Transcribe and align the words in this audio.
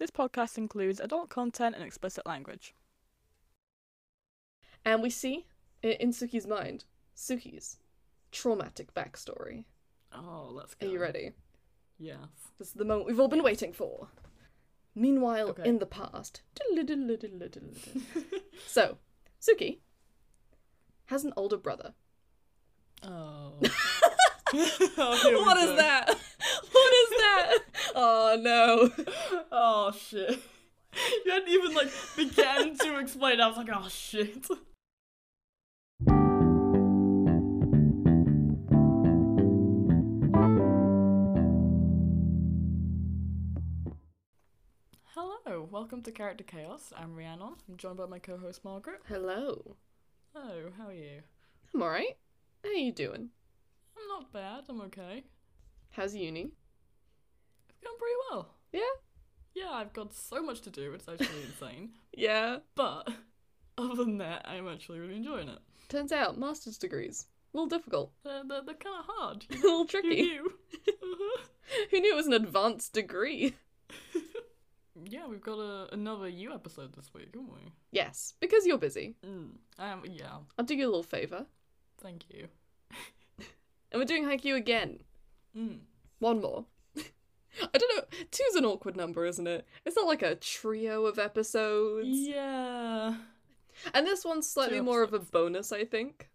This 0.00 0.10
podcast 0.10 0.56
includes 0.56 0.98
adult 0.98 1.28
content 1.28 1.74
and 1.74 1.84
explicit 1.84 2.24
language. 2.24 2.74
And 4.82 5.02
we 5.02 5.10
see 5.10 5.44
in 5.82 6.12
Tsukki's 6.12 6.46
mind 6.46 6.84
Tsukki's 7.14 7.76
traumatic 8.32 8.94
backstory. 8.94 9.66
Oh, 10.10 10.48
let's 10.52 10.74
go. 10.74 10.86
Are 10.86 10.90
you 10.90 10.98
ready? 10.98 11.32
Yes. 11.98 12.16
This 12.58 12.68
is 12.68 12.74
the 12.74 12.86
moment 12.86 13.08
we've 13.08 13.20
all 13.20 13.28
been 13.28 13.42
waiting 13.42 13.74
for. 13.74 14.08
Meanwhile, 14.94 15.50
Okay. 15.50 15.68
in 15.68 15.80
the 15.80 15.86
past. 15.86 16.40
so, 18.66 18.96
Tsukki 19.38 19.80
has 21.06 21.24
an 21.24 21.34
older 21.36 21.58
brother. 21.58 21.92
Oh. 23.02 23.52
Oh, 24.52 25.42
what 25.44 25.56
is 25.58 25.76
that? 25.76 26.08
What 26.72 26.92
is 26.92 27.10
that? 27.10 27.58
Oh 27.94 28.36
no. 28.40 28.90
Oh 29.52 29.92
shit. 29.92 30.40
You 31.24 31.30
hadn't 31.30 31.48
even 31.48 31.74
like 31.74 31.88
began 32.16 32.76
to 32.78 32.98
explain. 32.98 33.40
I 33.40 33.48
was 33.48 33.56
like, 33.56 33.68
oh 33.72 33.88
shit. 33.88 34.46
Hello, 45.14 45.68
welcome 45.70 46.02
to 46.02 46.10
Character 46.10 46.44
Chaos. 46.44 46.92
I'm 46.96 47.14
Rhiannon. 47.14 47.54
I'm 47.68 47.76
joined 47.76 47.98
by 47.98 48.06
my 48.06 48.18
co-host 48.18 48.64
Margaret. 48.64 49.02
Hello. 49.06 49.76
Hello, 50.34 50.70
how 50.76 50.86
are 50.88 50.92
you? 50.92 51.20
I'm 51.74 51.82
alright. 51.82 52.16
How 52.64 52.70
are 52.70 52.74
you 52.74 52.92
doing? 52.92 53.30
I'm 54.00 54.08
not 54.08 54.32
bad. 54.32 54.64
I'm 54.68 54.80
okay. 54.82 55.24
How's 55.90 56.14
uni? 56.14 56.52
It's 57.68 57.80
going 57.82 57.98
pretty 57.98 58.14
well. 58.30 58.54
Yeah? 58.72 58.80
Yeah, 59.54 59.70
I've 59.72 59.92
got 59.92 60.14
so 60.14 60.42
much 60.42 60.60
to 60.62 60.70
do. 60.70 60.92
It's 60.92 61.08
actually 61.08 61.42
insane. 61.44 61.90
Yeah. 62.12 62.58
But 62.74 63.08
other 63.78 63.94
than 63.94 64.18
that, 64.18 64.44
I'm 64.46 64.68
actually 64.68 64.98
really 64.98 65.16
enjoying 65.16 65.48
it. 65.48 65.58
Turns 65.88 66.12
out, 66.12 66.36
master's 66.38 66.76
degrees. 66.76 67.26
A 67.54 67.56
little 67.56 67.68
difficult. 67.68 68.12
They're, 68.24 68.42
they're, 68.46 68.62
they're 68.62 68.74
kind 68.74 68.96
of 68.98 69.04
hard. 69.08 69.46
A 69.50 69.54
little 69.54 69.84
tricky. 69.86 70.08
Who 70.08 70.22
knew? 70.24 70.52
Uh-huh. 70.88 71.42
Who 71.90 72.00
knew 72.00 72.12
it 72.12 72.16
was 72.16 72.26
an 72.26 72.32
advanced 72.32 72.92
degree? 72.92 73.54
yeah, 75.04 75.26
we've 75.28 75.40
got 75.40 75.58
a, 75.58 75.92
another 75.94 76.28
U 76.28 76.52
episode 76.52 76.92
this 76.94 77.14
week, 77.14 77.28
haven't 77.32 77.52
we? 77.52 77.72
Yes, 77.92 78.34
because 78.40 78.66
you're 78.66 78.76
busy. 78.78 79.14
Mm, 79.24 79.50
um, 79.78 80.02
yeah, 80.04 80.38
I'll 80.58 80.64
do 80.64 80.74
you 80.74 80.84
a 80.84 80.88
little 80.90 81.02
favour. 81.02 81.46
thank 82.02 82.24
you. 82.28 82.48
And 83.92 84.00
we're 84.00 84.04
doing 84.06 84.24
Haikyuu 84.24 84.56
again. 84.56 85.00
Mm. 85.56 85.78
One 86.20 86.40
more. 86.40 86.64
I 86.96 87.78
don't 87.78 87.96
know. 87.96 88.04
Two's 88.30 88.54
an 88.56 88.64
awkward 88.64 88.96
number, 88.96 89.24
isn't 89.26 89.46
it? 89.46 89.66
It's 89.84 89.96
not 89.96 90.06
like 90.06 90.22
a 90.22 90.36
trio 90.36 91.06
of 91.06 91.18
episodes. 91.18 92.06
Yeah. 92.08 93.14
And 93.94 94.06
this 94.06 94.24
one's 94.24 94.48
slightly 94.48 94.80
more 94.80 95.02
of 95.02 95.12
a 95.12 95.18
bonus, 95.18 95.72
I 95.72 95.84
think. 95.84 96.28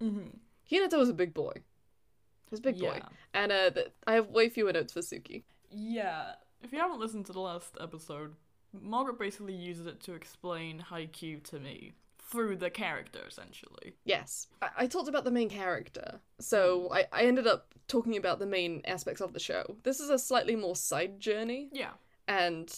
hmm 0.00 0.28
Hinata 0.70 0.98
was 0.98 1.08
a 1.08 1.14
big 1.14 1.32
boy. 1.32 1.52
He 1.54 2.50
was 2.50 2.58
a 2.60 2.62
big 2.62 2.78
boy. 2.80 3.00
And 3.32 3.52
uh, 3.52 3.70
th- 3.70 3.92
I 4.06 4.14
have 4.14 4.28
way 4.30 4.48
fewer 4.48 4.72
notes 4.72 4.92
for 4.92 5.00
Tsukki. 5.00 5.44
Yeah. 5.70 6.32
If 6.62 6.72
you 6.72 6.78
haven't 6.78 6.98
listened 6.98 7.26
to 7.26 7.32
the 7.32 7.40
last 7.40 7.76
episode, 7.80 8.34
Margaret 8.72 9.18
basically 9.18 9.54
uses 9.54 9.86
it 9.86 10.00
to 10.00 10.14
explain 10.14 10.84
Haikyuu 10.90 11.42
to 11.44 11.60
me 11.60 11.92
through 12.30 12.56
the 12.56 12.70
character, 12.70 13.20
essentially. 13.28 13.94
Yes. 14.04 14.48
I, 14.60 14.68
I 14.78 14.86
talked 14.86 15.08
about 15.08 15.24
the 15.24 15.30
main 15.30 15.48
character. 15.48 16.20
So 16.40 16.88
I-, 16.92 17.06
I 17.12 17.22
ended 17.22 17.46
up 17.46 17.74
talking 17.88 18.16
about 18.16 18.38
the 18.38 18.46
main 18.46 18.82
aspects 18.84 19.20
of 19.20 19.32
the 19.32 19.40
show. 19.40 19.76
This 19.84 20.00
is 20.00 20.10
a 20.10 20.18
slightly 20.18 20.56
more 20.56 20.76
side 20.76 21.20
journey. 21.20 21.70
Yeah. 21.72 21.92
and 22.28 22.74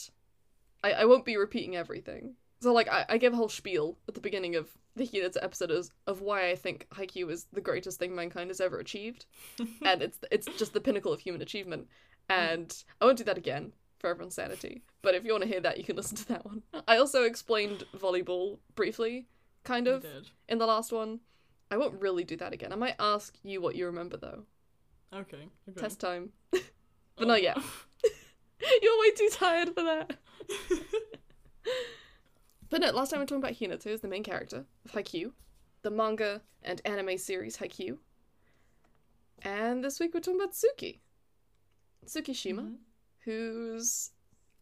I, 0.85 0.93
I 0.93 1.05
won't 1.07 1.25
be 1.25 1.37
repeating 1.37 1.77
everything. 1.77 2.35
So 2.61 2.73
like 2.73 2.89
I, 2.89 3.05
I 3.09 3.19
gave 3.19 3.33
a 3.33 3.37
whole 3.37 3.49
spiel 3.49 3.97
at 4.09 4.15
the 4.15 4.21
beginning 4.21 4.57
of 4.57 4.69
the 4.97 5.07
Hinata 5.07 5.37
episode 5.43 5.71
of, 5.71 5.89
of 6.07 6.21
why 6.23 6.51
I 6.51 6.57
think 6.57 6.87
Haikyuu 6.91 7.31
is 7.31 7.47
the 7.53 7.61
greatest 7.61 7.99
thing 8.01 8.15
mankind 8.15 8.51
has 8.51 8.61
ever 8.61 8.79
achieved, 8.81 9.27
and 9.85 10.03
it's 10.03 10.19
it's 10.33 10.49
just 10.59 10.73
the 10.73 10.81
pinnacle 10.81 11.13
of 11.13 11.21
human 11.21 11.41
achievement. 11.41 11.87
And 12.29 12.75
I 13.01 13.05
won't 13.05 13.17
do 13.19 13.25
that 13.25 13.39
again 13.39 13.73
for 14.01 14.11
everyone's 14.11 14.35
sanity. 14.35 14.83
But 15.03 15.15
if 15.15 15.25
you 15.25 15.31
want 15.33 15.45
to 15.45 15.49
hear 15.49 15.61
that, 15.61 15.79
you 15.79 15.85
can 15.85 15.95
listen 15.97 16.17
to 16.19 16.29
that 16.29 16.45
one. 16.45 16.63
I 16.87 16.97
also 16.99 17.23
explained 17.23 17.85
volleyball 17.97 18.59
briefly, 18.75 19.27
kind 19.69 19.87
of 19.89 20.05
in 20.49 20.59
the 20.59 20.67
last 20.67 20.93
one. 20.93 21.21
I 21.71 21.77
won't 21.77 22.01
really 22.01 22.25
do 22.25 22.37
that 22.39 22.53
again. 22.55 22.73
I 22.73 22.77
might 22.77 22.97
ask 22.99 23.37
you 23.43 23.61
what 23.61 23.75
you 23.77 23.87
remember 23.87 24.17
though. 24.17 24.45
Okay. 25.15 25.49
okay. 25.69 25.81
Test 25.81 26.01
time. 26.01 26.31
Oh. 26.55 26.61
but 27.17 27.29
not 27.29 27.43
yet. 27.43 27.59
You're 28.83 29.01
way 29.01 29.11
too 29.13 29.29
tired 29.33 29.69
for 29.75 29.83
that. 29.83 30.17
But 32.71 32.83
no, 32.83 32.91
last 32.91 33.11
time 33.11 33.21
we 33.21 33.23
were 33.23 33.27
talking 33.27 33.43
about 33.43 33.55
Hinata, 33.55 33.85
who's 33.85 34.03
the 34.03 34.09
main 34.09 34.23
character 34.23 34.67
of 34.85 34.93
Haikyuu, 34.93 35.33
the 35.81 35.91
manga 35.91 36.43
and 36.63 36.83
anime 36.85 37.17
series 37.17 37.57
Haikyuu. 37.57 37.97
And 39.41 39.83
this 39.83 39.99
week 39.99 40.13
we're 40.13 40.21
talking 40.21 40.39
about 40.41 40.53
Tsukki. 40.53 40.99
Tsukishima, 42.05 42.61
Mhm. 42.61 42.77
who's 43.25 44.11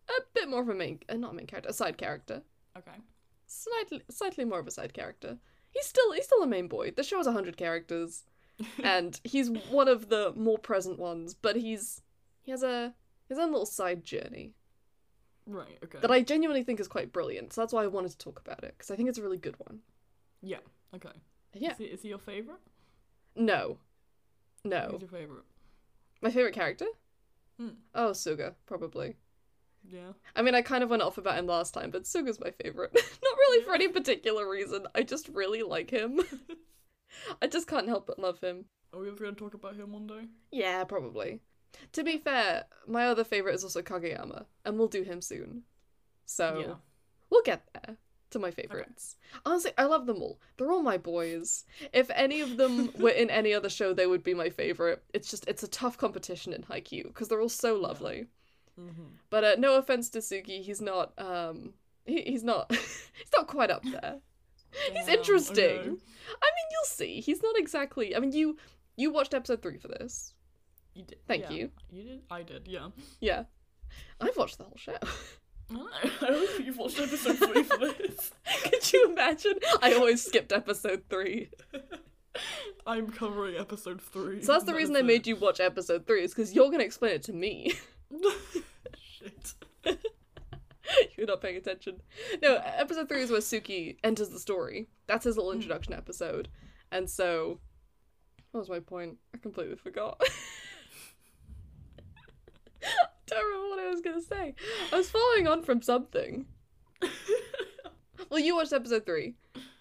a 0.09 0.21
bit 0.35 0.49
more 0.49 0.61
of 0.63 0.69
a 0.69 0.75
main, 0.75 1.01
uh, 1.09 1.17
not 1.17 1.33
a 1.33 1.35
main 1.35 1.47
character, 1.49 1.69
a 1.71 1.73
side 1.73 1.99
character. 1.99 2.43
Okay. 2.77 3.01
Slightly, 3.47 4.03
slightly 4.11 4.45
more 4.45 4.59
of 4.59 4.67
a 4.67 4.71
side 4.71 4.93
character. 4.93 5.39
He's 5.71 5.87
still, 5.87 6.13
he's 6.13 6.25
still 6.25 6.43
a 6.43 6.47
main 6.47 6.69
boy. 6.69 6.91
The 6.91 7.03
show 7.03 7.19
has 7.19 7.27
hundred 7.27 7.57
characters, 7.57 8.25
and 8.83 9.21
he's 9.25 9.51
one 9.51 9.89
of 9.89 10.09
the 10.09 10.33
more 10.35 10.59
present 10.59 10.99
ones. 10.99 11.35
But 11.35 11.57
he's, 11.57 12.03
he 12.43 12.51
has 12.51 12.63
a 12.63 12.95
his 13.29 13.39
own 13.39 13.51
little 13.51 13.67
side 13.67 14.05
journey 14.05 14.53
Right. 15.47 15.79
Okay. 15.85 15.99
that 16.01 16.11
I 16.11 16.23
genuinely 16.23 16.63
think 16.63 16.81
is 16.81 16.89
quite 16.89 17.13
brilliant. 17.13 17.53
So 17.53 17.61
that's 17.61 17.73
why 17.73 17.83
I 17.85 17.89
wanted 17.89 18.13
to 18.13 18.19
talk 18.19 18.41
about 18.45 18.65
it 18.65 18.75
because 18.77 18.91
I 18.91 18.97
think 18.97 19.09
it's 19.09 19.19
a 19.19 19.23
really 19.23 19.37
good 19.37 19.57
one. 19.59 19.81
Yeah. 20.43 20.59
Okay. 20.95 21.11
Yeah. 21.55 21.73
Is 21.73 21.79
he, 21.79 21.85
is 21.85 22.03
he 22.03 22.09
your 22.09 22.19
favorite? 22.19 22.59
No, 23.35 23.79
no, 24.65 24.89
Who's 24.91 25.03
your 25.03 25.11
favorite? 25.11 25.45
my 26.23 26.31
favorite 26.31 26.55
character. 26.55 26.87
Hmm. 27.61 27.69
Oh, 27.95 28.11
Suga, 28.11 28.55
probably. 28.67 29.17
Yeah. 29.91 30.13
I 30.35 30.43
mean, 30.43 30.55
I 30.55 30.63
kind 30.63 30.83
of 30.83 30.91
went 30.91 31.03
off 31.03 31.19
about 31.19 31.39
him 31.39 31.47
last 31.47 31.73
time, 31.75 31.91
but 31.91 32.07
Suga's 32.07 32.41
my 32.41 32.51
favorite. 32.51 32.93
Not 32.95 33.37
really 33.39 33.65
for 33.65 33.75
any 33.75 33.89
particular 33.89 34.49
reason. 34.49 34.87
I 34.95 35.03
just 35.03 35.29
really 35.29 35.63
like 35.63 35.91
him. 35.91 36.21
I 37.43 37.47
just 37.47 37.69
can't 37.69 37.89
help 37.89 38.07
but 38.07 38.19
love 38.19 38.41
him. 38.41 38.65
Are 38.93 39.01
we 39.01 39.09
ever 39.09 39.17
going 39.17 39.35
to 39.35 39.41
talk 39.41 39.55
about 39.55 39.77
him 39.77 39.93
one 39.93 40.07
day? 40.07 40.27
Yeah, 40.51 40.85
probably. 40.85 41.41
To 41.93 42.03
be 42.05 42.19
fair, 42.19 42.65
my 42.87 43.07
other 43.07 43.25
favorite 43.25 43.55
is 43.55 43.65
also 43.65 43.83
Kageyama, 43.83 44.47
and 44.65 44.79
we'll 44.79 44.89
do 44.89 45.03
him 45.03 45.21
soon. 45.21 45.63
So 46.25 46.65
Yeah. 46.67 46.75
we'll 47.31 47.43
get 47.43 47.63
there 47.75 47.97
to 48.31 48.39
my 48.39 48.51
favorites. 48.51 49.17
Honestly, 49.45 49.73
I 49.79 49.85
love 49.85 50.07
them 50.07 50.21
all. 50.23 50.41
They're 50.57 50.71
all 50.73 50.83
my 50.83 50.99
boys. 50.99 51.65
If 51.93 52.11
any 52.15 52.41
of 52.41 52.57
them 52.57 52.91
were 52.99 53.11
in 53.11 53.31
any 53.31 53.55
other 53.55 53.69
show, 53.69 53.93
they 53.93 54.07
would 54.07 54.23
be 54.25 54.35
my 54.35 54.51
favorite. 54.51 55.03
It's 55.15 55.31
just 55.31 55.47
it's 55.47 55.63
a 55.63 55.69
tough 55.69 55.97
competition 55.99 56.53
in 56.53 56.63
Haikyuu 56.63 57.05
because 57.05 57.29
they're 57.29 57.41
all 57.41 57.49
so 57.49 57.77
lovely. 57.77 58.27
Mm-hmm. 58.79 59.03
But 59.31 59.45
uh, 59.45 59.57
no 59.59 59.77
offense 59.77 60.11
to 60.11 60.19
Tsukki, 60.19 60.63
he's 60.63 60.81
not 60.81 61.13
um 61.19 61.75
he, 62.05 62.23
he's 62.23 62.45
not 62.45 62.71
he's 62.71 63.31
not 63.35 63.47
quite 63.47 63.71
up 63.71 63.83
there. 63.85 64.19
He's 64.93 65.09
interesting. 65.09 65.79
I 65.79 65.85
mean, 65.87 66.67
you'll 66.71 66.85
see. 66.85 67.21
He's 67.21 67.43
not 67.43 67.57
exactly. 67.57 68.15
I 68.15 68.19
mean, 68.19 68.33
you 68.33 68.59
you 68.97 69.11
watched 69.11 69.33
episode 69.33 69.63
3 69.63 69.79
for 69.79 69.89
this. 69.89 70.35
You 70.95 71.05
did. 71.05 71.19
Thank 71.27 71.45
yeah. 71.45 71.51
you. 71.51 71.71
You 71.91 72.03
did. 72.03 72.23
I 72.31 72.43
did. 72.43 72.67
Yeah. 72.67 72.89
Yeah. 73.21 73.45
I've 74.21 74.37
watched 74.37 74.59
the 74.59 74.65
whole 74.65 74.77
show. 74.77 74.97
I 75.71 76.11
don't 76.21 76.21
know. 76.23 76.47
Think 76.47 76.67
you've 76.67 76.77
watched 76.77 76.99
episode 77.01 77.39
three 77.39 77.63
for 77.65 77.77
this. 77.77 78.33
Could 78.63 78.93
you 78.93 79.11
imagine? 79.11 79.55
I 79.83 79.95
always 79.95 80.25
skipped 80.25 80.53
episode 80.53 81.03
3. 81.11 81.51
I'm 82.87 83.11
covering 83.11 83.57
episode 83.57 84.01
three. 84.01 84.43
So 84.43 84.53
that's 84.53 84.65
the 84.65 84.73
That 84.73 84.79
reason 84.79 84.97
I 84.97 85.03
made 85.03 85.23
it. 85.23 85.27
you 85.27 85.37
watch 85.37 85.59
episode 85.59 86.07
3 86.07 86.23
is 86.23 86.35
cuz 86.35 86.55
you're 86.55 86.67
going 86.67 86.79
to 86.79 86.85
explain 86.85 87.13
it 87.13 87.23
to 87.25 87.33
me. 87.33 87.75
Shit. 88.99 89.55
You're 91.17 91.27
not 91.27 91.41
paying 91.41 91.57
attention. 91.57 92.01
No, 92.43 92.61
episode 92.65 93.09
3 93.09 93.23
is 93.23 93.31
where 93.31 93.41
Tsukki 93.41 93.97
enters 94.05 94.29
the 94.29 94.39
story. 94.39 94.89
That's 95.07 95.25
his 95.25 95.37
little 95.37 95.53
introduction 95.53 95.93
episode. 95.95 96.49
And 96.93 97.11
so 97.11 97.59
what 98.53 98.61
was 98.61 98.71
my 98.71 98.81
point? 98.81 99.19
I 99.35 99.39
completely 99.39 99.77
forgot. 99.77 100.21
Don't 103.27 103.45
remember 103.45 103.69
what 103.69 103.81
I 103.81 103.91
was 103.91 104.01
gonna 104.01 104.23
say. 104.23 104.55
I 104.93 104.97
was 104.97 105.11
following 105.11 105.49
on 105.49 105.63
from 105.63 105.83
something. 105.83 106.47
Well, 108.31 108.41
you 108.41 108.55
watched 108.57 108.73
episode 108.73 109.05
three, 109.07 109.35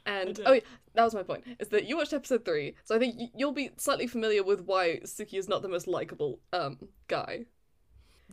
and 0.06 0.40
oh, 0.46 0.54
yeah, 0.54 0.62
that 0.94 1.04
was 1.04 1.16
my 1.16 1.24
point. 1.24 1.44
Is 1.60 1.70
that 1.70 1.86
you 1.86 1.98
watched 1.98 2.14
episode 2.14 2.46
three, 2.46 2.76
so 2.84 2.96
I 2.96 3.00
think 3.00 3.16
y- 3.18 3.32
you'll 3.36 3.54
be 3.54 3.72
slightly 3.78 4.08
familiar 4.08 4.44
with 4.44 4.62
why 4.62 5.00
Tsukki 5.04 5.38
is 5.40 5.48
not 5.48 5.62
the 5.62 5.68
most 5.68 5.88
likable 5.88 6.40
um 6.54 6.78
guy. 7.08 7.46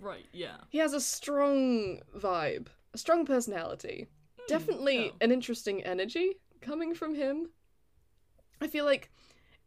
Right. 0.01 0.27
Yeah. 0.33 0.57
He 0.71 0.79
has 0.79 0.93
a 0.93 1.01
strong 1.01 2.01
vibe, 2.17 2.69
a 2.95 2.99
strong 2.99 3.25
personality, 3.27 4.09
definitely 4.49 4.97
Hmm, 4.97 5.03
yeah. 5.05 5.11
an 5.21 5.33
interesting 5.33 5.83
energy 5.85 6.39
coming 6.61 6.95
from 6.95 7.15
him. 7.15 7.51
I 8.61 8.67
feel 8.69 8.85
like 8.85 9.11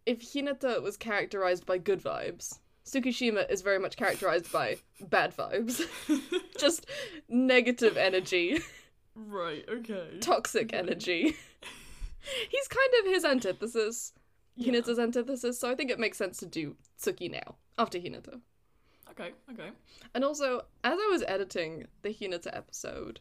if 0.05 0.21
Hinata 0.21 0.81
was 0.81 0.97
characterized 0.97 1.65
by 1.65 1.77
good 1.77 2.01
vibes, 2.01 2.59
Tsukishima 2.85 3.49
is 3.51 3.61
very 3.61 3.79
much 3.79 3.97
characterized 3.97 4.51
by 4.51 4.77
bad 5.09 5.35
vibes, 5.35 5.81
just 6.59 6.85
negative 7.27 7.97
energy, 7.97 8.59
right, 9.15 9.65
okay. 9.67 10.17
toxic 10.21 10.67
Okay. 10.73 10.77
energy. 10.77 11.35
He's 12.49 12.67
kind 12.67 12.89
of 13.01 13.11
his 13.13 13.25
antithesis, 13.25 14.13
Yeah. 14.55 14.73
Hinata's 14.73 14.99
antithesis, 14.99 15.59
so 15.59 15.69
I 15.69 15.75
think 15.75 15.91
it 15.91 15.99
makes 15.99 16.17
sense 16.17 16.37
to 16.37 16.45
do 16.45 16.75
Tsukki 16.99 17.29
now, 17.31 17.55
after 17.77 17.97
Hinata. 17.99 18.39
Okay, 19.17 19.31
okay. 19.51 19.69
And 20.13 20.23
also, 20.23 20.61
as 20.83 20.99
I 20.99 21.09
was 21.11 21.23
editing 21.27 21.85
the 22.01 22.09
Hinata 22.09 22.55
episode, 22.55 23.19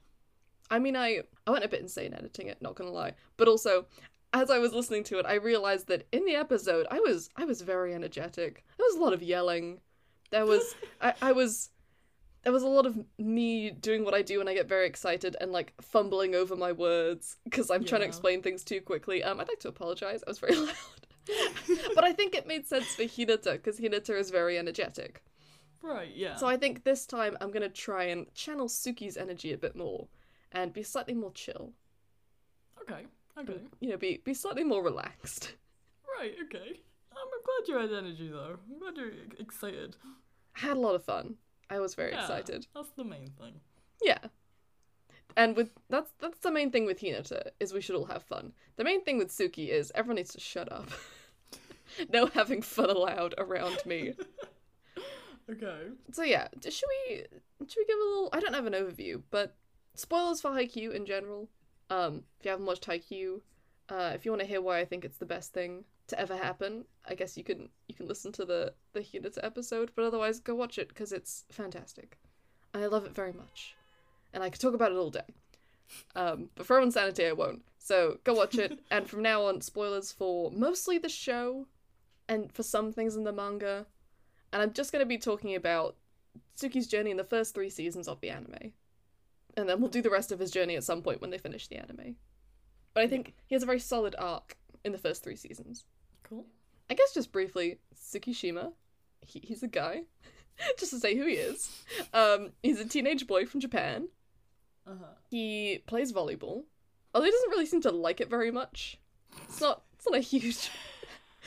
I 0.71 0.79
mean, 0.79 0.97
I 0.97 1.23
I 1.47 1.51
went 1.51 1.65
a 1.65 1.69
bit 1.69 1.81
insane 1.81 2.15
editing 2.15 2.49
it, 2.49 2.61
not 2.61 2.75
gonna 2.75 2.91
lie. 2.91 3.15
But 3.37 3.49
also, 3.49 3.87
as 4.33 4.51
I 4.51 4.59
was 4.59 4.73
listening 4.73 5.05
to 5.05 5.19
it, 5.19 5.27
I 5.27 5.35
realized 5.35 5.87
that 5.89 6.07
in 6.11 6.25
the 6.25 6.35
episode, 6.35 6.87
I 6.91 6.99
was 6.99 7.31
I 7.37 7.45
was 7.45 7.61
very 7.63 7.95
energetic. 7.95 8.65
There 8.77 8.87
was 8.87 8.97
a 8.97 9.03
lot 9.03 9.13
of 9.13 9.23
yelling. 9.23 9.81
There 10.31 10.47
was 10.47 10.75
I, 11.01 11.15
I 11.23 11.33
was 11.33 11.71
there 12.43 12.53
was 12.53 12.63
a 12.63 12.69
lot 12.69 12.87
of 12.87 12.99
me 13.19 13.71
doing 13.71 14.05
what 14.05 14.15
I 14.15 14.21
do 14.21 14.39
when 14.39 14.49
I 14.49 14.55
get 14.55 14.69
very 14.69 14.87
excited 14.87 15.37
and 15.41 15.51
like 15.51 15.73
fumbling 15.81 16.35
over 16.35 16.57
my 16.57 16.73
words 16.73 17.37
because 17.45 17.71
I'm 17.71 17.85
trying 17.85 18.03
to 18.03 18.07
explain 18.07 18.43
things 18.43 18.65
too 18.65 18.83
quickly. 18.83 19.25
Um, 19.25 19.41
I'd 19.41 19.49
like 19.49 19.61
to 19.61 19.69
apologize. 19.69 20.23
I 20.27 20.31
was 20.31 20.39
very 20.41 20.57
loud. 20.57 20.75
but 21.95 22.05
I 22.05 22.13
think 22.13 22.35
it 22.35 22.47
made 22.47 22.67
sense 22.67 22.95
for 22.95 23.05
Hinata 23.05 23.53
because 23.53 23.79
Hinata 23.79 24.19
is 24.19 24.31
very 24.31 24.59
energetic. 24.59 25.23
Right, 25.85 26.11
yeah. 26.15 26.37
So 26.37 26.47
I 26.47 26.57
think 26.57 26.83
this 26.83 27.07
time 27.07 27.37
I'm 27.41 27.51
gonna 27.51 27.69
try 27.69 28.05
and 28.05 28.33
channel 28.35 28.69
Tsukki's 28.69 29.19
energy 29.19 29.53
a 29.53 29.59
bit 29.59 29.77
more 29.77 30.09
and 30.51 30.73
be 30.73 30.83
slightly 30.83 31.15
more 31.15 31.33
chill. 31.33 31.73
Okay, 32.81 33.07
okay. 33.39 33.61
You 33.81 33.91
know, 33.91 33.97
be 33.99 34.23
be 34.25 34.33
slightly 34.33 34.65
more 34.65 34.83
relaxed. 34.83 35.55
Right, 36.19 36.33
okay. 36.45 36.81
I'm 37.13 37.29
glad 37.45 37.69
you 37.69 37.79
had 37.79 37.93
energy 37.93 38.29
though. 38.29 38.57
I'm 38.71 38.79
glad 38.79 38.97
you're 38.97 39.13
excited. 39.39 39.97
I 40.57 40.61
had 40.61 40.77
a 40.79 40.81
lot 40.81 40.95
of 40.95 41.05
fun. 41.05 41.35
I 41.69 41.81
was 41.81 41.95
very 41.95 42.13
Yeah, 42.13 42.23
excited. 42.23 42.67
That's 42.75 42.91
the 42.97 43.05
main 43.05 43.31
thing. 43.39 43.61
Yeah. 44.03 44.19
And 45.37 45.57
with 45.57 45.71
that's 45.91 46.13
that's 46.19 46.39
the 46.39 46.51
main 46.51 46.71
thing 46.71 46.87
with 46.87 47.01
Hinata 47.01 47.49
is 47.61 47.75
we 47.75 47.81
should 47.83 47.97
all 47.97 48.07
have 48.07 48.23
fun. 48.23 48.53
The 48.77 48.85
main 48.85 49.05
thing 49.05 49.19
with 49.19 49.29
Tsukki 49.29 49.69
is 49.69 49.93
everyone 49.95 50.17
needs 50.17 50.33
to 50.33 50.41
shut 50.41 50.73
up. 50.73 50.89
no 52.13 52.27
having 52.27 52.63
fun 52.63 52.89
allowed 52.91 53.35
around 53.37 53.85
me. 53.85 54.15
Okay. 55.51 55.89
So 56.13 56.23
yeah, 56.23 56.49
should 56.63 56.89
we 57.09 57.25
should 57.67 57.79
we 57.79 57.85
give 57.87 57.99
a 57.99 58.05
little? 58.05 58.31
I 58.33 58.41
don't 58.41 58.55
have 58.55 58.67
an 58.67 58.73
overview, 58.73 59.23
but 59.31 59.55
spoilers 59.95 60.41
for 60.41 60.51
Haikyuu 60.51 60.95
in 60.95 61.07
general. 61.07 61.49
Um, 61.91 62.25
if 62.39 62.47
you 62.47 62.51
haven't 62.51 62.67
watched 62.67 62.87
Haikyuu, 62.87 63.41
uh, 63.89 64.13
if 64.15 64.25
you 64.25 64.31
want 64.31 64.41
to 64.41 64.49
hear 64.49 64.63
why 64.63 64.81
I 64.81 64.85
think 64.85 65.05
it's 65.05 65.19
the 65.19 65.27
best 65.27 65.53
thing 65.53 65.85
to 66.09 66.19
ever 66.19 66.37
happen, 66.37 66.85
I 67.07 67.15
guess 67.15 67.37
you 67.37 67.45
can 67.45 67.69
you 67.89 67.95
can 67.95 68.07
listen 68.07 68.33
to 68.33 68.45
the 68.45 68.73
the 68.93 69.01
Hinata 69.01 69.39
episode. 69.43 69.91
But 69.95 70.07
otherwise, 70.07 70.41
go 70.41 70.55
watch 70.55 70.79
it 70.79 70.89
because 70.89 71.13
it's 71.13 71.45
fantastic. 71.51 72.19
I 72.73 72.87
love 72.87 73.05
it 73.05 73.15
very 73.15 73.33
much, 73.33 73.77
and 74.33 74.43
I 74.43 74.51
could 74.51 74.61
talk 74.61 74.75
about 74.75 74.93
it 74.93 74.97
all 74.97 75.11
day. 75.11 75.35
Um, 76.17 76.49
but 76.55 76.67
for 76.67 76.75
everyone's 76.75 76.95
sanity, 76.95 77.27
I 77.27 77.33
won't. 77.33 77.63
So 77.79 78.19
go 78.25 78.33
watch 78.33 78.57
it, 78.57 78.81
and 78.91 79.09
from 79.09 79.23
now 79.23 79.45
on, 79.45 79.61
spoilers 79.61 80.11
for 80.11 80.51
mostly 80.51 80.97
the 80.97 81.11
show, 81.11 81.67
and 82.29 82.51
for 82.53 82.63
some 82.63 82.93
things 82.93 83.15
in 83.15 83.25
the 83.25 83.33
manga. 83.33 83.87
And 84.55 84.63
I'm 84.63 84.73
just 84.73 84.93
going 84.93 85.01
to 85.01 85.07
be 85.07 85.19
talking 85.19 85.57
about 85.57 85.97
Tsukki's 86.57 86.87
journey 86.87 87.11
in 87.11 87.17
the 87.17 87.25
first 87.25 87.55
three 87.55 87.69
seasons 87.69 88.07
of 88.07 88.21
the 88.21 88.31
anime. 88.31 88.73
And 89.57 89.69
then 89.69 89.81
we'll 89.81 89.91
do 89.91 90.01
the 90.01 90.11
rest 90.11 90.31
of 90.31 90.39
his 90.39 90.53
journey 90.53 90.77
at 90.77 90.85
some 90.85 91.03
point 91.03 91.21
when 91.21 91.31
they 91.31 91.39
finish 91.39 91.67
the 91.67 91.77
anime. 91.77 92.15
But 92.95 93.03
I 93.03 93.09
think 93.09 93.35
he 93.47 93.57
has 93.57 93.65
a 93.65 93.67
very 93.67 93.81
solid 93.81 94.15
arc 94.17 94.57
in 94.85 94.93
the 94.93 94.99
first 94.99 95.25
three 95.25 95.35
seasons. 95.35 95.85
Cool. 96.23 96.47
I 96.89 96.95
guess 96.95 97.13
just 97.13 97.33
briefly, 97.33 97.81
Tsukishima, 97.97 98.73
he, 99.21 99.41
he's 99.41 99.65
a 99.65 99.69
guy. 99.69 100.05
just 100.79 100.93
to 100.93 101.01
say 101.01 101.17
who 101.17 101.27
he 101.27 101.35
is. 101.35 101.71
Um, 102.13 102.53
he's 102.63 102.79
a 102.79 102.89
teenage 102.89 103.27
boy 103.27 103.47
from 103.47 103.59
Japan. 103.59 104.09
Uh 104.87 104.95
huh. 105.01 105.15
He 105.31 105.83
plays 105.89 106.13
volleyball. 106.13 106.63
Although 107.13 107.25
he 107.25 107.33
doesn't 107.33 107.51
really 107.51 107.67
seem 107.67 107.81
to 107.83 107.91
like 107.91 108.21
it 108.21 108.31
very 108.31 108.53
much. 108.53 109.01
It's 109.43 109.61
not 109.61 109.83
it's 109.95 110.07
not 110.07 110.17
a 110.17 110.21
huge 110.21 110.47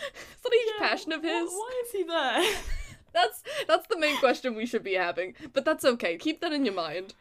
it's 0.04 0.44
not 0.44 0.54
a 0.54 0.58
huge 0.58 0.80
passion 0.80 1.14
of 1.14 1.24
his. 1.24 1.50
Why 1.50 1.84
is 1.86 1.92
he 1.92 2.04
there? 2.04 2.44
That's 3.14 3.44
that's 3.68 3.88
the 3.88 3.98
main 3.98 4.18
question 4.18 4.56
we 4.56 4.66
should 4.66 4.84
be 4.84 4.94
having. 4.94 5.34
But 5.54 5.66
that's 5.66 5.86
okay. 5.86 6.18
Keep 6.18 6.42
that 6.42 6.54
in 6.54 6.66
your 6.66 6.74
mind. 6.74 7.14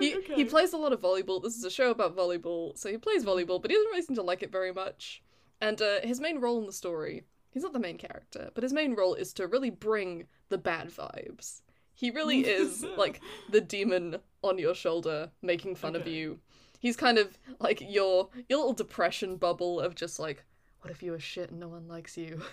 He 0.00 0.16
okay. 0.16 0.34
he 0.34 0.44
plays 0.44 0.72
a 0.72 0.78
lot 0.78 0.92
of 0.92 1.00
volleyball. 1.00 1.42
This 1.42 1.56
is 1.56 1.64
a 1.64 1.70
show 1.70 1.90
about 1.90 2.16
volleyball, 2.16 2.76
so 2.78 2.90
he 2.90 2.98
plays 2.98 3.24
volleyball, 3.24 3.60
but 3.60 3.70
he 3.70 3.76
doesn't 3.76 3.90
really 3.90 4.02
seem 4.02 4.16
to 4.16 4.22
like 4.22 4.42
it 4.42 4.52
very 4.52 4.72
much. 4.72 5.22
And 5.60 5.80
uh, 5.80 6.00
his 6.02 6.20
main 6.20 6.40
role 6.40 6.58
in 6.58 6.66
the 6.66 6.72
story, 6.72 7.24
he's 7.50 7.62
not 7.62 7.72
the 7.72 7.78
main 7.78 7.98
character, 7.98 8.50
but 8.54 8.62
his 8.62 8.72
main 8.72 8.94
role 8.94 9.14
is 9.14 9.32
to 9.34 9.46
really 9.46 9.70
bring 9.70 10.26
the 10.48 10.58
bad 10.58 10.88
vibes. 10.88 11.60
He 11.94 12.10
really 12.10 12.40
is 12.46 12.84
like 12.96 13.20
the 13.50 13.60
demon 13.60 14.16
on 14.42 14.58
your 14.58 14.74
shoulder 14.74 15.30
making 15.40 15.76
fun 15.76 15.94
of 15.94 16.06
you. 16.06 16.40
He's 16.80 16.96
kind 16.96 17.18
of 17.18 17.38
like 17.60 17.80
your 17.80 18.28
your 18.48 18.58
little 18.58 18.72
depression 18.72 19.36
bubble 19.36 19.80
of 19.80 19.94
just 19.94 20.18
like, 20.18 20.44
what 20.80 20.90
if 20.90 21.02
you 21.02 21.14
are 21.14 21.20
shit 21.20 21.50
and 21.50 21.60
no 21.60 21.68
one 21.68 21.86
likes 21.86 22.16
you? 22.16 22.42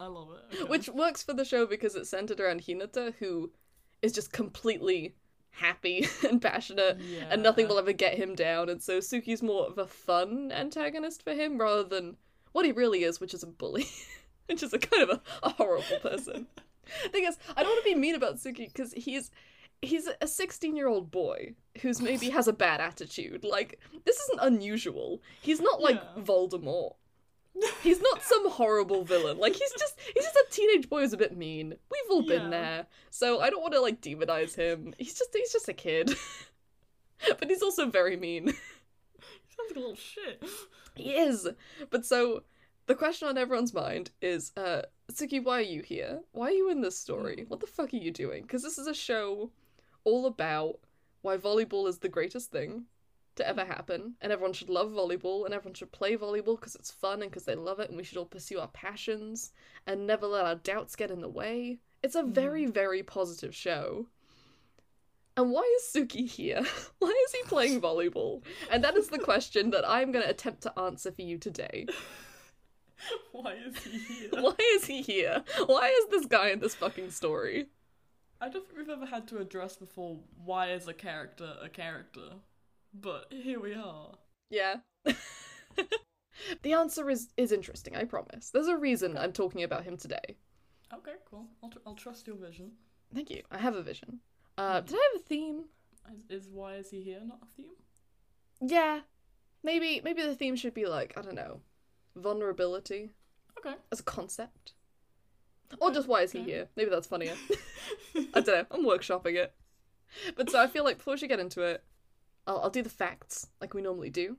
I 0.00 0.06
love 0.06 0.28
it. 0.30 0.54
Okay. 0.54 0.70
Which 0.70 0.88
works 0.88 1.22
for 1.22 1.34
the 1.34 1.44
show 1.44 1.66
because 1.66 1.94
it's 1.94 2.10
centered 2.10 2.40
around 2.40 2.62
Hinata, 2.62 3.14
who 3.18 3.50
is 4.02 4.12
just 4.12 4.32
completely 4.32 5.14
happy 5.50 6.06
and 6.28 6.40
passionate, 6.40 6.98
and 7.30 7.42
nothing 7.42 7.66
will 7.68 7.78
ever 7.78 7.92
get 7.92 8.14
him 8.14 8.34
down. 8.34 8.68
And 8.68 8.82
so 8.82 8.98
Tsukki's 8.98 9.42
more 9.42 9.66
of 9.66 9.78
a 9.78 9.86
fun 9.86 10.52
antagonist 10.52 11.24
for 11.24 11.32
him 11.34 11.58
rather 11.58 11.82
than 11.84 12.16
what 12.52 12.64
he 12.64 12.72
really 12.72 13.02
is, 13.04 13.20
which 13.20 13.34
is 13.34 13.42
a 13.42 13.46
bully, 13.48 13.86
which 14.46 14.62
is 14.62 14.72
a 14.72 14.78
kind 14.78 15.02
of 15.02 15.10
a, 15.10 15.20
a 15.42 15.50
horrible 15.50 15.98
person. 16.00 16.46
Thing 17.10 17.24
is, 17.24 17.36
I 17.56 17.62
don't 17.62 17.72
want 17.72 17.84
to 17.84 17.90
be 17.90 17.98
mean 17.98 18.14
about 18.14 18.36
Tsukki 18.36 18.72
because 18.72 18.92
he's 18.92 19.30
he's 19.82 20.08
a 20.20 20.26
16 20.26 20.74
year 20.74 20.88
old 20.88 21.10
boy 21.10 21.54
who's 21.82 22.00
maybe 22.00 22.30
has 22.30 22.48
a 22.48 22.52
bad 22.52 22.80
attitude. 22.80 23.44
Like 23.44 23.78
this 24.04 24.18
isn't 24.20 24.40
unusual. 24.40 25.20
He's 25.42 25.60
not 25.60 25.80
like 25.80 25.96
Yeah. 25.96 26.22
Voldemort. 26.22 26.94
He's 27.82 28.00
not 28.00 28.22
some 28.22 28.50
horrible 28.50 29.04
villain. 29.04 29.38
Like 29.38 29.54
he's 29.54 29.72
just 29.78 29.98
he's 30.14 30.24
just 30.24 30.36
a 30.36 30.46
teenage 30.50 30.88
boy 30.88 31.00
who's 31.02 31.12
a 31.12 31.16
bit 31.16 31.36
mean. 31.36 31.74
We've 31.90 32.10
all 32.10 32.22
been 32.22 32.44
Yeah. 32.44 32.50
there. 32.50 32.86
So 33.10 33.40
I 33.40 33.50
don't 33.50 33.60
want 33.62 33.74
to 33.74 33.80
like 33.80 34.00
demonize 34.00 34.54
him. 34.54 34.94
He's 34.98 35.14
just 35.18 35.30
he's 35.34 35.52
just 35.52 35.68
a 35.68 35.72
kid. 35.74 36.14
but 37.38 37.48
he's 37.48 37.62
also 37.62 37.88
very 37.90 38.16
mean. 38.16 38.54
He 39.50 39.54
sounds 39.56 39.70
like 39.70 39.76
a 39.76 39.80
little 39.80 39.96
shit. 39.96 40.44
He 40.94 41.14
is. 41.16 41.48
But 41.90 42.06
so 42.06 42.44
the 42.86 42.94
question 42.94 43.26
on 43.28 43.36
everyone's 43.38 43.74
mind 43.74 44.10
is 44.22 44.52
uh 44.56 44.82
Tsukki, 45.12 45.42
why 45.42 45.58
are 45.58 45.62
you 45.62 45.82
here? 45.82 46.20
Why 46.32 46.48
are 46.48 46.52
you 46.52 46.70
in 46.70 46.80
this 46.80 46.96
story? 46.98 47.44
What 47.48 47.58
the 47.60 47.66
fuck 47.66 47.92
are 47.92 47.96
you 47.96 48.10
doing? 48.12 48.42
Because 48.42 48.62
this 48.62 48.78
is 48.78 48.86
a 48.86 48.94
show 48.94 49.50
all 50.04 50.26
about 50.26 50.78
why 51.22 51.36
volleyball 51.38 51.88
is 51.88 51.98
the 51.98 52.08
greatest 52.08 52.52
thing 52.52 52.84
to 53.38 53.48
ever 53.48 53.64
happen, 53.64 54.14
and 54.20 54.30
everyone 54.30 54.52
should 54.52 54.70
love 54.70 54.90
volleyball, 54.90 55.44
and 55.44 55.54
everyone 55.54 55.74
should 55.74 55.90
play 55.90 56.16
volleyball 56.16 56.58
because 56.58 56.74
it's 56.74 56.90
fun 56.90 57.22
and 57.22 57.30
because 57.30 57.44
they 57.44 57.54
love 57.54 57.80
it, 57.80 57.88
and 57.88 57.96
we 57.96 58.04
should 58.04 58.18
all 58.18 58.26
pursue 58.26 58.60
our 58.60 58.68
passions 58.68 59.52
and 59.86 60.06
never 60.06 60.26
let 60.26 60.44
our 60.44 60.54
doubts 60.56 60.96
get 60.96 61.10
in 61.10 61.20
the 61.20 61.28
way. 61.28 61.78
It's 62.02 62.14
a 62.14 62.22
very, 62.22 62.66
mm. 62.66 62.74
very 62.74 63.02
positive 63.02 63.54
show. 63.54 64.06
And 65.36 65.52
why 65.52 65.62
is 65.76 65.90
Tsukki 65.94 66.28
here? 66.28 66.62
Why 66.98 67.14
is 67.26 67.32
he 67.32 67.42
playing 67.44 67.80
volleyball? 67.82 68.42
And 68.72 68.82
that 68.82 68.96
is 68.96 69.08
the 69.08 69.20
question 69.20 69.70
that 69.70 69.88
I'm 69.88 70.10
going 70.10 70.24
to 70.24 70.30
attempt 70.30 70.62
to 70.62 70.78
answer 70.78 71.12
for 71.12 71.22
you 71.22 71.38
today. 71.38 71.86
Why 73.32 73.54
is 73.54 73.78
he 73.84 73.98
here? 73.98 74.30
Why 74.32 74.56
is 74.74 74.84
he 74.84 75.02
here? 75.02 75.44
Why 75.66 75.88
is 75.88 76.10
this 76.10 76.26
guy 76.26 76.48
in 76.48 76.58
this 76.58 76.74
fucking 76.74 77.10
story? 77.10 77.68
I 78.40 78.48
don't 78.48 78.66
think 78.66 78.78
we've 78.78 78.88
ever 78.88 79.06
had 79.06 79.26
to 79.28 79.38
address 79.38 79.76
before 79.76 80.18
why 80.44 80.70
is 80.70 80.86
a 80.86 80.94
character 80.94 81.54
a 81.62 81.68
character. 81.68 82.30
But 82.92 83.26
here 83.30 83.60
we 83.60 83.74
are. 83.74 84.12
Yeah. 84.50 84.76
the 86.62 86.72
answer 86.72 87.10
is 87.10 87.28
is 87.36 87.52
interesting, 87.52 87.96
I 87.96 88.04
promise. 88.04 88.50
There's 88.50 88.68
a 88.68 88.76
reason 88.76 89.16
I'm 89.16 89.32
talking 89.32 89.62
about 89.62 89.84
him 89.84 89.96
today. 89.96 90.36
Okay, 90.92 91.12
cool. 91.30 91.46
I'll, 91.62 91.70
tr- 91.70 91.78
I'll 91.86 91.94
trust 91.94 92.26
your 92.26 92.36
vision. 92.36 92.72
Thank 93.14 93.30
you. 93.30 93.42
I 93.50 93.58
have 93.58 93.74
a 93.74 93.82
vision. 93.82 94.20
Uh, 94.56 94.80
did 94.80 94.94
I 94.94 95.10
have 95.12 95.20
a 95.20 95.24
theme? 95.24 95.64
Is, 96.30 96.44
is 96.44 96.48
why 96.48 96.74
is 96.76 96.90
he 96.90 97.02
here 97.02 97.20
not 97.24 97.40
a 97.42 97.46
theme? 97.56 97.74
Yeah. 98.60 99.00
Maybe 99.62 100.00
maybe 100.02 100.22
the 100.22 100.34
theme 100.34 100.56
should 100.56 100.74
be 100.74 100.86
like, 100.86 101.14
I 101.16 101.22
don't 101.22 101.34
know, 101.34 101.60
vulnerability 102.16 103.10
Okay. 103.58 103.76
as 103.92 104.00
a 104.00 104.04
concept. 104.04 104.72
Or 105.80 105.90
just 105.90 106.08
why 106.08 106.22
is 106.22 106.32
he 106.32 106.40
okay. 106.40 106.50
here? 106.50 106.68
Maybe 106.76 106.90
that's 106.90 107.06
funnier. 107.06 107.34
I 108.34 108.40
don't 108.40 108.46
know. 108.46 108.66
I'm 108.70 108.86
workshopping 108.86 109.34
it. 109.34 109.52
But 110.34 110.50
so 110.50 110.58
I 110.58 110.66
feel 110.66 110.84
like 110.84 110.96
before 110.96 111.16
we 111.20 111.28
get 111.28 111.40
into 111.40 111.60
it, 111.62 111.84
I'll, 112.48 112.60
I'll 112.62 112.70
do 112.70 112.82
the 112.82 112.88
facts 112.88 113.46
like 113.60 113.74
we 113.74 113.82
normally 113.82 114.10
do. 114.10 114.36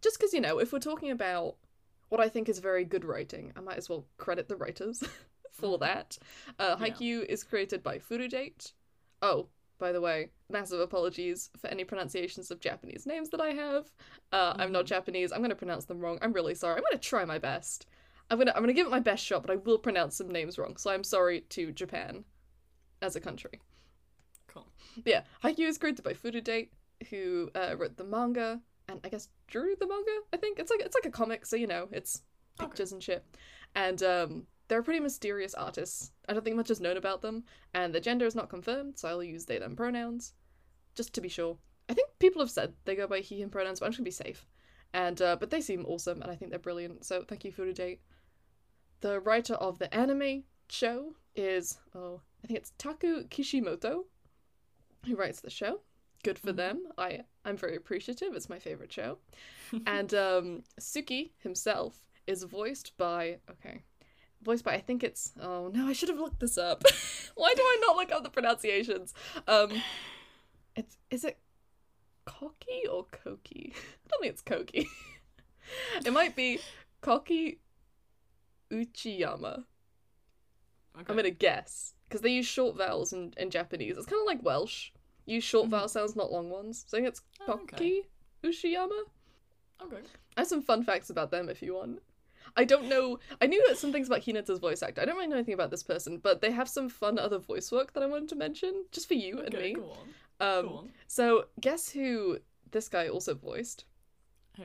Just 0.00 0.18
because, 0.18 0.34
you 0.34 0.40
know, 0.40 0.58
if 0.58 0.72
we're 0.72 0.80
talking 0.80 1.10
about 1.12 1.56
what 2.08 2.20
I 2.20 2.28
think 2.28 2.48
is 2.48 2.58
very 2.58 2.84
good 2.84 3.04
writing, 3.04 3.52
I 3.56 3.60
might 3.60 3.76
as 3.78 3.88
well 3.88 4.06
credit 4.16 4.48
the 4.48 4.56
writers 4.56 5.02
for 5.52 5.76
Mhm. 5.78 5.80
that. 5.80 6.18
Uh, 6.58 6.76
Yeah. 6.98 7.20
Is 7.28 7.44
created 7.44 7.82
by 7.82 7.98
Furudate. 7.98 8.72
Oh, 9.20 9.48
by 9.78 9.92
the 9.92 10.00
way, 10.00 10.30
massive 10.50 10.80
apologies 10.80 11.50
for 11.56 11.68
any 11.68 11.84
pronunciations 11.84 12.50
of 12.50 12.60
Japanese 12.60 13.06
names 13.06 13.30
that 13.30 13.40
I 13.40 13.50
have. 13.50 13.90
Uh, 14.32 14.54
I'm 14.58 14.72
not 14.72 14.84
Mhm. 14.86 14.88
Japanese. 14.88 15.30
I'm 15.32 15.38
going 15.40 15.50
to 15.50 15.56
pronounce 15.56 15.84
them 15.84 16.00
wrong. 16.00 16.18
I'm 16.22 16.32
really 16.32 16.54
sorry. 16.54 16.76
I'm 16.76 16.82
going 16.88 16.98
to 17.00 17.08
try 17.08 17.24
my 17.24 17.38
best. 17.38 17.86
I'm 18.30 18.38
gonna 18.38 18.52
I'm 18.56 18.62
gonna 18.62 18.72
give 18.72 18.86
it 18.86 18.90
my 18.90 19.00
best 19.00 19.22
shot, 19.22 19.42
but 19.42 19.50
I 19.50 19.56
will 19.56 19.78
pronounce 19.78 20.16
some 20.16 20.28
names 20.30 20.56
wrong. 20.56 20.76
So 20.78 20.90
I'm 20.90 21.04
sorry 21.04 21.42
to 21.50 21.70
Japan 21.72 22.24
as 23.02 23.14
a 23.14 23.20
country. 23.20 23.60
Cool. 24.46 24.66
But 24.96 25.06
yeah, 25.06 25.22
Haikyuu 25.44 25.68
is 25.68 25.76
created 25.76 26.02
by 26.02 26.14
Furudate, 26.14 26.68
who 27.10 27.50
uh, 27.54 27.74
wrote 27.76 27.96
the 27.96 28.04
manga 28.04 28.60
and 28.88 29.00
I 29.04 29.08
guess 29.08 29.28
drew 29.46 29.74
the 29.78 29.86
manga. 29.86 30.18
I 30.32 30.36
think 30.36 30.58
it's 30.58 30.70
like 30.70 30.80
it's 30.80 30.96
like 30.96 31.06
a 31.06 31.10
comic, 31.10 31.46
so 31.46 31.56
you 31.56 31.66
know 31.66 31.88
it's 31.92 32.22
Okay. 32.60 32.68
pictures 32.68 32.92
and 32.92 33.02
shit. 33.02 33.24
And 33.74 34.02
um, 34.02 34.46
they're 34.68 34.82
pretty 34.82 35.00
mysterious 35.00 35.54
artists. 35.54 36.12
I 36.28 36.32
don't 36.32 36.44
think 36.44 36.56
much 36.56 36.70
is 36.70 36.80
known 36.80 36.96
about 36.96 37.22
them, 37.22 37.44
and 37.74 37.94
the 37.94 38.00
gender 38.00 38.26
is 38.26 38.34
not 38.34 38.50
confirmed, 38.50 38.98
so 38.98 39.08
I'll 39.08 39.22
use 39.22 39.46
they 39.46 39.58
them 39.58 39.76
pronouns, 39.76 40.34
just 40.94 41.14
to 41.14 41.20
be 41.20 41.28
sure. 41.28 41.56
I 41.88 41.94
think 41.94 42.08
people 42.18 42.40
have 42.42 42.50
said 42.50 42.74
they 42.84 42.94
go 42.94 43.06
by 43.06 43.20
he 43.20 43.40
him 43.40 43.50
pronouns, 43.50 43.80
but 43.80 43.86
I'm 43.86 43.92
just 43.92 43.98
gonna 43.98 44.04
be 44.04 44.10
safe. 44.10 44.46
And 44.92 45.20
uh, 45.22 45.36
but 45.36 45.50
they 45.50 45.60
seem 45.60 45.86
awesome, 45.86 46.20
and 46.22 46.30
I 46.30 46.34
think 46.36 46.50
they're 46.50 46.58
brilliant. 46.58 47.04
So 47.04 47.24
thank 47.26 47.44
you, 47.44 47.52
Furudate. 47.52 48.00
The 49.00 49.20
writer 49.20 49.54
of 49.54 49.78
the 49.78 49.92
anime 49.94 50.44
show 50.68 51.14
is 51.34 51.78
oh 51.94 52.20
I 52.44 52.46
think 52.46 52.58
it's 52.58 52.72
Taku 52.78 53.26
Kishimoto, 53.28 54.04
who 55.06 55.16
writes 55.16 55.40
the 55.40 55.50
show. 55.50 55.80
Good 56.22 56.38
for 56.38 56.52
Mhm. 56.52 56.56
them. 56.56 56.86
I 56.96 57.24
I'm 57.44 57.56
very 57.56 57.76
appreciative. 57.76 58.34
It's 58.34 58.48
my 58.48 58.58
favorite 58.58 58.92
show. 58.92 59.18
and 59.86 60.12
um, 60.14 60.62
Suki 60.80 61.30
himself 61.38 62.04
is 62.26 62.44
voiced 62.44 62.96
by 62.96 63.38
okay, 63.50 63.82
voiced 64.42 64.64
by 64.64 64.74
I 64.74 64.80
think 64.80 65.02
it's 65.02 65.32
oh 65.40 65.68
no 65.74 65.86
I 65.88 65.92
should 65.92 66.08
have 66.10 66.18
looked 66.18 66.40
this 66.40 66.56
up. 66.58 66.84
Why 67.34 67.52
do 67.56 67.62
I 67.62 67.78
not 67.80 67.96
look 67.96 68.12
up 68.12 68.22
the 68.22 68.30
pronunciations? 68.30 69.12
Um, 69.48 69.82
it's 70.76 70.96
is 71.10 71.24
it 71.24 71.38
Koki 72.24 72.86
or 72.90 73.04
Koki? 73.10 73.72
I 74.04 74.08
don't 74.10 74.20
think 74.22 74.32
it's 74.32 74.42
Koki. 74.42 74.88
it 76.06 76.12
might 76.12 76.36
be 76.36 76.60
Koki 77.00 77.58
Uchiyama. 78.70 79.64
Okay. 80.94 81.04
I'm 81.08 81.16
gonna 81.16 81.30
guess 81.30 81.94
because 82.08 82.20
they 82.20 82.30
use 82.30 82.46
short 82.46 82.76
vowels 82.76 83.12
in, 83.12 83.32
in 83.36 83.50
Japanese. 83.50 83.96
It's 83.96 84.06
kind 84.06 84.20
of 84.20 84.26
like 84.26 84.42
Welsh. 84.44 84.90
Use 85.26 85.44
short 85.44 85.66
Mhm. 85.68 85.70
vowel 85.70 85.88
sounds, 85.88 86.16
not 86.16 86.32
long 86.32 86.50
ones. 86.50 86.84
So 86.88 86.96
I 86.96 87.00
think 87.00 87.08
it's 87.08 87.22
Oh, 87.40 87.46
Koki 87.46 87.74
okay. 87.74 88.02
Uchiyama. 88.42 89.02
Okay. 89.82 90.02
I 90.36 90.40
have 90.40 90.48
some 90.48 90.62
fun 90.62 90.82
facts 90.84 91.10
about 91.10 91.30
them 91.30 91.48
if 91.48 91.62
you 91.62 91.74
want. 91.74 92.02
I 92.56 92.64
don't 92.64 92.88
know. 92.88 93.18
I 93.40 93.46
knew 93.46 93.74
some 93.76 93.92
things 93.92 94.08
about 94.08 94.22
Hinata's 94.22 94.58
voice 94.58 94.82
actor. 94.82 95.00
I 95.00 95.04
don't 95.04 95.16
really 95.16 95.28
know 95.28 95.36
anything 95.36 95.54
about 95.54 95.70
this 95.70 95.82
person, 95.82 96.18
but 96.18 96.40
they 96.40 96.50
have 96.50 96.68
some 96.68 96.88
fun 96.88 97.18
other 97.18 97.38
voice 97.38 97.70
work 97.72 97.92
that 97.94 98.02
I 98.02 98.06
wanted 98.06 98.28
to 98.30 98.34
mention, 98.36 98.84
just 98.90 99.06
for 99.08 99.14
you 99.14 99.40
and 99.40 99.54
me. 99.54 99.74
go 99.74 99.90
on. 99.90 100.14
Um, 100.40 100.66
go 100.66 100.74
on. 100.74 100.92
so 101.06 101.46
guess 101.60 101.90
who 101.90 102.38
this 102.72 102.88
guy 102.88 103.08
also 103.08 103.34
voiced? 103.34 103.84
Who? 104.56 104.64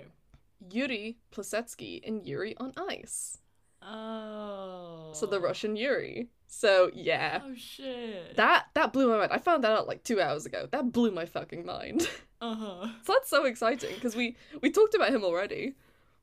Yuri 0.72 1.18
Plisetsky 1.32 2.02
in 2.02 2.24
Yuri 2.26 2.58
on 2.58 2.74
Ice. 2.90 3.38
Oh. 3.82 5.12
So 5.14 5.26
the 5.26 5.40
Russian 5.40 5.76
Yuri. 5.76 6.30
So 6.48 6.90
yeah, 6.94 7.42
Oh 7.44 7.54
shit. 7.56 8.36
that 8.38 8.68
that 8.74 8.94
blew 8.94 9.10
my 9.10 9.18
mind. 9.18 9.32
I 9.34 9.38
found 9.38 9.64
that 9.64 9.72
out 9.74 9.88
like 9.88 10.04
two 10.04 10.22
hours 10.22 10.46
ago. 10.46 10.68
That 10.72 10.92
blew 10.92 11.12
my 11.12 11.26
fucking 11.26 11.66
mind. 11.66 12.08
Uh 12.40 12.54
huh. 12.54 12.88
so 13.04 13.14
that's 13.14 13.32
so 13.32 13.46
exciting 13.46 13.96
because 13.96 14.16
we 14.16 14.36
we 14.62 14.70
talked 14.70 14.94
about 14.94 15.10
him 15.10 15.24
already. 15.24 15.74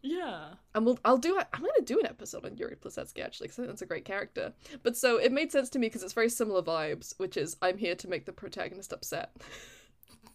Yeah. 0.01 0.51
And 0.73 0.87
we'll, 0.87 0.97
I'll 1.05 1.19
do. 1.19 1.37
I'm 1.53 1.61
gonna 1.61 1.81
do 1.85 1.99
an 1.99 2.07
episode 2.07 2.45
on 2.47 2.57
Yuri 2.57 2.77
Plisetsky 2.77 3.19
actually, 3.25 3.47
because 3.49 3.59
I 3.59 3.63
think 3.63 3.69
that's 3.71 3.83
a 3.83 3.87
great 3.87 4.05
character. 4.05 4.53
But 4.85 4.97
so 4.97 5.17
it 5.17 5.33
made 5.33 5.51
sense 5.51 5.71
to 5.71 5.81
me 5.81 5.89
because 5.89 6.05
it's 6.05 6.13
very 6.13 6.29
similar 6.29 6.63
vibes, 6.63 7.15
which 7.19 7.37
is 7.37 7.57
I'm 7.63 7.79
here 7.79 7.97
to 7.97 8.07
make 8.07 8.27
the 8.27 8.33
protagonist 8.33 8.93
upset. 8.93 9.35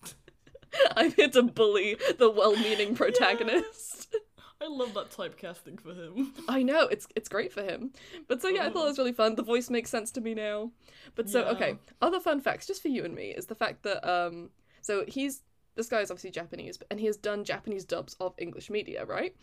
I'm 0.98 1.12
here 1.14 1.30
to 1.30 1.44
bully 1.44 1.98
the 2.18 2.30
well-meaning 2.30 2.94
protagonist. 3.04 4.14
I 4.62 4.68
love 4.68 4.94
that 4.96 5.10
typecasting 5.12 5.80
for 5.80 5.94
him. 5.94 6.34
I 6.50 6.64
know 6.64 6.82
it's 6.88 7.08
it's 7.16 7.30
great 7.30 7.54
for 7.54 7.64
him. 7.64 7.92
But 8.28 8.42
so 8.42 8.50
yeah, 8.50 8.66
I 8.66 8.70
thought 8.70 8.86
it 8.86 8.90
was 8.90 8.98
really 8.98 9.14
fun. 9.14 9.36
The 9.36 9.44
voice 9.44 9.70
makes 9.70 9.90
sense 9.90 10.12
to 10.12 10.22
me 10.22 10.34
now. 10.34 10.72
But 11.16 11.30
so 11.30 11.42
Yeah. 11.42 11.52
okay, 11.52 11.78
other 12.02 12.20
fun 12.20 12.42
facts 12.42 12.68
just 12.68 12.82
for 12.82 12.90
you 12.90 13.06
and 13.06 13.16
me 13.16 13.30
is 13.30 13.46
the 13.48 13.56
fact 13.56 13.84
that 13.84 14.08
um 14.10 14.50
so 14.82 15.06
he's 15.08 15.44
this 15.76 15.88
guy 15.88 16.02
is 16.02 16.12
obviously 16.12 16.32
Japanese, 16.32 16.78
and 16.92 17.00
he 17.00 17.06
has 17.06 17.16
done 17.16 17.46
Japanese 17.46 17.86
dubs 17.86 18.18
of 18.20 18.34
English 18.38 18.70
media, 18.70 19.06
right? 19.06 19.34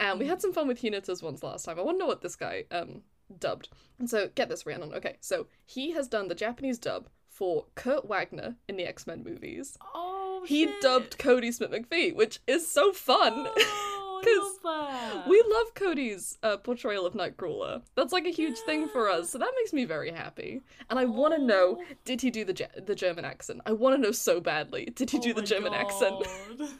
And 0.00 0.18
we 0.18 0.26
had 0.26 0.42
some 0.42 0.52
fun 0.52 0.66
with 0.66 0.80
Hinata's 0.80 1.22
ones 1.22 1.44
last 1.44 1.64
time. 1.66 1.78
I 1.78 1.82
want 1.82 1.96
to 1.98 2.00
know 2.00 2.06
what 2.08 2.20
this 2.22 2.34
guy 2.34 2.64
um 2.72 3.02
dubbed. 3.38 3.68
And 4.00 4.10
so 4.10 4.28
get 4.34 4.48
this, 4.48 4.66
Rhiannon. 4.66 4.92
Okay, 4.94 5.18
so 5.20 5.46
he 5.66 5.92
has 5.92 6.08
done 6.08 6.26
the 6.28 6.34
Japanese 6.34 6.78
dub 6.80 7.08
for 7.28 7.66
Kurt 7.76 8.06
Wagner 8.08 8.56
in 8.68 8.76
the 8.76 8.84
X 8.86 9.06
Men 9.06 9.22
movies. 9.22 9.78
Oh 9.94 10.42
He 10.46 10.64
shit. 10.66 10.80
dubbed 10.80 11.16
Kodi 11.18 11.52
Smit-McPhee, 11.54 12.14
which 12.14 12.40
is 12.48 12.68
so 12.70 12.92
fun. 12.92 13.46
Oh, 13.46 13.93
'Cause 14.22 14.58
I 14.64 14.68
love 14.68 14.92
that. 15.22 15.28
We 15.28 15.42
love 15.50 15.74
Kodi's 15.74 16.38
uh, 16.42 16.56
portrayal 16.58 17.06
of 17.06 17.14
Nightcrawler. 17.14 17.82
That's 17.94 18.12
like 18.12 18.26
a 18.26 18.30
huge 18.30 18.58
thing 18.60 18.88
for 18.88 19.08
us, 19.10 19.30
so 19.30 19.38
that 19.38 19.50
makes 19.56 19.72
me 19.72 19.84
very 19.84 20.10
happy. 20.10 20.60
And 20.90 20.98
I 20.98 21.04
want 21.06 21.34
to 21.34 21.40
know: 21.42 21.78
Oh. 21.80 21.84
Did 22.04 22.20
he 22.20 22.30
do 22.30 22.44
the 22.44 22.52
Ge- 22.52 22.84
the 22.86 22.94
German 22.94 23.24
accent? 23.24 23.60
I 23.66 23.72
want 23.72 23.96
to 23.96 24.00
know 24.00 24.12
so 24.12 24.40
badly. 24.40 24.86
Did 24.86 25.10
he 25.10 25.18
Oh 25.18 25.22
do 25.22 25.34
the 25.34 25.42
German 25.42 25.72
accent? 25.74 26.16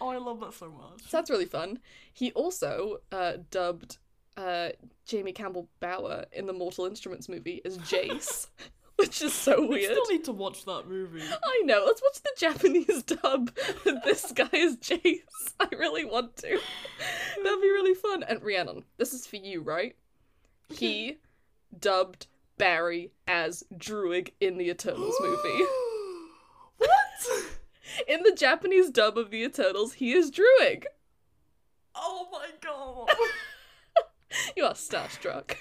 Oh, 0.00 0.08
I 0.10 0.18
love 0.18 0.40
that 0.40 0.52
so 0.52 0.68
much. 0.68 1.00
So 1.08 1.16
that's 1.16 1.30
really 1.30 1.46
fun. 1.46 1.78
He 2.12 2.30
also 2.32 2.98
uh, 3.10 3.38
dubbed 3.50 3.96
uh, 4.36 4.68
Jamie 5.06 5.32
Campbell 5.32 5.68
Bower 5.80 6.26
in 6.32 6.44
the 6.46 6.52
Mortal 6.52 6.84
Instruments 6.84 7.26
movie 7.28 7.62
as 7.64 7.78
Jace, 7.78 8.48
which 9.06 9.20
is 9.20 9.32
so 9.32 9.60
we 9.60 9.68
weird. 9.68 9.92
still 9.92 10.06
need 10.06 10.24
to 10.24 10.32
watch 10.32 10.64
that 10.64 10.88
movie. 10.88 11.22
I 11.22 11.62
know. 11.64 11.84
Let's 11.84 12.02
watch 12.02 12.22
the 12.22 12.32
Japanese 12.36 13.02
dub 13.22 13.54
this 14.04 14.32
guy 14.32 14.48
is 14.52 14.76
Jace. 14.76 15.20
I 15.60 15.68
really 15.72 16.04
want 16.04 16.36
to. 16.38 16.58
That'd 17.42 17.60
be 17.60 17.68
really 17.68 17.94
fun. 17.94 18.22
And 18.22 18.42
Rhiannon, 18.42 18.84
this 18.96 19.12
is 19.12 19.26
for 19.26 19.36
you, 19.36 19.60
right? 19.60 19.96
He 20.68 21.18
dubbed 21.78 22.26
Barry 22.58 23.12
as 23.28 23.64
Druig 23.76 24.32
in 24.40 24.56
the 24.56 24.70
Eternals 24.70 25.16
movie. 25.20 25.64
what? 26.78 26.88
In 28.08 28.22
the 28.22 28.34
Japanese 28.34 28.90
dub 28.90 29.18
of 29.18 29.30
the 29.30 29.42
Eternals, 29.44 29.94
he 29.94 30.12
is 30.12 30.30
Druig. 30.30 30.84
Oh 31.94 32.28
my 32.32 32.48
god. 32.60 33.10
You 34.56 34.64
are 34.64 34.74
starstruck. 34.74 35.56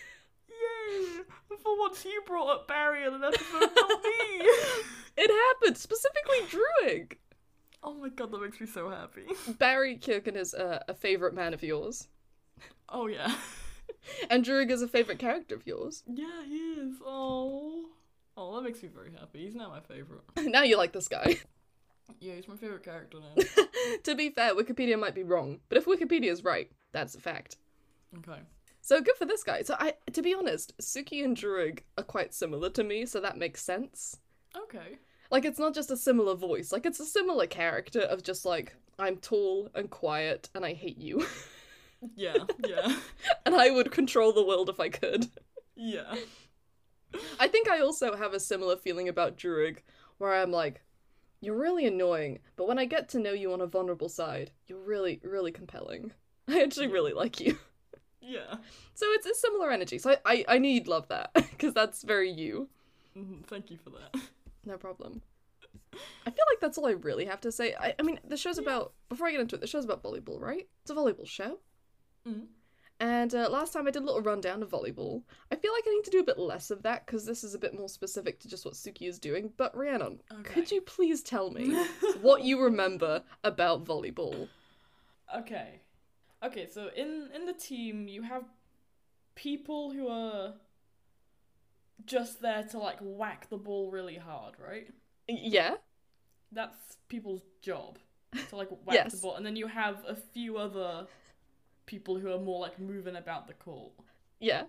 Yay! 0.50 1.22
For 1.62 1.80
once 1.80 2.06
you 2.06 2.22
brought 2.26 2.50
up 2.50 2.68
Barry 2.68 3.06
in 3.06 3.14
an 3.14 3.24
episode, 3.24 3.70
not 3.76 4.04
me. 4.04 4.50
It 5.18 5.32
happened, 5.32 5.78
specifically 5.78 6.40
Druig. 6.50 7.14
Oh 7.82 7.94
my 7.94 8.10
god, 8.10 8.32
that 8.32 8.42
makes 8.42 8.60
me 8.60 8.68
so 8.68 8.90
happy. 8.90 9.24
Barry 9.58 9.96
Keoghan 9.98 10.36
is 10.36 10.54
uh, 10.54 10.80
a 10.90 10.94
favorite 10.94 11.34
man 11.34 11.54
of 11.54 11.64
yours, 11.64 12.10
Oh 12.90 13.08
yeah. 13.08 13.34
and 14.30 14.44
Druig 14.44 14.72
is 14.72 14.82
a 14.82 14.88
favorite 14.88 15.20
character 15.20 15.56
of 15.56 15.66
yours. 15.66 16.04
Yeah, 16.06 16.44
he 16.46 16.58
is. 16.58 16.96
Oh. 17.06 17.86
Oh, 18.38 18.56
that 18.56 18.64
makes 18.64 18.84
me 18.84 18.90
very 18.94 19.12
happy. 19.18 19.46
He's 19.46 19.56
now 19.56 19.70
my 19.70 19.80
favorite. 19.80 20.24
now 20.38 20.64
you 20.64 20.78
like 20.78 20.92
this 20.92 21.08
guy. 21.08 21.38
Yeah, 22.20 22.34
he's 22.34 22.48
my 22.48 22.56
favorite 22.58 22.84
character 22.84 23.20
now. 23.20 23.42
to 24.04 24.16
be 24.16 24.30
fair, 24.30 24.54
Wikipedia 24.54 25.00
might 25.00 25.16
be 25.16 25.24
wrong, 25.24 25.60
but 25.70 25.78
if 25.78 25.86
Wikipedia 25.86 26.32
is 26.32 26.44
right, 26.44 26.70
that's 26.92 27.16
a 27.16 27.20
fact. 27.20 27.56
Okay. 28.18 28.42
So 28.86 29.02
good 29.02 29.16
for 29.18 29.26
this 29.26 29.42
guy. 29.42 29.64
So 29.64 29.76
I, 29.80 29.96
to 30.14 30.22
be 30.22 30.36
honest, 30.36 30.78
Tsukki 30.78 31.26
and 31.26 31.36
Druig 31.36 31.80
are 31.98 32.04
quite 32.04 32.36
similar 32.36 32.70
to 32.70 32.84
me, 32.84 33.08
so 33.08 33.20
that 33.20 33.36
makes 33.36 33.64
sense. 33.64 34.20
Okay. 34.56 35.00
Like 35.32 35.44
it's 35.44 35.58
not 35.58 35.74
just 35.74 35.90
a 35.90 35.98
similar 35.98 36.36
voice, 36.36 36.72
like 36.72 36.86
it's 36.86 37.00
a 37.00 37.06
similar 37.06 37.48
character 37.48 38.02
of 38.02 38.22
just 38.22 38.46
like 38.46 38.76
I'm 39.00 39.18
tall 39.18 39.72
and 39.74 39.90
quiet 39.90 40.50
and 40.54 40.64
I 40.64 40.74
hate 40.74 41.00
you, 41.00 41.26
Yeah, 42.16 42.38
yeah, 42.68 42.96
and 43.48 43.56
I 43.56 43.72
would 43.72 43.92
control 43.92 44.32
the 44.32 44.46
world 44.46 44.70
if 44.70 44.80
I 44.80 44.90
could. 44.90 45.30
yeah. 45.76 46.14
I 47.40 47.48
think 47.48 47.68
I 47.68 47.80
also 47.80 48.16
have 48.16 48.36
a 48.36 48.40
similar 48.40 48.76
feeling 48.78 49.10
about 49.10 49.36
Druig, 49.36 49.78
where 50.20 50.36
I'm 50.36 50.52
like, 50.52 50.84
you're 51.42 51.58
really 51.58 51.88
annoying, 51.88 52.38
but 52.56 52.68
when 52.68 52.78
I 52.78 52.86
get 52.86 53.10
to 53.10 53.20
know 53.20 53.34
you 53.34 53.52
on 53.52 53.62
a 53.62 53.68
vulnerable 53.68 54.10
side, 54.10 54.52
you're 54.68 54.78
really, 54.78 55.20
really 55.24 55.52
compelling. 55.52 56.12
I 56.48 56.62
actually 56.62 56.88
really 56.88 57.14
like 57.14 57.40
you. 57.40 57.58
Yeah. 58.26 58.56
So 58.94 59.06
it's 59.12 59.26
a 59.28 59.36
similar 59.36 59.72
energy. 59.72 59.98
So 60.00 60.12
I, 60.12 60.18
I, 60.26 60.46
I 60.48 60.56
you'd 60.56 60.88
love 60.88 61.08
that 61.10 61.32
because 61.34 61.74
that's 61.74 62.02
very 62.04 62.32
you. 62.32 62.70
Mhm, 63.16 63.46
Thank 63.46 63.70
you 63.72 63.78
for 63.78 63.92
that. 63.92 64.20
No 64.66 64.78
problem. 64.78 65.22
I 65.94 66.30
feel 66.32 66.44
like 66.52 66.60
that's 66.60 66.78
all 66.78 66.88
I 66.88 66.92
really 66.92 67.26
have 67.26 67.40
to 67.42 67.52
say. 67.52 67.74
I, 67.80 67.94
I 67.98 68.02
mean, 68.02 68.20
the 68.28 68.36
show's 68.36 68.58
about. 68.58 68.94
Before 69.10 69.28
I 69.28 69.32
get 69.32 69.40
into 69.42 69.56
it, 69.56 69.62
the 69.62 69.68
show's 69.68 69.86
about 69.86 70.04
volleyball, 70.04 70.42
right? 70.42 70.68
It's 70.82 70.92
a 70.92 70.96
volleyball 70.96 71.28
show. 71.28 71.60
Mhm. 72.28 72.48
And 73.00 73.36
uh, 73.36 73.50
last 73.50 73.74
time 73.74 73.88
I 73.88 73.92
did 73.92 74.04
a 74.04 74.06
little 74.06 74.22
rundown 74.22 74.64
of 74.64 74.70
volleyball. 74.70 75.22
I 75.52 75.56
feel 75.56 75.74
like 75.74 75.84
I 75.86 75.92
need 75.92 76.06
to 76.06 76.12
do 76.12 76.20
a 76.22 76.24
bit 76.24 76.40
less 76.40 76.72
of 76.72 76.82
that 76.84 77.06
because 77.06 77.26
this 77.26 77.44
is 77.44 77.54
a 77.54 77.60
bit 77.60 77.74
more 77.78 77.90
specific 77.90 78.40
to 78.40 78.48
just 78.48 78.64
what 78.66 78.74
Tsukki 78.74 79.08
is 79.08 79.20
doing. 79.20 79.52
But 79.58 79.76
Rhiannon, 79.76 80.22
could 80.44 80.72
you 80.72 80.82
please 80.82 81.22
tell 81.22 81.52
me 81.52 81.76
what 82.22 82.44
you 82.44 82.62
remember 82.62 83.22
about 83.44 83.84
volleyball? 83.86 84.48
Okay. 85.38 85.82
Okay, 86.46 86.68
so 86.70 86.90
in 86.96 87.30
in 87.36 87.46
the 87.46 87.54
team 87.54 88.08
you 88.08 88.22
have 88.22 88.44
people 89.36 89.92
who 89.92 90.08
are 90.08 90.54
just 92.06 92.42
there 92.42 92.64
to 92.64 92.78
like 92.78 92.98
whack 93.02 93.50
the 93.50 93.58
ball 93.58 93.90
really 93.92 94.18
hard, 94.18 94.56
right? 94.60 94.90
Yeah? 95.28 95.76
That's 96.52 96.98
people's 97.08 97.42
job. 97.62 97.98
To 98.50 98.56
like 98.56 98.70
whack 98.86 99.10
the 99.10 99.18
ball. 99.18 99.36
And 99.36 99.46
then 99.46 99.56
you 99.56 99.68
have 99.68 100.04
a 100.08 100.16
few 100.16 100.58
other 100.58 101.08
people 101.86 102.18
who 102.20 102.32
are 102.32 102.40
more 102.40 102.60
like 102.60 102.80
moving 102.80 103.16
about 103.16 103.48
the 103.48 103.54
court 103.54 103.92
Yeah, 104.40 104.64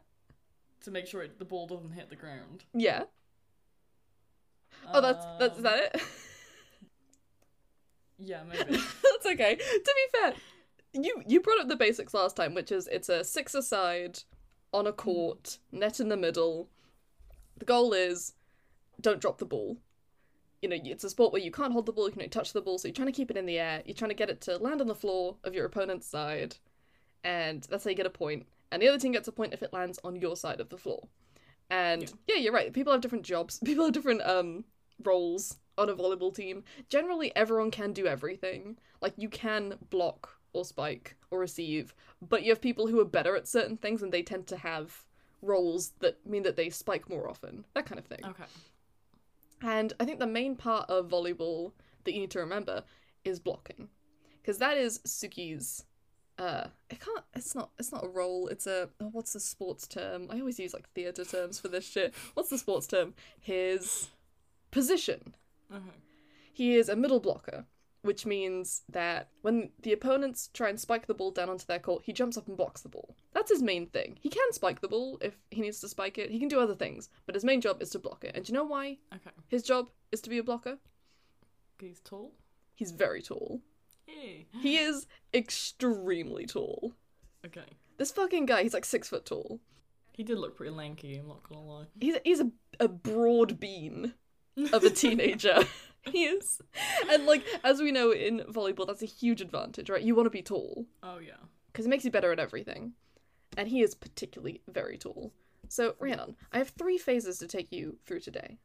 to 0.85 0.91
make 0.91 1.07
sure 1.07 1.23
it, 1.23 1.39
the 1.39 1.45
ball 1.45 1.67
doesn't 1.67 1.93
hit 1.93 2.09
the 2.11 2.17
ground. 2.17 2.65
yeah. 2.73 3.05
Oh, 4.93 5.01
that's 5.01 5.27
that's 5.39 5.59
is 5.59 5.59
Um, 5.59 5.63
that 5.65 5.79
it? 5.95 6.03
Yeah, 8.19 8.43
maybe. 8.49 8.73
That's 9.03 9.27
okay. 9.27 9.57
To 9.57 9.95
be 9.95 10.19
fair, 10.19 10.33
you 10.93 11.23
you 11.27 11.41
brought 11.41 11.61
up 11.61 11.69
the 11.69 11.77
basics 11.77 12.15
last 12.15 12.37
time, 12.37 12.55
which 12.55 12.73
is 12.73 12.87
it's 12.89 13.09
a 13.09 13.25
six 13.25 13.55
aside 13.55 14.21
on 14.73 14.87
a 14.87 14.93
court, 14.93 15.59
net 15.73 16.01
in 16.01 16.09
the 16.09 16.17
middle. 16.17 16.69
The 17.59 17.65
goal 17.65 17.93
is 17.93 18.35
don't 19.01 19.21
drop 19.21 19.39
the 19.39 19.45
ball. 19.47 19.79
You 20.63 20.71
know, 20.71 20.79
it's 20.83 21.05
a 21.05 21.11
sport 21.11 21.33
where 21.33 21.43
you 21.43 21.51
can't 21.51 21.73
hold 21.73 21.87
the 21.87 21.93
ball, 21.93 22.07
you 22.07 22.13
can 22.13 22.23
only 22.23 22.31
touch 22.31 22.53
the 22.53 22.63
ball, 22.63 22.79
so 22.79 22.89
you're 22.89 22.95
trying 22.95 23.07
to 23.07 23.13
keep 23.13 23.31
it 23.31 23.37
in 23.37 23.47
the 23.47 23.59
air. 23.59 23.83
You're 23.85 23.95
trying 23.95 24.09
to 24.11 24.15
get 24.17 24.31
it 24.31 24.41
to 24.43 24.57
land 24.57 24.81
on 24.81 24.87
the 24.87 24.95
floor 24.95 25.37
of 25.45 25.55
your 25.55 25.67
opponent's 25.67 26.07
side, 26.07 26.57
and 27.23 27.63
that's 27.71 27.85
how 27.85 27.91
you 27.91 27.97
get 27.97 28.07
a 28.07 28.11
point. 28.11 28.47
And 28.73 28.83
the 28.83 28.89
other 28.89 28.99
team 28.99 29.13
gets 29.13 29.29
a 29.29 29.33
point 29.33 29.53
if 29.53 29.63
it 29.63 29.73
lands 29.73 29.99
on 30.03 30.17
your 30.17 30.35
side 30.35 30.61
of 30.61 30.71
the 30.71 30.79
floor. 30.79 31.07
And 31.71 32.03
Yeah. 32.03 32.09
yeah, 32.29 32.37
you're 32.37 32.53
right. 32.53 32.73
People 32.73 32.93
have 32.93 33.03
different 33.03 33.25
jobs. 33.25 33.59
People 33.65 33.85
have 33.85 33.95
different 33.95 34.23
um 34.23 34.65
roles 35.05 35.59
on 35.79 35.89
a 35.91 35.95
volleyball 35.95 36.35
team. 36.35 36.65
Generally, 36.89 37.37
everyone 37.37 37.71
can 37.71 37.93
do 37.93 38.07
everything. 38.07 38.79
Like 39.01 39.15
you 39.17 39.29
can 39.29 39.75
block 39.91 40.36
or 40.57 40.65
spike 40.65 41.17
or 41.31 41.39
receive, 41.39 41.95
but 42.27 42.43
you 42.43 42.51
have 42.51 42.61
people 42.61 42.87
who 42.87 43.01
are 43.01 43.05
better 43.05 43.37
at 43.37 43.49
certain 43.49 43.77
things, 43.77 44.03
and 44.03 44.13
they 44.13 44.23
tend 44.23 44.47
to 44.49 44.57
have 44.57 45.05
roles 45.43 45.93
that 46.01 46.25
mean 46.27 46.43
that 46.43 46.57
they 46.57 46.71
spike 46.71 47.09
more 47.09 47.29
often. 47.29 47.65
That 47.75 47.87
kind 47.87 47.99
of 47.99 48.07
thing. 48.07 48.21
okay. 48.25 48.45
And 49.63 49.93
I 49.99 50.05
think 50.05 50.19
the 50.19 50.27
main 50.27 50.55
part 50.57 50.89
of 50.91 51.09
volleyball 51.09 51.73
that 52.05 52.13
you 52.13 52.21
need 52.21 52.31
to 52.33 52.41
remember 52.41 52.85
is 53.25 53.41
blocking, 53.41 53.89
because 54.43 54.59
that 54.59 54.77
is 54.77 54.99
Tsukki's. 55.01 55.85
Uh, 56.39 56.67
it 56.91 57.01
can't. 57.01 57.25
It's 57.35 57.55
not. 57.55 57.71
It's 57.79 57.91
not 57.93 58.05
a 58.05 58.09
role. 58.09 58.49
It's 58.49 58.67
a. 58.67 58.91
Oh, 59.01 59.09
what's 59.13 59.33
the 59.33 59.41
sports 59.41 59.87
term? 59.89 60.29
I 60.31 60.39
always 60.39 60.59
use 60.59 60.75
like 60.75 60.89
theater 60.91 61.25
terms 61.25 61.59
for 61.59 61.69
this 61.69 61.89
shit. 61.89 62.13
What's 62.35 62.51
the 62.51 62.59
sports 62.59 62.87
term? 62.87 63.15
His 63.41 64.11
position. 64.71 65.35
Okay. 65.73 65.83
He 66.53 66.75
is 66.77 66.89
a 66.91 66.97
middle 66.97 67.21
blocker, 67.21 67.65
which 68.07 68.25
means 68.25 68.83
that 68.89 69.29
when 69.43 69.71
the 69.83 69.93
opponents 69.93 70.49
try 70.55 70.69
and 70.69 70.81
spike 70.81 71.07
the 71.07 71.15
ball 71.15 71.31
down 71.31 71.51
onto 71.51 71.67
their 71.67 71.79
court, 71.79 72.03
he 72.07 72.13
jumps 72.13 72.37
up 72.39 72.47
and 72.49 72.57
blocks 72.57 72.81
the 72.81 72.89
ball. 72.89 73.17
That's 73.35 73.51
his 73.51 73.63
main 73.63 73.87
thing. 73.89 74.17
He 74.21 74.29
can 74.31 74.53
spike 74.53 74.81
the 74.81 74.89
ball 74.89 75.19
if 75.21 75.37
he 75.51 75.61
needs 75.61 75.81
to 75.81 75.89
spike 75.89 76.17
it. 76.19 76.31
He 76.31 76.39
can 76.39 76.49
do 76.49 76.61
other 76.61 76.75
things, 76.75 77.09
but 77.27 77.35
his 77.35 77.45
main 77.45 77.61
job 77.61 77.83
is 77.83 77.91
to 77.91 77.99
block 77.99 78.25
it. 78.25 78.33
And 78.35 78.45
do 78.45 78.51
you 78.53 78.55
know 78.59 78.65
why 78.65 78.99
Okay. 79.15 79.31
his 79.49 79.63
job 79.63 79.91
is 80.13 80.21
to 80.23 80.31
be 80.31 80.39
a 80.39 80.43
blocker? 80.43 80.79
He's 81.79 82.01
tall. 82.01 82.33
He's 82.75 82.93
very 82.93 83.21
tall. 83.23 83.61
Hey. 84.07 84.47
He 84.63 84.79
is 84.79 85.07
extremely 85.35 86.47
tall. 86.47 86.95
Okay. 87.45 87.65
This 87.99 88.13
fucking 88.13 88.47
guy, 88.47 88.63
he's 88.63 88.75
like 88.75 88.85
six 88.85 89.09
foot 89.09 89.27
tall. 89.27 89.61
He 90.13 90.23
did 90.23 90.39
look 90.39 90.57
pretty 90.57 90.73
lanky. 90.73 91.17
I'm 91.19 91.29
not 91.29 91.43
gonna 91.49 91.65
lie. 91.65 91.85
He's 92.01 92.17
he's 92.25 92.41
a, 92.41 92.51
a 92.81 92.89
broad 92.89 93.59
bean 93.61 94.15
of 94.73 94.85
a 94.85 94.91
teenager. 95.03 95.59
He 96.13 96.25
is, 96.25 96.61
and 97.11 97.27
like 97.27 97.45
as 97.65 97.81
we 97.81 97.91
know 97.93 98.13
in 98.13 98.41
volleyball, 98.49 98.87
that's 98.87 99.03
a 99.03 99.07
huge 99.07 99.41
advantage, 99.41 99.91
right? 99.91 100.03
You 100.03 100.15
want 100.15 100.27
to 100.27 100.31
be 100.31 100.43
tall. 100.43 100.87
Oh 101.03 101.19
yeah. 101.19 101.35
because 101.73 101.87
it 101.87 101.89
makes 101.89 102.05
you 102.05 102.11
better 102.11 102.33
at 102.33 102.39
everything. 102.39 102.93
And 103.57 103.69
he 103.69 103.83
is 103.83 103.95
particularly 103.95 104.61
very 104.69 104.99
tall. 104.99 105.33
So, 105.69 105.95
Rhiannon, 105.99 106.37
I 106.53 106.59
have 106.59 106.69
three 106.71 106.99
phases 106.99 107.39
to 107.39 107.47
take 107.49 107.73
you 107.73 107.97
through 108.07 108.21
today 108.21 108.59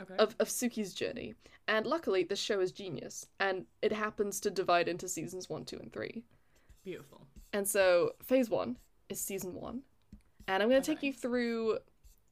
Okay. 0.00 0.14
of, 0.18 0.34
of 0.40 0.48
Tsukki's 0.48 0.92
journey. 0.92 1.34
And 1.68 1.86
luckily, 1.86 2.22
this 2.24 2.38
show 2.38 2.60
is 2.60 2.70
genius, 2.72 3.26
and 3.40 3.64
it 3.80 3.92
happens 3.92 4.40
to 4.40 4.50
divide 4.50 4.88
into 4.88 5.08
seasons 5.08 5.48
one, 5.48 5.64
two, 5.64 5.78
and 5.78 5.92
three. 5.92 6.24
Beautiful. 6.84 7.26
And 7.52 7.66
so, 7.66 8.12
phase 8.22 8.50
one 8.50 8.76
is 9.08 9.20
season 9.20 9.54
one. 9.54 9.82
And 10.46 10.62
I'm 10.62 10.68
going 10.68 10.82
to 10.82 10.86
take 10.86 11.02
you 11.02 11.12
through 11.12 11.78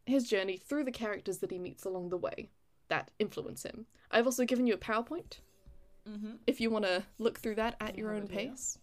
his 0.05 0.29
journey 0.29 0.57
through 0.59 0.85
the 0.85 0.91
characters 0.93 1.39
that 1.39 1.51
he 1.51 1.59
meets 1.59 1.85
along 1.85 2.11
the 2.11 2.19
way 2.19 2.51
that 2.93 3.11
influence 3.19 3.63
him. 3.65 3.87
I've 4.11 4.27
also 4.27 4.45
given 4.45 4.67
you 4.67 4.75
a 4.75 4.79
PowerPoint 4.79 5.39
Mhm. 6.07 6.39
if 6.47 6.61
you 6.61 6.69
want 6.71 6.85
to 6.85 7.05
look 7.19 7.39
through 7.41 7.55
that 7.57 7.77
at 7.81 7.97
your 7.97 8.11
own 8.13 8.25
idea. 8.25 8.37
pace. 8.51 8.79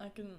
I 0.00 0.08
can. 0.08 0.38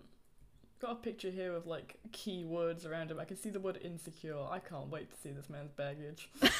Got 0.79 0.91
a 0.93 0.95
picture 0.95 1.29
here 1.29 1.53
of 1.53 1.67
like 1.67 1.99
key 2.11 2.43
words 2.43 2.85
around 2.87 3.11
him. 3.11 3.19
I 3.19 3.25
can 3.25 3.37
see 3.37 3.51
the 3.51 3.59
word 3.59 3.77
insecure. 3.83 4.35
I 4.49 4.57
can't 4.59 4.89
wait 4.89 5.11
to 5.11 5.15
see 5.21 5.29
this 5.31 5.49
man's 5.49 5.71
baggage. 5.71 6.29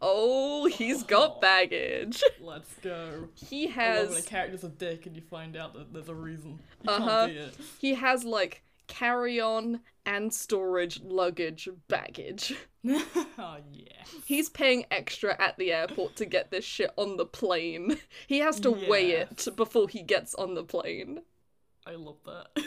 Oh, 0.00 0.66
he's 0.66 1.02
got 1.02 1.34
Oh. 1.36 1.40
baggage. 1.40 2.22
Let's 2.40 2.72
go. 2.82 3.28
He 3.34 3.66
love 3.66 3.76
when 3.76 4.12
a 4.12 4.14
has 4.14 4.26
character's 4.26 4.62
a 4.64 4.68
dick 4.68 5.06
and 5.06 5.16
you 5.16 5.22
find 5.22 5.56
out 5.56 5.74
that 5.74 5.92
there's 5.92 6.08
a 6.08 6.14
reason. 6.14 6.60
Uh-huh. 6.86 7.26
be 7.26 7.32
it. 7.38 7.56
he 7.78 7.94
has 7.94 8.24
like 8.24 8.62
carry 8.86 9.40
on 9.40 9.80
and 10.06 10.32
storage 10.32 11.00
luggage 11.02 11.68
baggage. 11.88 12.54
oh 12.88 13.56
yeah. 13.72 14.04
He's 14.24 14.48
paying 14.48 14.86
extra 14.90 15.36
at 15.42 15.58
the 15.58 15.72
airport 15.72 16.16
to 16.16 16.24
get 16.24 16.50
this 16.50 16.64
shit 16.64 16.90
on 16.96 17.16
the 17.16 17.26
plane. 17.26 17.98
He 18.26 18.38
has 18.38 18.60
to 18.60 18.70
weigh 18.70 19.10
it 19.10 19.48
before 19.56 19.88
he 19.88 20.02
gets 20.02 20.34
on 20.36 20.54
the 20.54 20.64
plane. 20.64 21.20
I 21.86 21.96
love 21.96 22.16
that. 22.24 22.64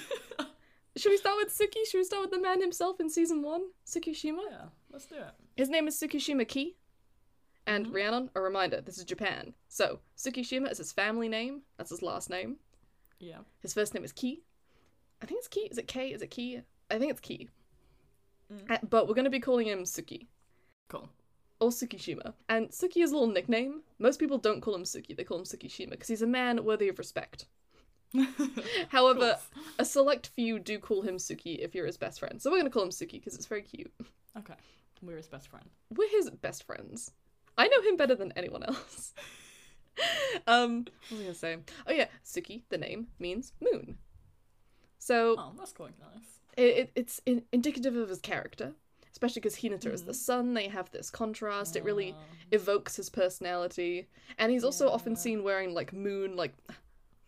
Should 0.97 1.11
we 1.11 1.17
start 1.17 1.37
with 1.37 1.53
Tsukki? 1.57 1.85
Should 1.89 1.99
we 1.99 2.03
start 2.03 2.23
with 2.23 2.31
the 2.31 2.41
man 2.41 2.59
himself 2.61 2.99
in 2.99 3.09
season 3.09 3.41
one? 3.41 3.63
Tsukishima? 3.85 4.41
yeah, 4.49 4.65
let's 4.91 5.05
do 5.05 5.15
it. 5.15 5.33
His 5.55 5.69
name 5.69 5.87
is 5.87 5.97
Tsukishima 5.99 6.45
Ki. 6.47 6.75
And 7.65 7.87
Mhm. 7.87 7.93
Rhiannon, 7.93 8.29
a 8.35 8.41
reminder, 8.41 8.81
this 8.81 8.97
is 8.97 9.05
Japan. 9.05 9.53
So, 9.67 9.99
Tsukishima 10.17 10.69
is 10.71 10.79
his 10.79 10.91
family 10.91 11.29
name. 11.29 11.61
That's 11.77 11.91
his 11.91 12.01
last 12.01 12.29
name. 12.29 12.57
Yeah. 13.19 13.39
His 13.61 13.73
first 13.73 13.93
name 13.93 14.03
is 14.03 14.11
Ki. 14.11 14.43
I 15.21 15.25
think 15.25 15.39
it's 15.39 15.47
Ki. 15.47 15.61
Is 15.71 15.77
it 15.77 15.87
K? 15.87 16.11
Is 16.11 16.21
it 16.21 16.31
Ki? 16.31 16.61
I 16.89 16.97
think 16.97 17.11
it's 17.11 17.19
Ki. 17.21 17.49
Mm. 18.51 18.71
Uh, 18.71 18.77
but 18.89 19.07
we're 19.07 19.13
going 19.13 19.25
to 19.25 19.29
be 19.31 19.39
calling 19.39 19.67
him 19.67 19.83
Tsukki. 19.83 20.27
Cool. 20.87 21.09
Or 21.59 21.69
Tsukishima. 21.69 22.33
And 22.47 22.69
Tsukki 22.69 23.03
is 23.03 23.11
a 23.11 23.13
little 23.13 23.27
nickname. 23.33 23.81
Most 23.99 24.19
people 24.19 24.37
don't 24.37 24.61
call 24.61 24.73
him 24.75 24.83
Tsukki, 24.83 25.15
they 25.15 25.23
call 25.23 25.37
him 25.39 25.43
Tsukishima 25.43 25.91
because 25.91 26.07
he's 26.07 26.21
a 26.21 26.27
man 26.27 26.63
worthy 26.63 26.87
of 26.89 26.97
respect. 26.97 27.45
However, 28.89 29.37
Cool. 29.53 29.63
a 29.79 29.85
select 29.85 30.27
few 30.29 30.57
do 30.57 30.79
call 30.79 31.01
him 31.03 31.17
Tsukki 31.17 31.59
if 31.59 31.75
you're 31.75 31.85
his 31.85 31.97
best 31.97 32.19
friend. 32.19 32.41
So 32.41 32.49
we're 32.49 32.57
going 32.57 32.65
to 32.65 32.71
call 32.73 32.83
him 32.83 32.89
Tsukki 32.89 33.13
because 33.13 33.35
it's 33.35 33.45
very 33.45 33.61
cute. 33.61 33.91
Okay. 34.37 34.55
We're 35.01 35.17
his 35.17 35.27
best 35.27 35.47
friend. 35.49 35.65
We're 35.95 36.09
his 36.09 36.29
best 36.29 36.63
friends. 36.63 37.11
I 37.57 37.67
know 37.67 37.81
him 37.81 37.97
better 37.97 38.15
than 38.15 38.31
anyone 38.33 38.63
else. 38.63 39.13
um, 40.47 40.85
what 41.09 41.19
was 41.19 41.19
I 41.19 41.23
going 41.23 41.33
to 41.33 41.39
say? 41.39 41.57
Oh, 41.87 41.91
yeah, 41.91 42.05
Tsukki, 42.25 42.63
the 42.69 42.77
name, 42.77 43.07
means 43.19 43.53
moon. 43.61 43.97
So 44.97 45.35
Oh, 45.37 45.53
that's 45.57 45.71
quite 45.73 45.93
nice. 45.99 46.38
It, 46.57 46.61
it, 46.61 46.91
it's 46.95 47.21
in, 47.25 47.43
indicative 47.51 47.95
of 47.95 48.09
his 48.09 48.19
character, 48.19 48.73
especially 49.11 49.39
because 49.41 49.55
Hinata 49.57 49.91
is 49.93 50.03
the 50.03 50.11
Mhm. 50.11 50.15
sun. 50.15 50.53
They 50.53 50.67
have 50.67 50.91
this 50.91 51.09
contrast. 51.09 51.75
It 51.75 51.83
really 51.83 52.11
Um, 52.11 52.17
evokes 52.51 52.95
his 52.97 53.09
personality, 53.09 54.07
and 54.37 54.51
he's 54.51 54.63
also 54.63 54.89
often 54.89 55.15
seen 55.15 55.43
wearing 55.43 55.73
like 55.73 55.93
moon 55.93 56.35
like. 56.35 56.53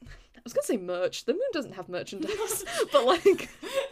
I 0.03 0.41
was 0.43 0.53
gonna 0.53 0.63
say 0.65 0.77
merch. 0.77 1.25
The 1.25 1.34
moon 1.34 1.41
doesn't 1.53 1.73
have 1.73 1.88
merchandise, 1.88 2.65
but 2.91 3.05
like 3.05 3.49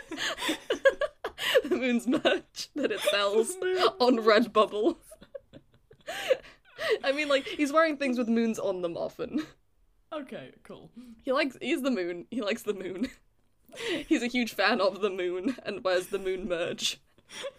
the 1.63 1.75
moon's 1.75 2.07
merch 2.07 2.69
that 2.75 2.91
it 2.91 2.99
sells 3.01 3.51
on 3.99 4.17
Redbubble. 4.17 4.97
I 7.03 7.11
mean, 7.11 7.27
like 7.27 7.45
he's 7.45 7.71
wearing 7.71 7.97
things 7.97 8.17
with 8.17 8.27
moons 8.27 8.57
on 8.59 8.81
them 8.81 8.97
often. 8.97 9.45
Okay, 10.11 10.51
cool. 10.63 10.89
He 11.23 11.31
likes 11.31 11.55
he's 11.61 11.83
the 11.83 11.91
moon. 11.91 12.25
He 12.31 12.41
likes 12.41 12.63
the 12.63 12.73
moon. 12.73 13.09
He's 14.07 14.23
a 14.23 14.27
huge 14.27 14.53
fan 14.53 14.81
of 14.81 15.01
the 15.01 15.09
moon 15.09 15.55
and 15.65 15.83
wears 15.83 16.07
the 16.07 16.19
moon 16.19 16.47
merch. 16.47 16.99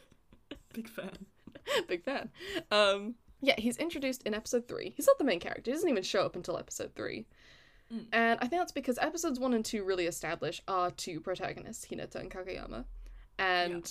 Big 0.73 0.89
fan. 0.89 1.27
Big 1.89 2.05
fan. 2.05 2.31
Um, 2.71 3.15
yeah, 3.43 3.55
he's 3.59 3.77
introduced 3.79 4.23
in 4.25 4.35
episode 4.35 4.69
three. 4.69 4.93
He's 4.97 5.07
not 5.07 5.19
the 5.19 5.25
main 5.25 5.41
character. 5.41 5.71
He 5.71 5.75
doesn't 5.75 5.89
even 5.89 6.03
show 6.03 6.25
up 6.25 6.37
until 6.37 6.59
episode 6.59 6.95
three. 6.95 7.27
Mm. 7.93 8.07
And 8.13 8.39
I 8.41 8.47
think 8.47 8.61
that's 8.61 8.73
because 8.73 8.99
episodes 8.99 9.41
one 9.41 9.55
and 9.55 9.65
two 9.65 9.85
really 9.85 10.07
establish 10.07 10.61
our 10.69 10.91
two 10.91 11.21
protagonists, 11.21 11.87
Hinata 11.87 12.17
and 12.17 12.31
Kageyama, 12.31 12.85
and 13.39 13.91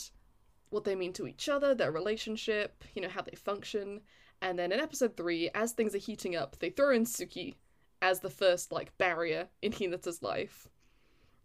what 0.70 0.84
they 0.84 0.96
mean 0.96 1.14
to 1.14 1.28
each 1.28 1.50
other, 1.50 1.74
their 1.74 1.92
relationship, 1.92 2.84
you 2.94 3.02
know, 3.02 3.10
how 3.10 3.22
they 3.22 3.36
function. 3.36 4.02
And 4.42 4.58
then 4.58 4.72
in 4.72 4.80
episode 4.80 5.18
three, 5.18 5.50
as 5.54 5.72
things 5.72 5.96
are 5.96 6.00
heating 6.00 6.36
up, 6.36 6.58
they 6.60 6.70
throw 6.70 6.92
in 6.92 7.06
Tsukki 7.06 7.56
as 8.02 8.20
the 8.20 8.30
first, 8.30 8.72
like, 8.72 8.98
barrier 8.98 9.48
in 9.62 9.74
Hinata's 9.74 10.22
life. 10.22 10.70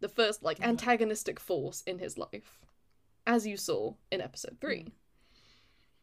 The 0.05 0.09
first, 0.11 0.43
like, 0.43 0.59
Okay. 0.59 0.69
antagonistic 0.69 1.41
force 1.41 1.81
in 1.87 1.99
his 1.99 2.19
life. 2.19 2.61
As 3.27 3.47
you 3.47 3.57
saw 3.57 3.95
in 4.11 4.21
episode 4.21 4.59
three. 4.61 4.83
Mm. 4.83 4.93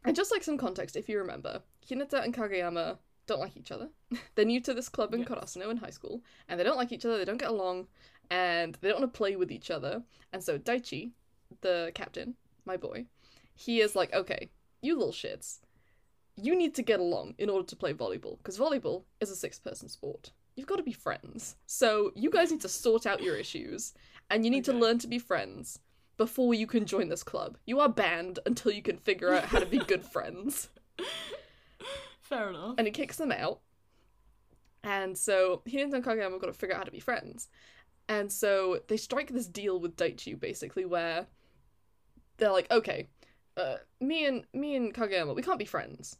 And 0.06 0.16
just 0.16 0.32
like 0.32 0.44
some 0.44 0.58
context, 0.58 0.96
if 0.96 1.08
you 1.08 1.20
remember, 1.20 1.62
Hinata 1.88 2.24
and 2.24 2.34
Kageyama 2.34 2.98
don't 3.28 3.40
like 3.40 3.56
each 3.56 3.70
other. 3.70 3.92
They're 4.34 4.44
new 4.44 4.60
to 4.62 4.74
this 4.74 4.90
club 4.90 5.14
in 5.14 5.20
Yes. 5.20 5.30
Karasuno 5.30 5.70
in 5.70 5.78
high 5.78 5.92
school, 5.92 6.24
and 6.50 6.60
they 6.60 6.64
don't 6.64 6.78
like 6.78 6.92
each 6.92 7.06
other, 7.06 7.20
they 7.20 7.26
don't 7.26 7.38
get 7.38 7.52
along, 7.52 7.90
and 8.32 8.76
they 8.82 8.90
don't 8.90 9.02
want 9.02 9.14
to 9.14 9.16
play 9.16 9.36
with 9.36 9.52
each 9.52 9.70
other. 9.70 10.02
And 10.34 10.44
so 10.44 10.58
Daichi, 10.58 11.12
the 11.62 11.92
captain, 11.94 12.34
my 12.66 12.78
boy, 12.78 13.06
he 13.54 13.82
is 13.82 13.96
like, 13.96 14.12
okay, 14.16 14.50
you 14.82 14.96
little 14.98 15.14
shits, 15.14 15.60
you 16.36 16.56
need 16.56 16.74
to 16.74 16.82
get 16.82 17.00
along 17.00 17.36
in 17.38 17.52
order 17.52 17.68
to 17.68 17.76
play 17.76 17.94
volleyball, 17.94 18.40
because 18.40 18.58
volleyball 18.58 19.04
is 19.20 19.30
a 19.30 19.36
six 19.36 19.60
person 19.60 19.90
sport. 19.90 20.32
You've 20.56 20.68
got 20.68 20.78
to 20.78 20.84
be 20.84 20.94
friends. 20.94 21.56
So 21.66 22.12
you 22.16 22.30
guys 22.30 22.52
need 22.52 22.62
to 22.62 22.70
sort 22.70 23.06
out 23.06 23.24
your 23.24 23.36
issues, 23.36 23.94
and 24.30 24.46
you 24.46 24.52
need 24.52 24.66
to 24.66 24.74
learn 24.74 25.00
to 25.00 25.08
be 25.08 25.20
friends 25.20 25.80
before 26.18 26.54
you 26.54 26.68
can 26.68 26.86
join 26.86 27.10
this 27.10 27.24
club. 27.24 27.58
You 27.66 27.80
are 27.80 27.90
banned 27.90 28.40
until 28.46 28.72
you 28.72 28.82
can 28.82 28.98
figure 28.98 29.34
out 29.34 29.46
how 29.46 29.60
to 29.60 29.66
be 29.66 29.80
good 29.80 30.06
friends. 30.14 30.70
Fair 32.22 32.50
enough. 32.50 32.76
And 32.78 32.88
he 32.88 32.92
kicks 32.92 33.18
them 33.18 33.32
out. 33.32 33.60
And 34.84 35.18
so 35.18 35.62
Hinata 35.68 35.96
and 35.96 36.04
Kageyama 36.04 36.32
have 36.32 36.42
got 36.42 36.48
to 36.48 36.54
figure 36.54 36.76
out 36.76 36.80
how 36.80 36.86
to 36.86 36.92
be 36.92 37.00
friends. 37.00 37.50
And 38.08 38.32
so 38.32 38.80
they 38.88 38.98
strike 38.98 39.32
this 39.32 39.48
deal 39.48 39.80
with 39.80 39.96
Daichi 39.96 40.40
basically 40.40 40.86
where 40.86 41.28
they're 42.38 42.52
like, 42.52 42.70
okay, 42.72 43.08
uh, 43.58 43.78
me 44.00 44.26
and 44.26 44.44
me 44.54 44.76
and 44.76 44.94
Kageyama, 44.94 45.36
we 45.36 45.44
can't 45.44 45.60
be 45.60 45.66
friends, 45.66 46.18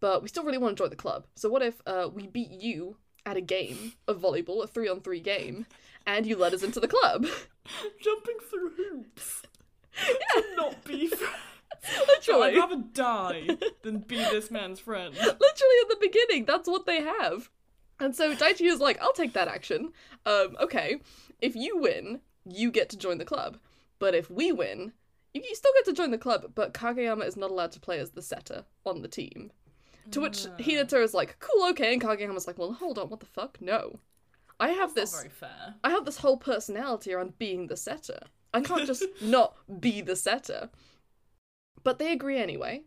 but 0.00 0.22
we 0.22 0.28
still 0.28 0.44
really 0.44 0.58
want 0.58 0.76
to 0.76 0.82
join 0.82 0.90
the 0.90 0.96
club. 0.96 1.26
So 1.34 1.48
what 1.48 1.62
if 1.62 1.80
uh, 1.86 2.08
we 2.12 2.26
beat 2.26 2.50
you 2.50 2.96
at 3.26 3.36
a 3.36 3.40
game 3.40 3.92
of 4.06 4.20
volleyball, 4.20 4.62
a 4.62 4.66
three 4.66 4.88
on 4.88 5.00
three 5.00 5.20
game, 5.20 5.66
and 6.06 6.26
you 6.26 6.36
let 6.36 6.52
us 6.52 6.62
into 6.62 6.80
the 6.80 6.88
club? 6.88 7.26
Jumping 8.00 8.36
through 8.50 8.72
hoops. 8.76 9.42
to 10.34 10.44
not 10.56 10.84
be 10.84 11.06
friends. 11.08 11.34
Literally. 12.08 12.48
I'd 12.48 12.56
rather 12.56 12.82
die 12.92 13.48
than 13.82 13.98
be 13.98 14.16
this 14.16 14.50
man's 14.50 14.80
friend. 14.80 15.14
Literally 15.16 15.38
at 15.82 15.88
the 15.88 15.98
beginning, 16.00 16.44
that's 16.44 16.68
what 16.68 16.86
they 16.86 17.02
have. 17.02 17.50
And 18.00 18.14
so 18.16 18.34
Daichi 18.34 18.66
is 18.66 18.80
like, 18.80 19.00
I'll 19.00 19.12
take 19.12 19.34
that 19.34 19.48
action. 19.48 19.92
Um, 20.26 20.56
okay, 20.60 21.00
if 21.40 21.54
you 21.54 21.78
win, 21.78 22.20
you 22.44 22.70
get 22.70 22.88
to 22.90 22.98
join 22.98 23.18
the 23.18 23.24
club. 23.24 23.58
But 23.98 24.14
if 24.14 24.30
we 24.30 24.50
win, 24.50 24.92
you, 25.32 25.42
you 25.46 25.54
still 25.54 25.72
get 25.76 25.84
to 25.86 25.92
join 25.92 26.10
the 26.10 26.18
club, 26.18 26.52
but 26.54 26.74
Kageyama 26.74 27.26
is 27.26 27.36
not 27.36 27.50
allowed 27.50 27.72
to 27.72 27.80
play 27.80 27.98
as 27.98 28.10
the 28.10 28.22
setter 28.22 28.64
on 28.84 29.02
the 29.02 29.08
team. 29.08 29.52
To 30.10 30.20
which 30.20 30.46
Ah. 30.46 30.56
Hinata 30.58 31.02
is 31.02 31.14
like, 31.14 31.36
cool, 31.40 31.68
okay, 31.70 31.92
and 31.92 32.02
Kageyama's 32.02 32.46
like, 32.46 32.58
well, 32.58 32.72
hold 32.72 32.98
on, 32.98 33.08
what 33.08 33.20
the 33.20 33.26
fuck? 33.26 33.60
No. 33.60 33.98
I 34.60 34.68
have 34.68 34.94
That's 34.94 35.12
this 35.12 35.12
not 35.12 35.20
very 35.22 35.30
fair. 35.30 35.74
I 35.82 35.90
have 35.90 36.04
this 36.04 36.18
whole 36.18 36.36
personality 36.36 37.12
around 37.12 37.38
being 37.38 37.66
the 37.66 37.76
setter. 37.76 38.20
I 38.52 38.60
can't 38.60 38.86
just 38.86 39.04
not 39.22 39.56
be 39.80 40.00
the 40.00 40.14
setter. 40.16 40.70
But 41.82 41.98
they 41.98 42.12
agree 42.12 42.38
anyway, 42.38 42.82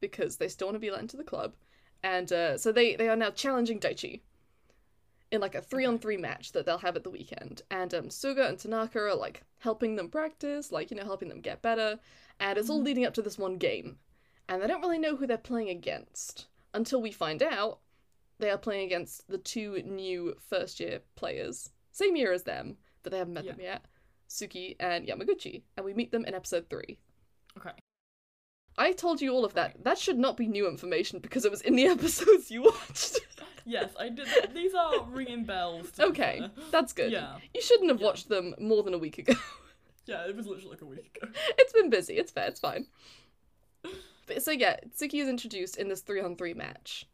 because 0.00 0.36
they 0.36 0.48
still 0.48 0.68
want 0.68 0.76
to 0.76 0.80
be 0.80 0.90
let 0.90 1.00
into 1.00 1.16
the 1.16 1.24
club. 1.24 1.54
And 2.02 2.32
uh, 2.32 2.56
so 2.58 2.72
they, 2.72 2.96
they 2.96 3.08
are 3.08 3.16
now 3.16 3.30
challenging 3.30 3.80
Daichi 3.80 4.20
in 5.30 5.40
like 5.40 5.54
a 5.54 5.60
three 5.62 5.84
on 5.84 5.98
three 5.98 6.16
match 6.16 6.52
that 6.52 6.64
they'll 6.66 6.78
have 6.78 6.96
at 6.96 7.04
the 7.04 7.10
weekend. 7.10 7.62
And 7.70 7.92
um, 7.94 8.04
Suga 8.08 8.48
and 8.48 8.58
Tanaka 8.58 8.98
are 9.00 9.14
like 9.14 9.42
helping 9.58 9.96
them 9.96 10.08
practice, 10.08 10.72
like, 10.72 10.90
you 10.90 10.96
know, 10.96 11.04
helping 11.04 11.28
them 11.28 11.40
get 11.40 11.60
better. 11.62 11.98
And 12.38 12.58
it's 12.58 12.70
all 12.70 12.80
leading 12.80 13.04
up 13.04 13.14
to 13.14 13.22
this 13.22 13.36
one 13.38 13.58
game. 13.58 13.98
And 14.50 14.60
they 14.60 14.66
don't 14.66 14.82
really 14.82 14.98
know 14.98 15.16
who 15.16 15.26
they're 15.26 15.38
playing 15.38 15.70
against 15.70 16.48
until 16.74 17.00
we 17.00 17.12
find 17.12 17.42
out 17.42 17.78
they 18.38 18.50
are 18.50 18.58
playing 18.58 18.84
against 18.84 19.28
the 19.28 19.38
two 19.38 19.80
new 19.84 20.34
first 20.48 20.80
year 20.80 21.00
players. 21.14 21.70
Same 21.92 22.16
year 22.16 22.32
as 22.32 22.42
them, 22.42 22.76
but 23.02 23.12
they 23.12 23.18
haven't 23.18 23.34
met 23.34 23.44
Yeah. 23.44 23.52
them 23.52 23.60
yet. 23.60 23.84
Tsukki 24.28 24.76
and 24.80 25.06
Yamaguchi. 25.06 25.62
And 25.76 25.86
we 25.86 25.94
meet 25.94 26.10
them 26.12 26.24
in 26.24 26.34
episode 26.34 26.68
three. 26.68 26.98
Okay. 27.56 27.70
I 28.78 28.92
told 28.92 29.20
you 29.20 29.32
all 29.32 29.44
of 29.44 29.54
that. 29.54 29.82
That 29.84 29.98
should 29.98 30.18
not 30.18 30.36
be 30.36 30.46
new 30.46 30.68
information 30.68 31.18
because 31.20 31.44
it 31.44 31.50
was 31.50 31.60
in 31.62 31.76
the 31.76 31.86
episodes 31.96 32.50
you 32.50 32.62
watched. 32.62 33.18
Yes, 33.66 33.92
I 34.00 34.08
did. 34.08 34.26
These 34.54 34.72
are 34.74 35.04
ringing 35.04 35.44
bells. 35.44 35.92
Okay, 36.00 36.40
that's 36.70 36.94
good. 36.94 37.12
Yeah. 37.12 37.36
You 37.54 37.60
shouldn't 37.60 37.90
have 37.90 38.00
Yeah. 38.00 38.06
watched 38.06 38.28
them 38.30 38.54
more 38.58 38.82
than 38.82 38.94
a 38.94 38.98
week 38.98 39.18
ago. 39.18 39.34
Yeah, 40.06 40.26
it 40.26 40.34
was 40.34 40.46
literally 40.46 40.70
like 40.70 40.80
a 40.80 40.86
week 40.86 41.16
ago. 41.22 41.30
it's 41.58 41.72
been 41.74 41.90
busy. 41.90 42.16
It's 42.16 42.32
fair. 42.32 42.48
It's 42.48 42.58
fine. 42.58 42.86
But, 44.32 44.42
so 44.42 44.50
yeah, 44.52 44.76
Tsukki 44.96 45.20
is 45.20 45.28
introduced 45.28 45.76
in 45.76 45.88
this 45.88 46.00
three 46.02 46.20
on 46.20 46.36
three 46.36 46.54
match 46.54 47.06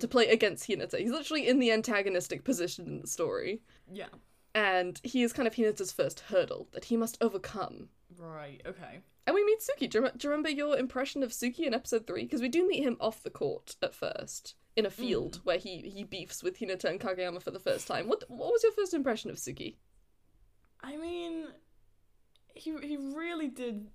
to 0.00 0.06
Mm. 0.06 0.10
play 0.10 0.28
against 0.28 0.68
Hinata. 0.68 0.98
He's 0.98 1.10
literally 1.12 1.46
in 1.46 1.58
the 1.60 1.70
antagonistic 1.70 2.42
position 2.44 2.86
in 2.86 3.00
the 3.00 3.06
story, 3.06 3.62
Yeah. 3.92 4.08
and 4.54 5.00
he 5.04 5.22
is 5.22 5.32
kind 5.32 5.46
of 5.46 5.54
Hinata's 5.54 5.92
first 5.92 6.20
hurdle 6.20 6.68
that 6.72 6.86
he 6.86 6.96
must 6.96 7.18
overcome. 7.20 7.90
Right. 8.18 8.60
Okay. 8.66 9.00
And 9.26 9.34
we 9.34 9.44
meet 9.44 9.60
Tsukki. 9.60 9.88
Do 9.90 9.98
you, 10.00 10.10
do 10.16 10.26
you 10.26 10.30
remember 10.30 10.48
your 10.50 10.76
impression 10.76 11.22
of 11.22 11.30
Tsukki 11.30 11.60
in 11.66 11.74
episode 11.74 12.06
three? 12.06 12.22
Because 12.24 12.40
we 12.42 12.48
do 12.48 12.66
meet 12.66 12.82
him 12.82 12.96
off 13.00 13.22
the 13.22 13.30
court 13.30 13.76
at 13.82 13.94
first 13.94 14.54
in 14.76 14.86
a 14.86 14.90
field 14.90 15.40
where 15.44 15.58
he 15.58 15.78
he 15.88 16.04
beefs 16.04 16.42
with 16.42 16.58
Hinata 16.58 16.84
and 16.84 17.00
Kageyama 17.00 17.42
for 17.42 17.50
the 17.50 17.58
first 17.60 17.86
time. 17.86 18.08
What 18.08 18.24
what 18.28 18.52
was 18.52 18.62
your 18.62 18.72
first 18.72 18.92
impression 18.94 19.30
of 19.30 19.36
Tsukki? 19.36 19.76
I 20.80 20.96
mean, 20.96 21.46
he 22.54 22.76
he 22.82 22.96
really 22.96 23.48
did 23.48 23.88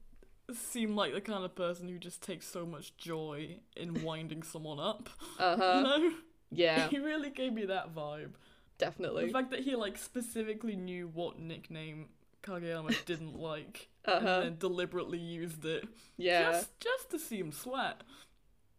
seem 0.56 0.96
like 0.96 1.14
the 1.14 1.22
kind 1.22 1.44
of 1.44 1.56
person 1.56 1.88
who 1.88 1.98
just 1.98 2.22
takes 2.22 2.48
so 2.48 2.66
much 2.66 2.96
joy 2.98 3.58
in 3.76 4.02
winding 4.04 4.44
someone 4.44 4.80
up. 4.80 5.10
Uh 5.40 5.56
You 5.58 5.64
huh. 5.64 5.82
know? 5.84 6.12
Yeah, 6.52 6.88
He 6.90 7.00
really 7.00 7.30
gave 7.30 7.54
me 7.54 7.66
that 7.66 7.94
vibe. 7.96 8.32
Definitely. 8.78 9.28
The 9.28 9.32
fact 9.32 9.52
that 9.52 9.62
he 9.62 9.76
like 9.76 9.98
specifically 9.98 10.76
knew 10.76 11.08
what 11.14 11.40
nickname 11.40 12.10
Kageyama 12.44 12.96
didn't 13.06 13.38
like 13.40 13.88
Uh 14.06 14.12
and 14.18 14.28
then 14.28 14.56
deliberately 14.58 15.20
used 15.20 15.64
it 15.66 15.88
Yeah, 16.18 16.52
just 16.52 16.80
just 16.80 17.10
to 17.12 17.20
see 17.20 17.38
him 17.40 17.52
sweat. 17.52 18.02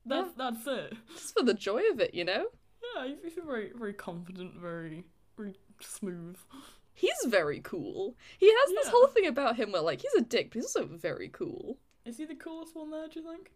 That's 0.05 0.33
that's 0.37 0.67
it. 0.67 0.95
just 1.15 1.33
for 1.39 1.45
the 1.45 1.55
joy 1.55 1.83
of 1.93 2.01
it, 2.01 2.13
you 2.15 2.25
know. 2.25 2.47
Yeah, 2.97 3.07
he's, 3.07 3.35
he's 3.35 3.45
very 3.45 3.71
very 3.75 3.95
confident, 3.95 4.55
very 4.61 5.05
very 5.37 5.55
smooth. 5.81 6.37
He's 6.95 7.13
very 7.27 7.61
cool. 7.61 8.17
He 8.39 8.47
has 8.49 8.71
this 8.71 8.89
whole 8.89 9.07
thing 9.07 9.27
about 9.27 9.57
him 9.57 9.73
where 9.73 9.83
like 9.83 10.01
he's 10.03 10.15
a 10.15 10.21
dick, 10.23 10.51
but 10.51 10.57
he's 10.57 10.65
also 10.65 10.87
very 10.87 11.29
cool. 11.29 11.79
Is 12.05 12.17
he 12.19 12.25
the 12.25 12.35
coolest 12.35 12.75
one 12.77 12.91
there? 12.91 13.09
Do 13.09 13.21
you 13.21 13.27
think? 13.31 13.51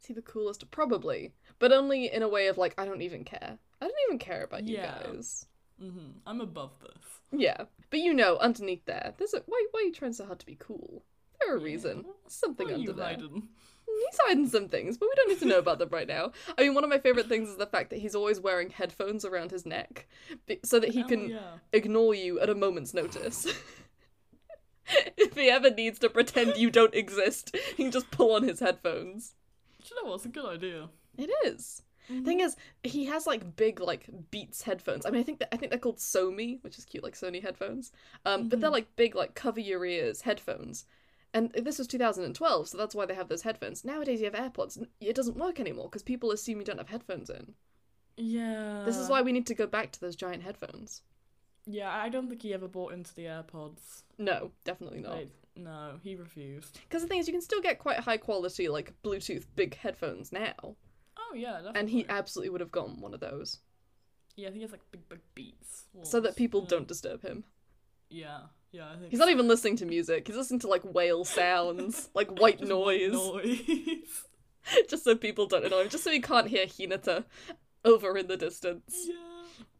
Is 0.00 0.06
he 0.06 0.14
the 0.14 0.22
coolest? 0.22 0.70
Probably, 0.70 1.32
but 1.58 1.72
only 1.72 2.12
in 2.12 2.22
a 2.22 2.28
way 2.28 2.48
of 2.48 2.58
like 2.58 2.74
I 2.78 2.84
don't 2.84 3.02
even 3.02 3.24
care. 3.24 3.58
I 3.80 3.84
don't 3.84 3.94
even 4.08 4.18
care 4.18 4.44
about 4.44 4.64
you 4.64 4.76
Yeah. 4.76 4.98
guys. 5.02 5.46
Mm-hmm. 5.82 6.10
I'm 6.26 6.40
above 6.40 6.72
this. 6.80 7.20
Yeah, 7.30 7.64
but 7.90 8.00
you 8.00 8.12
know, 8.14 8.36
underneath 8.38 8.84
there, 8.84 9.14
there's 9.16 9.34
a 9.34 9.42
why. 9.46 9.66
Why 9.70 9.80
are 9.80 9.84
you 9.84 9.92
trying 9.92 10.12
so 10.12 10.26
hard 10.26 10.40
to 10.40 10.46
be 10.46 10.56
cool? 10.58 11.04
There 11.40 11.56
a 11.56 11.58
Yeah. 11.60 11.64
reason. 11.64 12.04
Something 12.26 12.72
under 12.72 12.92
there. 12.92 13.16
He's 13.98 14.18
hiding 14.26 14.48
some 14.48 14.68
things, 14.68 14.96
but 14.96 15.06
we 15.08 15.14
don't 15.16 15.28
need 15.28 15.40
to 15.40 15.44
know 15.46 15.58
about 15.58 15.78
them 15.78 15.88
right 15.90 16.06
now. 16.08 16.32
I 16.56 16.62
mean, 16.62 16.74
one 16.74 16.84
of 16.84 16.90
my 16.90 16.98
favorite 16.98 17.26
things 17.28 17.48
is 17.48 17.56
the 17.56 17.66
fact 17.66 17.90
that 17.90 17.98
he's 17.98 18.14
always 18.14 18.38
wearing 18.40 18.70
headphones 18.70 19.24
around 19.24 19.50
his 19.50 19.66
neck, 19.66 20.06
so 20.64 20.78
that 20.80 20.90
he 20.90 21.02
Oh, 21.02 21.08
can 21.08 21.28
yeah. 21.30 21.58
ignore 21.72 22.14
you 22.14 22.38
at 22.40 22.48
a 22.50 22.54
moment's 22.54 22.94
notice. 22.94 23.46
if 25.16 25.34
he 25.34 25.50
ever 25.50 25.70
needs 25.70 25.98
to 25.98 26.08
pretend 26.08 26.56
you 26.56 26.70
don't 26.70 26.94
exist, 26.94 27.54
he 27.76 27.82
can 27.84 27.90
just 27.92 28.10
pull 28.10 28.34
on 28.34 28.42
his 28.42 28.60
headphones. 28.60 29.34
Do 29.82 29.94
you 29.94 30.02
know 30.02 30.10
what? 30.10 30.16
It's 30.16 30.26
a 30.26 30.28
good 30.28 30.46
idea. 30.46 30.88
It 31.16 31.30
is. 31.44 31.82
Thing 32.24 32.40
is, 32.40 32.56
he 32.82 33.04
has 33.04 33.26
like 33.26 33.54
big 33.56 33.80
like 33.80 34.08
Beats 34.30 34.62
headphones. 34.62 35.04
I 35.04 35.10
mean, 35.10 35.20
I 35.20 35.24
think 35.24 35.40
that 35.40 35.52
I 35.54 35.58
think 35.58 35.70
they're 35.70 35.78
called 35.78 35.98
Somi, 35.98 36.56
which 36.62 36.78
is 36.78 36.86
cute, 36.86 37.04
like 37.04 37.12
Sony 37.14 37.42
headphones. 37.42 37.92
Um, 38.24 38.48
but 38.48 38.60
they're 38.62 38.70
Mhm. 38.70 38.72
like 38.72 38.96
big, 38.96 39.14
like 39.14 39.34
cover 39.34 39.60
your 39.60 39.84
ears 39.84 40.22
headphones. 40.22 40.86
And 41.34 41.52
this 41.52 41.78
was 41.78 41.86
2012, 41.86 42.68
so 42.68 42.78
that's 42.78 42.94
why 42.94 43.04
they 43.06 43.14
have 43.14 43.28
those 43.28 43.42
headphones. 43.42 43.84
Nowadays, 43.84 44.20
you 44.20 44.30
have 44.30 44.34
AirPods. 44.34 44.82
It 45.00 45.14
doesn't 45.14 45.36
work 45.36 45.60
anymore 45.60 45.84
because 45.86 46.02
people 46.02 46.30
assume 46.30 46.58
you 46.58 46.64
don't 46.64 46.78
have 46.78 46.88
headphones 46.88 47.28
in. 47.30 47.54
Yeah. 48.16 48.82
This 48.86 48.96
is 48.96 49.08
why 49.08 49.22
we 49.22 49.32
need 49.32 49.46
to 49.48 49.54
go 49.54 49.66
back 49.66 49.92
to 49.92 50.00
those 50.00 50.16
giant 50.16 50.42
headphones. 50.42 51.02
Yeah, 51.66 51.90
I 51.90 52.08
don't 52.08 52.28
think 52.28 52.40
he 52.42 52.54
ever 52.54 52.66
bought 52.66 52.94
into 52.94 53.14
the 53.14 53.24
AirPods. 53.24 54.02
No, 54.16 54.52
definitely 54.64 55.00
not. 55.00 55.12
Like, 55.16 55.30
no, 55.54 55.98
he 56.02 56.14
refused. 56.16 56.80
Because 56.88 57.02
the 57.02 57.08
thing 57.08 57.18
is, 57.18 57.26
you 57.28 57.32
can 57.34 57.42
still 57.42 57.60
get 57.60 57.78
quite 57.78 57.98
high 58.00 58.16
quality, 58.16 58.68
like 58.68 58.94
Bluetooth 59.04 59.44
big 59.54 59.76
headphones 59.76 60.32
now, 60.32 60.54
Oh 61.18 61.34
yeah, 61.34 61.52
definitely. 61.56 61.80
and 61.80 61.90
he 61.90 62.06
absolutely 62.08 62.48
would 62.50 62.60
have 62.62 62.72
gotten 62.72 63.00
one 63.00 63.12
of 63.12 63.20
those, 63.20 63.58
yeah, 64.36 64.48
I 64.48 64.50
think 64.52 64.62
it's 64.62 64.72
like 64.72 64.80
big 64.92 65.06
big 65.08 65.20
beats. 65.34 65.84
so 66.04 66.20
that 66.20 66.36
people 66.36 66.60
Yeah. 66.62 66.68
don't 66.68 66.88
disturb 66.88 67.22
him. 67.22 67.44
Yeah, 68.08 68.42
yeah. 68.72 68.88
I 68.92 68.96
think 68.96 69.10
He's 69.10 69.18
not 69.20 69.30
even 69.30 69.48
listening 69.48 69.76
to 69.78 69.86
music. 69.86 70.26
He's 70.26 70.36
listening 70.36 70.60
to 70.60 70.68
like 70.68 70.82
whale 70.82 71.24
sounds, 71.24 72.08
like 72.14 72.40
white 72.40 72.60
noise, 72.60 73.12
noise. 73.12 74.24
just 74.88 75.04
so 75.04 75.14
people 75.14 75.46
don't 75.46 75.64
annoy 75.64 75.82
him, 75.82 75.88
just 75.88 76.04
so 76.04 76.10
he 76.10 76.20
can't 76.20 76.48
hear 76.48 76.66
Hinata 76.66 77.24
over 77.84 78.16
in 78.16 78.26
the 78.28 78.36
distance. 78.36 79.06
yeah. 79.08 79.14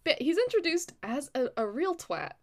But 0.05 0.23
he's 0.23 0.39
introduced 0.39 0.93
as 1.03 1.31
a, 1.35 1.49
a 1.57 1.67
real 1.67 1.95
twat. 1.95 2.33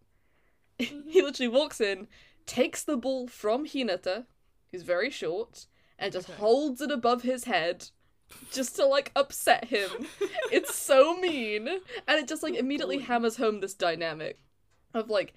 Mm-hmm. 0.78 1.08
he 1.08 1.22
literally 1.22 1.48
walks 1.48 1.80
in, 1.80 2.06
takes 2.44 2.84
the 2.84 2.98
ball 2.98 3.28
from 3.28 3.64
Hinata, 3.66 4.26
who's 4.70 4.82
very 4.82 5.08
short, 5.08 5.66
and 5.98 6.12
just 6.12 6.28
Okay. 6.28 6.38
holds 6.38 6.82
it 6.82 6.90
above 6.90 7.22
his 7.22 7.44
head. 7.44 7.88
Just 8.52 8.76
to 8.76 8.84
like 8.84 9.10
upset 9.16 9.64
him. 9.66 9.88
it's 10.52 10.74
so 10.74 11.16
mean. 11.16 11.66
And 11.68 12.18
it 12.18 12.28
just 12.28 12.42
like 12.42 12.54
immediately 12.56 12.98
hammers 12.98 13.36
home 13.38 13.60
this 13.60 13.72
dynamic 13.72 14.38
of 14.92 15.08
like 15.08 15.32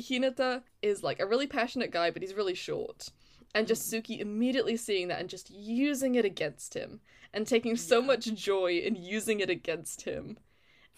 Hinata 0.00 0.62
is 0.82 1.02
like 1.02 1.20
a 1.20 1.26
really 1.26 1.46
passionate 1.46 1.90
guy, 1.90 2.10
but 2.10 2.22
he's 2.22 2.34
really 2.34 2.54
short. 2.54 3.08
And 3.54 3.66
just 3.66 3.90
Mm. 3.92 4.00
Tsukki 4.02 4.20
immediately 4.20 4.76
seeing 4.76 5.08
that 5.08 5.20
and 5.20 5.28
just 5.28 5.50
using 5.50 6.14
it 6.14 6.24
against 6.24 6.74
him 6.74 7.00
and 7.32 7.46
taking 7.46 7.76
so 7.76 8.00
Yeah. 8.00 8.06
much 8.06 8.24
joy 8.34 8.78
in 8.78 8.94
using 8.96 9.40
it 9.40 9.50
against 9.50 10.02
him. 10.02 10.38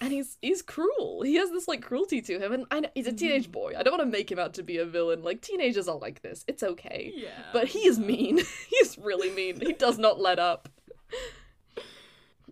And 0.00 0.12
he's 0.12 0.36
he's 0.42 0.62
cruel. 0.62 1.22
He 1.22 1.36
has 1.36 1.50
this 1.50 1.68
like 1.68 1.80
cruelty 1.80 2.20
to 2.22 2.38
him, 2.40 2.52
and 2.52 2.66
I 2.70 2.80
know 2.80 2.88
he's 2.94 3.06
a 3.06 3.12
teenage 3.12 3.48
Mhm. 3.48 3.52
boy. 3.52 3.74
I 3.76 3.82
don't 3.82 3.96
want 3.96 4.02
to 4.02 4.18
make 4.18 4.30
him 4.32 4.38
out 4.38 4.52
to 4.54 4.62
be 4.62 4.78
a 4.78 4.84
villain. 4.84 5.22
Like 5.22 5.40
teenagers 5.40 5.86
are 5.88 5.98
like 5.98 6.22
this. 6.22 6.44
It's 6.48 6.62
okay. 6.62 7.12
Yeah. 7.14 7.30
But 7.52 7.68
he 7.68 7.86
is 7.86 7.98
mean. 7.98 8.40
He's 8.68 8.98
really 8.98 9.30
mean. 9.30 9.60
He 9.60 9.72
does 9.72 9.98
not 9.98 10.20
let 10.20 10.38
up. 10.38 10.68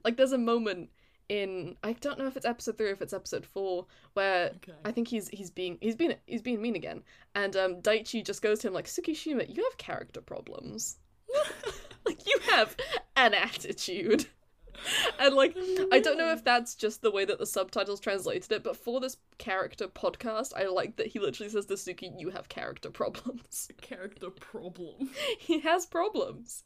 Like 0.04 0.16
there's 0.16 0.32
a 0.32 0.38
moment 0.38 0.88
in 1.30 1.76
I 1.84 1.92
don't 1.94 2.18
know 2.18 2.26
if 2.26 2.36
it's 2.36 2.44
episode 2.44 2.76
three 2.76 2.88
or 2.88 2.92
if 2.92 3.00
it's 3.00 3.12
episode 3.14 3.46
four, 3.46 3.86
where 4.14 4.48
Okay. 4.56 4.72
I 4.84 4.90
think 4.90 5.08
he's 5.08 5.28
he's 5.28 5.50
being 5.50 5.78
he's 5.80 5.94
being 5.96 6.14
he's 6.26 6.42
being 6.42 6.60
mean 6.60 6.74
again, 6.76 7.02
and 7.34 7.56
um 7.56 7.80
Daichi 7.80 8.24
just 8.24 8.42
goes 8.42 8.58
to 8.58 8.68
him 8.68 8.74
like 8.74 8.86
Tsukishima, 8.86 9.46
you 9.48 9.62
have 9.62 9.78
character 9.78 10.20
problems, 10.20 10.98
like 12.04 12.26
you 12.26 12.36
have 12.50 12.76
an 13.16 13.32
attitude, 13.32 14.26
and 15.20 15.34
like 15.36 15.56
I 15.92 16.00
don't 16.00 16.18
know 16.18 16.32
if 16.32 16.42
that's 16.42 16.74
just 16.74 17.00
the 17.00 17.12
way 17.12 17.24
that 17.24 17.38
the 17.38 17.46
subtitles 17.46 18.00
translated 18.00 18.50
it, 18.50 18.64
but 18.64 18.76
for 18.76 18.98
this 18.98 19.16
character 19.38 19.86
podcast, 19.86 20.52
I 20.56 20.66
like 20.66 20.96
that 20.96 21.06
he 21.06 21.20
literally 21.20 21.50
says 21.50 21.66
to 21.66 21.74
Tsukki, 21.74 22.18
you 22.18 22.30
have 22.30 22.48
character 22.48 22.90
problems. 22.90 23.68
character 23.80 24.30
problem. 24.30 25.10
he 25.38 25.60
has 25.60 25.86
problems. 25.86 26.64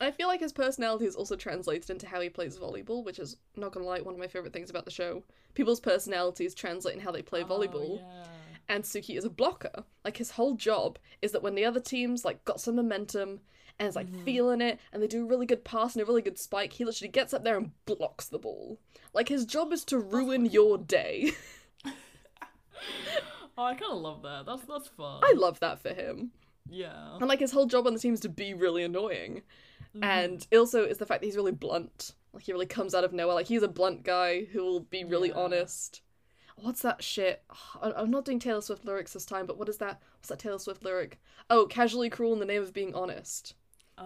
I 0.00 0.10
feel 0.10 0.28
like 0.28 0.40
his 0.40 0.52
personality 0.52 1.06
is 1.06 1.14
also 1.16 1.36
translated 1.36 1.90
into 1.90 2.06
how 2.06 2.20
he 2.20 2.28
plays 2.28 2.58
volleyball, 2.58 3.04
which 3.04 3.18
is 3.18 3.36
not 3.56 3.72
gonna 3.72 3.86
lie, 3.86 4.00
one 4.00 4.14
of 4.14 4.20
my 4.20 4.26
favorite 4.28 4.52
things 4.52 4.70
about 4.70 4.84
the 4.84 4.90
show. 4.90 5.22
People's 5.54 5.80
personalities 5.80 6.54
translate 6.54 6.94
in 6.94 7.00
how 7.00 7.10
they 7.12 7.22
play 7.22 7.42
volleyball, 7.42 8.00
Oh, 8.00 8.02
yeah. 8.02 8.24
and 8.68 8.84
Tsukki 8.84 9.16
is 9.16 9.24
a 9.24 9.30
blocker. 9.30 9.84
Like 10.04 10.16
his 10.16 10.30
whole 10.32 10.54
job 10.54 10.98
is 11.20 11.32
that 11.32 11.42
when 11.42 11.54
the 11.54 11.64
other 11.64 11.80
teams 11.80 12.24
like 12.24 12.44
got 12.44 12.60
some 12.60 12.76
momentum 12.76 13.40
and 13.78 13.88
is 13.88 13.96
like 13.96 14.08
Mhm. 14.10 14.24
feeling 14.24 14.60
it, 14.60 14.78
and 14.92 15.02
they 15.02 15.06
do 15.06 15.22
a 15.24 15.28
really 15.28 15.46
good 15.46 15.64
pass 15.64 15.94
and 15.94 16.02
a 16.02 16.06
really 16.06 16.22
good 16.22 16.38
spike, 16.38 16.74
he 16.74 16.84
literally 16.84 17.10
gets 17.10 17.32
up 17.34 17.44
there 17.44 17.56
and 17.56 17.72
blocks 17.86 18.26
the 18.28 18.38
ball. 18.38 18.78
Like 19.12 19.28
his 19.28 19.44
job 19.44 19.72
is 19.72 19.84
to 19.86 19.98
ruin 19.98 20.46
your 20.46 20.78
day. 20.78 21.32
Oh, 23.58 23.64
I 23.64 23.74
kind 23.74 23.92
of 23.92 23.98
love 24.00 24.22
that. 24.22 24.46
That's 24.46 24.64
that's 24.64 24.88
fun. 24.88 25.20
I 25.22 25.34
love 25.36 25.60
that 25.60 25.78
for 25.78 25.90
him. 25.90 26.30
yeah. 26.70 27.16
And 27.16 27.28
like 27.28 27.38
his 27.40 27.52
whole 27.52 27.66
job 27.66 27.86
on 27.86 27.92
the 27.92 27.98
team 28.00 28.14
is 28.14 28.20
to 28.20 28.30
be 28.30 28.54
really 28.54 28.82
annoying. 28.82 29.42
Mhm. 29.96 30.04
And 30.04 30.46
also 30.52 30.84
is 30.84 30.98
the 30.98 31.06
fact 31.06 31.20
that 31.20 31.26
he's 31.26 31.36
really 31.36 31.52
blunt. 31.52 32.12
Like 32.32 32.44
he 32.44 32.52
really 32.52 32.66
comes 32.66 32.94
out 32.94 33.04
of 33.04 33.12
nowhere. 33.12 33.34
Like 33.34 33.46
he's 33.46 33.62
a 33.62 33.68
blunt 33.68 34.04
guy 34.04 34.44
who 34.44 34.62
will 34.62 34.80
be 34.80 35.04
really 35.04 35.28
Yeah. 35.28 35.34
honest. 35.36 36.00
What's 36.56 36.82
that 36.82 37.02
shit? 37.02 37.42
I- 37.82 37.92
I'm 37.92 38.10
not 38.10 38.24
doing 38.24 38.38
Taylor 38.38 38.60
Swift 38.62 38.84
lyrics 38.84 39.12
this 39.12 39.26
time, 39.26 39.46
but 39.46 39.58
what 39.58 39.68
is 39.68 39.78
that? 39.78 40.00
What's 40.18 40.28
that 40.28 40.38
Taylor 40.38 40.58
Swift 40.58 40.82
lyric? 40.84 41.20
Oh, 41.50 41.66
casually 41.66 42.08
cruel 42.10 42.32
in 42.32 42.38
the 42.38 42.46
name 42.46 42.62
of 42.62 42.72
being 42.72 42.94
honest. 42.94 43.54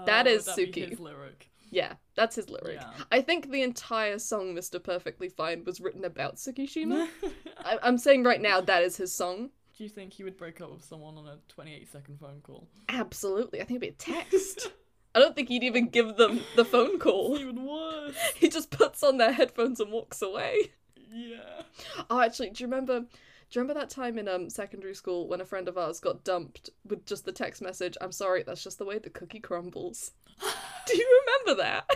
that 0.04 0.26
Oh, 0.26 0.30
is 0.30 0.46
Tsukki. 0.46 0.98
Lyric. 0.98 1.50
Yeah, 1.70 1.94
that's 2.14 2.36
his 2.36 2.48
lyric. 2.50 2.78
Yeah. 2.80 2.92
I 3.10 3.20
think 3.22 3.50
the 3.50 3.62
entire 3.62 4.18
song 4.18 4.54
"Mr. 4.54 4.82
Perfectly 4.82 5.28
Fine" 5.28 5.64
was 5.64 5.80
written 5.80 6.04
about 6.04 6.36
Tsukishima. 6.36 7.08
I- 7.58 7.78
I'm 7.82 7.98
saying 7.98 8.24
right 8.24 8.40
now 8.40 8.60
that 8.60 8.82
is 8.82 8.96
his 8.96 9.12
song. 9.12 9.50
Do 9.76 9.84
you 9.84 9.90
think 9.90 10.12
he 10.12 10.24
would 10.24 10.36
break 10.36 10.60
up 10.60 10.70
with 10.72 10.84
someone 10.84 11.16
on 11.18 11.26
a 11.26 11.38
28 11.48 11.88
second 11.90 12.18
phone 12.20 12.40
call? 12.42 12.66
Absolutely, 12.88 13.60
I 13.60 13.64
think 13.64 13.82
it'd 13.82 13.96
be 13.98 14.12
a 14.12 14.14
text. 14.14 14.70
I 15.16 15.18
don't 15.18 15.34
think 15.34 15.48
he'd 15.48 15.62
even 15.64 15.88
give 15.88 16.18
them 16.18 16.42
the 16.56 16.64
phone 16.64 16.98
call. 16.98 17.38
Even 17.40 17.64
worse. 17.64 18.14
He 18.34 18.50
just 18.50 18.70
puts 18.70 19.02
on 19.02 19.16
their 19.16 19.32
headphones 19.32 19.80
and 19.80 19.90
walks 19.90 20.20
away. 20.20 20.72
Yeah. 21.10 21.62
Oh, 22.10 22.20
actually, 22.20 22.50
do 22.50 22.62
you 22.62 22.66
remember? 22.66 23.00
Do 23.00 23.06
you 23.52 23.62
remember 23.62 23.80
that 23.80 23.88
time 23.88 24.18
in 24.18 24.28
um 24.28 24.50
secondary 24.50 24.94
school 24.94 25.26
when 25.26 25.40
a 25.40 25.46
friend 25.46 25.68
of 25.68 25.78
ours 25.78 26.00
got 26.00 26.22
dumped 26.22 26.68
with 26.86 27.06
just 27.06 27.24
the 27.24 27.32
text 27.32 27.62
message? 27.62 27.96
I'm 28.02 28.12
sorry, 28.12 28.42
that's 28.42 28.62
just 28.62 28.76
the 28.76 28.84
way 28.84 28.98
the 28.98 29.08
cookie 29.08 29.40
crumbles. 29.40 30.12
do 30.86 30.96
you 30.96 31.22
remember 31.24 31.62
that? 31.62 31.86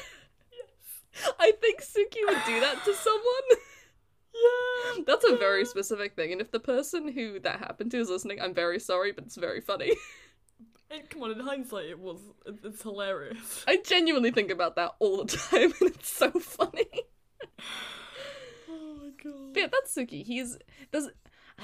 Yes. 0.50 1.32
I 1.38 1.52
think 1.60 1.82
Tsukki 1.82 2.20
would 2.26 2.42
do 2.46 2.58
that 2.60 2.82
to 2.84 2.94
someone. 2.94 3.60
Yeah. 4.32 5.02
That's 5.06 5.24
a 5.24 5.36
very 5.36 5.66
specific 5.66 6.14
thing, 6.14 6.30
and 6.30 6.40
if 6.40 6.52
the 6.52 6.60
person 6.60 7.08
who 7.08 7.40
that 7.40 7.58
happened 7.58 7.90
to 7.90 7.98
is 7.98 8.08
listening, 8.08 8.40
I'm 8.40 8.54
very 8.54 8.78
sorry, 8.78 9.10
but 9.10 9.24
it's 9.24 9.36
very 9.36 9.60
funny. 9.60 9.92
It, 10.90 11.08
come 11.10 11.22
on, 11.22 11.30
in 11.32 11.40
hindsight, 11.40 11.86
it 11.86 11.98
was. 12.00 12.18
It, 12.46 12.56
it's 12.64 12.82
hilarious. 12.82 13.64
I 13.68 13.78
genuinely 13.84 14.30
think 14.32 14.50
about 14.50 14.76
that 14.76 14.92
all 14.98 15.24
the 15.24 15.36
time, 15.36 15.72
and 15.80 15.90
it's 15.90 16.12
so 16.12 16.30
funny. 16.32 16.86
Oh 18.68 18.94
my 19.02 19.10
god. 19.22 19.52
But 19.54 19.60
yeah, 19.60 19.66
that's 19.70 19.94
Tsukki. 19.94 20.24
He's 20.24 20.58
there's 20.90 21.08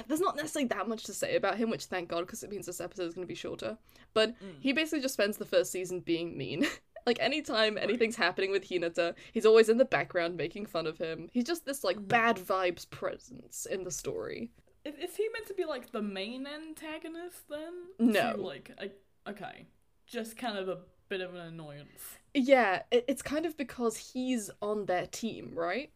there's 0.08 0.20
not 0.20 0.36
necessarily 0.36 0.68
that 0.68 0.88
much 0.88 1.04
to 1.04 1.14
say 1.14 1.36
about 1.36 1.56
him, 1.56 1.70
which 1.70 1.86
thank 1.86 2.08
God, 2.08 2.20
because 2.20 2.42
it 2.42 2.50
means 2.50 2.66
this 2.66 2.80
episode 2.80 3.04
is 3.08 3.14
going 3.14 3.26
to 3.26 3.28
be 3.28 3.34
shorter. 3.34 3.78
But 4.14 4.30
Mm. 4.40 4.60
he 4.60 4.72
basically 4.72 5.00
just 5.00 5.14
spends 5.14 5.36
the 5.38 5.44
first 5.44 5.72
season 5.72 6.00
being 6.00 6.36
mean. 6.36 6.66
like 7.06 7.18
anytime 7.20 7.78
anything's 7.78 8.16
happening 8.16 8.50
with 8.50 8.68
Hinata, 8.68 9.14
he's 9.32 9.46
always 9.46 9.68
in 9.68 9.78
the 9.78 9.84
background 9.84 10.36
making 10.36 10.66
fun 10.66 10.86
of 10.86 10.98
him. 10.98 11.28
He's 11.32 11.44
just 11.44 11.64
this 11.64 11.82
like 11.84 11.96
Mhm. 11.98 12.08
bad 12.08 12.36
vibes 12.36 12.88
presence 12.88 13.66
in 13.66 13.84
the 13.84 13.90
story. 13.90 14.50
Is, 14.84 14.94
is 15.10 15.16
he 15.16 15.28
meant 15.32 15.46
to 15.48 15.54
be 15.54 15.64
like 15.64 15.90
the 15.92 16.02
main 16.02 16.46
antagonist 16.46 17.48
then? 17.48 17.72
No. 17.98 18.34
To, 18.34 18.40
like, 18.42 18.70
I, 18.80 18.90
okay. 19.28 19.66
Just 20.06 20.36
kind 20.36 20.58
of 20.58 20.68
a 20.68 20.78
bit 21.08 21.20
of 21.20 21.34
an 21.34 21.40
annoyance. 21.40 22.16
Yeah, 22.34 22.82
it, 22.90 23.04
it's 23.08 23.22
kind 23.22 23.46
of 23.46 23.56
because 23.56 23.96
he's 23.96 24.50
on 24.60 24.86
their 24.86 25.06
team, 25.06 25.52
right? 25.54 25.90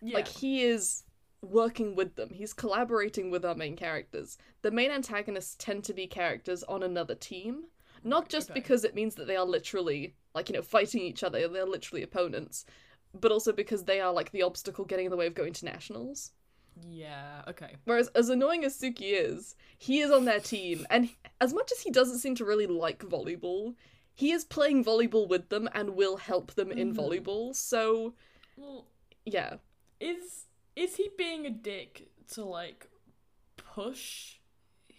Yeah. 0.00 0.16
Like 0.16 0.28
he 0.28 0.62
is 0.62 1.04
working 1.42 1.94
with 1.94 2.16
them. 2.16 2.30
He's 2.32 2.52
collaborating 2.52 3.30
with 3.30 3.44
our 3.44 3.54
main 3.54 3.76
characters. 3.76 4.38
The 4.62 4.70
main 4.70 4.90
antagonists 4.90 5.56
tend 5.58 5.84
to 5.84 5.94
be 5.94 6.06
characters 6.06 6.62
on 6.64 6.82
another 6.82 7.14
team, 7.14 7.64
not 8.04 8.28
just 8.28 8.50
okay. 8.50 8.60
because 8.60 8.84
it 8.84 8.94
means 8.94 9.14
that 9.16 9.26
they 9.26 9.36
are 9.36 9.46
literally 9.46 10.14
like 10.34 10.48
you 10.48 10.54
know 10.54 10.62
fighting 10.62 11.02
each 11.02 11.22
other. 11.22 11.46
They're 11.48 11.64
literally 11.66 12.02
opponents, 12.02 12.64
but 13.18 13.32
also 13.32 13.52
because 13.52 13.84
they 13.84 14.00
are 14.00 14.12
like 14.12 14.30
the 14.30 14.42
obstacle 14.42 14.84
getting 14.84 15.06
in 15.06 15.10
the 15.10 15.16
way 15.16 15.26
of 15.26 15.34
going 15.34 15.52
to 15.54 15.64
nationals. 15.64 16.32
Yeah. 16.86 17.42
Okay. 17.48 17.76
Whereas 17.84 18.08
as 18.08 18.28
annoying 18.28 18.64
as 18.64 18.76
Tsukki 18.78 19.12
is, 19.12 19.56
he 19.78 20.00
is 20.00 20.10
on 20.10 20.24
their 20.24 20.40
team, 20.40 20.86
and 20.90 21.08
as 21.40 21.52
much 21.54 21.72
as 21.72 21.80
he 21.80 21.90
doesn't 21.90 22.18
seem 22.18 22.34
to 22.36 22.44
really 22.44 22.66
like 22.66 23.00
volleyball, 23.00 23.74
he 24.14 24.32
is 24.32 24.44
playing 24.44 24.84
volleyball 24.84 25.28
with 25.28 25.48
them 25.48 25.68
and 25.74 25.90
will 25.96 26.16
help 26.16 26.54
them 26.54 26.70
in 26.72 26.92
Mhm. 26.92 26.96
volleyball. 26.96 27.54
So 27.54 28.14
Well, 28.56 28.86
yeah, 29.24 29.56
is 30.00 30.46
is 30.76 30.96
he 30.96 31.10
being 31.16 31.46
a 31.46 31.50
dick 31.50 32.08
to 32.32 32.44
like 32.44 32.88
push 33.56 34.36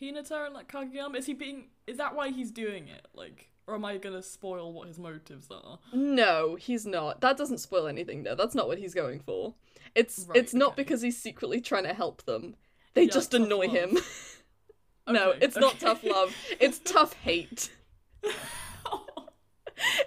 Hinata 0.01 0.45
and 0.45 0.53
like 0.53 0.71
Kageyama? 0.71 1.17
Is 1.17 1.25
he 1.25 1.33
being? 1.33 1.69
Is 1.87 1.97
that 1.97 2.15
why 2.15 2.29
he's 2.29 2.51
doing 2.51 2.87
it? 2.87 3.07
Like, 3.13 3.49
or 3.67 3.75
am 3.75 3.83
I 3.85 3.97
gonna 3.97 4.21
spoil 4.23 4.71
what 4.73 4.87
his 4.87 4.97
motives 4.99 5.49
are? 5.51 5.79
No, 5.93 6.55
he's 6.55 6.85
not. 6.85 7.21
That 7.21 7.37
doesn't 7.37 7.57
spoil 7.59 7.87
anything 7.87 8.23
though. 8.23 8.35
That's 8.35 8.55
not 8.55 8.67
what 8.67 8.77
he's 8.77 8.93
going 8.93 9.19
for. 9.19 9.55
It's 9.95 10.25
Right, 10.28 10.38
it's 10.38 10.54
not 10.54 10.73
okay. 10.73 10.84
because 10.84 11.02
he's 11.02 11.17
secretly 11.21 11.62
trying 11.62 11.84
to 11.84 11.93
help 11.93 12.23
them. 12.25 12.56
They 12.93 13.04
Yeah, 13.04 13.10
just 13.12 13.34
annoy 13.34 13.67
love. 13.67 13.75
him. 13.75 13.97
no, 15.08 15.30
Okay, 15.32 15.39
it's 15.45 15.56
not 15.58 15.80
tough 15.80 16.04
love. 16.04 16.36
It's 16.60 16.80
tough 16.84 17.13
hate. 17.13 17.71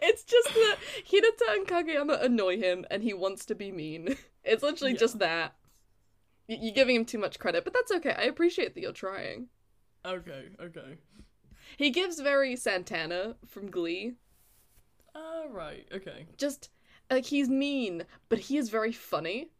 It's 0.02 0.22
just 0.24 0.48
that 0.52 0.76
Hinata 1.10 1.54
and 1.56 1.66
Kageyama 1.66 2.22
annoy 2.22 2.58
him 2.58 2.84
and 2.90 3.02
he 3.02 3.14
wants 3.14 3.46
to 3.46 3.54
be 3.54 3.72
mean. 3.72 4.16
It's 4.44 4.62
literally 4.62 4.92
Yeah. 4.92 4.98
just 4.98 5.18
that. 5.20 5.54
Y- 6.48 6.58
You're 6.60 6.74
giving 6.74 6.96
him 6.96 7.04
too 7.06 7.18
much 7.18 7.38
credit, 7.38 7.64
but 7.64 7.72
that's 7.72 7.90
okay. 7.92 8.14
I 8.18 8.24
appreciate 8.24 8.74
that 8.74 8.80
you're 8.82 8.92
trying. 8.92 9.48
okay. 10.04 10.48
Okay. 10.60 10.96
He 11.78 11.90
gives 11.90 12.20
very 12.20 12.54
Santana 12.56 13.36
from 13.46 13.70
Glee. 13.70 14.14
Ah, 15.14 15.44
right. 15.48 15.86
Okay. 15.92 16.26
just 16.36 16.68
like 17.10 17.26
he's 17.26 17.48
mean, 17.48 18.04
but 18.28 18.40
he 18.40 18.58
is 18.58 18.68
very 18.68 18.92
funny. 18.92 19.50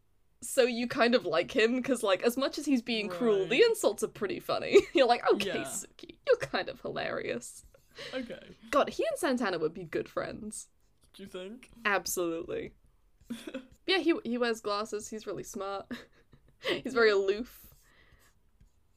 So 0.43 0.63
you 0.63 0.87
kind 0.87 1.15
of 1.15 1.25
like 1.25 1.55
him 1.55 1.77
because, 1.77 2.03
like, 2.03 2.21
as 2.23 2.37
much 2.37 2.57
as 2.57 2.65
he's 2.65 2.81
being 2.81 3.07
cruel, 3.07 3.47
the 3.47 3.61
insults 3.63 4.03
are 4.03 4.07
pretty 4.07 4.39
funny. 4.39 4.77
You're 4.93 5.07
like, 5.07 5.23
okay, 5.33 5.47
Yeah. 5.47 5.63
Tsukki, 5.63 6.15
you're 6.27 6.37
kind 6.37 6.69
of 6.69 6.81
hilarious. 6.81 7.65
Okay. 8.13 8.39
God, 8.71 8.89
he 8.89 9.05
and 9.09 9.17
Santana 9.17 9.59
would 9.59 9.73
be 9.73 9.83
good 9.83 10.09
friends. 10.09 10.67
Do 11.13 11.23
you 11.23 11.29
think? 11.29 11.69
Absolutely. 11.85 12.73
yeah, 13.87 13.99
he 13.99 14.15
he 14.23 14.37
wears 14.37 14.61
glasses. 14.61 15.07
He's 15.09 15.27
really 15.27 15.43
smart. 15.43 15.85
he's 16.83 16.93
very 16.93 17.11
aloof. 17.11 17.67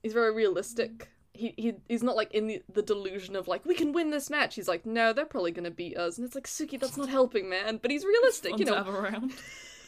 He's 0.03 0.15
very 0.15 0.33
realistic. 0.33 0.99
Mm. 0.99 1.07
He, 1.35 1.55
he 1.59 1.73
he's 1.89 2.03
not 2.03 2.17
like 2.17 2.33
in 2.33 2.47
the, 2.47 2.63
the 2.73 2.83
delusion 2.83 3.37
of 3.37 3.47
like 3.49 3.67
we 3.67 3.75
can 3.75 3.93
win 3.93 4.11
this 4.11 4.31
match. 4.31 4.55
He's 4.55 4.69
like 4.69 4.87
no, 4.87 5.13
they're 5.13 5.27
probably 5.27 5.53
gonna 5.53 5.71
beat 5.71 5.99
us, 5.99 6.17
and 6.17 6.27
it's 6.27 6.35
like 6.35 6.47
Tsukki, 6.47 6.81
that's 6.81 6.97
not 6.97 7.11
helping, 7.11 7.51
man. 7.51 7.79
But 7.83 7.91
he's 7.91 8.05
realistic, 8.05 8.59
you 8.59 8.65
know. 8.65 8.77
have 8.77 8.89
around. 8.89 9.35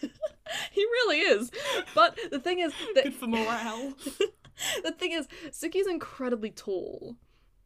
he 0.73 0.83
really 0.83 1.19
is. 1.19 1.51
But 1.95 2.19
the 2.31 2.39
thing 2.39 2.61
is 2.61 2.73
that 2.95 3.05
Good 3.05 3.15
for 3.15 3.27
morale. 3.27 3.95
the 4.85 4.93
thing 4.93 5.13
is 5.13 5.29
Tsukki's 5.51 5.87
incredibly 5.87 6.51
tall. 6.51 7.17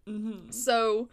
mm-hmm. 0.07 0.51
So 0.51 1.09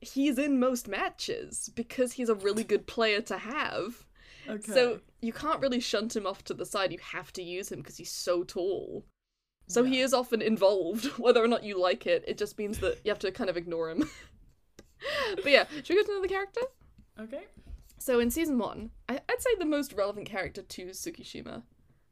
he's 0.00 0.38
in 0.38 0.58
most 0.58 0.88
matches 0.88 1.70
because 1.74 2.12
he's 2.12 2.28
a 2.28 2.34
really 2.34 2.64
good 2.64 2.86
player 2.86 3.20
to 3.22 3.38
have. 3.38 4.06
Okay. 4.48 4.72
So 4.72 5.00
you 5.20 5.32
can't 5.32 5.60
really 5.60 5.80
shunt 5.80 6.16
him 6.16 6.26
off 6.26 6.44
to 6.44 6.54
the 6.54 6.66
side. 6.66 6.92
You 6.92 6.98
have 7.12 7.32
to 7.34 7.42
use 7.42 7.70
him 7.70 7.78
because 7.80 7.96
he's 7.96 8.10
so 8.12 8.42
tall. 8.42 9.04
So 9.70 9.84
he 9.84 10.00
is 10.00 10.12
often 10.12 10.42
involved, 10.42 11.04
whether 11.18 11.42
or 11.42 11.46
not 11.46 11.62
you 11.62 11.80
like 11.80 12.04
it. 12.04 12.24
It 12.26 12.36
just 12.36 12.58
means 12.58 12.80
that 12.80 12.98
you 13.04 13.10
have 13.10 13.20
to 13.20 13.30
kind 13.30 13.48
of 13.48 13.56
ignore 13.56 13.88
him. 13.88 14.10
but 15.36 15.46
yeah, 15.46 15.64
should 15.84 15.90
we 15.90 15.96
go 15.96 16.02
to 16.02 16.12
another 16.12 16.26
character? 16.26 16.62
Okay. 17.20 17.44
So 18.00 18.18
in 18.18 18.30
season 18.30 18.58
one, 18.58 18.90
I- 19.10 19.20
I'd 19.28 19.42
say 19.42 19.50
the 19.58 19.66
most 19.66 19.92
relevant 19.92 20.26
character 20.26 20.62
to 20.62 20.86
Tsukishima, 20.86 21.62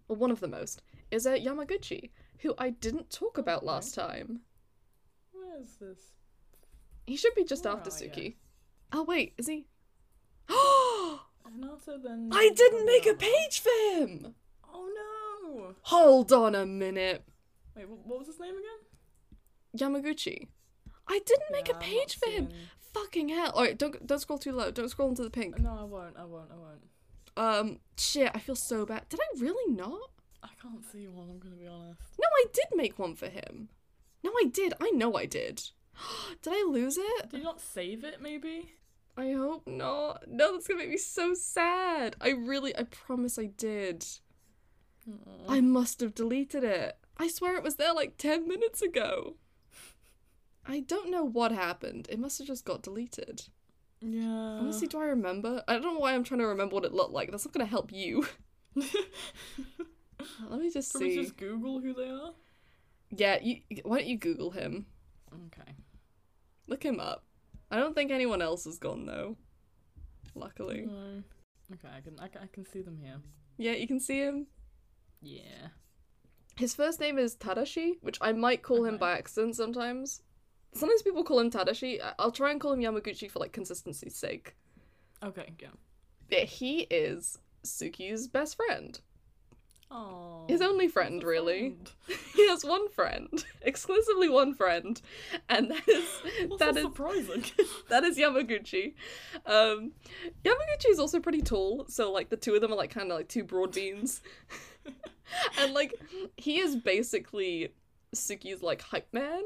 or 0.06 0.16
one 0.16 0.30
of 0.30 0.40
the 0.40 0.46
most, 0.48 0.82
is 1.10 1.26
uh, 1.26 1.32
Yamaguchi, 1.32 2.10
who 2.40 2.54
I 2.58 2.70
didn't 2.70 3.08
talk 3.10 3.38
about 3.38 3.64
last 3.64 3.94
time. 3.94 4.42
Where's 5.32 5.76
this? 5.80 6.12
He 7.06 7.16
should 7.16 7.34
be 7.34 7.42
just 7.44 7.64
Where 7.64 7.72
after? 7.74 7.88
Tsukki. 7.90 8.34
Oh 8.92 9.02
wait, 9.02 9.32
is 9.38 9.46
he? 9.46 9.66
Oh, 10.50 11.22
Hinata 11.46 12.02
then. 12.02 12.28
I 12.32 12.50
didn't 12.54 12.84
make 12.84 13.06
a 13.06 13.14
page 13.14 13.60
for 13.60 13.70
him! 13.96 14.34
Oh 14.70 14.90
no! 14.94 15.74
Hold 15.82 16.32
on 16.32 16.54
a 16.54 16.66
minute. 16.66 17.24
Wait, 17.74 17.88
what 17.88 18.18
was 18.18 18.26
his 18.28 18.38
name 18.38 18.54
again? 18.54 19.94
Yamaguchi. 19.94 20.48
I 21.06 21.20
didn't 21.24 21.50
make 21.50 21.68
Yeah, 21.68 21.76
a 21.76 21.80
page 21.80 22.18
for 22.18 22.28
him. 22.30 22.50
Fucking 22.92 23.28
hell. 23.28 23.52
Alright, 23.54 23.78
don't 23.78 24.06
don't 24.06 24.18
scroll 24.18 24.38
too 24.38 24.52
low. 24.52 24.70
Don't 24.70 24.88
scroll 24.88 25.08
into 25.08 25.22
the 25.22 25.30
pink. 25.30 25.58
No, 25.58 25.76
I 25.80 25.84
won't. 25.84 26.16
I 26.16 26.24
won't. 26.24 26.50
I 26.50 26.56
won't. 26.56 26.82
Um 27.36 27.78
shit, 27.96 28.30
I 28.34 28.38
feel 28.38 28.56
so 28.56 28.86
bad. 28.86 29.08
Did 29.08 29.20
I 29.20 29.40
really 29.40 29.72
not? 29.72 30.10
I 30.42 30.48
can't 30.60 30.84
see 30.84 31.06
one. 31.08 31.28
I'm 31.30 31.38
gonna 31.38 31.56
be 31.56 31.66
honest. 31.66 32.00
No, 32.18 32.26
I 32.26 32.44
did 32.52 32.66
make 32.74 32.98
one 32.98 33.14
for 33.14 33.28
him. 33.28 33.68
No, 34.22 34.30
I 34.30 34.46
did. 34.46 34.74
I 34.80 34.90
know 34.90 35.16
I 35.16 35.26
did. 35.26 35.62
did 36.42 36.52
I 36.52 36.66
lose 36.68 36.98
it? 36.98 37.30
Did 37.30 37.38
you 37.38 37.44
not 37.44 37.60
save 37.60 38.04
it? 38.04 38.20
Maybe. 38.20 38.72
I 39.16 39.32
hope 39.32 39.66
not. 39.66 40.28
No, 40.28 40.52
that's 40.52 40.68
gonna 40.68 40.78
make 40.78 40.90
me 40.90 40.96
so 40.96 41.34
sad. 41.34 42.14
I 42.20 42.30
really, 42.30 42.76
I 42.76 42.84
promise 42.84 43.38
I 43.38 43.46
did. 43.46 44.06
Aw. 45.10 45.52
I 45.52 45.60
must 45.60 46.00
have 46.00 46.14
deleted 46.14 46.62
it. 46.62 46.96
I 47.16 47.26
swear 47.26 47.56
it 47.56 47.64
was 47.64 47.76
there 47.76 47.92
like 47.92 48.16
10 48.16 48.46
minutes 48.46 48.80
ago. 48.80 49.34
I 50.68 50.80
don't 50.80 51.10
know 51.10 51.24
what 51.24 51.50
happened. 51.50 52.06
It 52.10 52.18
must 52.18 52.38
have 52.38 52.46
just 52.46 52.64
got 52.64 52.82
deleted. 52.82 53.42
Yeah. 54.00 54.58
Honestly, 54.60 54.86
do 54.86 55.00
I 55.00 55.06
remember? 55.06 55.64
I 55.66 55.72
don't 55.72 55.82
know 55.82 55.98
why 55.98 56.14
I'm 56.14 56.22
trying 56.22 56.40
to 56.40 56.46
remember 56.46 56.74
what 56.74 56.84
it 56.84 56.92
looked 56.92 57.12
like. 57.12 57.30
That's 57.30 57.46
not 57.46 57.54
gonna 57.54 57.64
help 57.64 57.90
you. 57.90 58.26
Let 60.48 60.60
me 60.60 60.70
just 60.70 60.92
Can 60.92 61.00
we 61.00 61.10
see. 61.10 61.22
just 61.22 61.36
Google 61.36 61.80
who 61.80 61.94
they 61.94 62.08
are? 62.08 62.32
Yeah, 63.10 63.38
you, 63.42 63.60
why 63.84 63.98
don't 63.98 64.06
you 64.06 64.18
Google 64.18 64.50
him? 64.50 64.86
Okay. 65.46 65.72
Look 66.66 66.82
him 66.84 67.00
up. 67.00 67.24
I 67.70 67.78
don't 67.78 67.94
think 67.94 68.10
anyone 68.10 68.42
else 68.42 68.64
has 68.64 68.78
gone 68.78 69.06
though. 69.06 69.36
Luckily. 70.34 70.86
No. 70.86 71.22
Okay, 71.72 71.88
I 71.96 72.00
can, 72.00 72.18
I 72.18 72.28
can 72.28 72.42
I 72.42 72.46
can 72.46 72.66
see 72.66 72.82
them 72.82 72.98
here. 73.02 73.16
Yeah, 73.56 73.72
you 73.72 73.86
can 73.86 74.00
see 74.00 74.20
him. 74.20 74.46
Yeah. 75.20 75.68
His 76.56 76.74
first 76.74 77.00
name 77.00 77.18
is 77.18 77.36
Tadashi, 77.36 77.94
which 78.00 78.18
I 78.20 78.32
might 78.32 78.62
call 78.62 78.84
him 78.84 78.96
by 78.98 79.12
accident 79.16 79.56
sometimes. 79.56 80.22
Sometimes 80.72 81.02
people 81.02 81.24
call 81.24 81.40
him 81.40 81.50
Tadashi. 81.50 81.98
I'll 82.18 82.30
try 82.30 82.50
and 82.50 82.60
call 82.60 82.72
him 82.72 82.80
Yamaguchi 82.80 83.30
for 83.30 83.38
like 83.38 83.52
consistency's 83.52 84.16
sake. 84.16 84.54
Okay. 85.22 85.52
Yeah. 85.60 85.68
But 86.30 86.44
he 86.44 86.80
is 86.90 87.38
Tsukki's 87.64 88.28
best 88.28 88.56
friend. 88.56 89.00
Oh. 89.90 90.44
His 90.48 90.60
only 90.60 90.88
friend, 90.88 91.22
really. 91.22 91.76
He 92.34 92.48
has 92.48 92.64
one 92.64 92.88
friend, 92.90 93.44
exclusively 93.62 94.28
one 94.28 94.54
friend, 94.54 95.00
and 95.48 95.70
that 95.72 95.88
is 95.88 96.04
What's 96.46 96.60
that 96.60 96.74
so 96.74 96.80
is 96.80 96.84
surprising? 96.84 97.44
that 97.88 98.04
is 98.04 98.16
Yamaguchi. 98.16 98.94
Um, 99.44 99.92
Yamaguchi 100.44 100.90
is 100.90 101.00
also 101.00 101.18
pretty 101.18 101.42
tall, 101.42 101.86
so 101.88 102.12
like 102.12 102.28
the 102.28 102.36
two 102.36 102.54
of 102.54 102.60
them 102.60 102.72
are 102.72 102.76
like 102.76 102.90
kind 102.90 103.10
of 103.10 103.16
like 103.16 103.28
two 103.28 103.42
broad 103.42 103.74
beans, 103.74 104.22
and 105.58 105.74
like 105.74 105.94
he 106.36 106.60
is 106.60 106.76
basically 106.76 107.70
Tsukki's 108.14 108.62
like 108.62 108.82
hype 108.82 109.12
man. 109.12 109.42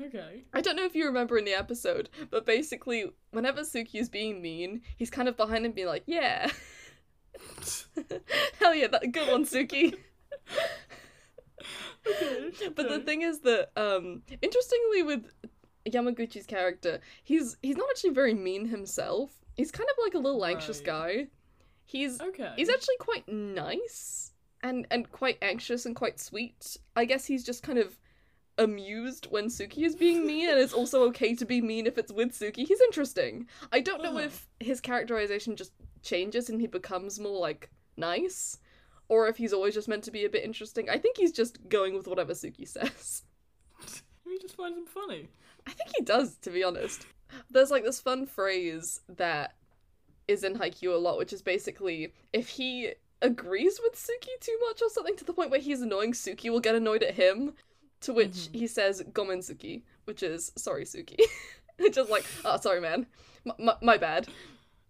Okay. 0.00 0.44
I 0.54 0.60
don't 0.60 0.76
know 0.76 0.84
if 0.84 0.94
you 0.94 1.06
remember 1.06 1.36
in 1.38 1.44
the 1.44 1.52
episode, 1.54 2.08
but 2.30 2.46
basically, 2.46 3.10
whenever 3.30 3.60
Tsukki 3.62 3.96
is 3.96 4.08
being 4.08 4.40
mean, 4.40 4.82
he's 4.96 5.10
kind 5.10 5.28
of 5.28 5.36
behind 5.36 5.66
him 5.66 5.72
being 5.72 5.86
like, 5.88 6.04
yeah. 6.06 6.50
Hell 8.58 8.74
yeah, 8.74 8.86
that 8.88 9.12
good 9.12 9.28
one, 9.28 9.44
Tsukki. 9.44 9.94
Okay. 12.04 12.50
But 12.74 12.88
the 12.88 12.98
thing 12.98 13.22
is 13.22 13.40
that, 13.40 13.70
um, 13.76 14.22
interestingly, 14.42 15.02
with 15.04 15.26
Yamaguchi's 15.88 16.46
character, 16.46 16.98
he's 17.22 17.56
he's 17.62 17.76
not 17.76 17.86
actually 17.90 18.10
very 18.10 18.34
mean 18.34 18.66
himself. 18.66 19.30
He's 19.56 19.70
kind 19.70 19.88
of 19.88 19.96
like 20.04 20.14
a 20.14 20.18
little 20.18 20.44
anxious 20.44 20.78
Right. 20.78 20.86
guy. 20.86 21.26
He's 21.86 22.20
Okay. 22.20 22.52
he's 22.56 22.68
actually 22.68 22.96
quite 22.98 23.28
nice 23.28 24.32
and 24.62 24.86
and 24.90 25.10
quite 25.12 25.38
anxious 25.42 25.86
and 25.86 25.94
quite 25.94 26.18
sweet. 26.18 26.76
I 26.96 27.04
guess 27.04 27.24
he's 27.24 27.44
just 27.44 27.62
kind 27.62 27.78
of 27.78 27.96
amused 28.58 29.26
when 29.30 29.46
Tsukki 29.46 29.78
is 29.84 29.96
being 29.96 30.26
mean 30.26 30.48
and 30.48 30.58
it's 30.58 30.72
also 30.72 31.04
okay 31.04 31.34
to 31.34 31.44
be 31.44 31.60
mean 31.60 31.86
if 31.86 31.98
it's 31.98 32.12
with 32.12 32.32
Tsukki. 32.32 32.66
He's 32.66 32.80
interesting. 32.80 33.46
I 33.72 33.80
don't 33.80 34.02
know 34.02 34.10
Uh-huh. 34.10 34.26
if 34.26 34.48
his 34.60 34.80
characterization 34.80 35.56
just 35.56 35.72
changes 36.02 36.48
and 36.50 36.60
he 36.60 36.66
becomes 36.66 37.18
more 37.20 37.38
like 37.40 37.70
nice 37.96 38.58
or 39.08 39.28
if 39.28 39.36
he's 39.36 39.52
always 39.52 39.74
just 39.74 39.88
meant 39.88 40.04
to 40.04 40.10
be 40.10 40.24
a 40.24 40.30
bit 40.30 40.44
interesting. 40.44 40.88
I 40.88 40.98
think 40.98 41.16
he's 41.16 41.32
just 41.32 41.68
going 41.68 41.94
with 41.94 42.06
whatever 42.08 42.32
Tsukki 42.32 42.66
says. 42.68 43.22
Maybe 44.26 44.38
just 44.40 44.56
find 44.56 44.76
him 44.76 44.86
funny. 44.86 45.28
I 45.66 45.70
think 45.72 45.90
he 45.96 46.02
does, 46.04 46.36
to 46.38 46.50
be 46.50 46.64
honest. 46.64 47.06
There's 47.50 47.70
like 47.70 47.84
this 47.84 48.00
fun 48.00 48.26
phrase 48.26 49.00
that 49.08 49.54
is 50.28 50.44
in 50.44 50.54
Haikyuu 50.54 50.94
a 50.94 50.98
lot, 50.98 51.18
which 51.18 51.32
is 51.32 51.42
basically 51.42 52.12
if 52.32 52.48
he 52.48 52.92
agrees 53.20 53.78
with 53.82 53.94
Tsukki 53.94 54.40
too 54.40 54.56
much 54.68 54.80
or 54.82 54.88
something 54.90 55.16
to 55.16 55.24
the 55.24 55.32
point 55.32 55.50
where 55.50 55.60
he's 55.60 55.82
annoying, 55.82 56.12
Tsukki 56.12 56.50
will 56.50 56.60
get 56.60 56.74
annoyed 56.74 57.02
at 57.02 57.14
him. 57.14 57.52
To 58.02 58.12
which 58.12 58.30
Mhm. 58.50 58.54
he 58.54 58.66
says 58.66 59.02
"Gomen 59.12 59.40
Tsukki," 59.40 59.82
which 60.04 60.22
is 60.22 60.52
sorry 60.56 60.84
Tsukki, 60.84 61.20
is 61.78 61.96
like 62.10 62.24
oh 62.44 62.58
sorry 62.58 62.80
man, 62.80 63.06
M- 63.46 63.68
m- 63.68 63.78
my 63.82 63.96
bad. 63.96 64.28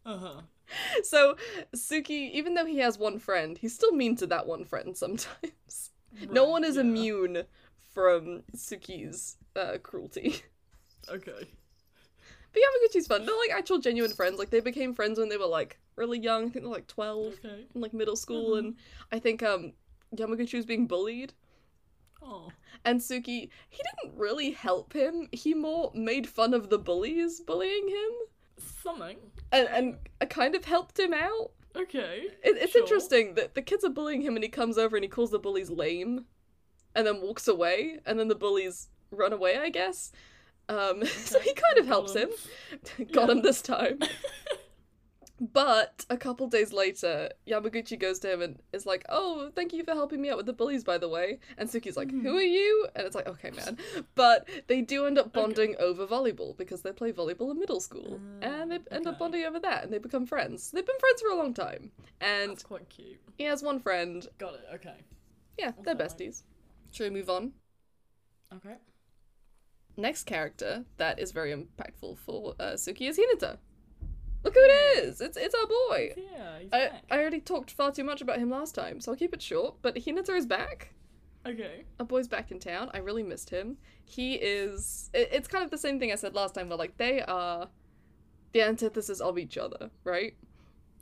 Uh 0.04 0.18
huh. 0.18 0.40
So 1.04 1.36
Tsukki, 1.74 2.30
even 2.32 2.54
though 2.54 2.64
he 2.64 2.78
has 2.78 2.98
one 2.98 3.18
friend, 3.18 3.58
he's 3.58 3.74
still 3.74 3.92
mean 3.92 4.16
to 4.16 4.26
that 4.28 4.46
one 4.46 4.64
friend 4.64 4.96
sometimes. 4.96 5.90
no 6.30 6.44
one 6.48 6.64
is 6.64 6.76
immune 6.78 7.44
from 7.92 8.42
Tsukki's 8.56 9.36
uh, 9.54 9.76
cruelty. 9.82 10.36
Okay. 11.10 11.48
But 12.52 12.62
Yamaguchi's 12.62 13.06
fun. 13.06 13.26
They're 13.26 13.36
like 13.36 13.50
actual 13.58 13.78
genuine 13.78 14.12
friends. 14.12 14.38
Like 14.38 14.50
they 14.50 14.60
became 14.60 14.94
friends 14.94 15.18
when 15.18 15.28
they 15.28 15.36
were 15.36 15.46
like 15.46 15.78
really 15.96 16.18
young. 16.18 16.46
I 16.46 16.50
think 16.50 16.64
they're 16.64 16.72
like 16.72 16.86
twelve 16.86 17.34
Okay. 17.44 17.66
in 17.74 17.80
like 17.80 17.92
middle 17.92 18.16
school, 18.16 18.52
Mhm. 18.54 18.58
and 18.58 18.76
I 19.10 19.18
think 19.18 19.42
um 19.42 19.72
Yamaguchi 20.16 20.54
was 20.54 20.64
being 20.66 20.86
bullied, 20.86 21.34
Oh. 22.22 22.50
And 22.84 23.00
Tsukki 23.00 23.48
he 23.70 23.82
didn't 24.02 24.18
really 24.18 24.50
help 24.50 24.92
him. 24.92 25.28
He 25.32 25.54
more 25.54 25.92
made 25.94 26.28
fun 26.28 26.52
of 26.54 26.68
the 26.70 26.78
bullies 26.78 27.40
bullying 27.40 27.88
him, 27.88 28.10
Something. 28.82 29.18
and 29.52 29.68
and 30.20 30.30
kind 30.30 30.54
of 30.54 30.64
helped 30.64 30.98
him 30.98 31.12
out. 31.14 31.52
Okay. 31.76 32.24
It, 32.42 32.56
it's 32.58 32.72
Sure. 32.72 32.82
interesting 32.82 33.34
that 33.34 33.54
the 33.54 33.62
kids 33.62 33.84
are 33.84 33.88
bullying 33.90 34.20
him, 34.22 34.34
and 34.36 34.42
he 34.42 34.48
comes 34.50 34.76
over 34.78 34.96
and 34.96 35.04
he 35.04 35.08
calls 35.08 35.30
the 35.30 35.38
bullies 35.38 35.70
lame, 35.70 36.26
and 36.94 37.06
then 37.06 37.20
walks 37.22 37.48
away, 37.48 37.98
and 38.04 38.18
then 38.18 38.28
the 38.28 38.34
bullies 38.34 38.88
run 39.10 39.32
away. 39.32 39.56
I 39.58 39.70
guess. 39.70 40.12
Um, 40.68 41.04
so 41.24 41.38
he 41.40 41.52
kind 41.54 41.78
of 41.78 41.86
helps 41.86 42.14
him. 42.14 42.30
Got 43.12 43.28
Yeah. 43.28 43.34
him 43.36 43.42
this 43.42 43.62
time. 43.62 43.98
But 45.42 46.06
a 46.08 46.16
couple 46.16 46.46
days 46.46 46.72
later, 46.72 47.28
Yamaguchi 47.48 47.98
goes 47.98 48.20
to 48.20 48.32
him 48.32 48.42
and 48.42 48.60
is 48.72 48.86
like, 48.86 49.04
"Oh, 49.08 49.50
thank 49.56 49.72
you 49.72 49.82
for 49.82 49.90
helping 49.92 50.22
me 50.22 50.30
out 50.30 50.36
with 50.36 50.46
the 50.46 50.52
bullies, 50.52 50.84
by 50.84 50.98
the 50.98 51.08
way." 51.08 51.40
And 51.58 51.68
Tsukki's 51.68 51.96
like. 51.96 52.12
"Who 52.12 52.36
are 52.36 52.40
you?" 52.40 52.86
And 52.94 53.04
it's 53.04 53.16
like, 53.16 53.26
"Okay, 53.26 53.50
man." 53.50 53.76
But 54.14 54.48
they 54.68 54.82
do 54.82 55.04
end 55.04 55.18
up 55.18 55.26
Okay. 55.34 55.40
bonding 55.40 55.74
over 55.80 56.06
volleyball 56.06 56.56
because 56.56 56.82
they 56.82 56.92
play 56.92 57.12
volleyball 57.12 57.50
in 57.50 57.58
middle 57.58 57.80
school, 57.80 58.20
and 58.40 58.70
they 58.70 58.78
Mm, 58.78 58.92
end 58.92 59.06
up 59.08 59.18
bonding 59.18 59.44
over 59.44 59.58
that, 59.58 59.82
and 59.82 59.92
they 59.92 59.98
become 59.98 60.26
friends. 60.26 60.70
They've 60.70 60.86
been 60.86 61.00
friends 61.00 61.20
for 61.20 61.30
a 61.30 61.36
long 61.36 61.54
time, 61.54 61.90
and 62.20 62.52
That's 62.52 62.62
quite 62.62 62.88
cute. 62.88 63.20
he 63.36 63.42
has 63.44 63.64
one 63.64 63.80
friend. 63.80 64.24
Got 64.38 64.54
it. 64.54 64.66
Okay. 64.74 65.02
Yeah, 65.58 65.72
they're 65.82 65.94
Okay. 65.96 66.04
besties. 66.04 66.44
Should 66.92 67.12
we 67.12 67.18
move 67.18 67.28
on? 67.28 67.52
Okay. 68.54 68.76
Next 69.96 70.22
character 70.24 70.84
that 70.98 71.18
is 71.18 71.32
very 71.32 71.52
impactful 71.52 72.18
for 72.18 72.54
uh, 72.60 72.74
Tsukki 72.74 73.08
is 73.08 73.18
Hinata. 73.18 73.58
Look 74.44 74.54
who 74.54 74.60
it 74.60 75.04
is! 75.04 75.20
It's 75.20 75.36
it's 75.36 75.54
our 75.54 75.66
boy. 75.66 76.14
Yeah. 76.16 76.58
He's 76.60 76.72
I, 76.72 76.88
back. 76.88 77.02
I 77.10 77.18
already 77.18 77.40
talked 77.40 77.70
far 77.70 77.92
too 77.92 78.04
much 78.04 78.20
about 78.20 78.38
him 78.38 78.50
last 78.50 78.74
time, 78.74 79.00
so 79.00 79.12
I'll 79.12 79.18
keep 79.18 79.32
it 79.34 79.42
short. 79.42 79.76
But 79.82 79.96
Hinata 79.96 80.36
is 80.36 80.46
back. 80.46 80.92
Okay. 81.46 81.84
Our 81.98 82.06
boy's 82.06 82.28
back 82.28 82.50
in 82.50 82.58
town. 82.58 82.90
I 82.94 82.98
really 82.98 83.22
missed 83.22 83.50
him. 83.50 83.76
He 84.04 84.34
is. 84.34 85.10
It, 85.14 85.28
it's 85.32 85.48
kind 85.48 85.64
of 85.64 85.70
the 85.70 85.78
same 85.78 85.98
thing 85.98 86.12
I 86.12 86.16
said 86.16 86.34
last 86.34 86.54
time, 86.54 86.68
where 86.68 86.78
like 86.78 86.96
they 86.96 87.22
are 87.22 87.68
the 88.52 88.62
antithesis 88.62 89.20
of 89.20 89.38
each 89.38 89.58
other, 89.58 89.90
right? 90.04 90.34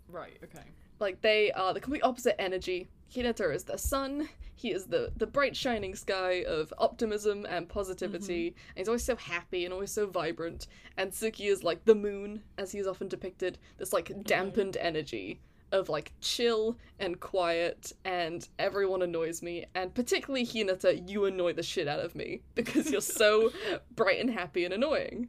Right. 0.09 0.39
Okay. 0.45 0.65
Like 0.99 1.21
they 1.23 1.51
are 1.53 1.73
the 1.73 1.81
complete 1.81 2.03
opposite 2.03 2.41
energy. 2.41 2.89
Hinata 3.13 3.55
is 3.55 3.65
the 3.65 3.77
sun. 3.77 4.29
He 4.55 4.71
is 4.71 4.87
the 4.87 5.13
the 5.17 5.27
bright 5.27 5.57
shining 5.57 5.95
sky 5.95 6.45
of 6.45 6.73
optimism 6.79 7.47
and 7.49 7.69
positivity. 7.69 8.51
Mm-hmm. 8.51 8.69
And 8.69 8.79
he's 8.79 8.89
always 8.89 9.05
so 9.05 9.17
happy 9.17 9.65
and 9.65 9.75
always 9.75 9.91
so 9.91 10.07
vibrant. 10.07 10.67
And 10.97 11.11
Tsukki 11.11 11.51
is 11.51 11.65
like 11.65 11.85
the 11.85 11.95
moon, 11.95 12.43
as 12.59 12.71
he's 12.71 12.87
often 12.87 13.09
depicted. 13.09 13.59
This 13.79 13.93
like 13.93 14.09
mm-hmm. 14.09 14.23
dampened 14.23 14.77
energy 14.77 15.41
of 15.73 15.89
like 15.89 16.13
chill 16.21 16.77
and 16.99 17.21
quiet 17.21 17.93
and 18.05 18.49
everyone 18.59 19.03
annoys 19.03 19.43
me. 19.43 19.67
And 19.75 19.95
particularly 19.95 20.45
Hinata, 20.45 21.09
you 21.09 21.25
annoy 21.25 21.53
the 21.53 21.63
shit 21.63 21.89
out 21.89 22.01
of 22.01 22.15
me 22.15 22.43
because 22.55 22.91
you're 22.91 23.01
so 23.01 23.53
bright 23.95 24.21
and 24.21 24.31
happy 24.31 24.65
and 24.65 24.75
annoying. 24.75 25.29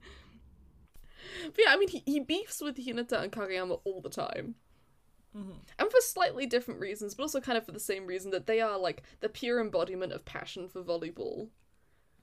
But 1.46 1.60
yeah, 1.66 1.74
I 1.74 1.78
mean 1.78 1.90
he, 1.90 2.04
he 2.06 2.20
beefs 2.20 2.62
with 2.62 2.78
Hinata 2.78 3.24
and 3.24 3.32
Kageyama 3.32 3.80
all 3.84 4.02
the 4.02 4.10
time 4.10 4.56
Mm-hmm. 5.38 5.52
and 5.80 5.90
for 5.90 6.02
slightly 6.02 6.46
different 6.46 6.80
reasons, 6.82 7.16
but 7.16 7.24
also 7.24 7.40
kind 7.40 7.58
of 7.58 7.66
for 7.66 7.72
the 7.72 7.80
same 7.80 8.06
reason 8.06 8.32
that 8.32 8.48
they 8.48 8.60
are 8.60 8.78
like 8.78 9.04
the 9.22 9.30
pure 9.30 9.62
embodiment 9.62 10.12
of 10.12 10.26
passion 10.26 10.68
for 10.68 10.84
volleyball. 10.84 11.48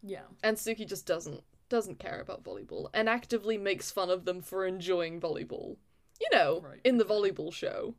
Yeah. 0.02 0.24
And 0.42 0.56
Tsukki 0.58 0.86
just 0.86 1.06
doesn't 1.06 1.42
doesn't 1.70 1.98
care 1.98 2.20
about 2.20 2.44
volleyball 2.44 2.88
and 2.94 3.08
actively 3.08 3.56
makes 3.58 3.90
fun 3.90 4.10
of 4.10 4.24
them 4.26 4.40
for 4.42 4.66
enjoying 4.66 5.20
volleyball. 5.20 5.76
You 6.20 6.28
know, 6.32 6.60
Right, 6.60 6.80
in 6.84 6.98
the 6.98 7.04
volleyball 7.04 7.52
show. 7.52 7.94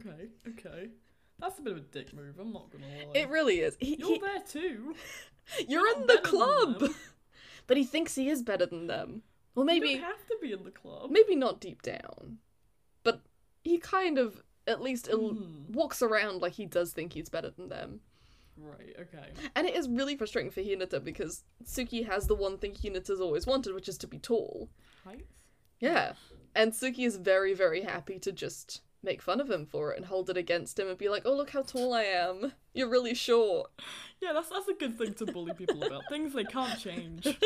Okay, 0.00 0.28
okay. 0.48 0.88
That's 1.38 1.58
a 1.58 1.62
bit 1.62 1.72
of 1.72 1.78
a 1.78 1.82
dick 1.82 2.12
move, 2.12 2.38
I'm 2.38 2.52
not 2.52 2.70
gonna 2.70 2.84
lie. 2.86 3.20
It 3.20 3.28
really 3.28 3.60
is. 3.60 3.76
He, 3.80 3.96
You're 3.98 4.08
he- 4.14 4.18
there 4.20 4.40
too. 4.48 4.94
you're 5.68 5.86
not 5.86 6.00
in 6.02 6.06
the 6.08 6.20
club. 6.22 6.84
But 7.66 7.76
he 7.76 7.84
thinks 7.84 8.16
he 8.16 8.28
is 8.28 8.42
better 8.42 8.66
than 8.66 8.88
them. 8.88 9.22
Well, 9.54 9.64
You 9.64 9.66
maybe 9.80 9.94
don't 9.94 10.02
have 10.04 10.26
to 10.26 10.36
be 10.42 10.52
in 10.52 10.64
the 10.64 10.72
club. 10.72 11.10
maybe 11.12 11.36
not 11.36 11.60
deep 11.60 11.82
down. 11.82 12.38
He 13.62 13.78
kind 13.78 14.18
of 14.18 14.42
at 14.66 14.80
least 14.82 15.08
il- 15.08 15.34
Hmm. 15.34 15.72
walks 15.72 16.02
around 16.02 16.40
like 16.42 16.52
he 16.54 16.66
does 16.66 16.92
think 16.92 17.12
he's 17.12 17.28
better 17.28 17.50
than 17.50 17.68
them. 17.68 18.00
Right, 18.56 18.94
okay. 19.00 19.32
And 19.56 19.66
it 19.66 19.74
is 19.74 19.88
really 19.88 20.16
frustrating 20.16 20.50
for 20.50 20.60
Hinata 20.60 21.02
because 21.02 21.44
Tsukki 21.64 22.06
has 22.06 22.26
the 22.26 22.34
one 22.34 22.58
thing 22.58 22.72
Hinata's 22.74 23.20
always 23.20 23.46
wanted, 23.46 23.74
which 23.74 23.88
is 23.88 23.96
to 23.98 24.06
be 24.06 24.18
tall. 24.18 24.68
Height? 25.04 25.26
Yeah. 25.80 26.12
And 26.54 26.72
Tsukki 26.72 27.06
is 27.06 27.16
very, 27.16 27.54
very 27.54 27.80
happy 27.82 28.18
to 28.18 28.32
just 28.32 28.82
make 29.02 29.22
fun 29.22 29.40
of 29.40 29.50
him 29.50 29.64
for 29.64 29.92
it 29.92 29.96
and 29.96 30.04
hold 30.06 30.28
it 30.28 30.36
against 30.36 30.78
him 30.78 30.88
and 30.88 30.98
be 30.98 31.08
like, 31.08 31.22
oh, 31.24 31.34
look 31.34 31.50
how 31.50 31.62
tall 31.62 31.94
I 31.94 32.02
am. 32.02 32.52
You're 32.74 32.90
really 32.90 33.14
short. 33.14 33.70
Yeah, 34.20 34.34
that's 34.34 34.50
that's 34.50 34.68
a 34.68 34.74
good 34.74 34.98
thing 34.98 35.14
to 35.14 35.24
bully 35.26 35.54
people 35.54 35.82
about. 35.82 36.02
Things 36.10 36.34
they 36.34 36.44
can't 36.44 36.78
change. 36.78 37.26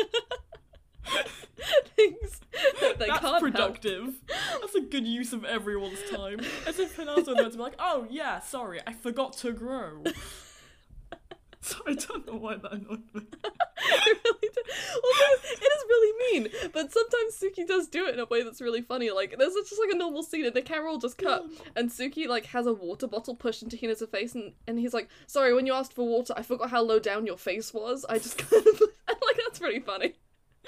Things 1.95 2.41
that 2.81 2.99
they 2.99 3.07
that's 3.07 3.19
can't 3.19 3.21
help. 3.21 3.41
productive. 3.41 4.15
That's 4.61 4.75
a 4.75 4.81
good 4.81 5.07
use 5.07 5.33
of 5.33 5.45
everyone's 5.45 5.99
time. 6.11 6.39
As 6.67 6.79
if 6.79 6.95
Hinata 6.97 7.25
to 7.25 7.49
be 7.49 7.57
like, 7.57 7.75
oh 7.79 8.05
yeah, 8.09 8.39
sorry, 8.39 8.81
I 8.85 8.93
forgot 8.93 9.33
to 9.37 9.51
grow. 9.51 10.03
so 11.61 11.77
I 11.87 11.93
don't 11.93 12.27
know 12.27 12.35
why 12.35 12.55
that 12.55 12.71
annoyed 12.73 13.03
me. 13.13 13.21
It 13.87 14.17
really 14.23 14.49
do- 14.53 14.61
well, 15.03 15.39
it 15.43 15.63
is 15.63 15.83
really 15.87 16.41
mean, 16.41 16.49
but 16.73 16.91
sometimes 16.91 17.37
Tsukki 17.39 17.67
does 17.67 17.87
do 17.87 18.07
it 18.07 18.13
in 18.15 18.19
a 18.19 18.25
way 18.25 18.41
that's 18.41 18.59
really 18.61 18.81
funny. 18.81 19.11
Like, 19.11 19.35
there's 19.37 19.53
just 19.53 19.79
like 19.79 19.91
a 19.93 19.97
normal 19.97 20.23
scene, 20.23 20.45
and 20.45 20.53
the 20.55 20.61
camera 20.61 20.89
will 20.89 20.97
just 20.97 21.17
cut, 21.19 21.45
and 21.75 21.89
Tsukki 21.89 22.27
like 22.27 22.47
has 22.47 22.65
a 22.65 22.73
water 22.73 23.05
bottle 23.07 23.35
pushed 23.35 23.61
into 23.61 23.77
Hinata's 23.77 24.09
face, 24.09 24.33
and, 24.33 24.53
and 24.67 24.79
he's 24.79 24.93
like, 24.93 25.07
"Sorry, 25.27 25.53
when 25.53 25.65
you 25.67 25.73
asked 25.73 25.93
for 25.93 26.07
water, 26.07 26.33
I 26.35 26.41
forgot 26.41 26.71
how 26.71 26.81
low 26.81 26.99
down 26.99 27.25
your 27.27 27.37
face 27.37 27.73
was. 27.73 28.05
I 28.09 28.17
just 28.17 28.37
kind 28.49 28.65
of 28.65 28.79
like 29.07 29.37
that's 29.37 29.59
pretty 29.59 29.79
funny. 29.79 30.13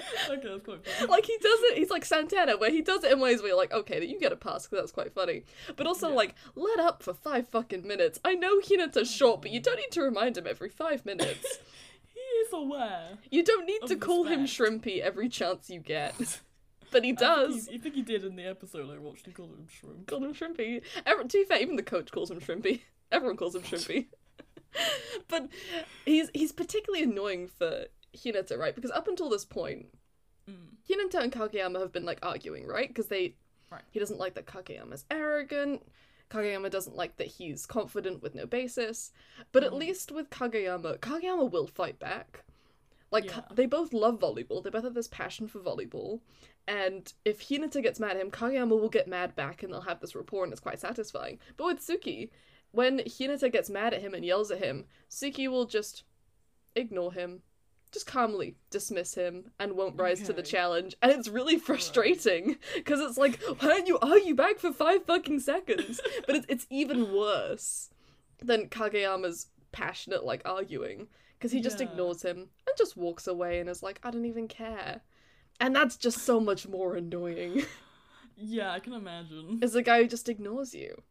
Okay, 0.30 0.48
that's 0.48 0.64
quite 0.64 0.86
funny. 0.86 1.08
Like 1.10 1.26
he 1.26 1.38
does 1.42 1.60
it, 1.64 1.78
he's 1.78 1.90
like 1.90 2.06
Santana, 2.06 2.58
where 2.58 2.70
he 2.72 2.82
does 2.82 3.04
it 3.04 3.12
in 3.12 3.20
ways 3.20 3.40
where 3.40 3.50
you're 3.50 3.58
like, 3.58 3.74
okay, 3.74 4.06
you 4.06 4.20
get 4.20 4.32
a 4.32 4.36
pass 4.36 4.66
because 4.68 4.82
that's 4.84 4.92
quite 4.92 5.14
funny. 5.14 5.44
But 5.76 5.88
also 5.88 6.10
Yeah. 6.10 6.16
like, 6.16 6.36
let 6.56 6.80
up 6.80 7.02
for 7.04 7.14
five 7.14 7.48
fucking 7.48 7.88
minutes. 7.88 8.20
I 8.26 8.36
know 8.36 8.60
Hinata's 8.60 9.10
short, 9.12 9.42
but 9.42 9.52
you 9.52 9.60
don't 9.60 9.78
need 9.78 9.92
to 9.92 10.02
remind 10.02 10.38
him 10.38 10.48
every 10.48 10.70
five 10.70 11.06
minutes. 11.06 11.60
He 12.14 12.20
is 12.46 12.52
aware. 12.52 13.18
You 13.32 13.44
don't 13.44 13.66
need 13.66 13.82
to 13.88 13.96
call 13.96 14.26
him. 14.26 14.46
Shrimpy 14.46 15.00
every 15.00 15.30
chance 15.30 15.70
you 15.70 15.80
get. 15.80 16.16
But 16.92 17.04
he 17.04 17.12
I 17.12 17.16
think 17.16 17.20
does. 17.20 17.70
You 17.70 17.80
think 17.80 17.96
he 17.96 18.02
did 18.02 18.24
in 18.24 18.36
the 18.38 18.46
episode 18.46 18.90
I 18.90 18.98
watched? 18.98 19.26
He 19.26 19.32
called 19.34 19.50
him 19.52 19.68
shrimp. 19.70 20.08
Called 20.08 20.24
him 20.24 20.34
Shrimpy. 20.34 20.82
Every, 21.06 21.26
to 21.26 21.38
be 21.38 21.44
fair, 21.44 21.60
even 21.60 21.76
the 21.76 21.84
coach 21.84 22.12
calls 22.12 22.32
him 22.32 22.40
Shrimpy. 22.40 22.82
Everyone 23.12 23.36
calls 23.38 23.56
him 23.56 23.62
Shrimpy. 23.64 24.08
but 25.28 25.50
he's 26.06 26.30
he's 26.34 26.52
particularly 26.52 27.04
annoying 27.04 27.48
for 27.48 27.86
Hinata, 28.18 28.58
right? 28.58 28.76
Because 28.76 28.92
up 28.92 29.08
until 29.08 29.30
this 29.30 29.46
point, 29.46 29.88
Mm. 30.50 30.78
Hinata 30.90 31.22
and 31.24 31.32
Kageyama 31.32 31.80
have 31.82 31.92
been 31.92 32.06
like 32.06 32.20
arguing, 32.26 32.66
right? 32.66 32.88
Because 32.88 33.08
they 33.08 33.36
Right. 33.70 33.84
he 33.92 34.00
doesn't 34.00 34.18
like 34.18 34.34
that 34.36 34.46
Kageyama's 34.46 35.04
arrogant. 35.12 35.86
Kageyama 36.30 36.70
doesn't 36.72 36.96
like 36.96 37.18
that 37.18 37.28
he's 37.28 37.66
confident 37.66 38.22
with 38.24 38.34
no 38.34 38.46
basis. 38.46 39.12
But 39.52 39.66
at 39.66 39.74
Mm. 39.74 39.80
least 39.80 40.12
with 40.12 40.30
Kageyama, 40.30 41.00
Kageyama 41.00 41.52
will 41.52 41.68
fight 41.68 42.00
back. 42.00 42.46
Like 43.12 43.26
Yeah. 43.26 43.46
they 43.52 43.66
both 43.66 43.92
love 43.92 44.20
volleyball. 44.20 44.64
They 44.64 44.70
both 44.70 44.86
have 44.86 44.94
this 44.94 45.10
passion 45.10 45.48
for 45.50 45.60
volleyball. 45.60 46.22
And 46.66 47.14
if 47.26 47.42
Hinata 47.50 47.82
gets 47.84 48.00
mad 48.00 48.16
at 48.16 48.22
him, 48.22 48.32
Kageyama 48.32 48.80
will 48.80 48.90
get 48.90 49.08
mad 49.08 49.36
back 49.36 49.64
and 49.64 49.74
they'll 49.74 49.82
have 49.82 50.00
this 50.00 50.16
rapport 50.16 50.46
and 50.46 50.54
it's 50.54 50.62
quite 50.62 50.80
satisfying. 50.80 51.40
But 51.58 51.66
with 51.66 51.80
Tsukki, 51.80 52.30
when 52.72 53.00
Hinata 53.00 53.52
gets 53.52 53.70
mad 53.70 53.94
at 53.94 54.02
him 54.02 54.14
and 54.14 54.24
yells 54.26 54.50
at 54.52 54.60
him, 54.60 54.86
Tsukki 55.10 55.50
will 55.50 55.66
just 55.66 56.04
ignore 56.76 57.12
him. 57.14 57.44
Just 57.92 58.06
calmly 58.08 58.56
dismiss 58.70 59.16
him 59.16 59.52
and 59.60 59.74
won't 59.74 59.98
rise 60.00 60.22
to 60.24 60.34
the 60.34 60.42
challenge. 60.44 60.96
And 61.02 61.12
it's 61.12 61.28
really 61.30 61.58
frustrating 61.58 62.58
because 62.76 63.00
it's 63.00 63.18
like, 63.18 63.42
why 63.44 63.70
don't 63.70 63.88
you 63.88 63.98
argue 64.00 64.36
back 64.36 64.60
for 64.60 64.74
five 64.74 65.06
fucking 65.06 65.40
seconds? 65.40 66.02
But 66.26 66.36
it's, 66.36 66.46
it's 66.50 66.68
even 66.70 67.14
worse 67.14 67.90
than 68.40 68.68
Kageyama's 68.68 69.48
passionate, 69.72 70.26
like, 70.26 70.42
arguing 70.46 71.08
because 71.38 71.52
he 71.52 71.62
just 71.62 71.80
Yeah. 71.80 71.88
ignores 71.88 72.24
him 72.24 72.38
and 72.38 72.78
just 72.78 72.98
walks 72.98 73.26
away 73.28 73.60
and 73.60 73.70
is 73.70 73.82
like, 73.84 74.00
I 74.04 74.12
don't 74.12 74.26
even 74.26 74.48
care. 74.48 75.02
And 75.60 75.76
that's 75.76 75.96
just 75.98 76.20
so 76.24 76.40
much 76.40 76.68
more 76.68 76.96
annoying. 76.96 77.64
Yeah, 78.40 78.72
I 78.72 78.80
can 78.80 78.94
imagine. 78.94 79.58
It's 79.64 79.74
the 79.74 79.82
guy 79.82 80.00
who 80.04 80.08
just 80.08 80.30
ignores 80.30 80.72
you. 80.76 81.02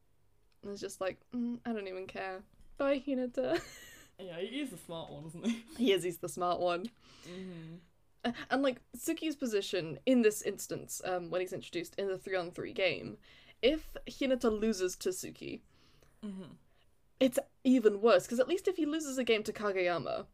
And 0.63 0.73
is 0.73 0.81
just 0.81 1.01
like, 1.01 1.19
mm, 1.35 1.59
I 1.67 1.73
don't 1.73 1.89
even 1.89 2.07
care. 2.07 2.43
Bye, 2.79 3.03
Hinata. 3.05 3.61
Yeah, 4.19 4.39
he 4.41 4.61
is 4.61 4.73
a 4.73 4.79
smart 4.79 5.11
one, 5.11 5.25
isn't 5.27 5.47
he? 5.47 5.65
he 5.79 5.93
is, 5.93 6.03
he's 6.03 6.19
the 6.19 6.29
smart 6.29 6.61
one. 6.61 6.87
Mm-hmm. 7.29 7.77
Uh, 8.25 8.33
And 8.51 8.63
like 8.63 8.81
Tsukki's 8.97 9.37
position 9.37 9.99
in 10.07 10.23
this 10.23 10.43
instance, 10.43 11.03
um, 11.05 11.31
when 11.31 11.41
he's 11.41 11.53
introduced 11.53 11.95
in 11.97 12.09
the 12.09 12.19
three 12.19 12.37
on 12.37 12.51
three 12.51 12.73
game, 12.73 13.19
if 13.63 13.97
Hinata 14.09 14.51
loses 14.51 14.97
to 14.97 15.11
Tsukki, 15.11 15.61
Mm-hmm. 16.25 16.55
it's 17.21 17.39
even 17.63 18.01
worse 18.01 18.25
because 18.25 18.41
at 18.41 18.49
least 18.49 18.67
if 18.69 18.77
he 18.77 18.87
loses 18.87 19.19
a 19.19 19.23
game 19.25 19.43
to 19.45 19.53
Kageyama, 19.53 20.25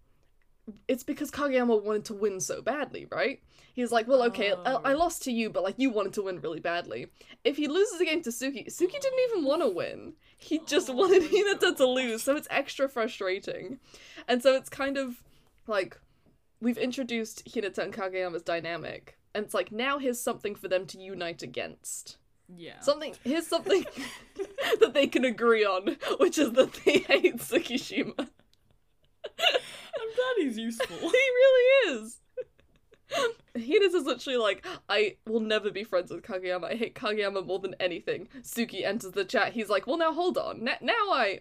it's 0.88 1.02
because 1.02 1.30
Kageyama 1.30 1.82
wanted 1.82 2.04
to 2.06 2.14
win 2.14 2.40
so 2.40 2.62
badly, 2.62 3.06
right? 3.10 3.42
He's 3.74 3.90
like, 3.90 4.06
well, 4.06 4.22
okay, 4.24 4.52
I, 4.52 4.74
I 4.74 4.92
Oh. 4.92 4.96
lost 4.98 5.22
to 5.24 5.32
you, 5.32 5.48
but 5.50 5.62
like 5.62 5.74
you 5.78 5.90
wanted 5.90 6.12
to 6.14 6.22
win 6.22 6.40
really 6.40 6.60
badly. 6.60 7.08
If 7.42 7.56
he 7.56 7.66
loses 7.68 8.00
a 8.00 8.04
game 8.04 8.22
to 8.22 8.30
Tsukki, 8.30 8.66
Tsukki 8.68 9.00
didn't 9.00 9.20
even 9.30 9.44
want 9.44 9.62
to 9.62 9.68
win. 9.68 10.12
He 10.36 10.58
just 10.66 10.90
Oh 10.90 10.94
wanted 10.94 11.22
Hinata 11.22 11.76
to 11.76 11.86
lose, 11.86 12.22
so 12.22 12.36
it's 12.36 12.48
extra 12.50 12.88
frustrating. 12.88 13.78
And 14.28 14.42
so 14.42 14.54
it's 14.54 14.68
kind 14.68 14.96
of 14.98 15.22
like 15.66 15.98
we've 16.60 16.78
introduced 16.78 17.44
Hinata 17.46 17.78
and 17.78 17.92
Kageyama's 17.92 18.42
dynamic, 18.42 19.18
and 19.34 19.44
it's 19.44 19.54
like 19.54 19.72
now 19.72 19.98
here's 19.98 20.20
something 20.20 20.54
for 20.54 20.68
them 20.68 20.86
to 20.88 20.98
unite 21.00 21.42
against. 21.42 22.18
Yeah. 22.54 22.78
Something 22.80 23.14
here's 23.24 23.46
something 23.46 23.84
that 24.80 24.92
they 24.94 25.06
can 25.06 25.24
agree 25.24 25.64
on, 25.64 25.96
which 26.20 26.38
is 26.38 26.52
that 26.52 26.72
they 26.84 26.98
hate 26.98 27.38
Tsukishima. 27.38 28.28
He's 30.42 30.58
useful. 30.58 30.96
he 30.98 31.06
really 31.06 31.96
is. 31.96 32.18
Hinata 33.54 33.94
is 33.94 34.04
literally 34.04 34.38
like, 34.38 34.66
I 34.88 35.16
will 35.26 35.40
never 35.40 35.70
be 35.70 35.84
friends 35.84 36.10
with 36.10 36.22
Kageyama. 36.22 36.72
I 36.72 36.74
hate 36.74 36.94
Kageyama 36.94 37.46
more 37.46 37.58
than 37.58 37.76
anything. 37.78 38.28
Tsukki 38.40 38.84
enters 38.84 39.12
the 39.12 39.24
chat. 39.24 39.52
He's 39.52 39.68
like, 39.68 39.86
well, 39.86 39.98
now 39.98 40.12
hold 40.12 40.38
on. 40.38 40.66
N- 40.66 40.78
now 40.80 40.92
I. 41.12 41.40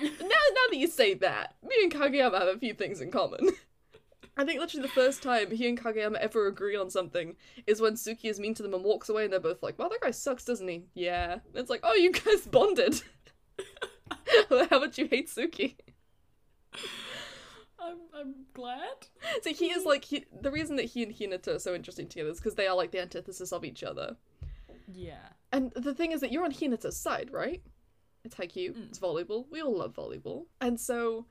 Now, 0.00 0.08
now 0.08 0.66
that 0.70 0.76
you 0.76 0.86
say 0.86 1.14
that, 1.14 1.56
me 1.62 1.76
and 1.82 1.92
Kageyama 1.92 2.38
have 2.38 2.56
a 2.56 2.58
few 2.58 2.72
things 2.72 3.00
in 3.00 3.10
common. 3.10 3.50
I 4.36 4.44
think 4.44 4.60
literally 4.60 4.86
the 4.86 4.92
first 4.92 5.22
time 5.22 5.50
he 5.50 5.68
and 5.68 5.78
Kageyama 5.78 6.16
ever 6.16 6.46
agree 6.46 6.76
on 6.76 6.88
something 6.88 7.36
is 7.66 7.80
when 7.80 7.94
Tsukki 7.94 8.30
is 8.30 8.40
mean 8.40 8.54
to 8.54 8.62
them 8.62 8.72
and 8.72 8.84
walks 8.84 9.10
away, 9.10 9.24
and 9.24 9.32
they're 9.32 9.40
both 9.40 9.62
like, 9.62 9.78
"Wow, 9.78 9.88
that 9.88 10.00
guy 10.00 10.12
sucks, 10.12 10.44
doesn't 10.44 10.68
he?" 10.68 10.84
Yeah. 10.94 11.32
And 11.32 11.56
it's 11.56 11.68
like, 11.68 11.80
"Oh, 11.82 11.94
you 11.94 12.12
guys 12.12 12.46
bonded." 12.46 13.02
How 14.70 14.78
much 14.78 14.96
you 14.96 15.08
hate 15.08 15.28
Tsukki? 15.28 15.74
I'm 17.82 17.98
I'm 18.14 18.34
glad. 18.54 19.06
So 19.42 19.52
he 19.52 19.66
is 19.72 19.84
like 19.84 20.04
he, 20.04 20.24
the 20.40 20.50
reason 20.50 20.76
that 20.76 20.84
he 20.86 21.02
and 21.02 21.12
Hinata 21.14 21.56
are 21.56 21.58
so 21.58 21.74
interesting 21.74 22.08
together 22.08 22.30
is 22.30 22.38
because 22.38 22.54
they 22.54 22.66
are 22.66 22.76
like 22.76 22.90
the 22.90 23.00
antithesis 23.00 23.52
of 23.52 23.64
each 23.64 23.82
other. 23.82 24.16
Yeah. 24.92 25.28
And 25.52 25.72
the 25.72 25.94
thing 25.94 26.12
is 26.12 26.20
that 26.20 26.32
you're 26.32 26.44
on 26.44 26.52
Hinata's 26.52 26.96
side, 26.96 27.30
right? 27.32 27.62
It's 28.24 28.34
Haikyuu, 28.36 28.74
Mm. 28.74 28.88
it's 28.88 28.98
volleyball. 28.98 29.46
We 29.50 29.62
all 29.62 29.76
love 29.78 29.94
volleyball. 29.94 30.46
And 30.60 30.78
so 30.80 31.26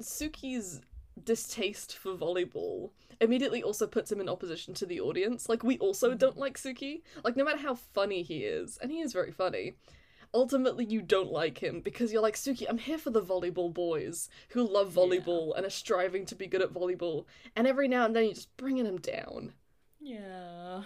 Tsukki's 0.00 0.80
distaste 1.22 1.96
for 1.96 2.14
volleyball 2.16 2.90
immediately 3.20 3.62
also 3.62 3.86
puts 3.86 4.10
him 4.10 4.20
in 4.20 4.28
opposition 4.28 4.74
to 4.74 4.86
the 4.86 5.00
audience. 5.00 5.48
Like 5.48 5.62
we 5.62 5.78
also 5.78 6.12
Mhm. 6.12 6.18
don't 6.18 6.38
like 6.38 6.58
Tsukki. 6.58 7.02
Like 7.22 7.36
no 7.36 7.44
matter 7.44 7.58
how 7.58 7.74
funny 7.74 8.22
he 8.22 8.44
is, 8.44 8.78
and 8.78 8.90
he 8.90 9.00
is 9.00 9.12
very 9.12 9.30
funny, 9.30 9.74
ultimately 10.34 10.84
you 10.84 11.02
don't 11.02 11.30
like 11.32 11.58
him 11.58 11.80
because 11.80 12.12
you're 12.12 12.22
like 12.22 12.34
Tsukki, 12.36 12.66
I'm 12.68 12.78
here 12.78 12.98
for 12.98 13.10
the 13.10 13.22
volleyball 13.22 13.72
boys 13.72 14.28
who 14.50 14.66
love 14.66 14.96
Yeah. 14.96 15.02
volleyball 15.02 15.56
and 15.56 15.66
are 15.66 15.70
striving 15.70 16.24
to 16.26 16.34
be 16.34 16.46
good 16.46 16.62
at 16.62 16.72
volleyball. 16.72 17.26
And 17.54 17.66
every 17.66 17.88
now 17.88 18.04
and 18.06 18.14
then 18.16 18.24
you're 18.24 18.34
just 18.34 18.56
bringing 18.56 18.86
him 18.86 18.98
down. 18.98 19.52
Yeah. 20.00 20.84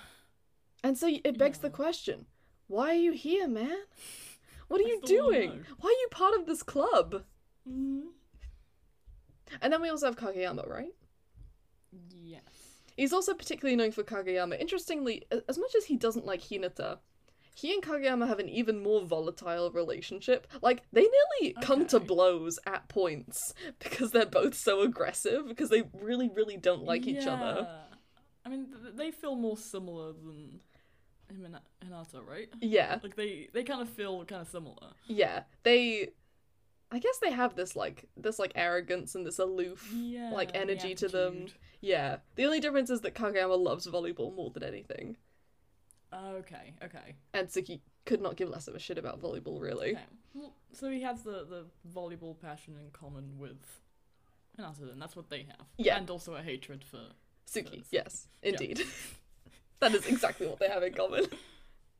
And 0.82 0.96
so 0.98 1.08
it 1.08 1.38
begs 1.38 1.58
the 1.58 1.70
question 1.70 2.26
why 2.68 2.90
are 2.90 2.94
you 2.94 3.12
here, 3.12 3.46
man? 3.46 3.78
What 4.68 4.80
are 4.80 4.84
I 4.84 4.88
you 4.88 5.00
doing? 5.04 5.50
know. 5.50 5.62
Why 5.78 5.90
are 5.90 6.00
you 6.00 6.08
part 6.10 6.34
of 6.34 6.46
this 6.46 6.62
club? 6.64 7.22
Mm-hmm. 7.68 8.08
And 9.62 9.72
then 9.72 9.80
we 9.80 9.88
also 9.88 10.06
have 10.06 10.16
Kageyama, 10.16 10.68
right? 10.68 10.92
Yes. 12.10 12.42
He's 12.96 13.12
also 13.12 13.34
particularly 13.34 13.74
annoying 13.74 13.92
for 13.92 14.02
Kageyama. 14.02 14.60
Interestingly, 14.60 15.22
as 15.48 15.56
much 15.58 15.74
as 15.76 15.84
he 15.84 15.96
doesn't 15.96 16.26
like 16.26 16.40
Hinata, 16.42 16.98
he 17.58 17.72
and 17.72 17.82
Kageyama 17.82 18.28
have 18.28 18.38
an 18.38 18.50
even 18.50 18.82
more 18.82 19.00
volatile 19.02 19.70
relationship. 19.70 20.46
Like, 20.60 20.82
they 20.92 21.06
nearly 21.40 21.54
come 21.62 21.86
to 21.86 21.98
blows 21.98 22.58
at 22.66 22.86
points 22.88 23.54
because 23.78 24.10
they're 24.10 24.26
both 24.26 24.54
so 24.54 24.82
aggressive, 24.82 25.48
because 25.48 25.70
they 25.70 25.84
really, 25.94 26.28
really 26.28 26.58
don't 26.58 26.84
like 26.84 27.06
each 27.06 27.26
other. 27.26 27.60
Yeah. 27.66 27.76
I 28.44 28.48
mean, 28.50 28.66
th- 28.66 28.94
they 28.94 29.10
feel 29.10 29.36
more 29.36 29.56
similar 29.56 30.12
than 30.12 30.60
him 31.34 31.46
and 31.46 31.56
Hinata, 31.90 32.26
right? 32.28 32.48
Yeah, 32.60 32.98
Like 33.02 33.16
they 33.16 33.48
they 33.54 33.64
kind 33.64 33.80
of 33.80 33.88
feel 33.88 34.22
kind 34.26 34.42
of 34.42 34.48
similar. 34.48 34.92
yeah. 35.06 35.44
They, 35.62 36.10
I 36.92 36.98
guess 37.00 37.18
they 37.22 37.32
have 37.32 37.56
this 37.56 37.74
like 37.74 38.04
this 38.18 38.38
like 38.38 38.52
arrogance 38.54 39.14
and 39.14 39.26
this 39.26 39.38
aloof 39.38 39.90
Yeah. 39.94 40.30
like 40.32 40.50
energy 40.54 40.94
to 40.96 41.08
them. 41.08 41.46
Yeah. 41.80 42.18
The 42.36 42.44
only 42.44 42.60
difference 42.60 42.90
is 42.90 43.00
that 43.00 43.14
Kageyama 43.14 43.58
loves 43.58 43.86
volleyball 43.88 44.34
more 44.36 44.50
than 44.50 44.62
anything, 44.62 45.16
Okay. 46.12 46.74
Okay. 46.82 47.14
and 47.34 47.48
Tsukki 47.48 47.80
could 48.04 48.20
not 48.20 48.36
give 48.36 48.48
less 48.48 48.68
of 48.68 48.74
a 48.74 48.78
shit 48.78 48.98
about 48.98 49.20
volleyball 49.20 49.60
really. 49.60 49.92
Okay. 49.92 50.00
Well, 50.34 50.52
so 50.72 50.90
he 50.90 51.02
has 51.02 51.22
the 51.22 51.44
the 51.48 51.64
volleyball 51.92 52.38
passion 52.40 52.74
in 52.80 52.90
common 52.92 53.38
with 53.38 53.56
Hinata, 54.58 54.86
then 54.88 54.98
that's 54.98 55.16
what 55.16 55.28
they 55.28 55.40
have. 55.48 55.66
Yeah. 55.76 55.96
And 55.98 56.08
also 56.10 56.34
a 56.34 56.42
hatred 56.42 56.84
for. 56.84 57.00
Tsukki, 57.50 57.76
Yes. 57.76 57.88
yes, 57.92 58.28
Yeah. 58.42 58.50
indeed. 58.50 58.82
that 59.80 59.94
is 59.94 60.06
exactly 60.06 60.46
what 60.46 60.58
they 60.58 60.68
have 60.68 60.82
in 60.82 60.92
common. 60.94 61.26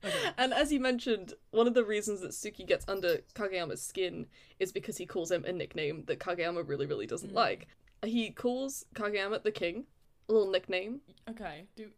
Okay. 0.04 0.30
And 0.36 0.52
as 0.52 0.70
you 0.72 0.78
mentioned, 0.78 1.32
one 1.52 1.66
of 1.66 1.72
the 1.72 1.82
reasons 1.82 2.20
that 2.20 2.30
Tsukki 2.32 2.66
gets 2.66 2.84
under 2.86 3.22
Kageyama's 3.34 3.82
skin 3.82 4.26
is 4.60 4.70
because 4.70 4.98
he 4.98 5.06
calls 5.06 5.30
him 5.32 5.44
a 5.46 5.52
nickname 5.52 6.04
that 6.06 6.20
Kageyama 6.20 6.68
really, 6.68 6.84
really 6.86 7.06
doesn't 7.06 7.30
Mm. 7.32 7.34
like. 7.34 7.66
He 8.04 8.30
calls 8.30 8.84
Kageyama 8.94 9.42
the 9.42 9.50
king, 9.50 9.86
a 10.28 10.32
little 10.34 10.50
nickname. 10.50 11.00
Okay. 11.30 11.64
Do 11.76 11.90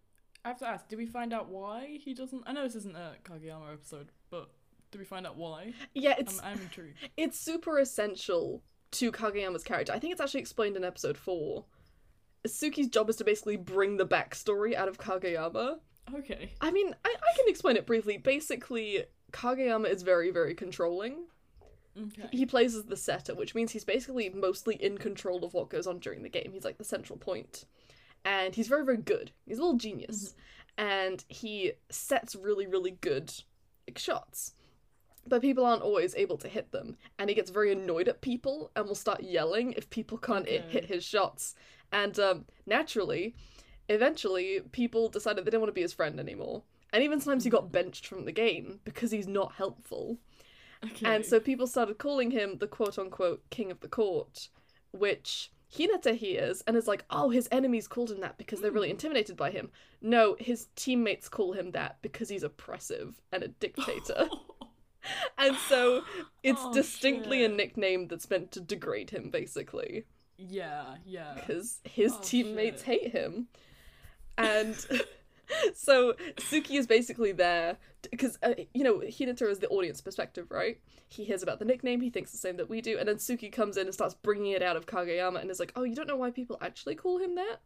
I 0.49 0.53
have 0.53 0.59
to 0.61 0.67
ask? 0.67 0.89
Did 0.89 0.97
we 0.97 1.05
find 1.05 1.35
out 1.35 1.51
why 1.51 1.99
he 2.03 2.15
doesn't? 2.15 2.43
I 2.47 2.53
know 2.53 2.63
this 2.63 2.75
isn't 2.75 2.97
a 2.97 3.17
Kageyama 3.23 3.71
episode, 3.71 4.09
but 4.31 4.49
did 4.91 4.99
we 4.99 5.05
find 5.05 5.27
out 5.27 5.37
why? 5.37 5.75
Yeah, 5.93 6.15
it's 6.19 6.39
I'm, 6.39 6.55
I'm 6.55 6.63
intrigued. 6.63 6.97
it's 7.19 7.39
super 7.39 7.79
essential 7.79 8.63
to 8.93 9.13
Kageyama's 9.13 9.63
character. 9.63 9.93
I 9.93 9.99
think 9.99 10.13
it's 10.13 10.23
actually 10.23 10.41
explained 10.41 10.79
in 10.79 10.85
episode 10.85 11.19
four. 11.19 11.67
Tsukki's 12.47 12.89
job 12.89 13.11
is 13.11 13.17
to 13.17 13.25
basically 13.25 13.59
bring 13.59 13.99
the 13.99 14.07
backstory 14.07 14.75
out 14.75 14.89
of 14.89 14.97
Kageyama. 14.97 15.81
Okay. 16.15 16.51
I 16.63 16.71
mean, 16.71 16.95
I, 17.05 17.15
I 17.15 17.37
can 17.37 17.45
explain 17.49 17.77
it 17.77 17.85
briefly. 17.85 18.17
Basically, 18.17 19.05
Kageyama 19.33 19.91
is 19.91 20.01
very, 20.01 20.31
very 20.31 20.55
controlling. 20.55 21.27
Okay. 21.95 22.29
He 22.33 22.47
plays 22.47 22.75
as 22.75 22.85
the 22.85 22.97
setter, 22.97 23.35
which 23.35 23.55
means 23.55 23.73
he's 23.73 23.85
basically 23.85 24.31
mostly 24.31 24.77
in 24.77 24.97
control 24.97 25.45
of 25.45 25.53
what 25.53 25.69
goes 25.69 25.87
on 25.87 25.99
during 25.99 26.23
the 26.23 26.31
game. 26.31 26.53
He's 26.55 26.65
like 26.65 26.79
the 26.79 26.85
central 26.85 27.19
point. 27.19 27.67
And 28.25 28.55
he's 28.55 28.69
very, 28.69 28.85
very 28.85 28.99
good. 28.99 29.33
He's 29.47 29.59
a 29.59 29.63
little 29.63 29.79
genius. 29.79 30.35
And 30.77 31.25
he 31.29 31.73
sets 31.91 32.37
really, 32.37 32.67
really 32.67 32.93
good 33.01 33.33
like, 33.89 33.99
shots. 33.99 34.55
But 35.27 35.43
people 35.43 35.65
aren't 35.67 35.83
always 35.83 36.15
able 36.15 36.39
to 36.39 36.49
hit 36.49 36.71
them. 36.73 36.97
And 37.19 37.29
he 37.29 37.35
gets 37.35 37.51
very 37.51 37.73
annoyed 37.73 38.09
at 38.09 38.21
people 38.21 38.71
and 38.77 38.87
will 38.87 38.95
start 38.95 39.23
yelling 39.23 39.73
if 39.73 39.91
people 39.91 40.19
can't 40.19 40.49
hit- 40.49 40.65
Okay. 40.65 40.73
hit 40.81 40.85
his 40.87 41.05
shots. 41.05 41.55
And 41.91 42.19
um, 42.19 42.45
naturally, 42.67 43.35
eventually, 43.89 44.61
people 44.73 45.09
decided 45.09 45.45
they 45.45 45.51
didn't 45.51 45.61
want 45.63 45.71
to 45.71 45.75
be 45.75 45.83
his 45.83 45.93
friend 45.93 46.21
anymore. 46.21 46.63
And 46.93 47.03
even 47.03 47.21
sometimes 47.21 47.45
he 47.45 47.51
got 47.51 47.73
benched 47.73 48.07
from 48.07 48.25
the 48.25 48.33
game 48.33 48.81
because 48.85 49.11
he's 49.11 49.27
not 49.29 49.53
helpful. 49.55 50.19
Okay. 50.85 51.07
And 51.07 51.25
so 51.25 51.41
people 51.41 51.67
started 51.67 51.99
calling 51.99 52.31
him 52.31 52.59
the 52.59 52.67
quote 52.69 52.99
unquote 52.99 53.43
king 53.51 53.71
of 53.71 53.81
the 53.81 53.89
court, 53.89 54.49
which 54.93 55.51
Hinata 55.75 56.17
hears 56.17 56.63
and 56.67 56.77
is 56.77 56.87
like, 56.89 57.05
oh, 57.11 57.31
his 57.31 57.49
enemies 57.53 57.89
called 57.89 58.11
him 58.11 58.21
that 58.21 58.39
because 58.39 58.61
they're 58.61 58.73
really 58.73 58.89
hmm. 58.89 58.93
intimidated 58.93 59.37
by 59.37 59.51
him. 59.51 59.71
No, 60.01 60.37
his 60.39 60.69
teammates 60.77 61.29
call 61.29 61.53
him 61.53 61.73
that 61.73 61.99
because 62.03 62.29
he's 62.29 62.43
oppressive 62.43 63.21
and 63.33 63.43
a 63.43 63.49
dictator. 63.49 64.29
and 65.39 65.57
so 65.69 66.03
it's 66.43 66.61
Oh, 66.63 66.73
distinctly 66.73 67.45
a 67.45 67.49
nickname 67.49 68.09
that's 68.09 68.31
meant 68.31 68.53
to 68.53 68.61
degrade 68.61 69.11
him, 69.11 69.31
basically, 69.31 70.07
yeah. 70.39 70.97
Yeah. 71.05 71.35
because 71.35 71.81
his 71.85 72.15
Oh, 72.15 72.21
teammates 72.23 72.85
shit. 72.85 73.01
hate 73.03 73.13
him. 73.13 73.49
And. 74.37 74.75
So 75.75 76.15
Tsukki 76.37 76.77
is 76.79 76.87
basically 76.87 77.33
there 77.33 77.77
because 78.11 78.39
uh, 78.43 78.55
you 78.75 78.85
know 78.85 78.99
Hinata 78.99 79.49
is 79.51 79.59
the 79.59 79.69
audience 79.69 80.01
perspective, 80.01 80.47
right? 80.51 80.79
He 81.09 81.25
hears 81.25 81.43
about 81.43 81.59
the 81.59 81.65
nickname, 81.65 82.01
he 82.01 82.11
thinks 82.11 82.33
the 82.33 82.39
same 82.39 82.57
that 82.59 82.69
we 82.69 82.81
do, 82.81 82.99
and 82.99 83.09
then 83.09 83.17
Tsukki 83.17 83.51
comes 83.51 83.77
in 83.77 83.87
and 83.87 83.95
starts 83.95 84.15
bringing 84.15 84.53
it 84.53 84.63
out 84.63 84.77
of 84.77 84.87
Kageyama 84.87 85.41
and 85.41 85.51
is 85.51 85.59
like, 85.61 85.73
"Oh, 85.77 85.85
you 85.85 85.95
don't 85.95 86.07
know 86.09 86.17
why 86.17 86.31
people 86.31 86.59
actually 86.61 86.95
call 86.95 87.19
him 87.19 87.35
that? 87.37 87.59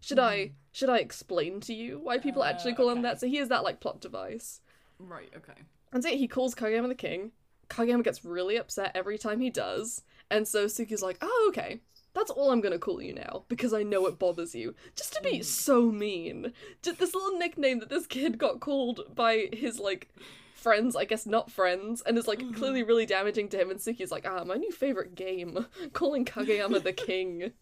Should 0.00 0.18
I 0.18 0.52
should 0.72 0.88
I 0.88 0.98
explain 0.98 1.60
to 1.60 1.74
you 1.74 1.98
why 2.02 2.18
people 2.18 2.42
Uh, 2.42 2.46
actually 2.46 2.74
call 2.74 2.90
him 2.90 3.02
that?" 3.02 3.20
So 3.20 3.26
he 3.26 3.36
has 3.36 3.48
that 3.48 3.62
like 3.64 3.80
plot 3.80 4.00
device, 4.00 4.60
Right. 4.98 5.30
Okay. 5.36 5.60
and 5.92 6.02
so 6.02 6.08
he 6.10 6.26
calls 6.28 6.54
Kageyama 6.54 6.88
the 6.88 6.94
king. 6.94 7.32
Kageyama 7.68 8.02
gets 8.02 8.24
really 8.24 8.56
upset 8.56 8.92
every 8.94 9.18
time 9.18 9.40
he 9.40 9.50
does, 9.50 10.02
and 10.30 10.48
so 10.48 10.66
Tsukki's 10.66 11.02
like, 11.02 11.18
"Oh, 11.22 11.46
okay." 11.50 11.80
That's 12.12 12.30
all 12.30 12.50
I'm 12.50 12.60
gonna 12.60 12.78
call 12.78 13.00
you 13.00 13.14
now 13.14 13.44
because 13.48 13.72
I 13.72 13.82
know 13.82 14.06
it 14.06 14.18
bothers 14.18 14.54
you. 14.54 14.74
Just 14.96 15.12
to 15.14 15.22
be 15.22 15.38
Mm. 15.40 15.44
so 15.44 15.90
mean. 15.92 16.52
Just 16.82 16.98
this 16.98 17.14
little 17.14 17.38
nickname 17.38 17.78
that 17.80 17.88
this 17.88 18.06
kid 18.06 18.36
got 18.38 18.60
called 18.60 19.14
by 19.14 19.48
his 19.52 19.78
like 19.78 20.08
friends, 20.54 20.94
I 20.94 21.06
guess 21.06 21.24
not 21.24 21.50
friends, 21.50 22.02
and 22.02 22.18
is 22.18 22.28
like 22.28 22.40
Mhm. 22.40 22.54
clearly 22.54 22.82
really 22.82 23.06
damaging 23.06 23.48
to 23.48 23.58
him. 23.58 23.70
And 23.70 23.80
Tsukki's 23.80 24.10
like, 24.10 24.26
ah, 24.28 24.44
my 24.44 24.56
new 24.56 24.70
favorite 24.70 25.14
game, 25.14 25.66
calling 25.94 26.26
Kageyama 26.26 26.82
the 26.82 26.92
king. 26.92 27.52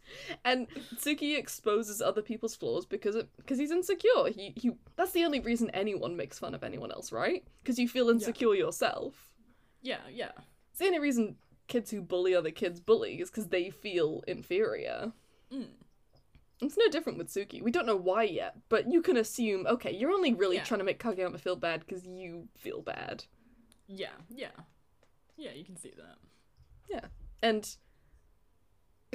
And 0.45 0.67
Tsukki 0.97 1.37
exposes 1.39 2.03
other 2.03 2.23
people's 2.23 2.57
flaws 2.57 2.87
because 2.87 3.15
it 3.15 3.29
because 3.37 3.59
he's 3.59 3.71
insecure. 3.71 4.29
He 4.35 4.53
he. 4.57 4.73
That's 4.97 5.13
the 5.13 5.25
only 5.25 5.39
reason 5.41 5.71
anyone 5.71 6.17
makes 6.17 6.39
fun 6.41 6.55
of 6.55 6.65
anyone 6.65 6.91
else, 6.91 7.13
right? 7.13 7.45
Because 7.63 7.79
you 7.79 7.89
feel 7.89 8.09
insecure 8.09 8.55
yourself. 8.55 9.31
Yeah. 9.83 10.01
Yeah. 10.13 10.33
It's 10.71 10.81
the 10.81 10.87
only 10.87 10.99
reason 10.99 11.37
kids 11.69 11.91
who 11.91 12.01
bully 12.03 12.35
other 12.35 12.51
kids 12.51 12.81
bully 12.81 13.21
is 13.21 13.31
because 13.31 13.49
they 13.49 13.71
feel 13.71 14.25
inferior. 14.27 15.13
Mm. 15.53 15.69
It's 16.61 16.77
no 16.77 16.89
different 16.89 17.19
with 17.19 17.29
Tsukki. 17.29 17.63
We 17.63 17.71
don't 17.71 17.87
know 17.87 17.95
why 17.97 18.25
yet, 18.25 18.57
but 18.69 18.91
you 18.91 19.01
can 19.01 19.17
assume, 19.17 19.67
okay, 19.69 19.93
you're 19.95 20.11
only 20.11 20.35
really 20.35 20.57
Yeah. 20.57 20.65
trying 20.65 20.79
to 20.81 20.85
make 20.85 20.99
Kageyama 20.99 21.39
feel 21.39 21.55
bad 21.57 21.81
because 21.81 22.05
you 22.07 22.49
feel 22.57 22.83
bad. 22.83 23.25
Yeah. 23.87 24.17
Yeah. 24.29 24.51
Yeah. 25.37 25.53
You 25.53 25.65
can 25.65 25.77
see 25.77 25.93
that. 25.97 26.19
Yeah. 26.91 27.07
And 27.43 27.77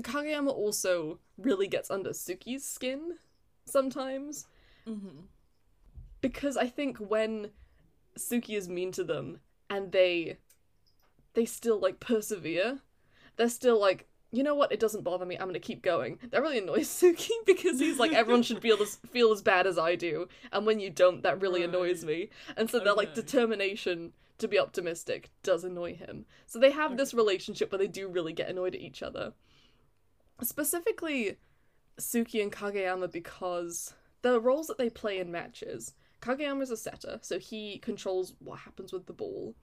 Kageyama 0.01 0.51
also 0.51 1.19
really 1.37 1.67
gets 1.67 1.91
under 1.91 2.11
Tsukki's 2.11 2.65
skin 2.65 3.17
sometimes 3.65 4.47
Mm-hmm. 4.87 5.21
because 6.19 6.57
I 6.57 6.67
think 6.67 6.97
when 6.97 7.51
Tsukki 8.17 8.57
is 8.57 8.67
mean 8.67 8.91
to 8.93 9.03
them 9.03 9.39
and 9.69 9.91
they 9.93 10.37
they 11.33 11.45
still 11.45 11.79
like 11.79 11.99
persevere, 11.99 12.79
they're 13.37 13.49
still 13.49 13.79
like, 13.79 14.07
you 14.31 14.43
know 14.43 14.55
what, 14.55 14.71
it 14.71 14.79
doesn't 14.79 15.03
bother 15.03 15.25
me, 15.25 15.35
I'm 15.35 15.47
gonna 15.47 15.59
keep 15.59 15.81
going. 15.81 16.19
That 16.31 16.41
really 16.41 16.59
annoys 16.59 16.89
Tsukki 17.01 17.29
because 17.45 17.79
he's 17.79 17.99
like, 17.99 18.13
everyone 18.13 18.43
should 18.43 18.61
feel 18.61 18.81
as 18.81 18.95
feel 19.11 19.31
as 19.31 19.41
bad 19.41 19.67
as 19.67 19.77
I 19.77 19.95
do, 19.95 20.27
and 20.51 20.65
when 20.65 20.79
you 20.79 20.89
don't, 20.89 21.23
that 21.23 21.41
really 21.41 21.63
annoys 21.63 22.03
me. 22.03 22.29
And 22.57 22.69
so 22.69 22.79
their 22.79 22.93
like 22.93 23.13
determination 23.13 24.13
to 24.39 24.47
be 24.47 24.59
optimistic 24.59 25.29
does 25.43 25.63
annoy 25.63 25.95
him. 25.95 26.25
So 26.47 26.59
they 26.59 26.71
have 26.71 26.97
this 26.97 27.13
relationship 27.13 27.71
where 27.71 27.79
they 27.79 27.87
do 27.87 28.07
really 28.07 28.33
get 28.33 28.49
annoyed 28.49 28.75
at 28.75 28.81
each 28.81 29.03
other. 29.03 29.33
Specifically, 30.41 31.37
Tsukki 31.99 32.41
and 32.41 32.51
Kageyama 32.51 33.11
because 33.11 33.93
the 34.23 34.39
roles 34.39 34.67
that 34.67 34.77
they 34.77 34.89
play 34.89 35.19
in 35.19 35.31
matches. 35.31 35.93
Kageyama 36.21 36.63
is 36.63 36.71
a 36.71 36.77
setter, 36.77 37.19
so 37.21 37.37
he 37.37 37.77
controls 37.79 38.33
what 38.39 38.59
happens 38.59 38.91
with 38.91 39.05
the 39.05 39.13
ball. 39.13 39.55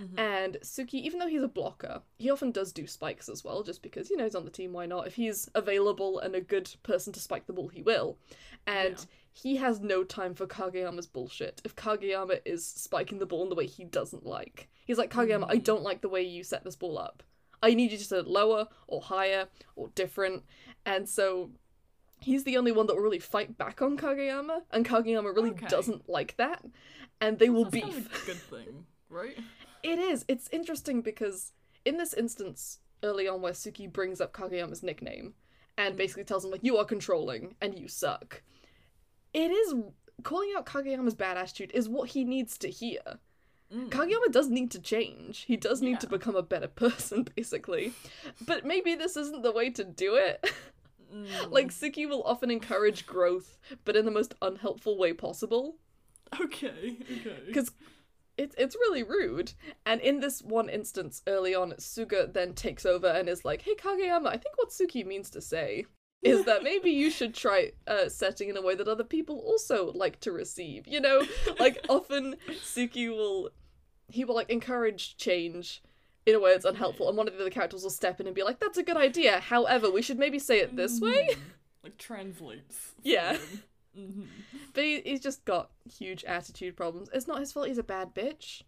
Mhm. 0.00 0.18
And 0.18 0.54
Tsukki, 0.62 0.94
even 0.94 1.18
though 1.18 1.26
he's 1.26 1.42
a 1.42 1.48
blocker, 1.48 2.02
he 2.18 2.30
often 2.30 2.50
does 2.52 2.72
do 2.72 2.86
spikes 2.86 3.28
as 3.28 3.44
well, 3.44 3.62
just 3.62 3.82
because, 3.82 4.08
you 4.10 4.16
know, 4.16 4.24
he's 4.24 4.34
on 4.34 4.44
the 4.44 4.50
team, 4.50 4.72
why 4.72 4.86
not? 4.86 5.06
If 5.06 5.14
he's 5.16 5.50
available 5.54 6.18
and 6.18 6.34
a 6.34 6.40
good 6.40 6.74
person 6.82 7.12
to 7.12 7.20
spike 7.20 7.46
the 7.46 7.52
ball, 7.52 7.68
he 7.68 7.82
will. 7.82 8.16
And 8.66 8.96
Yeah. 8.98 9.04
he 9.32 9.56
has 9.56 9.80
no 9.80 10.04
time 10.04 10.34
for 10.34 10.46
Kageyama's 10.46 11.06
bullshit 11.06 11.60
if 11.64 11.76
Kageyama 11.76 12.40
is 12.44 12.64
spiking 12.66 13.18
the 13.18 13.26
ball 13.26 13.42
in 13.42 13.48
the 13.50 13.54
way 13.54 13.66
he 13.66 13.84
doesn't 13.84 14.24
like. 14.26 14.68
He's 14.86 14.98
like, 14.98 15.10
Kageyama, 15.10 15.46
I 15.48 15.58
Mm. 15.58 15.64
don't 15.64 15.82
like 15.82 16.00
the 16.00 16.08
way 16.08 16.22
you 16.22 16.42
set 16.44 16.64
this 16.64 16.76
ball 16.76 16.98
up. 16.98 17.22
I 17.62 17.74
need 17.74 17.92
you 17.92 17.98
to 17.98 18.04
set 18.04 18.20
it 18.20 18.26
lower 18.26 18.68
or 18.86 19.02
higher 19.02 19.48
or 19.76 19.88
different. 19.88 20.44
And 20.86 21.06
so 21.08 21.50
he's 22.20 22.44
the 22.44 22.56
only 22.56 22.72
one 22.72 22.86
that 22.86 22.94
will 22.94 23.02
really 23.02 23.18
fight 23.18 23.56
back 23.58 23.82
on 23.82 23.96
Kageyama, 23.98 24.62
and 24.70 24.86
Kageyama 24.86 25.34
really 25.34 25.50
Okay. 25.50 25.66
doesn't 25.68 26.08
like 26.08 26.36
that. 26.38 26.64
And 27.20 27.38
they 27.38 27.50
will 27.50 27.64
That's 27.64 27.82
kind 27.82 27.94
beef. 27.94 28.06
of 28.14 28.22
a 28.22 28.26
good 28.26 28.42
thing, 28.42 28.86
right? 29.10 29.36
It 29.82 29.98
is. 29.98 30.24
It's 30.28 30.48
interesting 30.52 31.00
because 31.02 31.52
in 31.84 31.96
this 31.96 32.12
instance 32.14 32.78
early 33.02 33.26
on 33.28 33.40
where 33.40 33.52
Tsukki 33.52 33.90
brings 33.90 34.20
up 34.20 34.32
Kageyama's 34.32 34.82
nickname 34.82 35.34
and 35.78 35.94
Mm. 35.94 35.98
basically 35.98 36.24
tells 36.24 36.44
him 36.44 36.50
like 36.50 36.62
you 36.64 36.76
are 36.76 36.84
controlling 36.84 37.54
and 37.60 37.78
you 37.78 37.88
suck. 37.88 38.42
It 39.32 39.50
is 39.50 39.74
calling 40.22 40.50
out 40.56 40.66
Kageyama's 40.66 41.14
bad 41.14 41.38
attitude 41.38 41.70
is 41.72 41.88
what 41.88 42.10
he 42.10 42.24
needs 42.24 42.58
to 42.58 42.68
hear. 42.68 43.00
Mm. 43.72 43.88
Kageyama 43.88 44.30
does 44.32 44.48
need 44.48 44.70
to 44.72 44.80
change. 44.80 45.44
He 45.46 45.56
does 45.56 45.80
need 45.80 46.00
to 46.00 46.06
become 46.08 46.36
a 46.36 46.42
better 46.42 46.68
person 46.84 47.26
basically. 47.36 47.92
But 48.44 48.66
maybe 48.66 48.94
this 48.94 49.16
isn't 49.16 49.42
the 49.42 49.52
way 49.52 49.70
to 49.70 49.84
do 49.84 50.14
it. 50.16 50.44
Mm. 51.12 51.50
like 51.50 51.70
Tsukki 51.72 52.08
will 52.08 52.22
often 52.22 52.52
encourage 52.52 53.04
growth 53.04 53.58
but 53.84 53.96
in 53.96 54.04
the 54.04 54.12
most 54.12 54.36
unhelpful 54.42 54.96
way 54.96 55.12
possible. 55.12 55.74
Okay. 56.40 56.98
Okay. 57.02 57.36
because 57.48 57.72
it's 58.40 58.54
it's 58.58 58.74
really 58.76 59.02
rude. 59.02 59.52
And 59.84 60.00
in 60.00 60.20
this 60.20 60.40
one 60.42 60.68
instance 60.68 61.22
early 61.26 61.54
on, 61.54 61.72
Suga 61.72 62.32
then 62.32 62.54
takes 62.54 62.84
over 62.86 63.06
and 63.06 63.28
is 63.28 63.44
like, 63.44 63.62
"Hey 63.62 63.74
Kageyama, 63.74 64.28
I 64.28 64.36
think 64.38 64.56
what 64.56 64.70
Tsukki 64.70 65.04
means 65.04 65.30
to 65.30 65.40
say 65.40 65.86
is 66.22 66.44
that 66.44 66.62
maybe 66.70 66.90
you 66.90 67.10
should 67.10 67.34
try 67.34 67.72
uh, 67.86 68.08
setting 68.08 68.48
in 68.48 68.56
a 68.56 68.62
way 68.62 68.74
that 68.74 68.88
other 68.88 69.04
people 69.04 69.38
also 69.40 69.92
like 69.92 70.20
to 70.20 70.32
receive. 70.32 70.86
You 70.88 71.00
know, 71.00 71.22
like 71.58 71.84
often 71.88 72.36
Tsukki 72.48 73.08
will 73.08 73.50
he 74.08 74.24
will 74.24 74.34
like 74.34 74.50
encourage 74.50 75.16
change 75.16 75.82
in 76.26 76.34
a 76.34 76.40
way 76.40 76.52
that's 76.52 76.64
unhelpful, 76.64 77.08
and 77.08 77.16
one 77.16 77.28
of 77.28 77.34
the 77.34 77.40
other 77.40 77.50
characters 77.50 77.82
will 77.82 77.90
step 77.90 78.20
in 78.20 78.26
and 78.26 78.34
be 78.34 78.42
like, 78.42 78.58
"That's 78.60 78.78
a 78.78 78.82
good 78.82 78.96
idea. 78.96 79.40
However, 79.40 79.90
we 79.90 80.02
should 80.02 80.18
maybe 80.18 80.38
say 80.38 80.60
it 80.60 80.76
this 80.76 81.00
way." 81.00 81.28
Mhm. 81.30 81.38
like 81.84 81.96
translates. 81.98 82.92
Yeah. 83.02 83.38
Hmm 83.94 84.22
But 84.72 84.84
he, 84.84 85.00
he's 85.00 85.20
just 85.20 85.44
got 85.44 85.70
huge 85.90 86.24
attitude 86.24 86.76
problems. 86.76 87.08
It's 87.12 87.26
not 87.26 87.40
his 87.40 87.52
fault. 87.52 87.68
He's 87.68 87.78
a 87.78 87.82
bad 87.82 88.14
bitch. 88.14 88.62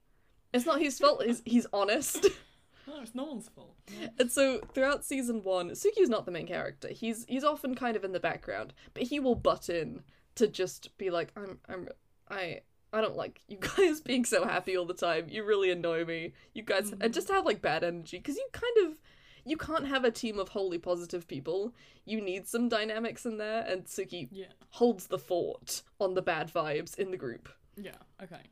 It's 0.53 0.67
not 0.67 0.81
his 0.81 0.99
fault. 0.99 1.25
He's 1.25 1.43
he's 1.45 1.67
honest. 1.73 2.27
No, 2.85 3.01
it's 3.01 3.15
no 3.15 3.25
one's 3.25 3.49
fault. 3.49 3.77
No. 4.01 4.09
And 4.19 4.31
so 4.31 4.61
throughout 4.75 5.05
season 5.05 5.45
one, 5.45 5.71
Tsukki's 5.71 6.09
not 6.09 6.27
the 6.27 6.33
main 6.33 6.47
character. 6.49 6.89
He's 6.89 7.25
he's 7.29 7.45
often 7.45 7.77
kind 7.77 7.97
of 7.97 8.03
in 8.03 8.11
the 8.11 8.21
background, 8.21 8.73
but 8.93 9.05
he 9.05 9.21
will 9.21 9.37
butt 9.37 9.69
in 9.69 10.03
to 10.35 10.49
just 10.49 10.97
be 10.99 11.11
like, 11.11 11.33
I'm 11.37 11.61
I'm 11.69 11.89
I 12.29 12.63
I 12.93 13.01
don't 13.01 13.17
like 13.17 13.41
you 13.49 13.59
guys 13.77 14.01
being 14.01 14.25
so 14.25 14.45
happy 14.45 14.77
all 14.77 14.85
the 14.87 14.95
time. 14.95 15.27
You 15.29 15.45
really 15.45 15.71
annoy 15.71 16.05
me. 16.05 16.33
You 16.55 16.63
guys 16.63 16.93
and 17.01 17.15
just 17.15 17.29
have 17.29 17.47
like 17.47 17.63
bad 17.63 17.85
energy 17.85 18.19
because 18.19 18.37
you 18.37 18.47
kind 18.53 18.89
of 18.89 18.99
you 19.45 19.57
can't 19.57 19.87
have 19.87 20.05
a 20.05 20.11
team 20.11 20.39
of 20.39 20.51
wholly 20.51 20.79
positive 20.79 21.27
people. 21.27 21.75
You 22.05 22.21
need 22.21 22.47
some 22.47 22.69
dynamics 22.69 23.25
in 23.27 23.39
there, 23.39 23.65
and 23.69 23.85
Tsukki 23.85 24.29
Yeah. 24.31 24.47
holds 24.71 25.07
the 25.09 25.19
fort 25.19 25.83
on 26.01 26.15
the 26.15 26.23
bad 26.23 26.53
vibes 26.53 26.99
in 26.99 27.11
the 27.11 27.17
group. 27.17 27.49
Yeah. 27.77 27.97
Okay. 28.23 28.43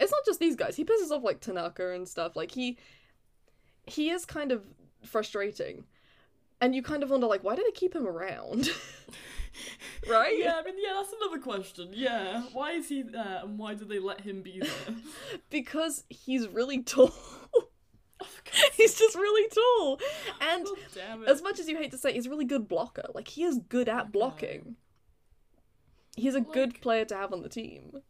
It's 0.00 0.10
not 0.12 0.24
just 0.26 0.40
these 0.40 0.56
guys. 0.56 0.76
He 0.76 0.84
pisses 0.84 1.10
off 1.10 1.22
like 1.22 1.40
Tanaka 1.40 1.92
and 1.92 2.08
stuff. 2.08 2.36
Like 2.36 2.50
he 2.52 2.78
he 3.86 4.10
is 4.10 4.24
kind 4.24 4.50
of 4.52 4.62
frustrating. 5.04 5.84
And 6.60 6.74
you 6.74 6.82
kind 6.82 7.02
of 7.02 7.10
wonder 7.10 7.26
like 7.26 7.44
why 7.44 7.54
do 7.56 7.62
they 7.62 7.72
keep 7.72 7.94
him 7.94 8.06
around? 8.06 8.70
right? 10.08 10.36
Yeah. 10.38 10.54
I 10.56 10.62
mean, 10.62 10.74
yeah. 10.78 10.94
That's 10.96 11.14
another 11.20 11.40
question. 11.40 11.90
Yeah. 11.92 12.42
Why 12.52 12.72
is 12.72 12.88
he 12.88 13.02
there, 13.02 13.40
and 13.42 13.58
why 13.58 13.74
do 13.74 13.84
they 13.84 13.98
let 13.98 14.20
him 14.22 14.42
be 14.42 14.60
there? 14.60 14.96
Because 15.50 16.04
he's 16.08 16.48
really 16.48 16.82
tall. 16.82 17.12
Oh, 18.56 18.68
he's 18.76 18.98
just 18.98 19.14
really 19.14 19.48
tall. 19.48 20.00
And 20.40 20.66
oh, 20.66 20.76
it. 20.94 21.28
as 21.28 21.42
much 21.42 21.58
as 21.58 21.68
you 21.68 21.76
hate 21.76 21.90
to 21.92 21.98
say 21.98 22.12
he's 22.12 22.26
a 22.26 22.30
really 22.30 22.44
good 22.44 22.68
blocker. 22.68 23.06
Like 23.14 23.28
he 23.28 23.44
is 23.44 23.60
good 23.68 23.88
at 23.88 24.12
blocking. 24.12 24.76
He's 26.16 26.34
a 26.34 26.40
good 26.40 26.80
player 26.80 27.04
to 27.06 27.16
have 27.16 27.32
on 27.32 27.42
the 27.42 27.48
team. 27.48 28.02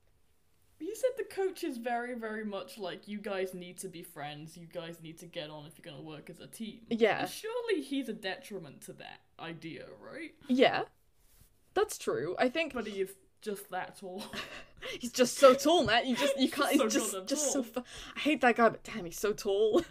You 0.78 0.94
said 0.94 1.10
the 1.16 1.24
coach 1.24 1.64
is 1.64 1.78
very, 1.78 2.14
very 2.14 2.44
much 2.44 2.76
like 2.78 3.08
you 3.08 3.18
guys 3.18 3.54
need 3.54 3.78
to 3.78 3.88
be 3.88 4.02
friends. 4.02 4.56
You 4.56 4.66
guys 4.66 4.98
need 5.02 5.18
to 5.18 5.26
get 5.26 5.48
on 5.48 5.64
if 5.66 5.78
you're 5.78 5.90
gonna 5.90 6.06
work 6.06 6.28
as 6.28 6.40
a 6.40 6.46
team. 6.46 6.80
Yeah. 6.90 7.26
Surely 7.26 7.80
he's 7.80 8.08
a 8.08 8.12
detriment 8.12 8.82
to 8.82 8.92
that 8.94 9.20
idea, 9.40 9.86
right? 10.00 10.32
Yeah. 10.46 10.82
That's 11.72 11.96
true. 11.98 12.36
I 12.38 12.48
think 12.48 12.74
But 12.74 12.86
he 12.86 13.00
is 13.00 13.14
just 13.40 13.70
that 13.70 13.98
tall. 13.98 14.24
He's 15.00 15.12
just 15.12 15.38
so 15.38 15.54
tall, 15.54 15.84
Matt. 15.84 16.06
You 16.06 16.16
just 16.16 16.38
you 16.38 16.48
can't. 16.50 16.76
so 16.76 16.84
He's 16.84 16.92
just 16.92 17.12
goddamn 17.12 17.26
just 17.26 17.52
so. 17.52 17.62
Fu- 17.62 17.82
I 18.16 18.20
hate 18.20 18.40
that 18.42 18.56
guy, 18.56 18.68
but 18.68 18.84
damn, 18.84 19.04
he's 19.04 19.18
so 19.18 19.32
tall. 19.32 19.82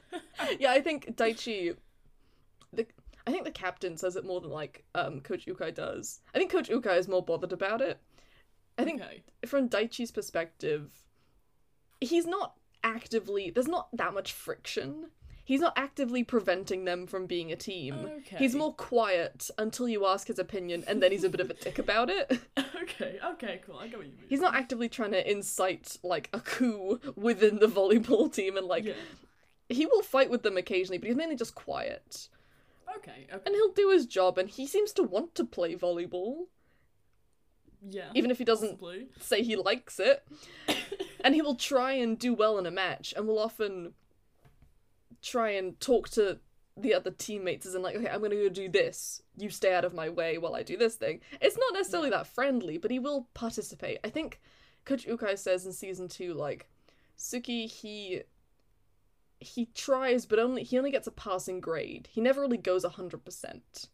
yeah, 0.59 0.71
I 0.71 0.81
think 0.81 1.15
Daichi. 1.15 1.75
The 2.71 2.85
I 3.25 3.31
think 3.31 3.45
the 3.45 3.51
captain 3.51 3.97
says 3.97 4.15
it 4.15 4.25
more 4.25 4.41
than 4.41 4.51
like 4.51 4.83
um 4.95 5.21
Coach 5.21 5.45
Ukai 5.45 5.73
does. 5.73 6.21
I 6.33 6.37
think 6.37 6.51
Coach 6.51 6.69
Ukai 6.69 6.97
is 6.97 7.07
more 7.07 7.23
bothered 7.23 7.53
about 7.53 7.81
it. 7.81 7.99
I 8.77 8.83
think 8.83 9.01
okay. 9.01 9.23
from 9.45 9.69
Daichi's 9.69 10.11
perspective, 10.11 10.91
he's 12.01 12.25
not 12.25 12.55
actively. 12.83 13.49
There's 13.49 13.67
not 13.67 13.89
that 13.93 14.13
much 14.13 14.33
friction. 14.33 15.07
He's 15.45 15.59
not 15.59 15.73
actively 15.75 16.23
preventing 16.23 16.85
them 16.85 17.05
from 17.05 17.25
being 17.25 17.51
a 17.51 17.55
team. 17.57 17.95
Okay. 18.19 18.37
He's 18.37 18.55
more 18.55 18.73
quiet 18.73 19.49
until 19.57 19.89
you 19.89 20.05
ask 20.05 20.27
his 20.27 20.39
opinion, 20.39 20.85
and 20.87 21.03
then 21.03 21.11
he's 21.11 21.25
a 21.25 21.29
bit 21.29 21.41
of 21.41 21.49
a 21.49 21.53
dick 21.53 21.79
about 21.79 22.09
it. 22.09 22.39
Okay. 22.83 23.17
Okay. 23.25 23.61
Cool. 23.65 23.77
I 23.77 23.87
get 23.87 23.97
what 23.97 24.07
you 24.07 24.11
mean. 24.11 24.25
He's 24.27 24.41
not 24.41 24.55
actively 24.55 24.89
trying 24.89 25.11
to 25.11 25.31
incite 25.31 25.97
like 26.03 26.29
a 26.33 26.41
coup 26.41 26.99
within 27.15 27.59
the 27.59 27.67
volleyball 27.67 28.31
team 28.31 28.57
and 28.57 28.67
like 28.67 28.83
yeah. 28.83 28.93
he 29.69 29.85
will 29.85 30.01
fight 30.01 30.29
with 30.29 30.43
them 30.43 30.57
occasionally, 30.57 30.97
but 30.97 31.07
he's 31.07 31.15
mainly 31.15 31.37
just 31.37 31.55
quiet. 31.55 32.27
Okay. 32.97 33.25
Okay. 33.31 33.41
And 33.45 33.55
he'll 33.55 33.71
do 33.71 33.89
his 33.89 34.05
job 34.05 34.37
and 34.37 34.49
he 34.49 34.67
seems 34.67 34.91
to 34.93 35.03
want 35.03 35.33
to 35.35 35.45
play 35.45 35.75
volleyball, 35.75 36.47
Yeah. 37.87 38.09
even 38.13 38.29
if 38.31 38.37
he 38.37 38.43
doesn't 38.43 38.79
possibly. 38.79 39.07
say 39.21 39.43
he 39.43 39.55
likes 39.55 39.97
it. 39.97 40.27
and 41.23 41.33
he 41.33 41.41
will 41.41 41.55
try 41.55 41.93
and 41.93 42.19
do 42.19 42.33
well 42.33 42.57
in 42.57 42.65
a 42.65 42.71
match 42.71 43.13
and 43.15 43.27
will 43.27 43.39
often 43.39 43.93
try 45.23 45.51
and 45.51 45.79
talk 45.79 46.09
to 46.09 46.39
the 46.75 46.93
other 46.93 47.11
teammates 47.11 47.65
as 47.65 47.75
in 47.75 47.81
like, 47.81 47.95
okay, 47.95 48.09
I'm 48.09 48.21
gonna 48.21 48.35
go 48.35 48.49
do 48.49 48.69
this. 48.69 49.21
You 49.37 49.49
stay 49.49 49.73
out 49.73 49.85
of 49.85 49.93
my 49.93 50.09
way 50.09 50.37
while 50.37 50.55
I 50.55 50.63
do 50.63 50.77
this 50.77 50.95
thing. 50.95 51.21
It's 51.41 51.57
not 51.57 51.73
necessarily 51.73 52.09
that 52.11 52.27
friendly, 52.27 52.77
but 52.77 52.91
he 52.91 52.99
will 52.99 53.27
participate. 53.33 53.99
I 54.03 54.09
think 54.09 54.41
Coach 54.85 55.05
Ukai 55.05 55.37
says 55.37 55.65
in 55.65 55.71
season 55.71 56.07
two, 56.07 56.33
like, 56.33 56.69
Tsukki, 57.17 57.69
he 57.69 58.23
he 59.39 59.65
tries, 59.73 60.25
but 60.25 60.39
only 60.39 60.63
he 60.63 60.77
only 60.77 60.91
gets 60.91 61.07
a 61.07 61.11
passing 61.11 61.59
grade. 61.59 62.07
He 62.11 62.21
never 62.21 62.41
really 62.41 62.57
goes 62.57 62.83
hundred 62.83 63.23
percent. 63.23 63.89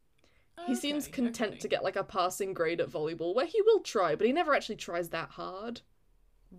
He 0.67 0.75
seems 0.75 1.07
content 1.07 1.51
okay. 1.51 1.59
to 1.59 1.67
get 1.69 1.83
like 1.85 1.95
a 1.95 2.03
passing 2.03 2.53
grade 2.53 2.81
at 2.81 2.89
volleyball, 2.89 3.33
where 3.33 3.45
he 3.45 3.61
will 3.61 3.79
try, 3.79 4.15
but 4.15 4.27
he 4.27 4.33
never 4.33 4.53
actually 4.53 4.75
tries 4.75 5.09
that 5.09 5.29
hard. 5.29 5.81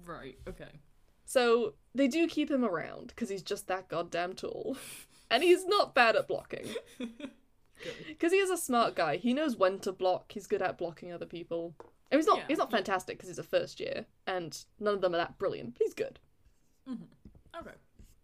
Right. 0.07 0.39
Okay. 0.49 0.81
So 1.31 1.75
they 1.95 2.09
do 2.09 2.27
keep 2.27 2.51
him 2.51 2.65
around 2.65 3.09
because 3.09 3.29
he's 3.29 3.45
just 3.45 3.69
that 3.69 3.87
goddamn 3.89 4.33
tall. 4.35 4.77
And 5.33 5.45
he's 5.45 5.65
not 5.65 5.95
bad 5.95 6.17
at 6.17 6.27
blocking. 6.27 6.67
Because 8.09 8.33
he 8.33 8.39
is 8.39 8.51
a 8.51 8.57
smart 8.57 8.97
guy. 8.97 9.15
He 9.15 9.33
knows 9.33 9.55
when 9.55 9.79
to 9.79 9.93
block. 9.93 10.33
He's 10.33 10.49
good 10.49 10.61
at 10.61 10.77
blocking 10.77 11.13
other 11.13 11.25
people. 11.25 11.77
And 12.11 12.19
he's 12.19 12.27
not 12.27 12.39
Yeah, 12.39 12.45
he's 12.49 12.59
not 12.59 12.73
fantastic 12.73 13.17
because 13.17 13.29
he's 13.29 13.39
a 13.39 13.45
first 13.45 13.79
year 13.79 14.07
and 14.27 14.59
none 14.81 14.95
of 14.95 15.03
them 15.03 15.15
are 15.15 15.19
that 15.19 15.39
brilliant, 15.39 15.75
but 15.75 15.83
he's 15.85 15.95
good. 15.95 16.19
Mm-hmm. 16.89 17.61
Okay. 17.61 17.77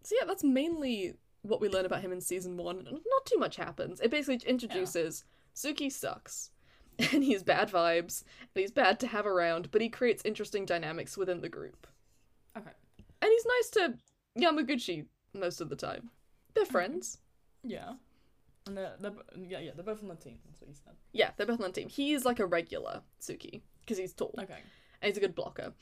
So 0.03 0.17
yeah, 0.19 0.27
that's 0.27 0.43
mainly 0.43 1.15
what 1.43 1.61
we 1.61 1.69
learn 1.69 1.87
about 1.87 2.01
him 2.01 2.11
in 2.11 2.21
season 2.21 2.57
one. 2.57 2.83
Not 2.91 3.25
too 3.25 3.39
much 3.39 3.55
happens. 3.55 4.01
It 4.01 4.11
basically 4.11 4.45
introduces 4.51 5.23
Tsukki 5.55 5.93
sucks. 5.93 6.51
And 7.13 7.23
he's 7.23 7.43
bad 7.45 7.71
vibes, 7.71 8.25
and 8.55 8.63
he's 8.63 8.73
bad 8.73 8.99
to 9.01 9.07
have 9.07 9.27
around, 9.27 9.71
but 9.71 9.83
he 9.83 9.91
creates 9.91 10.23
interesting 10.25 10.65
dynamics 10.65 11.17
within 11.17 11.43
the 11.43 11.49
group. 11.49 11.87
Okay. 12.57 12.71
And 13.23 13.31
he's 13.33 13.47
nice 13.47 13.71
to 13.71 13.95
Yamaguchi 14.39 15.07
most 15.35 15.61
of 15.61 15.69
the 15.69 15.77
time. 15.77 16.11
They're 16.55 16.65
friends. 16.67 17.19
Yeah. 17.63 17.95
And 18.67 18.77
they're, 18.77 18.95
they're 18.99 19.13
yeah 19.37 19.61
yeah 19.61 19.71
they're 19.75 19.85
both 19.85 20.03
on 20.03 20.09
the 20.09 20.17
team. 20.17 20.39
That's 20.47 20.61
what 20.61 20.69
you 20.69 20.75
said. 20.75 20.95
Yeah, 21.13 21.31
they're 21.37 21.47
both 21.47 21.61
on 21.61 21.69
the 21.69 21.73
team. 21.73 21.89
He's 21.89 22.25
like 22.25 22.41
a 22.41 22.47
regular 22.47 23.03
Tsukki 23.21 23.61
because 23.81 23.99
he's 23.99 24.13
tall 24.13 24.35
Okay. 24.39 24.55
and 25.03 25.09
he's 25.09 25.17
a 25.17 25.21
good 25.21 25.35
blocker. 25.35 25.73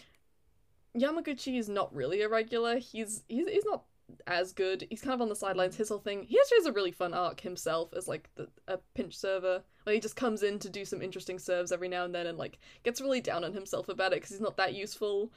Yamaguchi 0.97 1.59
is 1.59 1.69
not 1.69 1.95
really 1.95 2.23
a 2.23 2.29
regular. 2.29 2.79
He's 2.79 3.25
he's 3.29 3.49
he's 3.49 3.65
not 3.65 3.85
as 4.27 4.53
good. 4.53 4.87
He's 4.91 5.01
kind 5.01 5.15
of 5.15 5.23
on 5.23 5.29
the 5.29 5.35
sidelines. 5.37 5.77
His 5.77 5.89
whole 5.89 5.99
thing. 5.99 6.25
He 6.25 6.39
actually 6.39 6.59
has 6.59 6.67
a 6.67 6.73
really 6.73 6.93
fun 6.93 7.15
arc 7.15 7.41
himself 7.41 7.93
as 7.97 8.07
like 8.07 8.29
the 8.37 8.49
a 8.69 8.79
pinch 8.95 9.17
server 9.17 9.63
where 9.85 9.95
he 9.95 10.01
just 10.01 10.17
comes 10.17 10.43
in 10.43 10.59
to 10.61 10.69
do 10.69 10.85
some 10.85 11.03
interesting 11.03 11.39
serves 11.39 11.73
every 11.73 11.89
now 11.89 12.05
and 12.05 12.15
then 12.15 12.27
and 12.27 12.39
like 12.39 12.59
gets 12.83 13.01
really 13.01 13.21
down 13.21 13.45
on 13.45 13.53
himself 13.55 13.89
about 13.89 14.13
it 14.13 14.17
because 14.17 14.31
he's 14.31 14.41
not 14.41 14.57
that 14.59 14.75
useful. 14.75 15.33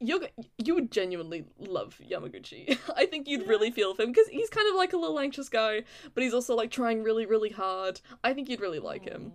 You're, 0.00 0.20
you 0.58 0.74
would 0.74 0.90
genuinely 0.90 1.44
love 1.58 2.00
Yamaguchi. 2.08 2.78
I 2.96 3.06
think 3.06 3.28
you'd 3.28 3.42
Yeah. 3.42 3.48
really 3.48 3.70
feel 3.70 3.94
for 3.94 4.02
him 4.02 4.12
because 4.12 4.28
he's 4.28 4.50
kind 4.50 4.68
of 4.68 4.74
like 4.76 4.92
a 4.92 4.96
little 4.96 5.18
anxious 5.20 5.48
guy, 5.48 5.82
but 6.14 6.22
he's 6.22 6.34
also 6.34 6.54
like 6.54 6.70
trying 6.70 7.02
really, 7.02 7.26
really 7.26 7.50
hard. 7.50 8.00
I 8.24 8.32
think 8.34 8.48
you'd 8.48 8.60
really 8.60 8.78
like 8.78 9.04
him. 9.04 9.32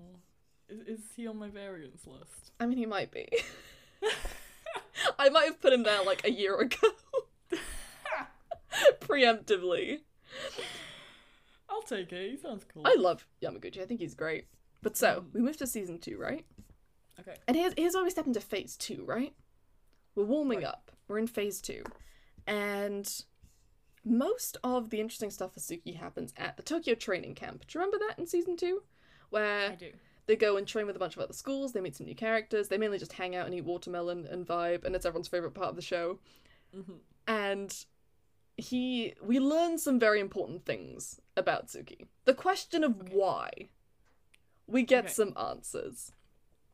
Is, 0.70 1.00
is 1.00 1.06
he 1.16 1.28
on 1.28 1.38
my 1.38 1.50
variants 1.50 2.06
list? 2.08 2.52
I 2.60 2.66
mean, 2.66 2.78
he 2.78 2.86
might 2.86 3.12
be. 3.12 3.28
I 5.20 5.30
might 5.30 5.46
have 5.46 5.62
put 5.62 5.74
him 5.74 5.84
there 5.84 6.04
like 6.04 6.26
a 6.26 6.32
year 6.32 6.58
ago. 6.60 6.88
Preemptively. 9.00 10.00
I'll 11.70 11.82
take 11.84 12.12
it. 12.12 12.32
He 12.32 12.38
sounds 12.38 12.66
cool. 12.72 12.84
I 12.86 12.96
love 12.98 13.26
Yamaguchi. 13.42 13.82
I 13.82 13.86
think 13.86 14.00
he's 14.00 14.16
great. 14.16 14.46
But 14.82 14.98
so, 14.98 15.22
Mm. 15.30 15.34
we 15.34 15.42
move 15.42 15.58
to 15.58 15.68
season 15.68 16.00
two, 16.00 16.18
right? 16.18 16.46
Okay. 17.20 17.36
And 17.48 17.56
here's, 17.56 17.74
here's 17.78 17.94
where 17.94 18.04
we 18.04 18.10
step 18.10 18.28
into 18.28 18.42
phase 18.42 18.76
two, 18.78 19.04
right? 19.06 19.34
We're 20.16 20.26
warming 20.26 20.60
Right. 20.60 20.68
up. 20.68 20.92
We're 21.08 21.20
in 21.20 21.28
phase 21.28 21.62
two. 21.62 21.84
And 22.48 23.24
most 24.04 24.58
of 24.64 24.90
the 24.90 25.00
interesting 25.00 25.32
stuff 25.32 25.54
for 25.54 25.60
Tsukki 25.60 25.96
happens 25.96 26.34
at 26.38 26.58
the 26.58 26.64
Tokyo 26.64 26.96
training 26.96 27.36
camp. 27.36 27.66
Do 27.68 27.78
you 27.78 27.84
remember 27.84 28.06
that 28.08 28.20
in 28.20 28.28
season 28.28 28.56
two? 28.58 28.84
Where 29.30 29.72
I 29.72 29.76
do. 29.76 29.92
they 30.28 30.36
go 30.36 30.58
and 30.58 30.68
train 30.68 30.86
with 30.88 30.96
a 30.96 31.00
bunch 31.00 31.16
of 31.16 31.22
other 31.22 31.34
schools, 31.34 31.74
they 31.74 31.82
meet 31.82 31.96
some 31.96 32.06
new 32.06 32.16
characters, 32.16 32.68
they 32.68 32.78
mainly 32.78 32.98
just 33.00 33.14
hang 33.14 33.36
out 33.36 33.46
and 33.48 33.54
eat 33.56 33.66
watermelon 33.66 34.26
and 34.28 34.46
vibe, 34.48 34.84
and 34.86 34.96
it's 34.96 35.06
everyone's 35.06 35.28
favourite 35.28 35.54
part 35.56 35.70
of 35.70 35.76
the 35.76 35.82
show. 35.82 36.20
hmm 36.74 36.94
And 37.28 37.86
he 38.58 39.14
we 39.22 39.40
learn 39.40 39.78
some 39.78 40.00
very 40.00 40.20
important 40.22 40.64
things 40.66 41.20
about 41.36 41.68
Tsukki. 41.68 42.08
The 42.26 42.34
question 42.34 42.84
of 42.84 43.10
why. 43.12 43.70
We 44.68 44.84
get 44.84 45.06
Okay. 45.06 45.14
some 45.14 45.34
answers. 45.38 46.12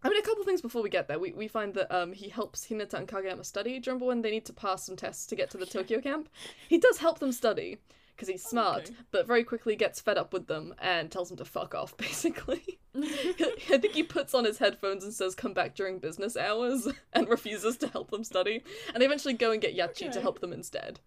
I 0.03 0.09
mean, 0.09 0.17
a 0.19 0.23
couple 0.23 0.43
things 0.43 0.61
before 0.61 0.81
we 0.81 0.89
get 0.89 1.07
there. 1.07 1.19
We, 1.19 1.31
we 1.31 1.47
find 1.47 1.73
that 1.75 1.91
um 1.95 2.13
he 2.13 2.29
helps 2.29 2.65
Hinata 2.67 2.95
and 2.95 3.07
Kageyama 3.07 3.45
study. 3.45 3.71
Do 3.79 3.89
you 3.89 3.93
remember 3.93 4.05
when 4.07 4.21
they 4.21 4.31
need 4.31 4.45
to 4.45 4.53
pass 4.53 4.85
some 4.85 4.95
tests 4.95 5.25
to 5.27 5.35
get 5.35 5.49
to 5.51 5.57
the 5.57 5.65
Tokyo 5.65 6.01
camp? 6.01 6.29
He 6.67 6.77
does 6.77 6.97
help 6.99 7.19
them 7.19 7.31
study. 7.31 7.77
because 8.15 8.27
he's 8.27 8.43
smart, 8.43 8.83
Okay. 8.83 8.93
but 9.11 9.25
very 9.25 9.43
quickly 9.43 9.75
gets 9.75 9.99
fed 9.99 10.17
up 10.17 10.31
with 10.33 10.45
them 10.47 10.75
and 10.79 11.09
tells 11.11 11.29
them 11.29 11.37
to 11.37 11.45
fuck 11.45 11.73
off, 11.73 11.95
basically. 12.07 12.79
I 12.95 13.77
think 13.79 13.93
he 13.93 14.03
puts 14.03 14.33
on 14.35 14.45
his 14.45 14.59
headphones 14.59 15.03
and 15.03 15.11
says, 15.13 15.33
come 15.33 15.53
back 15.53 15.73
during 15.75 15.97
business 15.97 16.37
hours, 16.37 16.87
and 17.13 17.27
refuses 17.27 17.77
to 17.77 17.87
help 17.87 18.11
them 18.11 18.23
study. 18.23 18.63
And 18.93 19.01
they 19.01 19.05
eventually 19.07 19.33
go 19.33 19.51
and 19.51 19.59
get 19.61 19.75
Yachi 19.75 20.11
to 20.11 20.21
help 20.21 20.39
them 20.39 20.53
instead. 20.53 20.99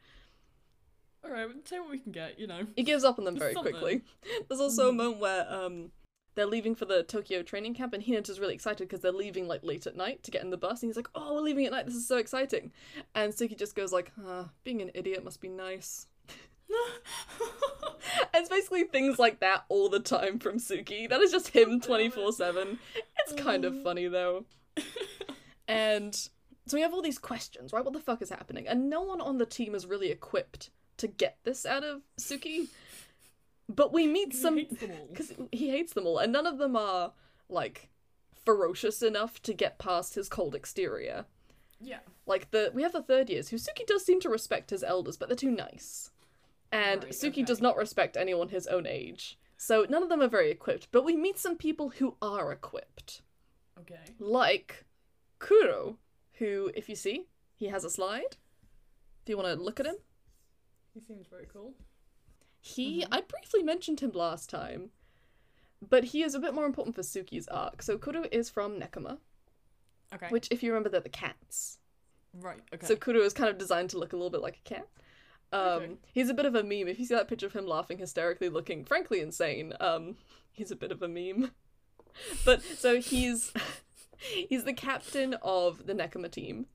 Alright, 1.25 1.47
we'll 1.47 1.63
take 1.63 1.81
what 1.81 1.91
we 1.91 1.99
can 1.99 2.11
get, 2.13 2.39
you 2.39 2.47
know. 2.49 2.67
He 2.77 2.83
gives 2.83 3.05
up 3.05 3.19
on 3.19 3.25
them 3.27 3.39
very 3.39 3.55
Something. 3.55 3.73
quickly. 3.75 4.03
There's 4.49 4.61
also 4.61 4.89
a 4.89 4.93
Mhm. 4.93 4.97
moment 4.97 5.21
where 5.21 5.53
um 5.53 5.91
they're 6.35 6.47
leaving 6.47 6.75
for 6.75 6.85
the 6.85 7.03
Tokyo 7.03 7.43
training 7.43 7.75
camp, 7.75 7.93
and 7.95 8.03
Hinata's 8.03 8.41
really 8.41 8.55
excited 8.55 8.87
because 8.89 9.01
they're 9.01 9.13
leaving 9.13 9.47
like 9.49 9.63
late 9.63 9.87
at 9.87 9.97
night 9.97 10.23
to 10.25 10.31
get 10.31 10.43
in 10.43 10.51
the 10.51 10.57
bus, 10.57 10.83
and 10.83 10.89
he's 10.89 10.97
like, 10.97 11.09
"Oh, 11.15 11.35
we're 11.35 11.41
leaving 11.41 11.67
at 11.67 11.73
night. 11.73 11.87
This 11.87 11.95
is 11.95 12.07
so 12.09 12.17
exciting!" 12.19 12.73
And 13.15 13.33
Tsukki 13.33 13.57
just 13.59 13.75
goes 13.75 13.93
like, 13.93 14.13
uh, 14.27 14.45
"Being 14.65 14.83
an 14.83 14.91
idiot 14.95 15.25
must 15.25 15.41
be 15.41 15.49
nice." 15.49 16.07
And 18.33 18.41
it's 18.43 18.49
basically 18.51 18.85
things 18.85 19.19
like 19.19 19.41
that 19.41 19.65
all 19.69 19.89
the 19.89 20.01
time 20.01 20.39
from 20.39 20.59
Tsukki. 20.59 21.09
That 21.09 21.21
is 21.21 21.31
just 21.31 21.49
him 21.49 21.81
twenty 21.81 22.11
four 22.11 22.33
seven. 22.33 22.79
It's 23.21 23.33
kind 23.41 23.65
of 23.65 23.75
Oh. 23.77 23.83
funny 23.83 24.09
though. 24.09 24.45
And 25.67 26.15
so 26.15 26.77
we 26.77 26.83
have 26.83 26.93
all 26.93 27.01
these 27.01 27.19
questions, 27.19 27.73
right? 27.73 27.83
What 27.85 27.95
the 27.95 28.01
fuck 28.01 28.21
is 28.21 28.29
happening? 28.29 28.69
And 28.69 28.91
no 28.91 29.01
one 29.01 29.21
on 29.23 29.39
the 29.39 29.47
team 29.47 29.75
is 29.75 29.87
really 29.87 30.11
equipped 30.11 30.69
to 30.99 31.07
get 31.07 31.39
this 31.45 31.65
out 31.65 31.85
of 31.85 32.03
Tsukki. 32.21 32.69
But 33.69 33.93
we 33.93 34.07
meet 34.07 34.33
He 34.33 34.39
some 34.39 34.57
hates 34.57 34.81
them 34.81 34.91
all. 34.91 35.07
because 35.11 35.33
he 35.53 35.71
hates 35.71 35.93
them 35.93 36.07
all, 36.07 36.19
and 36.19 36.33
none 36.33 36.47
of 36.47 36.59
them 36.59 36.77
are 36.77 37.13
like 37.49 37.91
ferocious 38.45 39.03
enough 39.03 39.41
to 39.43 39.55
get 39.55 39.79
past 39.79 40.15
his 40.15 40.29
cold 40.29 40.55
exterior. 40.55 41.25
Yeah. 41.81 42.01
Like 42.27 42.51
the 42.51 42.71
we 42.75 42.83
have 42.83 42.93
the 42.93 43.03
third 43.03 43.31
years 43.31 43.49
who 43.49 43.57
Tsukki 43.57 43.87
does 43.87 44.05
seem 44.05 44.21
to 44.21 44.29
respect 44.29 44.71
his 44.71 44.85
elders, 44.85 45.17
but 45.17 45.29
they're 45.29 45.37
too 45.37 45.51
nice. 45.51 46.11
And 46.73 47.05
Right, 47.05 47.13
Tsukki 47.13 47.45
does 47.45 47.61
not 47.61 47.77
respect 47.77 48.17
anyone 48.17 48.49
his 48.49 48.67
own 48.67 48.87
age. 48.87 49.39
So 49.57 49.87
none 49.89 50.03
of 50.03 50.09
them 50.09 50.21
are 50.21 50.29
very 50.29 50.51
equipped, 50.51 50.89
but 50.91 51.05
we 51.05 51.17
meet 51.17 51.39
some 51.39 51.57
people 51.57 51.91
who 51.91 52.17
are 52.21 52.53
equipped. 52.53 53.23
Okay. 53.79 54.01
Like 54.19 54.85
Kuro, 55.39 55.99
who 56.35 56.71
if 56.75 56.89
you 56.89 56.97
see, 56.97 57.27
he 57.55 57.67
has 57.67 57.85
a 57.85 57.91
slide. 57.91 58.37
Do 59.25 59.33
you 59.33 59.37
want 59.37 59.57
to 59.57 59.63
look 59.63 59.81
at 59.81 59.87
him? 59.87 59.97
He 60.93 61.01
seems 61.01 61.27
very 61.27 61.47
cool. 61.53 61.75
He 62.67 63.03
Mhm. 63.03 63.09
I 63.13 63.21
briefly 63.21 63.63
mentioned 63.63 64.01
him 64.01 64.13
last 64.13 64.49
time, 64.49 64.91
but 65.87 66.05
he 66.05 66.23
is 66.23 66.35
a 66.35 66.39
bit 66.39 66.55
more 66.55 66.65
important 66.65 66.95
for 66.97 67.03
Tsukki's 67.03 67.47
arc. 67.49 67.83
So 67.83 67.99
Kuro 67.99 68.25
is 68.33 68.49
from 68.49 68.81
Nekoma, 68.81 69.19
Okay. 70.15 70.29
which 70.31 70.49
if 70.51 70.63
you 70.63 70.71
remember 70.71 70.89
they're 70.89 71.01
the 71.01 71.11
cats. 71.11 71.79
Right, 72.33 72.63
okay. 72.73 72.87
So 72.87 72.97
Kuro 72.97 73.21
is 73.21 73.35
kind 73.35 73.51
of 73.51 73.59
designed 73.59 73.91
to 73.91 73.99
look 73.99 74.15
a 74.15 74.17
little 74.17 74.31
bit 74.31 74.41
like 74.41 74.57
a 74.57 74.63
cat. 74.69 74.89
Um, 75.53 75.83
Okay. 75.83 75.97
he's 76.15 76.31
a 76.31 76.35
bit 76.35 76.47
of 76.47 76.55
a 76.55 76.63
meme. 76.63 76.89
If 76.89 76.99
you 76.99 77.05
see 77.05 77.15
that 77.15 77.29
picture 77.29 77.47
of 77.47 77.53
him 77.53 77.67
laughing 77.67 77.99
hysterically, 77.99 78.49
looking 78.49 78.83
frankly 78.87 79.21
insane, 79.21 79.75
um, 79.79 80.17
he's 80.51 80.71
a 80.71 80.77
bit 80.77 80.91
of 80.91 81.03
a 81.03 81.09
meme. 81.09 81.51
But 82.47 82.63
so 82.63 82.99
he's 83.01 83.53
he's 84.19 84.65
the 84.65 84.73
captain 84.73 85.35
of 85.43 85.85
the 85.87 85.93
Nekoma 85.95 86.31
team, 86.31 86.67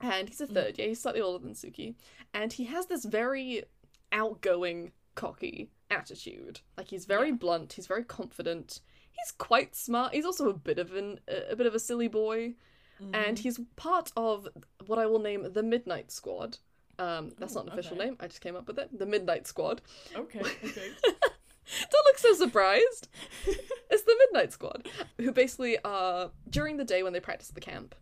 and 0.00 0.28
he's 0.28 0.40
a 0.40 0.46
third. 0.46 0.78
Yeah, 0.78 0.86
he's 0.86 1.00
slightly 1.02 1.20
older 1.20 1.44
than 1.44 1.54
Tsukki, 1.54 1.96
and 2.32 2.52
he 2.52 2.64
has 2.64 2.86
this 2.86 3.04
very 3.04 3.64
outgoing, 4.12 4.92
cocky 5.14 5.70
attitude. 5.90 6.60
Like 6.76 6.88
he's 6.88 7.06
very 7.06 7.28
Yeah. 7.28 7.34
blunt. 7.34 7.72
He's 7.74 7.86
very 7.86 8.04
confident. 8.04 8.80
He's 9.12 9.32
quite 9.32 9.74
smart. 9.74 10.14
He's 10.14 10.24
also 10.26 10.48
a 10.48 10.54
bit 10.54 10.78
of 10.78 10.94
an 10.94 11.20
a 11.28 11.56
bit 11.56 11.66
of 11.66 11.74
a 11.74 11.80
silly 11.80 12.08
boy 12.08 12.54
and 13.00 13.36
Mhm. 13.36 13.38
he's 13.38 13.60
part 13.76 14.10
of 14.16 14.48
what 14.86 14.98
I 14.98 15.06
will 15.06 15.18
name 15.20 15.52
the 15.52 15.62
Midnight 15.62 16.10
Squad. 16.10 16.58
Um, 16.98 17.32
that's 17.38 17.54
Oh, 17.56 17.60
not 17.60 17.66
an 17.66 17.72
official 17.72 17.96
okay. 17.96 18.06
name. 18.06 18.16
I 18.18 18.26
just 18.26 18.40
came 18.40 18.56
up 18.56 18.66
with 18.66 18.78
it. 18.78 18.96
The 18.98 19.06
Midnight 19.06 19.46
Squad. 19.46 19.82
Okay, 20.16 20.40
okay. 20.64 20.92
Don't 21.04 22.04
look 22.06 22.18
so 22.18 22.34
surprised. 22.34 23.08
it's 23.46 24.02
the 24.02 24.16
Midnight 24.26 24.52
Squad, 24.52 24.88
who 25.18 25.30
basically 25.32 25.78
are 25.84 26.32
during 26.50 26.76
the 26.76 26.84
day 26.84 27.02
when 27.02 27.12
they 27.12 27.20
practice 27.20 27.50
at 27.50 27.54
the 27.54 27.60
camp. 27.60 27.94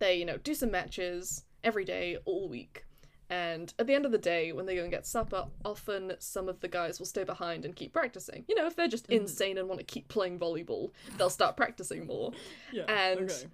They 0.00 0.16
you 0.16 0.24
know 0.24 0.38
do 0.38 0.54
some 0.54 0.70
matches 0.72 1.44
every 1.62 1.84
day 1.84 2.18
all 2.24 2.48
week. 2.48 2.84
And 3.32 3.72
at 3.78 3.86
the 3.86 3.94
end 3.94 4.04
of 4.04 4.12
the 4.12 4.18
day, 4.18 4.52
when 4.52 4.66
they 4.66 4.74
go 4.76 4.82
and 4.82 4.90
get 4.90 5.06
supper, 5.06 5.46
often 5.64 6.12
some 6.18 6.50
of 6.50 6.60
the 6.60 6.68
guys 6.68 6.98
will 6.98 7.06
stay 7.06 7.24
behind 7.24 7.64
and 7.64 7.74
keep 7.74 7.94
practicing. 7.94 8.44
You 8.46 8.54
know, 8.54 8.66
if 8.66 8.76
they're 8.76 8.88
just 8.88 9.08
Mhm. 9.08 9.20
insane 9.22 9.56
and 9.56 9.68
want 9.68 9.78
to 9.80 9.86
keep 9.86 10.08
playing 10.08 10.38
volleyball, 10.38 10.90
they'll 11.16 11.30
start 11.30 11.56
practicing 11.56 12.06
more. 12.06 12.32
Yeah. 12.72 12.84
And- 12.88 13.30
okay. 13.30 13.48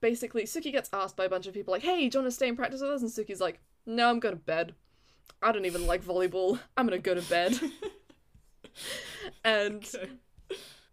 basically 0.00 0.42
Tsukki 0.42 0.72
gets 0.72 0.90
asked 0.92 1.14
by 1.16 1.24
a 1.24 1.28
bunch 1.28 1.46
of 1.46 1.54
people 1.54 1.70
like, 1.70 1.82
"Hey, 1.82 2.08
do 2.08 2.18
you 2.18 2.22
want 2.22 2.32
to 2.32 2.34
stay 2.34 2.48
and 2.48 2.56
practice 2.58 2.80
with 2.80 2.90
us?" 2.90 3.00
And 3.02 3.10
Tsukki's 3.12 3.40
like, 3.40 3.60
"No, 3.86 4.10
I'm 4.10 4.18
going 4.18 4.34
to 4.34 4.40
bed. 4.40 4.74
I 5.40 5.52
don't 5.52 5.66
even 5.66 5.86
like 5.86 6.02
volleyball. 6.02 6.58
I'm 6.76 6.84
gonna 6.86 6.98
go 6.98 7.14
to 7.14 7.22
bed." 7.22 7.60
and 9.44 9.84
Okay. 9.94 10.10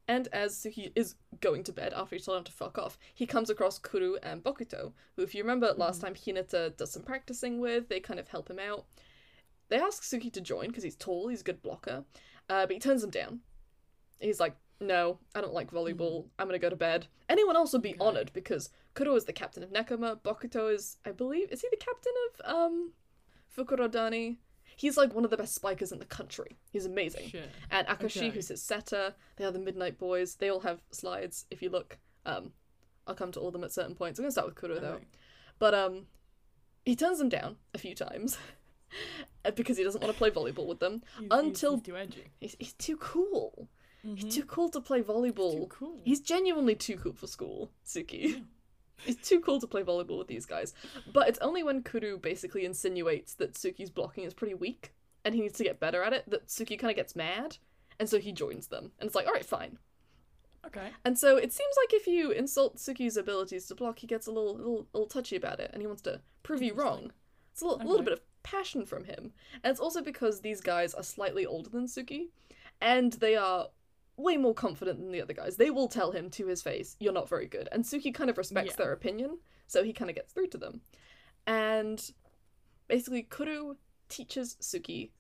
And 0.08 0.28
as 0.32 0.56
Tsukki 0.56 0.92
is 0.96 1.16
going 1.42 1.64
to 1.64 1.74
bed 1.74 1.92
after 1.96 2.16
he 2.16 2.22
told 2.22 2.38
him 2.38 2.44
to 2.44 2.52
fuck 2.52 2.78
off, 2.78 2.98
he 3.14 3.26
comes 3.26 3.50
across 3.50 3.80
Kuro 3.80 4.16
and 4.22 4.44
Bokuto, 4.44 4.94
who, 5.16 5.24
if 5.24 5.34
you 5.34 5.42
remember 5.44 5.74
last 5.76 6.02
time 6.02 6.14
Hinata 6.14 6.78
does 6.78 6.92
some 6.92 7.02
practicing 7.02 7.60
with, 7.60 7.90
they 7.90 8.00
kind 8.00 8.20
of 8.20 8.28
help 8.28 8.50
him 8.50 8.60
out. 8.60 8.86
They 9.70 9.78
ask 9.78 10.04
Tsukki 10.04 10.32
to 10.34 10.42
join 10.42 10.68
because 10.68 10.84
he's 10.84 10.96
tall, 10.96 11.28
he's 11.30 11.42
a 11.42 11.46
good 11.46 11.64
blocker, 11.64 12.04
uh, 12.50 12.68
but 12.68 12.72
he 12.72 12.80
turns 12.80 13.02
them 13.02 13.10
down. 13.10 13.40
He's 14.20 14.40
like, 14.40 14.56
no, 14.80 15.20
I 15.34 15.42
don't 15.42 15.54
like 15.54 15.72
volleyball. 15.72 16.26
I'm 16.38 16.48
gonna 16.48 16.60
go 16.60 16.70
to 16.70 16.76
bed. 16.76 17.08
Anyone 17.28 17.56
else 17.56 17.74
would 17.74 17.82
be 17.82 17.96
Okay. 17.96 18.00
honored 18.06 18.32
because 18.34 18.70
Kuro 18.94 19.16
is 19.16 19.26
the 19.26 19.34
captain 19.34 19.64
of 19.64 19.72
Nekoma. 19.72 20.20
Bokuto 20.22 20.72
is, 20.72 20.98
I 21.06 21.12
believe, 21.14 21.50
is 21.52 21.62
he 21.62 21.68
the 21.72 21.78
captain 21.78 22.14
of 22.30 22.56
um 22.56 22.92
Fukurodani? 23.58 24.38
He's 24.76 24.98
like 24.98 25.14
one 25.14 25.24
of 25.24 25.32
the 25.32 25.38
best 25.38 25.56
spikers 25.56 25.92
in 25.92 26.00
the 26.00 26.06
country. 26.06 26.58
He's 26.72 26.86
amazing. 26.86 27.30
Shit. 27.30 27.50
And 27.72 27.88
Akashi, 27.88 28.18
Okay. 28.18 28.30
who's 28.30 28.50
his 28.50 28.62
setter. 28.62 29.14
They 29.38 29.46
are 29.46 29.52
the 29.52 29.60
Midnight 29.60 29.98
Boys. 29.98 30.36
They 30.36 30.50
all 30.50 30.60
have 30.62 30.82
slides. 30.92 31.46
If 31.50 31.62
you 31.62 31.70
look, 31.70 31.98
um, 32.26 32.52
I'll 33.08 33.16
come 33.16 33.32
to 33.34 33.40
all 33.40 33.48
of 33.48 33.54
them 33.54 33.64
at 33.64 33.72
certain 33.72 33.96
points. 33.96 34.20
I'm 34.20 34.24
gonna 34.24 34.32
start 34.32 34.48
with 34.48 34.56
Kuro 34.56 34.80
though. 34.80 35.00
But 35.60 35.74
um, 35.74 36.08
he 36.86 36.96
turns 36.96 37.20
them 37.20 37.30
down 37.30 37.56
a 37.74 37.78
few 37.78 37.96
times 37.96 38.38
because 39.56 39.78
he 39.78 39.84
doesn't 39.84 40.02
want 40.02 40.14
to 40.14 40.18
play 40.18 40.32
volleyball 40.32 40.68
with 40.68 40.80
them. 40.80 41.02
He's, 41.20 41.28
Until- 41.32 41.78
he's, 41.78 41.80
he's 41.80 41.86
too 41.86 41.98
edgy. 41.98 42.24
He's, 42.40 42.56
he's 42.60 42.74
too 42.74 42.98
cool. 42.98 43.70
Mhm. 44.06 44.20
He's 44.20 44.36
too 44.36 44.44
cool 44.44 44.70
to 44.70 44.82
play 44.82 45.02
volleyball. 45.02 45.54
Too 45.62 45.68
cool. 45.70 46.00
He's 46.04 46.20
genuinely 46.22 46.76
too 46.76 46.98
cool 46.98 47.14
for 47.14 47.28
school, 47.28 47.72
Tsukki. 47.88 48.44
He's 49.06 49.18
too 49.18 49.40
cool 49.40 49.60
to 49.60 49.68
play 49.68 49.84
volleyball 49.84 50.18
with 50.18 50.28
these 50.28 50.46
guys. 50.46 50.74
But 51.12 51.28
it's 51.28 51.40
only 51.40 51.64
when 51.64 51.84
Kuro 51.84 52.18
basically 52.18 52.66
insinuates 52.66 53.34
that 53.36 53.54
Tsukki's 53.54 53.90
blocking 53.90 54.24
is 54.24 54.34
pretty 54.34 54.54
weak 54.54 54.94
and 55.24 55.36
he 55.36 55.42
needs 55.42 55.58
to 55.58 55.64
get 55.64 55.80
better 55.80 56.04
at 56.04 56.14
it 56.14 56.30
that 56.30 56.48
Tsukki 56.48 56.78
kind 56.80 56.92
of 56.92 56.96
gets 56.96 57.16
mad. 57.16 57.58
And 58.00 58.10
so 58.10 58.20
he 58.20 58.32
joins 58.32 58.68
them. 58.68 58.92
And 59.00 59.08
it's 59.08 59.16
like, 59.16 59.26
alright, 59.26 59.46
fine. 59.46 59.78
Okay. 60.66 60.90
And 61.04 61.18
so 61.18 61.38
it 61.38 61.54
seems 61.54 61.76
like 61.84 61.94
if 61.94 62.08
you 62.08 62.32
insult 62.32 62.78
Tsukki's 62.78 63.18
abilities 63.18 63.68
to 63.68 63.76
block, 63.76 64.00
he 64.00 64.08
gets 64.08 64.28
a 64.28 64.32
little, 64.32 64.56
little, 64.56 64.88
little 64.94 65.08
touchy 65.08 65.36
about 65.36 65.60
it 65.60 65.72
and 65.74 65.82
he 65.82 65.88
wants 65.88 66.02
to 66.04 66.22
prove 66.44 66.62
you 66.62 66.74
wrong. 66.74 67.12
It's 67.52 67.62
a 67.62 67.68
little, 67.68 67.86
little 67.88 68.04
bit 68.04 68.14
of 68.14 68.22
passion 68.44 68.86
from 68.86 69.06
him. 69.06 69.32
And 69.64 69.72
it's 69.72 69.80
also 69.80 70.02
because 70.02 70.42
these 70.42 70.62
guys 70.62 70.94
are 70.94 71.04
slightly 71.04 71.46
older 71.46 71.70
than 71.70 71.86
Tsukki 71.86 72.30
and 72.82 73.14
they 73.14 73.36
are 73.36 73.70
way 74.18 74.38
more 74.38 74.54
confident 74.54 75.00
than 75.00 75.12
the 75.12 75.22
other 75.22 75.34
guys. 75.34 75.58
They 75.58 75.70
will 75.70 75.88
tell 75.88 76.12
him 76.12 76.30
to 76.32 76.48
his 76.48 76.62
face, 76.62 76.96
you're 77.00 77.12
not 77.14 77.28
very 77.30 77.48
good. 77.48 77.68
And 77.72 77.84
Tsukki 77.84 78.14
kind 78.14 78.30
of 78.30 78.38
respects 78.38 78.72
Yeah. 78.72 78.86
their 78.86 78.94
opinion, 78.94 79.40
so 79.68 79.84
he 79.84 79.94
kind 79.94 80.10
of 80.10 80.16
gets 80.16 80.32
through 80.34 80.48
to 80.48 80.58
them. 80.58 80.82
And 81.48 82.12
basically, 82.88 83.24
Kuro 83.24 83.78
teaches 84.10 84.56
Tsukki 84.62 85.12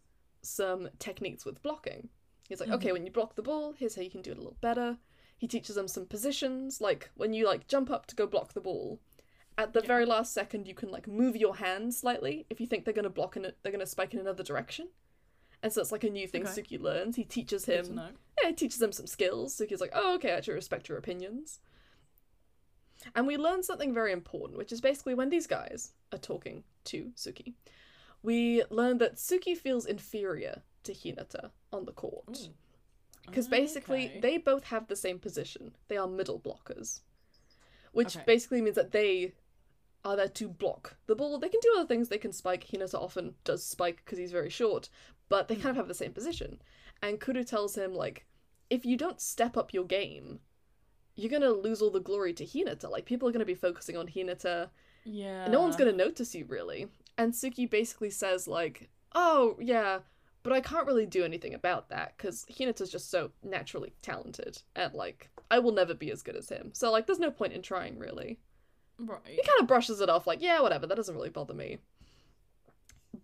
some 0.41 0.89
techniques 0.99 1.45
with 1.45 1.61
blocking. 1.61 2.09
He's 2.47 2.59
like, 2.59 2.69
okay, 2.69 2.89
Mhm. 2.89 2.93
when 2.93 3.05
you 3.05 3.11
block 3.11 3.35
the 3.35 3.41
ball, 3.41 3.73
here's 3.73 3.95
how 3.95 4.01
you 4.01 4.11
can 4.11 4.21
do 4.21 4.31
it 4.31 4.37
a 4.37 4.41
little 4.41 4.57
better. 4.61 4.99
He 5.37 5.47
teaches 5.47 5.75
them 5.75 5.87
some 5.87 6.05
positions, 6.05 6.79
like 6.79 7.09
when 7.15 7.33
you 7.33 7.45
like 7.45 7.67
jump 7.67 7.89
up 7.89 8.05
to 8.07 8.15
go 8.15 8.27
block 8.27 8.53
the 8.53 8.61
ball. 8.61 8.99
At 9.57 9.73
the 9.73 9.81
Yeah. 9.81 9.87
very 9.87 10.05
last 10.05 10.33
second, 10.33 10.67
you 10.67 10.75
can 10.75 10.89
like 10.91 11.07
move 11.07 11.35
your 11.35 11.55
hand 11.57 11.93
slightly 11.95 12.45
if 12.49 12.61
you 12.61 12.67
think 12.67 12.85
they're 12.85 12.93
gonna 12.93 13.09
block 13.09 13.35
and 13.35 13.53
they're 13.63 13.71
gonna 13.71 13.85
spike 13.85 14.13
in 14.13 14.19
another 14.19 14.43
direction. 14.43 14.89
And 15.63 15.73
so 15.73 15.81
it's 15.81 15.91
like 15.91 16.03
a 16.03 16.09
new 16.09 16.27
thing 16.27 16.43
Okay. 16.47 16.61
Tsukki 16.61 16.79
learns. 16.79 17.15
He 17.15 17.23
teaches 17.25 17.65
him 17.65 17.99
know. 18.45 18.49
yeah, 18.49 18.51
it 18.51 18.57
teaches 18.57 18.79
them 18.79 18.91
some 18.91 19.07
skills. 19.07 19.55
Tsukki's 19.55 19.81
like, 19.81 19.91
oh, 19.93 20.15
okay, 20.15 20.31
I 20.31 20.37
actually 20.37 20.55
respect 20.55 20.89
your 20.89 20.97
opinions. 20.97 21.59
And 23.13 23.27
we 23.27 23.37
learn 23.37 23.61
something 23.61 23.93
very 23.93 24.11
important, 24.11 24.57
which 24.57 24.71
is 24.71 24.81
basically 24.81 25.13
when 25.13 25.29
these 25.29 25.47
guys 25.47 25.93
are 26.11 26.17
talking 26.17 26.63
to 26.85 27.11
Tsukki, 27.15 27.53
we 28.23 28.63
learn 28.69 28.97
that 28.99 29.15
Tsukki 29.15 29.55
feels 29.55 29.85
inferior 29.85 30.63
to 30.83 30.93
Hinata 30.93 31.51
on 31.71 31.85
the 31.85 31.91
court. 31.91 32.49
Because 33.25 33.47
basically, 33.47 34.05
Okay. 34.07 34.19
they 34.19 34.37
both 34.37 34.65
have 34.65 34.87
the 34.87 34.95
same 34.95 35.19
position. 35.19 35.75
They 35.87 35.97
are 35.97 36.07
middle 36.07 36.39
blockers. 36.39 37.01
Which 37.91 38.15
Okay. 38.15 38.25
basically 38.25 38.61
means 38.61 38.75
that 38.75 38.91
they 38.91 39.33
are 40.03 40.15
there 40.15 40.27
to 40.27 40.47
block 40.47 40.97
the 41.07 41.15
ball. 41.15 41.39
They 41.39 41.49
can 41.49 41.59
do 41.61 41.73
other 41.75 41.87
things. 41.87 42.09
They 42.09 42.17
can 42.17 42.31
spike. 42.31 42.67
Hinata 42.67 42.95
often 42.95 43.35
does 43.43 43.63
spike 43.63 43.97
because 43.97 44.19
he's 44.19 44.31
very 44.31 44.49
short, 44.49 44.89
but 45.29 45.47
they 45.47 45.55
hmm. 45.55 45.61
kind 45.61 45.71
of 45.71 45.77
have 45.77 45.87
the 45.87 45.93
same 45.93 46.13
position. 46.13 46.61
And 47.01 47.19
Kuro 47.19 47.43
tells 47.43 47.75
him, 47.75 47.93
like, 47.93 48.25
if 48.69 48.85
you 48.85 48.97
don't 48.97 49.21
step 49.21 49.57
up 49.57 49.73
your 49.73 49.85
game, 49.85 50.39
you're 51.15 51.31
gonna 51.31 51.51
lose 51.51 51.81
all 51.81 51.91
the 51.91 51.99
glory 51.99 52.33
to 52.33 52.45
Hinata. 52.45 52.89
Like, 52.89 53.05
people 53.05 53.27
are 53.27 53.31
gonna 53.31 53.45
be 53.45 53.55
focusing 53.55 53.97
on 53.97 54.07
Hinata. 54.07 54.69
Yeah. 55.03 55.47
no 55.47 55.61
one's 55.61 55.75
gonna 55.75 55.91
notice 55.91 56.33
you, 56.33 56.45
really. 56.45 56.87
And 57.17 57.33
Tsukki 57.33 57.69
basically 57.69 58.09
says, 58.09 58.47
like, 58.47 58.89
oh, 59.13 59.55
yeah, 59.59 59.99
but 60.45 60.53
I 60.53 60.61
can't 60.61 60.85
really 60.85 61.07
do 61.07 61.23
anything 61.23 61.55
about 61.55 61.89
that 61.89 62.13
because 62.15 62.45
Hinata's 62.51 62.91
just 62.91 63.09
so 63.09 63.31
naturally 63.41 63.95
talented 64.03 64.61
and 64.75 64.93
like 64.93 65.31
I 65.49 65.57
will 65.57 65.71
never 65.71 65.95
be 65.95 66.11
as 66.11 66.21
good 66.21 66.35
as 66.35 66.49
him. 66.49 66.69
So 66.71 66.91
like 66.91 67.07
there's 67.07 67.17
no 67.17 67.31
point 67.31 67.53
in 67.53 67.63
trying 67.63 67.97
really. 67.97 68.37
Right. 68.99 69.21
He 69.25 69.37
kind 69.37 69.59
of 69.59 69.65
brushes 69.65 70.01
it 70.01 70.09
off 70.09 70.27
like, 70.27 70.43
yeah, 70.43 70.61
whatever, 70.61 70.85
that 70.85 70.93
doesn't 70.93 71.15
really 71.15 71.31
bother 71.31 71.55
me. 71.55 71.79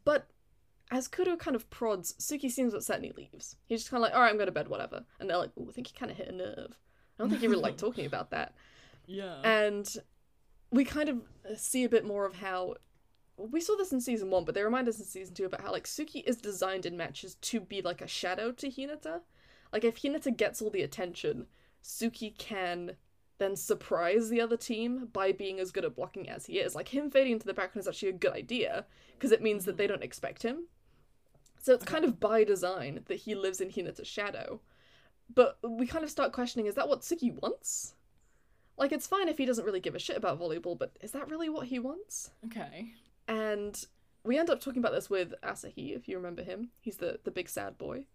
But 0.03 0.25
as 0.91 1.07
Kuro 1.07 1.37
kind 1.37 1.55
of 1.55 1.69
prods, 1.69 2.13
Tsukki 2.19 2.51
seems 2.51 2.73
upset 2.73 2.97
and 2.97 3.05
he 3.05 3.13
leaves. 3.13 3.55
He's 3.67 3.79
just 3.79 3.89
kind 3.89 4.03
of 4.03 4.09
like, 4.09 4.13
all 4.13 4.21
right, 4.21 4.29
I'm 4.29 4.35
going 4.35 4.47
to 4.47 4.51
bed, 4.51 4.67
whatever. 4.67 5.03
And 5.19 5.29
they're 5.29 5.37
like, 5.37 5.51
oh, 5.57 5.67
I 5.69 5.71
think 5.71 5.87
he 5.87 5.97
kind 5.97 6.11
of 6.11 6.17
hit 6.17 6.27
a 6.27 6.33
nerve. 6.33 6.77
I 7.17 7.23
don't 7.23 7.29
think 7.29 7.41
he 7.41 7.47
really 7.47 7.63
liked 7.63 7.79
talking 7.79 8.05
about 8.05 8.31
that. 8.31 8.53
Yeah. 9.05 9.39
And 9.41 9.87
we 10.69 10.83
kind 10.83 11.09
of 11.09 11.17
uh, 11.49 11.55
see 11.55 11.85
a 11.85 11.89
bit 11.89 12.05
more 12.05 12.25
of 12.25 12.35
how 12.35 12.75
we 13.37 13.61
saw 13.61 13.75
this 13.77 13.93
in 13.93 14.01
season 14.01 14.29
one, 14.29 14.43
but 14.43 14.53
they 14.53 14.63
remind 14.63 14.87
us 14.87 14.99
in 14.99 15.05
season 15.05 15.33
two 15.33 15.45
about 15.45 15.61
how 15.61 15.71
like 15.71 15.85
Tsukki 15.85 16.23
is 16.25 16.37
designed 16.37 16.85
in 16.85 16.97
matches 16.97 17.35
to 17.35 17.61
be 17.61 17.81
like 17.81 18.01
a 18.01 18.07
shadow 18.07 18.51
to 18.51 18.69
Hinata. 18.69 19.21
Like 19.71 19.85
if 19.85 20.01
Hinata 20.01 20.35
gets 20.35 20.61
all 20.61 20.69
the 20.69 20.83
attention, 20.83 21.47
Tsukki 21.83 22.37
can 22.37 22.97
then 23.37 23.55
surprise 23.55 24.29
the 24.29 24.41
other 24.41 24.57
team 24.57 25.07
by 25.11 25.31
being 25.31 25.59
as 25.59 25.71
good 25.71 25.85
at 25.85 25.95
blocking 25.95 26.29
as 26.29 26.45
he 26.45 26.59
is. 26.59 26.75
Like 26.75 26.89
him 26.89 27.09
fading 27.09 27.33
into 27.33 27.47
the 27.47 27.53
background 27.53 27.83
is 27.83 27.87
actually 27.87 28.09
a 28.09 28.13
good 28.13 28.33
idea 28.33 28.85
because 29.13 29.31
it 29.31 29.41
means 29.41 29.65
that 29.65 29.71
mm-hmm. 29.71 29.77
they 29.77 29.87
don't 29.87 30.03
expect 30.03 30.43
him. 30.43 30.65
So 31.61 31.73
it's 31.73 31.83
Okay. 31.83 31.91
kind 31.93 32.05
of 32.05 32.19
by 32.19 32.43
design 32.43 33.03
that 33.07 33.15
he 33.15 33.35
lives 33.35 33.61
in 33.61 33.69
Hinata's 33.69 34.07
shadow. 34.07 34.61
But 35.33 35.57
we 35.63 35.87
kind 35.87 36.03
of 36.03 36.09
start 36.11 36.31
questioning 36.33 36.65
is 36.65 36.75
that 36.75 36.89
what 36.89 37.01
Tsukki 37.01 37.31
wants? 37.41 37.95
Like 38.77 38.91
it's 38.91 39.07
fine 39.07 39.29
if 39.29 39.37
he 39.37 39.45
doesn't 39.45 39.65
really 39.65 39.79
give 39.79 39.95
a 39.95 39.99
shit 39.99 40.17
about 40.17 40.39
volleyball, 40.39 40.77
but 40.77 40.91
is 41.01 41.11
that 41.11 41.29
really 41.29 41.49
what 41.49 41.67
he 41.67 41.79
wants? 41.79 42.31
okay. 42.45 42.93
And 43.27 43.85
we 44.23 44.37
end 44.37 44.49
up 44.49 44.59
talking 44.59 44.79
about 44.81 44.93
this 44.93 45.09
with 45.09 45.33
Asahi, 45.41 45.95
if 45.95 46.07
you 46.07 46.17
remember 46.17 46.43
him. 46.43 46.69
He's 46.79 46.97
the, 46.97 47.19
the 47.23 47.31
big 47.31 47.47
sad 47.47 47.77
boy, 47.77 48.05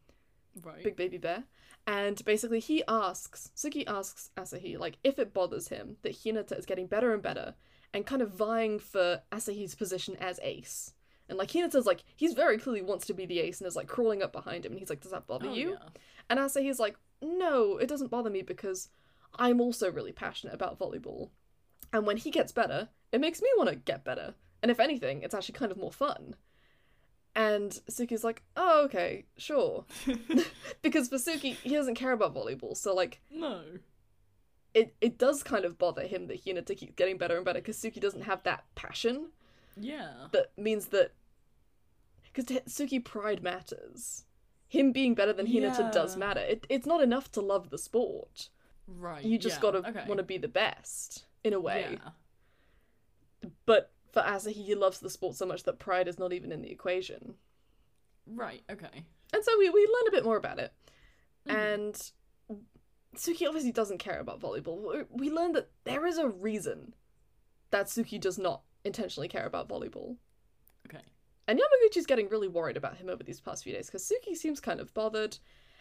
Right. 0.63 0.83
big 0.85 0.97
baby 0.97 1.17
bear. 1.19 1.45
And 1.87 2.23
basically, 2.25 2.61
he 2.61 2.83
asks, 2.89 3.51
Tsukki 3.57 3.85
asks 3.87 4.31
Asahi, 4.37 4.79
like, 4.79 4.99
if 5.05 5.19
it 5.19 5.33
bothers 5.33 5.69
him 5.69 5.97
that 6.03 6.13
Hinata 6.15 6.59
is 6.59 6.67
getting 6.67 6.87
better 6.87 7.15
and 7.15 7.23
better 7.23 7.55
and 7.95 8.05
kind 8.05 8.21
of 8.23 8.31
vying 8.31 8.79
for 8.79 9.23
Asahi's 9.33 9.75
position 9.75 10.17
as 10.17 10.39
ace. 10.43 10.93
And 11.29 11.39
like, 11.39 11.51
Hinata's 11.51 11.87
like, 11.87 12.05
he's 12.15 12.35
very 12.35 12.59
clearly 12.59 12.83
wants 12.83 13.07
to 13.07 13.15
be 13.15 13.27
the 13.27 13.41
ace 13.41 13.61
and 13.61 13.67
is 13.67 13.77
like 13.77 13.89
crawling 13.89 14.23
up 14.23 14.33
behind 14.33 14.65
him. 14.65 14.73
And 14.73 14.79
he's 14.79 14.91
like, 14.91 15.01
does 15.01 15.11
that 15.13 15.27
bother 15.27 15.49
Oh, 15.49 15.55
you? 15.55 15.71
yeah. 15.71 15.89
And 16.31 16.39
Asahi's 16.39 16.79
like, 16.79 16.97
no, 17.23 17.79
it 17.79 17.89
doesn't 17.89 18.11
bother 18.11 18.31
me 18.31 18.43
because 18.43 18.89
I'm 19.37 19.61
also 19.61 19.91
really 19.91 20.13
passionate 20.13 20.55
about 20.55 20.79
volleyball. 20.79 21.31
And 21.93 22.07
when 22.07 22.17
he 22.17 22.31
gets 22.31 22.53
better, 22.53 22.89
it 23.13 23.21
makes 23.21 23.41
me 23.43 23.49
want 23.57 23.71
to 23.71 23.77
get 23.77 24.05
better. 24.05 24.35
And 24.63 24.71
if 24.71 24.81
anything, 24.81 25.23
it's 25.23 25.35
actually 25.35 25.55
kind 25.59 25.73
of 25.73 25.79
more 25.79 25.93
fun. 25.93 26.37
And 27.35 27.71
Tsukki's 27.91 28.25
like, 28.25 28.43
oh, 28.57 28.85
okay, 28.85 29.27
sure. 29.37 29.85
because 30.83 31.09
for 31.09 31.17
Tsukki, 31.17 31.55
he 31.57 31.75
doesn't 31.75 31.95
care 31.97 32.13
about 32.13 32.35
volleyball. 32.35 32.77
So, 32.77 32.95
like, 32.95 33.21
no. 33.31 33.63
it, 34.75 34.95
it 35.01 35.19
does 35.19 35.43
kind 35.43 35.65
of 35.65 35.77
bother 35.79 36.03
him 36.07 36.29
that 36.29 36.45
Hinata 36.45 36.77
keeps 36.77 36.95
getting 36.95 37.19
better 37.19 37.37
and 37.37 37.45
better 37.45 37.61
because 37.61 37.79
Tsukki 37.79 38.01
doesn't 38.01 38.23
have 38.23 38.43
that 38.45 38.65
passion 38.75 39.29
Yeah. 39.77 40.29
that 40.33 40.53
means 40.57 40.87
that. 40.87 41.13
Because 42.33 42.45
Tsukki, 42.67 43.03
pride 43.05 43.43
matters. 43.43 44.25
Him 44.69 44.93
being 44.93 45.15
better 45.15 45.33
than 45.33 45.47
Hinata 45.47 45.91
does 45.93 46.17
matter. 46.17 46.41
It, 46.41 46.67
it's 46.69 46.87
not 46.87 47.03
enough 47.03 47.31
to 47.33 47.41
love 47.41 47.71
the 47.71 47.79
sport. 47.79 48.51
Right. 48.87 49.25
You 49.25 49.39
just 49.39 49.57
yeah. 49.57 49.63
gotta 49.63 49.79
okay. 49.89 50.05
want 50.07 50.19
to 50.19 50.25
be 50.25 50.39
the 50.39 50.49
best, 50.49 51.25
in 51.45 51.53
a 51.53 51.61
way. 51.61 51.99
Yeah. 52.03 53.51
But 53.65 53.93
for 54.13 54.23
Asahi, 54.23 54.53
he 54.53 54.75
loves 54.75 55.01
the 55.01 55.11
sport 55.11 55.37
so 55.37 55.47
much 55.47 55.63
that 55.65 55.79
pride 55.79 56.09
is 56.09 56.19
not 56.19 56.33
even 56.33 56.53
in 56.53 56.63
the 56.63 56.71
equation. 56.71 57.35
Right. 58.27 58.63
Okay. 58.71 59.05
And 59.33 59.45
so 59.45 59.53
we, 59.59 59.71
we 59.71 59.81
learn 59.81 60.09
a 60.09 60.13
bit 60.13 60.25
more 60.25 60.37
about 60.37 60.59
it. 60.59 60.73
Mhm. 61.49 61.55
And 61.55 62.13
Tsukki 63.17 63.47
obviously 63.47 63.73
doesn't 63.73 63.99
care 63.99 64.21
about 64.21 64.41
volleyball. 64.41 65.07
We- 65.11 65.29
We 65.29 65.31
learn 65.31 65.53
that 65.53 65.71
there 65.85 66.07
is 66.07 66.19
a 66.19 66.29
reason 66.29 66.95
that 67.71 67.87
Tsukki 67.87 68.21
does 68.21 68.39
not 68.39 68.63
intentionally 68.87 69.29
care 69.29 69.47
about 69.47 69.69
volleyball. 69.69 70.17
Okay. 70.87 71.03
And 71.49 71.59
Yamaguchi's 71.59 72.07
getting 72.07 72.29
really 72.29 72.49
worried 72.49 72.77
about 72.77 72.97
him 72.97 73.09
over 73.09 73.23
these 73.23 73.41
past 73.41 73.65
few 73.65 73.73
days 73.73 73.87
because 73.87 74.05
Tsukki 74.11 74.35
seems 74.37 74.61
kind 74.61 74.81
of 74.81 74.93
bothered. 74.95 75.39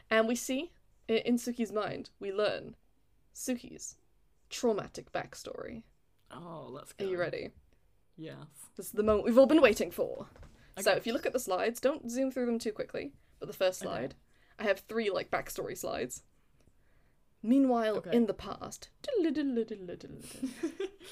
And 0.09 0.27
we 0.27 0.35
see, 0.35 0.71
in 1.07 1.37
Tsukki's 1.37 1.71
mind, 1.71 2.09
we 2.19 2.31
learn 2.31 2.75
Tsukki's 3.33 3.95
traumatic 4.49 5.11
backstory. 5.11 5.83
Oh, 6.31 6.67
let's 6.69 6.93
go. 6.93 7.05
Are 7.05 7.09
you 7.09 7.17
ready? 7.17 7.49
Yes. 8.17 8.35
This 8.75 8.87
is 8.87 8.91
the 8.91 9.03
moment 9.03 9.25
we've 9.25 9.37
all 9.37 9.45
been 9.47 9.61
waiting 9.61 9.91
for. 9.91 10.27
So 10.79 10.91
if 10.91 11.07
you 11.07 11.13
look 11.13 11.25
at 11.25 11.33
the 11.33 11.39
slides, 11.39 11.79
don't 11.79 12.09
zoom 12.11 12.31
through 12.31 12.45
them 12.47 12.59
too 12.59 12.71
quickly. 12.71 13.13
But 13.39 13.47
the 13.47 13.53
first 13.53 13.81
Okay. 13.83 13.89
slide, 13.91 14.15
I 14.59 14.63
have 14.63 14.79
three 14.81 15.09
like 15.09 15.31
backstory 15.31 15.77
slides. 15.77 16.23
Meanwhile, 17.41 17.97
Okay. 17.97 18.15
in 18.15 18.25
the 18.25 18.33
past, 18.33 18.89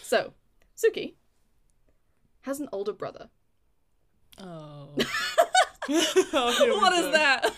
so 0.04 0.34
Tsukki 0.78 1.14
has 2.44 2.60
an 2.60 2.70
older 2.72 2.94
brother. 2.94 3.30
oh. 4.38 4.90
oh 5.90 6.80
What 6.80 6.94
is 6.94 7.12
that? 7.12 7.44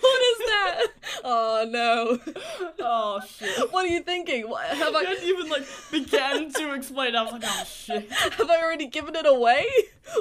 What 0.00 0.22
is 0.22 0.38
that? 0.48 0.86
Oh 1.24 1.66
no! 1.68 2.34
Oh 2.80 3.20
shit. 3.26 3.72
What 3.72 3.84
are 3.84 3.88
you 3.88 4.02
thinking? 4.02 4.48
What, 4.48 4.64
have 4.66 4.94
I 4.94 4.98
I 5.00 5.04
hadn't 5.04 5.24
even 5.24 5.48
like 5.48 5.66
began 5.90 6.50
to 6.52 6.74
explain. 6.74 7.16
I 7.16 7.22
was 7.22 7.32
like, 7.32 7.42
oh 7.44 7.64
shit. 7.64 8.10
have 8.10 8.48
I 8.48 8.62
already 8.62 8.86
given 8.86 9.16
it 9.16 9.26
away? 9.26 9.66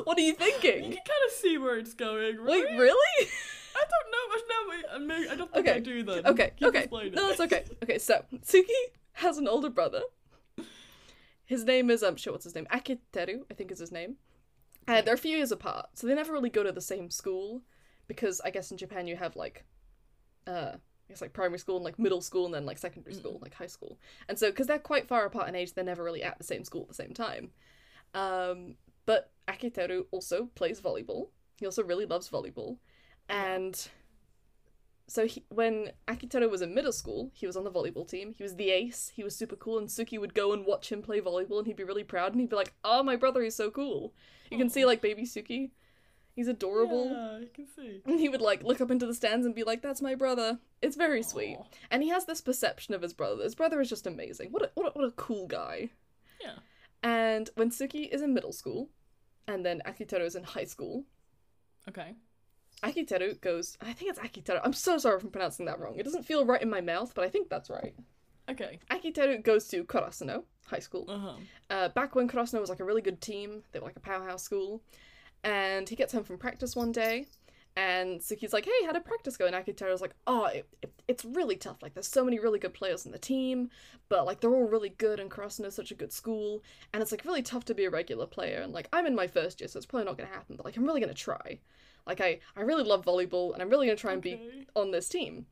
What 0.04 0.18
are 0.18 0.22
you 0.22 0.34
thinking? 0.34 0.84
You 0.84 0.90
can 0.90 1.06
kind 1.06 1.24
of 1.28 1.32
see 1.32 1.58
where 1.58 1.78
it's 1.78 1.94
going, 1.94 2.38
right? 2.38 2.48
Wait, 2.48 2.78
really? 2.78 3.30
I 3.76 3.84
don't 3.94 4.12
know. 4.12 4.26
No, 4.50 5.16
wait, 5.16 5.30
I, 5.32 5.36
don't 5.36 5.54
think 5.54 5.68
I 5.68 5.72
Okay, 5.72 5.80
do 5.80 6.04
then. 6.04 6.26
Okay, 6.26 6.52
Keep 6.58 6.68
okay. 6.70 6.88
No, 7.14 7.30
it's 7.30 7.40
okay. 7.40 7.64
Okay, 7.84 8.00
so 8.00 8.24
Tsukki 8.38 8.66
has 9.14 9.38
an 9.38 9.48
older 9.48 9.70
brother. 9.70 10.02
His 11.46 11.64
name 11.64 11.90
is 11.90 12.04
um 12.04 12.16
shit, 12.16 12.34
what's 12.34 12.44
his 12.46 12.56
name? 12.56 12.68
Akiteru, 12.72 13.44
I 13.50 13.54
think 13.54 13.72
is 13.72 13.80
his 13.80 13.92
name. 13.92 14.16
And 14.88 15.06
they're 15.06 15.16
a 15.16 15.18
few 15.18 15.36
years 15.36 15.52
apart, 15.52 15.88
so 15.94 16.06
they 16.06 16.14
never 16.14 16.34
really 16.34 16.50
go 16.50 16.64
to 16.64 16.72
the 16.72 16.82
same 16.82 17.10
school 17.10 17.62
because 18.08 18.40
I 18.42 18.52
guess 18.52 18.72
in 18.72 18.78
Japan 18.78 19.08
you 19.08 19.16
have 19.16 19.36
like 19.36 19.66
uh 20.48 20.74
I 20.74 21.12
guess 21.12 21.22
like 21.22 21.34
primary 21.34 21.60
school 21.60 21.76
and 21.76 21.86
like 21.86 22.00
middle 22.00 22.22
school 22.22 22.46
and 22.46 22.54
then 22.54 22.66
like 22.66 22.80
secondary 22.80 23.14
school, 23.14 23.40
like 23.42 23.54
high 23.54 23.68
school. 23.68 24.00
And 24.28 24.40
so 24.40 24.50
because 24.50 24.68
they're 24.68 24.80
quite 24.80 25.08
far 25.08 25.26
apart 25.26 25.48
in 25.48 25.56
age, 25.56 25.74
they're 25.74 25.84
never 25.84 26.04
really 26.04 26.24
at 26.24 26.38
the 26.38 26.44
same 26.44 26.64
school 26.64 26.82
at 26.82 26.88
the 26.88 26.94
same 26.96 27.14
time. 27.14 27.52
Um 28.14 28.76
but 29.06 29.32
Akiteru 29.48 30.06
also 30.12 30.50
plays 30.56 30.82
volleyball. 30.82 31.30
He 31.58 31.66
also 31.66 31.84
really 31.84 32.06
loves 32.06 32.30
volleyball. 32.30 32.78
And 33.30 33.88
so 35.08 35.28
he, 35.28 35.44
when 35.50 35.92
Akiteru 36.08 36.50
was 36.50 36.62
in 36.62 36.74
middle 36.74 36.92
school, 36.92 37.32
he 37.34 37.46
was 37.46 37.56
on 37.56 37.64
the 37.64 37.72
volleyball 37.72 38.08
team. 38.08 38.34
He 38.38 38.44
was 38.44 38.56
the 38.56 38.72
ace. 38.72 39.12
He 39.16 39.24
was 39.24 39.36
super 39.36 39.56
cool, 39.56 39.78
and 39.78 39.88
Tsukki 39.88 40.20
would 40.20 40.34
go 40.34 40.52
and 40.52 40.66
watch 40.66 40.92
him 40.92 41.02
play 41.02 41.22
volleyball, 41.22 41.60
and 41.60 41.68
he'd 41.68 41.76
be 41.76 41.84
really 41.84 42.04
proud, 42.04 42.32
and 42.32 42.42
he'd 42.42 42.50
be 42.50 42.56
like, 42.56 42.74
"Oh, 42.84 43.04
my 43.04 43.16
brother, 43.16 43.44
is 43.44 43.56
so 43.56 43.70
cool." 43.70 44.14
You 44.52 44.58
can 44.58 44.70
see 44.70 44.86
like 44.86 45.02
baby 45.02 45.24
Tsukki. 45.24 45.72
He's 46.36 46.48
adorable. 46.48 47.12
Yeah, 47.12 47.40
you 47.40 47.50
can 47.54 47.66
see. 47.68 48.02
And 48.06 48.20
he 48.20 48.30
would 48.30 48.42
like 48.42 48.62
look 48.64 48.82
up 48.82 48.92
into 48.92 49.06
the 49.06 49.14
stands 49.14 49.46
and 49.46 49.56
be 49.56 49.64
like, 49.64 49.82
"That's 49.82 50.02
my 50.02 50.16
brother." 50.16 50.60
It's 50.82 50.96
very 50.96 51.24
sweet. 51.24 51.58
And 51.90 52.04
he 52.04 52.10
has 52.10 52.26
this 52.26 52.42
perception 52.42 52.94
of 52.94 53.02
his 53.02 53.14
brother. 53.14 53.44
His 53.44 53.56
brother 53.56 53.80
is 53.82 53.90
just 53.90 54.06
amazing. 54.08 54.52
What 54.52 54.64
a, 54.64 54.72
what 54.76 54.88
a, 54.88 54.92
what 54.92 55.08
a 55.08 55.12
cool 55.12 55.48
guy. 55.48 55.90
Yeah. 56.42 56.56
And 57.02 57.50
when 57.56 57.70
Tsukki 57.70 58.10
is 58.10 58.22
in 58.22 58.34
middle 58.34 58.52
school, 58.52 58.90
and 59.48 59.66
then 59.66 59.82
Akiteru 59.86 60.26
is 60.26 60.36
in 60.36 60.44
high 60.44 60.66
school, 60.66 61.06
Okay. 61.88 62.16
Akiteru 62.86 63.40
goes. 63.42 63.78
I 63.82 63.94
think 63.94 64.12
it's 64.12 64.20
Akiteru. 64.20 64.62
I'm 64.64 64.74
so 64.74 64.98
sorry 64.98 65.18
if 65.18 65.24
I'm 65.24 65.32
pronouncing 65.32 65.66
that 65.66 65.80
wrong. 65.80 65.96
It 65.98 66.04
doesn't 66.04 66.24
feel 66.24 66.46
right 66.46 66.62
in 66.62 66.70
my 66.70 66.82
mouth, 66.82 67.14
but 67.16 67.26
I 67.26 67.30
think 67.30 67.50
that's 67.50 67.70
right. 67.70 67.96
Okay. 68.50 68.80
Akiteru 68.92 69.44
goes 69.44 69.68
to 69.70 69.84
Karasuno 69.84 70.44
High 70.68 70.80
School. 70.80 71.06
Uh 71.10 71.18
huh. 71.18 71.34
Uh, 71.70 71.90
back 71.90 72.16
when 72.16 72.28
Karasuno 72.28 72.62
was 72.62 72.70
like 72.70 72.80
a 72.80 72.86
really 72.86 73.02
good 73.02 73.22
team, 73.22 73.64
they 73.72 73.80
were 73.80 73.86
like 73.88 73.98
a 73.98 74.02
powerhouse 74.02 74.44
school. 74.44 74.82
And 75.44 75.88
he 75.88 75.96
gets 75.96 76.14
home 76.14 76.24
from 76.24 76.38
practice 76.38 76.76
one 76.76 76.92
day, 76.92 77.28
and 77.76 78.20
Tsukki's 78.20 78.54
like, 78.54 78.66
"Hey, 78.66 78.86
how 78.86 78.94
did 78.94 79.06
practice 79.06 79.38
go?" 79.38 79.46
And 79.46 79.56
Akiteru's 79.56 80.02
like, 80.02 80.16
"Oh, 80.26 80.46
it, 80.46 80.68
it, 80.82 80.92
it's 81.08 81.26
really 81.26 81.56
tough. 81.56 81.84
Like, 81.84 81.94
there's 81.94 82.08
so 82.08 82.24
many 82.24 82.40
really 82.40 82.58
good 82.58 82.74
players 82.74 83.06
on 83.06 83.12
the 83.12 83.20
team, 83.20 83.70
but 84.10 84.26
like 84.26 84.40
they're 84.40 84.54
all 84.54 84.68
really 84.68 84.90
good, 84.90 85.20
and 85.20 85.30
Karasuno's 85.30 85.76
such 85.76 85.92
a 85.92 85.96
good 85.96 86.12
school, 86.14 86.64
and 86.94 87.04
it's 87.04 87.12
like 87.12 87.26
really 87.26 87.44
tough 87.44 87.66
to 87.66 87.76
be 87.76 87.86
a 87.86 87.90
regular 87.90 88.26
player. 88.26 88.62
And 88.62 88.74
like 88.74 88.88
I'm 88.94 89.06
in 89.06 89.14
my 89.14 89.28
first 89.28 89.60
year, 89.62 89.68
so 89.68 89.78
it's 89.78 89.86
probably 89.86 90.06
not 90.06 90.18
gonna 90.18 90.30
happen. 90.30 90.56
But 90.56 90.66
like 90.66 90.78
I'm 90.78 90.86
really 90.86 91.02
gonna 91.02 91.14
try. 91.14 91.60
Like 92.08 92.22
I 92.22 92.40
I 92.56 92.62
really 92.62 92.84
love 92.84 93.06
volleyball, 93.06 93.54
and 93.54 93.62
I'm 93.62 93.70
really 93.70 93.88
gonna 93.88 93.98
try 93.98 94.14
and 94.14 94.22
be 94.22 94.66
on 94.76 94.92
this 94.92 95.10
team. 95.10 95.46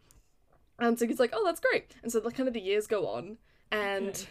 And 0.80 0.98
Tsukki's 0.98 1.20
like, 1.20 1.32
oh, 1.34 1.44
that's 1.46 1.60
great. 1.60 1.96
And 2.02 2.12
so 2.12 2.20
the 2.20 2.32
kind 2.32 2.48
of 2.48 2.54
the 2.54 2.60
years 2.62 2.88
go 2.88 3.08
on, 3.08 3.38
and 3.72 4.26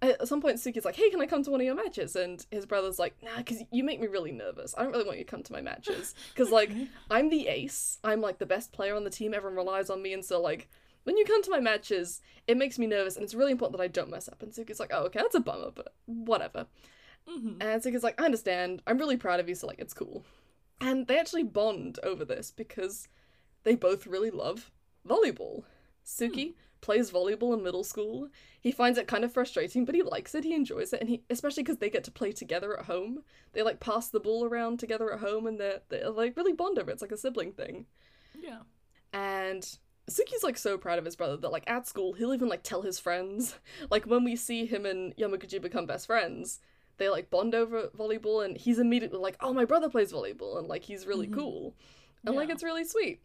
at 0.00 0.28
some 0.28 0.40
point 0.40 0.56
Tsukki's 0.58 0.84
like, 0.84 0.94
hey, 0.94 1.10
can 1.10 1.20
I 1.20 1.26
come 1.26 1.42
to 1.42 1.50
one 1.50 1.60
of 1.60 1.66
your 1.66 1.74
matches? 1.74 2.14
And 2.14 2.44
his 2.50 2.66
brother's 2.66 2.98
like, 2.98 3.16
nah, 3.22 3.38
because 3.38 3.62
you 3.72 3.82
make 3.82 4.00
me 4.00 4.06
really 4.06 4.30
nervous. 4.30 4.74
I 4.78 4.82
don't 4.82 4.92
really 4.92 5.04
want 5.04 5.18
you 5.18 5.24
to 5.24 5.30
come 5.30 5.42
to 5.42 5.52
my 5.52 5.60
matches 5.60 6.14
because 6.34 6.50
like 6.52 6.70
Okay. 6.70 6.88
I'm 7.10 7.30
the 7.30 7.48
ace. 7.48 7.98
I'm 8.04 8.20
like 8.20 8.38
the 8.38 8.46
best 8.46 8.72
player 8.72 8.94
on 8.94 9.04
the 9.04 9.10
team. 9.10 9.34
Everyone 9.34 9.56
relies 9.56 9.90
on 9.90 10.02
me, 10.02 10.12
and 10.12 10.24
so 10.24 10.40
like. 10.40 10.68
When 11.04 11.16
you 11.16 11.24
come 11.24 11.42
to 11.42 11.50
my 11.50 11.60
matches, 11.60 12.20
it 12.46 12.58
makes 12.58 12.78
me 12.78 12.86
nervous, 12.86 13.14
and 13.16 13.24
it's 13.24 13.32
really 13.32 13.52
important 13.52 13.78
that 13.78 13.82
I 13.84 13.88
don't 13.88 14.10
mess 14.10 14.28
up. 14.28 14.42
And 14.42 14.52
Tsukki's 14.52 14.78
like, 14.78 14.90
"Oh, 14.92 15.04
okay, 15.04 15.20
that's 15.20 15.34
a 15.34 15.40
bummer, 15.40 15.70
but 15.74 15.94
whatever." 16.04 16.66
Mhm. 17.26 17.56
And 17.62 17.80
Tsukki's 17.82 18.02
like, 18.02 18.20
"I 18.20 18.26
understand. 18.26 18.82
I'm 18.86 18.98
really 18.98 19.16
proud 19.16 19.40
of 19.40 19.48
you, 19.48 19.54
so 19.54 19.66
like, 19.66 19.78
it's 19.78 19.94
cool." 19.94 20.22
And 20.80 21.06
they 21.06 21.18
actually 21.18 21.42
bond 21.42 21.98
over 22.02 22.24
this 22.24 22.50
because 22.50 23.08
they 23.64 23.74
both 23.74 24.06
really 24.06 24.30
love 24.30 24.70
volleyball. 25.06 25.64
Tsukki 26.06 26.46
hmm. 26.46 26.58
plays 26.80 27.10
volleyball 27.10 27.54
in 27.54 27.62
middle 27.62 27.84
school. 27.84 28.28
He 28.60 28.72
finds 28.72 28.98
it 28.98 29.08
kind 29.08 29.24
of 29.24 29.32
frustrating, 29.32 29.84
but 29.84 29.94
he 29.94 30.02
likes 30.02 30.34
it. 30.34 30.44
He 30.44 30.54
enjoys 30.54 30.92
it, 30.92 31.00
and 31.00 31.08
he 31.08 31.22
especially 31.30 31.62
because 31.62 31.78
they 31.78 31.90
get 31.90 32.04
to 32.04 32.10
play 32.10 32.32
together 32.32 32.78
at 32.78 32.86
home. 32.86 33.22
They 33.52 33.62
like 33.62 33.80
pass 33.80 34.08
the 34.08 34.20
ball 34.20 34.44
around 34.44 34.78
together 34.78 35.12
at 35.12 35.20
home, 35.20 35.46
and 35.46 35.60
they're 35.60 35.80
they 35.88 36.04
like 36.04 36.36
really 36.36 36.52
bond 36.52 36.78
over 36.78 36.90
it. 36.90 36.94
It's 36.94 37.02
like 37.02 37.12
a 37.12 37.16
sibling 37.16 37.52
thing. 37.52 37.86
Yeah. 38.40 38.60
And 39.12 39.62
Tsukki's 40.08 40.42
like 40.42 40.56
so 40.56 40.78
proud 40.78 40.98
of 40.98 41.04
his 41.04 41.16
brother 41.16 41.36
that 41.36 41.52
like 41.52 41.68
at 41.68 41.86
school 41.86 42.14
he'll 42.14 42.34
even 42.34 42.48
like 42.48 42.62
tell 42.62 42.82
his 42.82 42.98
friends. 42.98 43.56
Like 43.90 44.06
when 44.06 44.24
we 44.24 44.36
see 44.36 44.66
him 44.66 44.84
and 44.84 45.14
Yamaguchi 45.16 45.60
become 45.60 45.86
best 45.86 46.06
friends, 46.06 46.60
they 46.98 47.08
like 47.08 47.30
bond 47.30 47.54
over 47.54 47.88
volleyball, 47.96 48.44
and 48.44 48.56
he's 48.56 48.78
immediately 48.78 49.18
like, 49.18 49.36
"Oh, 49.40 49.52
my 49.52 49.64
brother 49.64 49.88
plays 49.88 50.12
volleyball," 50.12 50.58
and 50.58 50.68
like 50.68 50.82
he's 50.84 51.06
really 51.06 51.26
Mhm. 51.28 51.34
cool, 51.34 51.74
and 52.24 52.36
like 52.36 52.50
it's 52.50 52.62
really 52.62 52.84
sweet. 52.84 53.20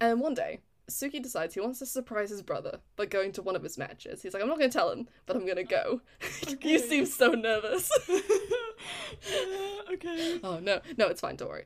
And 0.00 0.20
one 0.20 0.34
day, 0.34 0.60
Tsukki 0.88 1.20
decides 1.22 1.54
he 1.54 1.60
wants 1.60 1.80
to 1.80 1.86
surprise 1.86 2.30
his 2.30 2.40
brother 2.42 2.80
by 2.96 3.04
going 3.06 3.32
to 3.32 3.42
one 3.42 3.56
of 3.56 3.62
his 3.62 3.76
matches. 3.76 4.22
He's 4.22 4.32
like, 4.32 4.42
"I'm 4.42 4.48
not 4.48 4.58
going 4.58 4.70
to 4.70 4.78
tell 4.78 4.90
him, 4.90 5.08
but 5.26 5.36
I'm 5.36 5.44
going 5.44 5.56
to 5.56 5.64
go." 5.64 6.00
Okay. 6.50 6.72
you 6.72 6.78
seem 6.78 7.04
so 7.04 7.32
nervous. 7.32 7.90
yeah, 8.08 9.92
okay. 9.92 10.40
oh 10.42 10.58
no, 10.60 10.80
no, 10.96 11.06
it's 11.08 11.20
fine. 11.20 11.36
Don't 11.36 11.48
worry. 11.48 11.64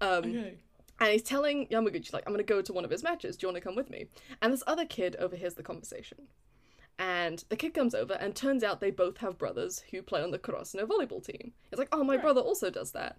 Um, 0.00 0.18
Okay. 0.24 0.54
and 1.00 1.12
he's 1.12 1.22
telling 1.22 1.66
Yamaguchi, 1.68 2.12
like, 2.12 2.24
I'm 2.26 2.32
gonna 2.32 2.42
go 2.44 2.62
to 2.62 2.72
one 2.72 2.84
of 2.84 2.90
his 2.90 3.02
matches. 3.02 3.36
Do 3.36 3.44
you 3.46 3.48
want 3.52 3.56
to 3.56 3.60
come 3.68 3.74
with 3.76 3.90
me? 3.90 4.06
And 4.40 4.52
this 4.52 4.62
other 4.66 4.84
kid 4.86 5.16
overhears 5.16 5.54
the 5.54 5.62
conversation. 5.62 6.28
And 6.98 7.42
the 7.48 7.56
kid 7.56 7.74
comes 7.74 7.94
over, 7.94 8.14
and 8.14 8.34
turns 8.36 8.62
out 8.62 8.80
they 8.80 8.90
both 8.90 9.18
have 9.18 9.38
brothers 9.38 9.80
who 9.90 10.02
play 10.02 10.22
on 10.22 10.30
the 10.30 10.38
Karasuno 10.38 10.84
volleyball 10.86 11.24
team. 11.24 11.52
It's 11.70 11.78
like, 11.78 11.88
oh, 11.92 12.04
my 12.04 12.14
Right. 12.14 12.22
brother 12.22 12.40
also 12.40 12.70
does 12.70 12.92
that. 12.92 13.18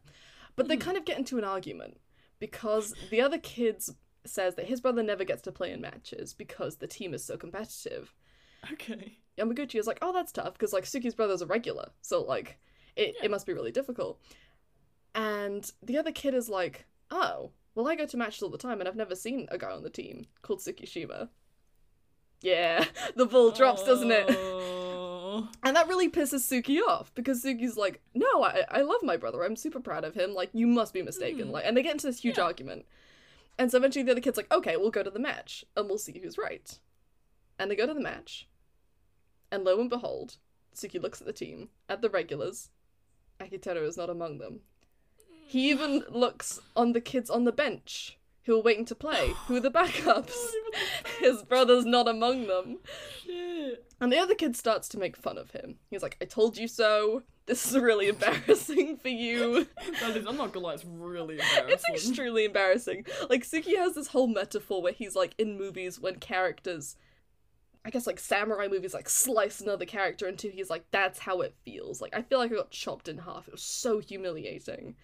But 0.55 0.67
they 0.67 0.77
Mhm. 0.77 0.81
kind 0.81 0.97
of 0.97 1.05
get 1.05 1.17
into 1.17 1.37
an 1.37 1.43
argument 1.43 1.99
because 2.39 2.93
the 3.09 3.19
other 3.21 3.39
kid 3.39 3.83
says 4.25 4.55
that 4.55 4.67
his 4.67 4.79
brother 4.79 5.03
never 5.03 5.23
gets 5.25 5.41
to 5.41 5.51
play 5.51 5.71
in 5.71 5.81
matches 5.81 6.33
because 6.33 6.77
the 6.77 6.87
team 6.87 7.13
is 7.13 7.23
so 7.25 7.35
competitive. 7.37 8.13
Okay. 8.71 9.17
Yamaguchi 9.37 9.79
is 9.79 9.87
like, 9.87 9.97
oh, 10.01 10.13
that's 10.13 10.31
tough 10.31 10.53
because 10.53 10.71
like 10.71 10.83
Tsukki's 10.85 11.15
brother's 11.15 11.41
a 11.41 11.45
regular, 11.47 11.89
so 12.01 12.21
like 12.21 12.59
it, 12.95 13.15
Yeah. 13.17 13.25
it 13.25 13.31
must 13.31 13.45
be 13.47 13.53
really 13.53 13.71
difficult. 13.71 14.21
And 15.15 15.69
the 15.81 15.97
other 15.97 16.11
kid 16.11 16.33
is 16.33 16.49
like, 16.49 16.85
oh, 17.11 17.51
well, 17.75 17.87
I 17.87 17.95
go 17.95 18.05
to 18.05 18.17
matches 18.17 18.43
all 18.43 18.49
the 18.49 18.57
time 18.57 18.79
and 18.79 18.87
I've 18.87 18.95
never 18.95 19.15
seen 19.15 19.47
a 19.51 19.57
guy 19.57 19.71
on 19.71 19.83
the 19.83 19.89
team 19.89 20.27
called 20.43 20.59
Tsukki 20.59 20.83
Tsukishima. 20.83 21.29
Yeah, 22.43 22.85
the 23.15 23.25
ball 23.25 23.49
drops, 23.51 23.83
doesn't 23.83 24.11
it? 24.11 24.25
Oh. 24.29 24.59
And 25.63 25.75
that 25.75 25.87
really 25.87 26.09
pisses 26.11 26.41
Tsukki 26.47 26.77
off 26.87 27.11
because 27.15 27.43
Tsukki's 27.43 27.75
like, 27.75 28.01
no, 28.13 28.43
I, 28.43 28.65
I 28.69 28.81
love 28.81 29.01
my 29.01 29.17
brother. 29.17 29.43
I'm 29.43 29.55
super 29.55 29.79
proud 29.79 30.03
of 30.03 30.13
him. 30.13 30.35
Like, 30.35 30.51
you 30.53 30.67
must 30.67 30.93
be 30.93 31.01
mistaken. 31.01 31.47
Mm. 31.47 31.51
Like, 31.51 31.65
and 31.65 31.75
they 31.75 31.81
get 31.81 31.93
into 31.93 32.05
this 32.05 32.19
huge 32.19 32.37
Yeah. 32.37 32.43
argument. 32.43 32.85
And 33.57 33.71
so 33.71 33.77
eventually 33.77 34.03
the 34.03 34.11
other 34.11 34.21
kid's 34.21 34.37
like, 34.37 34.53
okay, 34.53 34.77
we'll 34.77 34.91
go 34.91 35.01
to 35.01 35.09
the 35.09 35.17
match 35.19 35.65
and 35.75 35.87
we'll 35.89 35.97
see 35.97 36.19
who's 36.21 36.37
right. 36.37 36.77
And 37.57 37.71
they 37.71 37.75
go 37.75 37.87
to 37.87 37.95
the 37.95 37.99
match. 37.99 38.47
And 39.51 39.63
lo 39.63 39.79
and 39.79 39.89
behold, 39.89 40.37
Tsukki 40.75 41.01
looks 41.01 41.19
at 41.19 41.25
the 41.25 41.33
team, 41.33 41.69
at 41.89 42.03
the 42.03 42.09
regulars. 42.11 42.69
Akiteru 43.39 43.87
is 43.87 43.97
not 43.97 44.11
among 44.11 44.37
them. 44.37 44.59
He 45.47 45.71
even 45.71 46.03
looks 46.09 46.59
on 46.75 46.93
the 46.93 47.01
kids 47.01 47.31
on 47.31 47.45
the 47.45 47.51
bench 47.51 48.19
who 48.45 48.57
are 48.57 48.61
waiting 48.61 48.85
to 48.85 48.95
play, 48.95 49.29
who 49.47 49.55
are 49.55 49.59
the 49.61 49.71
backups. 49.71 50.05
Not 50.05 50.53
even 50.53 50.71
the 50.73 51.25
His 51.29 51.43
brother's 51.43 51.85
not 51.85 52.07
among 52.07 52.47
them. 52.47 52.79
shit. 53.23 53.85
And 54.01 54.11
the 54.11 54.17
other 54.19 54.35
kid 54.35 54.55
starts 54.55 54.87
to 54.89 54.99
make 54.99 55.15
fun 55.15 55.37
of 55.37 55.51
him. 55.51 55.75
He's 55.89 56.03
like, 56.03 56.17
I 56.21 56.25
told 56.25 56.57
you 56.57 56.67
so. 56.67 57.23
This 57.45 57.67
is 57.67 57.77
really 57.77 58.07
embarrassing 58.07 58.97
for 58.97 59.09
you. 59.09 59.67
That 59.99 60.15
is, 60.15 60.25
I'm 60.25 60.37
not 60.37 60.53
gonna 60.53 60.65
lie, 60.65 60.73
it's 60.73 60.85
really 60.85 61.35
embarrassing. 61.35 61.69
It's 61.69 61.89
extremely 61.89 62.45
embarrassing. 62.45 63.05
Like, 63.29 63.43
Tsukki 63.43 63.75
has 63.77 63.95
this 63.95 64.07
whole 64.07 64.27
metaphor 64.27 64.81
where 64.81 64.93
he's 64.93 65.15
like 65.15 65.33
in 65.37 65.57
movies 65.57 65.99
when 65.99 66.15
characters, 66.19 66.95
I 67.85 67.89
guess 67.89 68.07
like 68.07 68.19
samurai 68.19 68.67
movies, 68.69 68.93
like 68.93 69.09
slice 69.09 69.59
another 69.59 69.85
character 69.85 70.27
into, 70.27 70.49
he's 70.49 70.69
like, 70.69 70.85
that's 70.91 71.19
how 71.19 71.41
it 71.41 71.53
feels. 71.65 72.01
Like, 72.01 72.15
I 72.15 72.21
feel 72.21 72.39
like 72.39 72.51
I 72.51 72.55
got 72.55 72.71
chopped 72.71 73.07
in 73.09 73.17
half. 73.19 73.47
It 73.47 73.53
was 73.53 73.61
so 73.63 73.99
humiliating. 73.99 74.95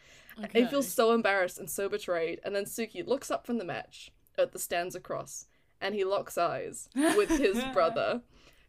Okay. 0.43 0.63
I 0.63 0.67
feel 0.67 0.83
so 0.83 1.11
embarrassed 1.13 1.57
and 1.59 1.69
so 1.69 1.89
betrayed. 1.89 2.39
And 2.43 2.55
then 2.55 2.65
Tsukki 2.65 3.05
looks 3.05 3.29
up 3.31 3.45
from 3.45 3.57
the 3.57 3.65
match 3.65 4.11
at 4.37 4.51
the 4.51 4.59
stands 4.59 4.95
across 4.95 5.47
and 5.81 5.95
he 5.95 6.03
locks 6.03 6.37
eyes 6.37 6.89
with 6.95 7.29
his 7.29 7.61
brother, 7.73 8.21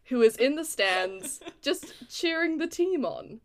who 0.05 0.21
is 0.21 0.35
in 0.37 0.55
the 0.55 0.65
stands 0.65 1.39
just 1.61 1.93
cheering 2.09 2.57
the 2.57 2.67
team 2.67 3.05
on. 3.05 3.39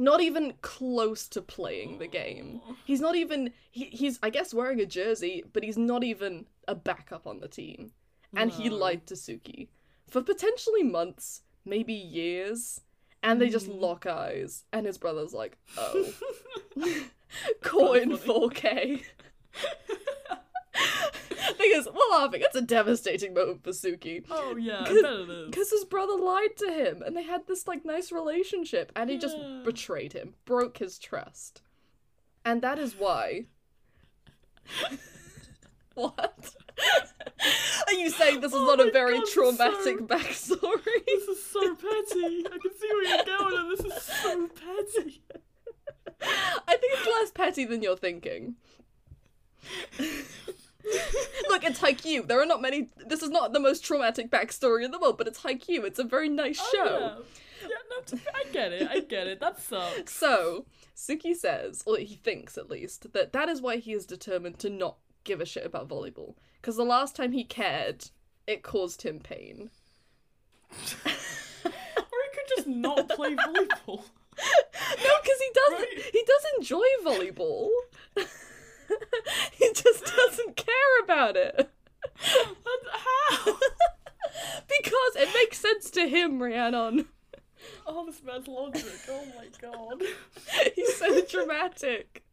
Not 0.00 0.20
even 0.20 0.54
close 0.62 1.26
to 1.28 1.42
playing 1.42 1.98
the 1.98 2.06
game. 2.06 2.60
He's 2.84 3.00
not 3.00 3.16
even 3.16 3.52
he, 3.70 3.86
he's 3.86 4.18
I 4.22 4.30
guess 4.30 4.54
wearing 4.54 4.80
a 4.80 4.86
jersey, 4.86 5.42
but 5.52 5.64
he's 5.64 5.76
not 5.78 6.04
even 6.04 6.46
a 6.68 6.74
backup 6.76 7.26
on 7.26 7.40
the 7.40 7.48
team. 7.48 7.90
And 8.36 8.50
he 8.50 8.68
lied 8.70 9.06
to 9.08 9.14
Tsukki 9.14 9.68
for 10.08 10.22
potentially 10.22 10.82
months, 10.84 11.42
maybe 11.64 11.94
years. 11.94 12.80
And 13.20 13.40
they 13.40 13.48
just 13.48 13.66
Mm. 13.68 13.80
lock 13.80 14.06
eyes, 14.06 14.64
and 14.72 14.86
his 14.86 14.96
brother's 14.96 15.34
like, 15.34 15.58
"Oh, 15.76 16.12
caught 17.62 17.96
in 17.98 18.16
4K." 18.16 19.02
because 21.58 21.86
we're 21.94 22.16
laughing. 22.18 22.42
It's 22.44 22.54
a 22.56 22.62
devastating 22.62 23.34
moment 23.34 23.64
for 23.64 23.70
Tsukki. 23.70 24.24
Oh 24.30 24.56
yeah, 24.56 24.84
Cause- 24.86 25.02
bet 25.02 25.12
it 25.12 25.28
is. 25.30 25.46
Because 25.50 25.70
his 25.70 25.84
brother 25.84 26.16
lied 26.16 26.56
to 26.58 26.70
him, 26.72 27.02
and 27.02 27.16
they 27.16 27.22
had 27.24 27.46
this 27.46 27.66
like 27.66 27.84
nice 27.84 28.12
relationship, 28.12 28.92
and 28.94 29.10
he 29.10 29.18
just 29.18 29.36
betrayed 29.64 30.12
him, 30.12 30.34
broke 30.44 30.78
his 30.78 30.98
trust, 30.98 31.62
and 32.44 32.62
that 32.62 32.78
is 32.78 32.94
why. 32.96 33.46
what? 35.94 36.54
Are 37.86 37.92
you 37.94 38.10
saying 38.10 38.40
this 38.40 38.52
is 38.52 38.58
Oh 38.58 38.66
not 38.66 38.80
a 38.86 38.90
very 38.92 39.18
God, 39.18 39.26
traumatic 39.32 39.98
so- 39.98 40.06
backstory? 40.06 41.04
This 41.06 41.28
is 41.28 41.42
so 41.46 41.74
petty. 41.74 42.44
I 42.46 42.58
can 42.62 42.72
see 42.78 42.88
where 42.92 43.16
you're 43.16 43.24
going, 43.24 43.56
and 43.58 43.70
this 43.70 43.80
is 43.84 44.02
so 44.02 44.48
petty. 44.48 45.22
I 46.20 46.76
think 46.76 46.92
it's 46.94 47.06
less 47.06 47.30
petty 47.30 47.64
than 47.64 47.82
you're 47.82 47.96
thinking. 47.96 48.56
Look, 51.48 51.64
it's 51.64 51.80
Haikyuu. 51.80 52.26
There 52.26 52.40
are 52.40 52.46
not 52.46 52.62
many. 52.62 52.88
This 53.06 53.22
is 53.22 53.30
not 53.30 53.52
the 53.52 53.60
most 53.60 53.84
traumatic 53.84 54.30
backstory 54.30 54.84
in 54.84 54.90
the 54.90 54.98
world, 54.98 55.18
but 55.18 55.26
it's 55.28 55.40
Haikyuu. 55.40 55.84
It's 55.84 55.98
a 55.98 56.04
very 56.04 56.28
nice 56.28 56.60
Oh, 56.60 56.70
show. 56.74 56.84
yeah. 56.98 57.68
Yeah, 57.68 57.76
no, 57.90 58.18
I 58.34 58.44
get 58.52 58.72
it. 58.72 58.88
I 58.88 59.00
get 59.00 59.26
it. 59.26 59.40
That 59.40 59.60
sucks. 59.60 60.14
So, 60.14 60.64
Tsukki 60.96 61.34
says, 61.34 61.82
or 61.86 61.96
he 61.98 62.14
thinks 62.14 62.56
at 62.56 62.70
least, 62.70 63.12
that 63.12 63.32
that 63.32 63.48
is 63.48 63.60
why 63.60 63.76
he 63.78 63.92
is 63.92 64.06
determined 64.06 64.58
to 64.60 64.70
not 64.70 64.96
give 65.24 65.40
a 65.40 65.44
shit 65.46 65.66
about 65.66 65.88
volleyball. 65.88 66.34
Because 66.60 66.76
the 66.76 66.84
last 66.84 67.16
time 67.16 67.32
he 67.32 67.44
cared, 67.44 68.06
it 68.46 68.62
caused 68.62 69.02
him 69.02 69.18
pain. 69.20 69.70
Or 71.64 71.70
he 72.24 72.30
could 72.32 72.56
just 72.56 72.66
not 72.68 73.08
play 73.08 73.34
volleyball. 73.36 74.04
No, 75.04 75.10
because 75.22 75.38
he 75.38 75.50
doesn't. 75.54 75.96
Right. 75.96 76.10
He 76.12 76.24
does 76.24 76.44
enjoy 76.58 76.86
volleyball. 77.04 77.68
he 79.52 79.72
just 79.74 80.04
doesn't 80.04 80.56
care 80.56 81.02
about 81.04 81.36
it. 81.36 81.70
How? 82.16 83.44
because 84.68 85.16
it 85.16 85.28
makes 85.34 85.58
sense 85.58 85.90
to 85.90 86.08
him, 86.08 86.42
Rhiannon. 86.42 87.06
Oh, 87.86 88.06
this 88.06 88.22
man's 88.22 88.48
logic. 88.48 88.84
Oh 89.08 89.24
my 89.36 89.46
god. 89.60 90.02
He's 90.74 90.96
so 90.96 91.22
dramatic. 91.22 92.24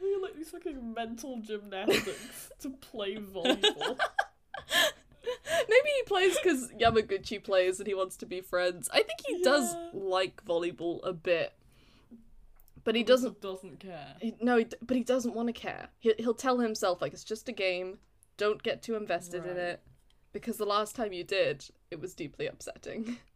You're 0.00 0.22
like 0.22 0.36
these 0.36 0.50
fucking 0.50 0.94
mental 0.94 1.40
gymnastics 1.40 2.50
to 2.60 2.70
play 2.70 3.16
volleyball. 3.16 3.98
Maybe 5.68 5.88
he 5.96 6.02
plays 6.04 6.36
because 6.36 6.70
Yamaguchi 6.72 7.42
plays 7.42 7.78
and 7.78 7.86
he 7.86 7.94
wants 7.94 8.16
to 8.18 8.26
be 8.26 8.40
friends. 8.40 8.88
I 8.92 8.98
think 8.98 9.20
he 9.26 9.42
does 9.42 9.74
like 9.92 10.44
volleyball 10.44 11.00
a 11.04 11.12
bit, 11.12 11.54
but 12.84 12.94
he 12.94 13.02
oh, 13.02 13.06
doesn't. 13.06 13.40
doesn't 13.40 13.80
care. 13.80 14.14
He, 14.20 14.34
no, 14.40 14.58
he, 14.58 14.66
but 14.82 14.96
he 14.96 15.04
doesn't 15.04 15.34
want 15.34 15.48
to 15.48 15.52
care. 15.52 15.88
He, 15.98 16.14
he'll 16.18 16.34
tell 16.34 16.58
himself 16.58 17.00
like 17.00 17.12
it's 17.12 17.24
just 17.24 17.48
a 17.48 17.52
game. 17.52 17.98
Don't 18.36 18.62
get 18.62 18.82
too 18.82 18.96
invested 18.96 19.46
in 19.46 19.56
it, 19.56 19.80
because 20.32 20.58
the 20.58 20.66
last 20.66 20.94
time 20.94 21.14
you 21.14 21.24
did, 21.24 21.64
it 21.90 22.00
was 22.00 22.14
deeply 22.14 22.46
upsetting. 22.46 23.18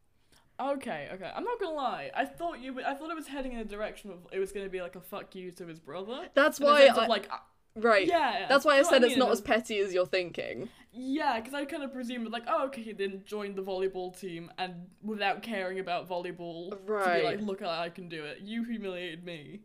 Okay, 0.61 1.09
okay. 1.13 1.31
I'm 1.35 1.45
not 1.45 1.59
gonna 1.59 1.75
lie. 1.75 2.11
I 2.15 2.27
thought 2.27 2.61
you. 2.61 2.83
I 2.85 2.93
thought 2.93 3.11
it 3.11 3.17
was 3.17 3.27
heading 3.27 3.53
in 3.53 3.61
a 3.61 3.65
direction 3.65 4.11
of 4.11 4.19
it 4.31 4.39
was 4.39 4.53
gonna 4.53 4.69
be 4.69 4.83
like 4.83 4.95
a 4.95 5.01
fuck 5.01 5.35
you 5.35 5.51
to 5.53 5.67
his 5.67 5.79
brother. 5.79 6.29
That's 6.35 6.61
why 6.61 6.83
I 6.83 7.05
of, 7.05 7.09
like 7.09 7.31
right. 7.77 8.07
yeah. 8.07 8.47
That's 8.49 8.65
why 8.65 8.73
I 8.73 8.77
you 8.77 8.83
know 8.83 8.89
what 8.89 8.91
said 8.91 9.05
it's 9.05 9.17
not 9.17 9.29
uh, 9.29 9.33
as 9.33 9.41
petty 9.41 9.79
as 9.79 9.93
you're 9.93 10.07
thinking. 10.07 10.69
Yeah, 10.93 11.39
because 11.39 11.55
I 11.55 11.65
kind 11.67 11.85
of 11.85 11.93
presumed 11.93 12.29
like, 12.31 12.45
oh, 12.49 12.67
okay, 12.67 12.83
he 12.83 12.93
didn't 12.93 13.25
join 13.25 13.55
the 13.55 13.63
volleyball 13.63 14.19
team 14.19 14.51
and 14.59 14.75
without 15.03 15.43
caring 15.43 15.79
about 15.79 16.09
volleyball, 16.09 16.77
right? 16.87 17.15
to 17.15 17.21
be 17.21 17.27
like, 17.27 17.41
look, 17.41 17.63
I 17.63 17.89
can 17.91 18.09
do 18.09 18.25
it. 18.25 18.39
You 18.41 18.65
humiliated 18.65 19.25
me. 19.25 19.61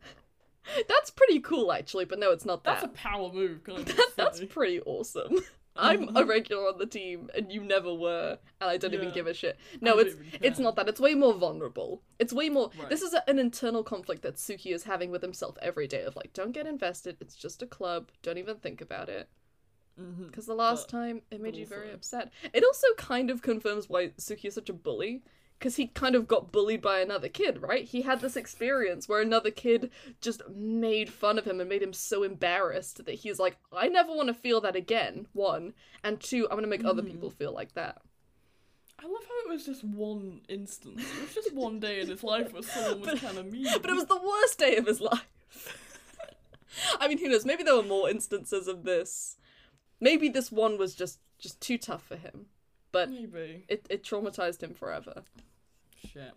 That's 0.88 1.10
pretty 1.10 1.40
cool, 1.40 1.72
actually. 1.72 2.06
But 2.06 2.20
no, 2.20 2.32
it's 2.32 2.46
not 2.46 2.64
that. 2.64 2.82
That's 2.82 2.86
a 2.86 2.90
power 2.90 3.32
move. 3.32 3.62
I 3.68 3.82
just 3.84 3.98
That- 3.98 4.12
that's 4.16 4.46
pretty 4.46 4.82
awesome. 4.82 5.38
I'm 5.76 6.16
a 6.16 6.24
regular 6.26 6.70
on 6.70 6.78
the 6.78 6.86
team 6.86 7.30
and 7.36 7.52
you 7.52 7.62
never 7.64 7.94
were, 7.94 8.40
and 8.62 8.70
I 8.70 8.78
don't 8.78 8.94
even 8.94 9.12
give 9.12 9.28
a 9.28 9.34
shit. 9.34 9.58
No, 9.82 9.98
it's 10.00 10.16
it's 10.42 10.60
not 10.60 10.76
that. 10.78 10.88
It's 10.88 11.00
way 11.00 11.16
more 11.16 11.34
vulnerable. 11.34 12.02
It's 12.20 12.32
way 12.34 12.50
more. 12.50 12.72
Right. 12.80 12.90
This 12.90 13.02
is 13.02 13.14
a, 13.14 13.30
an 13.30 13.40
internal 13.40 13.84
conflict 13.84 14.22
that 14.24 14.36
Tsukki 14.36 14.74
is 14.74 14.84
having 14.84 15.12
with 15.12 15.22
himself 15.22 15.58
every 15.62 15.88
day. 15.88 16.04
Of 16.04 16.16
like, 16.16 16.34
don't 16.34 16.52
get 16.54 16.66
invested. 16.68 17.18
It's 17.20 17.36
just 17.36 17.62
a 17.62 17.68
club. 17.68 18.10
Don't 18.22 18.38
even 18.38 18.56
think 18.58 18.80
about 18.82 19.10
it. 19.10 19.30
Because 19.98 20.46
the 20.46 20.54
last 20.56 20.88
But- 20.88 20.98
time 20.98 21.22
it 21.32 21.40
made 21.42 21.56
you 21.56 21.66
very 21.66 21.92
upset. 21.92 22.32
It 22.54 22.64
also 22.64 22.88
kind 22.98 23.30
of 23.30 23.42
confirms 23.42 23.90
why 23.90 24.08
Tsukki 24.10 24.46
is 24.46 24.54
such 24.54 24.70
a 24.70 24.74
bully. 24.74 25.24
Because 25.58 25.78
he 25.78 25.88
kind 25.88 26.16
of 26.16 26.28
got 26.28 26.52
bullied 26.52 26.82
by 26.82 27.00
another 27.00 27.30
kid, 27.30 27.62
right? 27.62 27.86
He 27.86 28.02
had 28.02 28.20
this 28.22 28.36
experience 28.36 29.08
where 29.08 29.22
another 29.22 29.52
kid 29.52 29.90
just 30.20 30.42
made 30.50 31.10
fun 31.10 31.38
of 31.38 31.46
him 31.46 31.60
and 31.62 31.70
made 31.70 31.82
him 31.82 31.94
so 31.94 32.24
embarrassed 32.24 33.06
that 33.06 33.16
he's 33.16 33.40
like, 33.40 33.56
I 33.72 33.88
never 33.88 34.14
want 34.14 34.28
to 34.28 34.34
feel 34.34 34.60
that 34.62 34.76
again. 34.76 35.28
One. 35.34 35.74
And 36.04 36.20
two, 36.20 36.44
I'm 36.46 36.58
going 36.58 36.64
to 36.64 36.68
make 36.70 36.84
other 36.84 37.02
Mhm. 37.02 37.12
people 37.12 37.30
feel 37.30 37.54
like 37.54 37.74
that. 37.74 38.02
I 39.00 39.08
love 39.08 39.24
how 39.28 39.50
it 39.50 39.54
was 39.54 39.66
just 39.66 39.84
one 39.84 40.42
instance. 40.50 41.02
It 41.02 41.22
was 41.22 41.34
just 41.34 41.54
one 41.54 41.80
day 41.80 42.02
in 42.02 42.08
his 42.10 42.24
life 42.24 42.52
where 42.54 42.62
someone 42.62 43.02
was 43.12 43.20
kind 43.22 43.38
of 43.38 43.46
mean. 43.52 43.68
But 43.82 43.90
it 43.92 43.96
was 43.96 44.06
the 44.06 44.22
worst 44.22 44.60
day 44.60 44.76
of 44.78 44.86
his 44.86 45.00
life. 45.02 45.26
I 47.00 47.08
mean, 47.08 47.18
who 47.20 47.30
knows? 47.30 47.46
Maybe 47.46 47.64
there 47.64 47.76
were 47.76 47.84
more 47.84 48.10
instances 48.10 48.68
of 48.68 48.84
this. 48.84 49.38
Maybe 50.02 50.28
this 50.28 50.52
one 50.52 50.78
was 50.78 50.94
just 50.96 51.20
just 51.40 51.60
too 51.62 51.78
tough 51.78 52.04
for 52.04 52.16
him. 52.18 52.48
But 52.96 53.10
maybe 53.10 53.66
it, 53.68 53.86
it 53.90 54.04
traumatized 54.04 54.64
him 54.64 54.74
forever. 54.74 55.24
shit. 56.14 56.32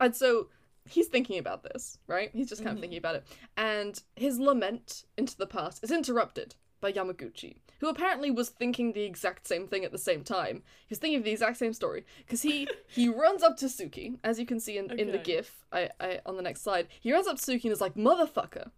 And 0.00 0.16
so 0.16 0.48
he's 0.88 1.08
thinking 1.08 1.38
about 1.38 1.62
this, 1.62 1.98
right? 2.06 2.30
He's 2.32 2.48
just 2.48 2.62
kind 2.64 2.72
of 2.72 2.78
Mhm. 2.78 2.80
thinking 2.82 2.98
about 2.98 3.16
it. 3.16 3.24
And 3.56 4.00
his 4.16 4.38
lament 4.38 5.04
into 5.18 5.36
the 5.36 5.46
past 5.46 5.84
is 5.84 5.90
interrupted 5.90 6.54
by 6.80 6.92
Yamaguchi, 6.92 7.58
who 7.80 7.88
apparently 7.88 8.30
was 8.30 8.48
thinking 8.50 8.92
the 8.92 9.02
exact 9.02 9.46
same 9.46 9.66
thing 9.66 9.84
at 9.84 9.92
the 9.92 9.98
same 9.98 10.22
time. 10.24 10.62
He 10.86 10.92
was 10.92 10.98
thinking 11.00 11.18
of 11.18 11.24
the 11.24 11.32
exact 11.32 11.56
same 11.58 11.72
story. 11.74 12.06
Because 12.18 12.40
he 12.42 12.66
he 12.88 13.08
runs 13.08 13.42
up 13.42 13.56
to 13.58 13.66
Tsukki, 13.66 14.18
as 14.24 14.38
you 14.40 14.46
can 14.46 14.60
see 14.60 14.78
in, 14.78 14.90
in 14.98 15.08
the 15.08 15.14
Okay. 15.20 15.32
GIF 15.34 15.66
I, 15.72 15.90
I 16.00 16.20
on 16.24 16.36
the 16.36 16.42
next 16.42 16.62
slide. 16.62 16.88
He 17.00 17.12
runs 17.12 17.26
up 17.26 17.36
to 17.38 17.42
Tsukki 17.42 17.64
and 17.64 17.72
is 17.72 17.80
like, 17.82 17.94
Motherfucker, 17.96 18.70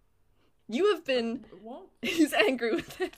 you 0.67 0.91
have 0.93 1.05
been 1.05 1.45
What? 1.61 1.83
he's 2.01 2.33
angry 2.33 2.75
with 2.75 2.93
him. 2.95 3.11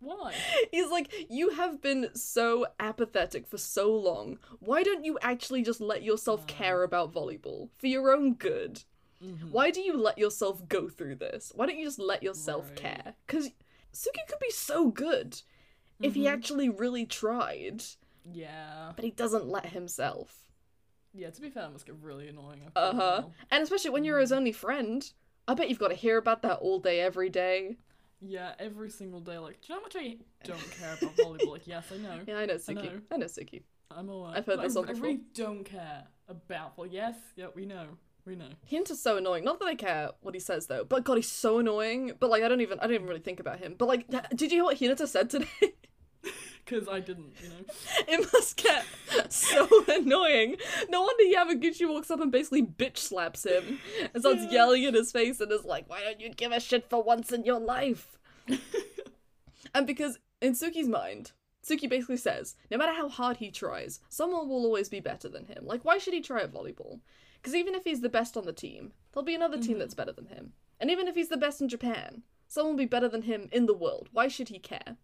Why? 0.00 0.34
He's 0.70 0.90
like, 0.90 1.12
you 1.28 1.50
have 1.50 1.80
been 1.82 2.10
so 2.14 2.66
apathetic 2.78 3.46
for 3.46 3.58
so 3.58 3.90
long. 3.94 4.38
Why 4.60 4.82
don't 4.82 5.04
you 5.04 5.18
actually 5.22 5.62
just 5.62 5.80
let 5.80 6.02
yourself 6.02 6.40
Wow. 6.40 6.46
care 6.46 6.82
about 6.84 7.12
volleyball 7.12 7.68
for 7.78 7.86
your 7.88 8.12
own 8.14 8.34
good? 8.34 8.84
Mhm. 9.22 9.50
Why 9.50 9.70
do 9.72 9.80
you 9.80 9.96
let 9.96 10.16
yourself 10.18 10.68
go 10.68 10.88
through 10.88 11.16
this? 11.16 11.50
Why 11.54 11.66
don't 11.66 11.78
you 11.78 11.84
just 11.84 11.98
let 11.98 12.22
yourself 12.22 12.68
Right. 12.68 12.76
care? 12.76 13.14
Because 13.26 13.50
Tsukki 13.92 14.26
could 14.28 14.38
be 14.38 14.50
so 14.52 14.90
good 14.90 15.42
if 16.00 16.14
he 16.14 16.24
Mhm. 16.24 16.30
actually 16.32 16.68
really 16.68 17.04
tried, 17.04 17.82
Yeah. 18.24 18.92
but 18.94 19.04
he 19.04 19.10
doesn't 19.10 19.48
let 19.48 19.66
himself. 19.70 20.48
Yeah. 21.12 21.30
To 21.30 21.40
be 21.40 21.50
fair, 21.50 21.64
it 21.64 21.70
must 21.70 21.86
get 21.86 21.96
really 21.96 22.28
annoying. 22.28 22.70
Uh 22.76 22.94
huh. 22.94 23.22
And 23.50 23.64
especially 23.64 23.90
when 23.90 24.04
you're 24.04 24.20
his 24.20 24.30
only 24.30 24.52
friend. 24.52 25.12
I 25.48 25.54
bet 25.54 25.70
you've 25.70 25.78
got 25.78 25.88
to 25.88 25.94
hear 25.94 26.18
about 26.18 26.42
that 26.42 26.58
all 26.58 26.78
day, 26.78 27.00
every 27.00 27.30
day. 27.30 27.78
Yeah, 28.20 28.52
every 28.58 28.90
single 28.90 29.20
day. 29.20 29.38
Like, 29.38 29.60
do 29.60 29.72
you 29.72 29.74
know 29.74 29.80
how 29.80 29.84
much 29.84 29.96
I 29.96 30.16
don't 30.44 30.70
care 30.80 30.96
about 31.00 31.16
volleyball? 31.16 31.52
Like, 31.52 31.66
yes, 31.66 31.86
I 31.92 31.98
know. 31.98 32.20
Yeah, 32.26 32.38
I 32.38 32.46
know 32.46 32.54
Tsukki. 32.56 32.74
know. 32.84 33.00
I 33.10 33.16
know 33.16 33.26
Tsukki. 33.26 33.62
I'm 33.90 34.08
aware. 34.08 34.32
I've 34.34 34.44
heard 34.46 34.60
this 34.60 34.76
I, 34.76 34.80
one 34.80 34.88
I 34.88 34.92
before. 34.92 35.08
really 35.08 35.20
don't 35.34 35.64
care 35.64 36.04
about. 36.28 36.76
Well, 36.76 36.86
yes, 36.86 37.14
yeah, 37.36 37.46
we 37.54 37.64
know, 37.64 37.86
we 38.26 38.34
know. 38.36 38.48
Hint 38.66 38.90
is 38.90 39.00
so 39.00 39.16
annoying. 39.16 39.44
Not 39.44 39.60
that 39.60 39.66
I 39.66 39.74
care 39.76 40.10
what 40.20 40.34
he 40.34 40.40
says 40.40 40.66
though, 40.66 40.84
but 40.84 41.04
God, 41.04 41.14
he's 41.16 41.28
so 41.30 41.58
annoying. 41.58 42.12
But 42.18 42.28
like, 42.30 42.42
I 42.42 42.48
don't 42.48 42.60
even, 42.60 42.78
I 42.80 42.82
don't 42.86 42.94
even 42.94 43.06
really 43.06 43.20
think 43.20 43.40
about 43.40 43.60
him. 43.60 43.76
But 43.78 43.88
like, 43.88 44.06
did 44.34 44.52
you 44.52 44.58
hear 44.58 44.64
what 44.64 44.78
Hinata 44.78 45.06
said 45.08 45.30
today? 45.30 45.46
Because 46.64 46.86
I 46.86 47.00
didn't, 47.00 47.32
you 47.42 47.48
know. 47.48 47.64
it 48.08 48.28
must 48.30 48.58
get 48.58 48.84
so 49.30 49.66
annoying. 49.88 50.56
No 50.90 51.00
wonder 51.00 51.24
Yamaguchi 51.24 51.88
walks 51.88 52.10
up 52.10 52.20
and 52.20 52.30
basically 52.30 52.60
bitch 52.62 52.98
slaps 52.98 53.46
him 53.46 53.78
and 54.12 54.22
starts 54.22 54.42
Yeah. 54.42 54.50
yelling 54.50 54.82
in 54.82 54.92
his 54.92 55.10
face 55.10 55.40
and 55.40 55.50
is 55.50 55.64
like, 55.64 55.88
"Why 55.88 56.02
don't 56.02 56.20
you 56.20 56.28
give 56.28 56.52
a 56.52 56.60
shit 56.60 56.90
for 56.90 57.02
once 57.02 57.32
in 57.32 57.44
your 57.46 57.58
life?" 57.58 58.18
and 59.74 59.86
because 59.86 60.18
in 60.42 60.52
Tsukki's 60.52 60.88
mind. 60.88 61.32
Tsukki 61.66 61.88
basically 61.88 62.16
says, 62.18 62.54
no 62.70 62.76
matter 62.78 62.92
how 62.92 63.08
hard 63.08 63.38
he 63.38 63.50
tries, 63.50 64.00
someone 64.08 64.48
will 64.48 64.64
always 64.64 64.88
be 64.88 65.00
better 65.00 65.28
than 65.28 65.46
him. 65.46 65.66
Like, 65.66 65.84
why 65.84 65.98
should 65.98 66.14
he 66.14 66.20
try 66.20 66.40
at 66.42 66.52
volleyball? 66.52 67.00
Because 67.34 67.54
even 67.54 67.74
if 67.74 67.84
he's 67.84 68.00
the 68.00 68.08
best 68.08 68.36
on 68.36 68.44
the 68.46 68.52
team, 68.52 68.92
there'll 69.12 69.24
be 69.24 69.34
another 69.34 69.58
team 69.58 69.76
Mhm. 69.76 69.80
that's 69.80 69.94
better 69.94 70.12
than 70.12 70.26
him. 70.26 70.52
And 70.80 70.90
even 70.90 71.08
if 71.08 71.14
he's 71.14 71.28
the 71.28 71.36
best 71.36 71.60
in 71.60 71.68
Japan, 71.68 72.22
someone 72.46 72.74
will 72.74 72.78
be 72.84 72.86
better 72.86 73.08
than 73.08 73.22
him 73.22 73.48
in 73.52 73.66
the 73.66 73.74
world. 73.74 74.08
Why 74.12 74.28
should 74.28 74.48
he 74.48 74.58
care? 74.58 74.96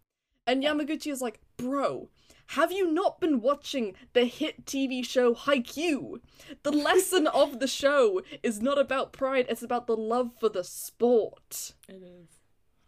And 0.46 0.62
Yamaguchi 0.62 1.10
is 1.10 1.22
like, 1.22 1.40
bro, 1.56 2.10
have 2.48 2.70
you 2.70 2.90
not 2.92 3.20
been 3.20 3.40
watching 3.40 3.94
the 4.12 4.24
hit 4.26 4.66
TV 4.66 5.04
show 5.04 5.34
Haikyuu? 5.34 6.20
The 6.62 6.70
lesson 6.88 7.26
of 7.28 7.60
the 7.60 7.66
show 7.66 8.20
is 8.42 8.60
not 8.60 8.78
about 8.78 9.12
pride, 9.12 9.46
it's 9.48 9.62
about 9.62 9.86
the 9.86 9.96
love 9.96 10.32
for 10.38 10.48
the 10.48 10.64
sport. 10.64 11.72
It 11.88 12.02
is. 12.02 12.28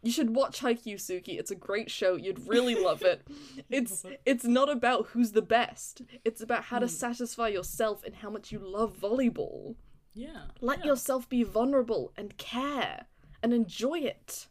You 0.03 0.13
should 0.13 0.37
watch 0.37 0.61
Haikyuu, 0.61 0.97
Tsukki. 0.97 1.39
It's 1.39 1.51
a 1.51 1.57
great 1.57 1.91
show. 1.91 2.15
You'd 2.15 2.47
really 2.47 2.75
love 2.77 3.03
it. 3.03 3.27
It's 3.71 4.05
it's 4.25 4.45
not 4.45 4.69
about 4.69 5.07
who's 5.09 5.33
the 5.33 5.43
best. 5.43 6.03
It's 6.25 6.41
about 6.41 6.65
how 6.65 6.79
to 6.79 6.87
Hmm. 6.87 6.93
satisfy 6.93 7.49
yourself 7.49 8.05
and 8.05 8.15
how 8.17 8.31
much 8.31 8.53
you 8.53 8.61
love 8.61 8.97
volleyball. 8.97 9.75
Yeah. 10.15 10.43
Let 10.61 10.81
yeah, 10.81 10.87
yourself 10.87 11.29
be 11.29 11.43
vulnerable 11.43 12.13
and 12.17 12.37
care 12.37 13.07
and 13.43 13.53
enjoy 13.53 13.99
it 14.01 14.47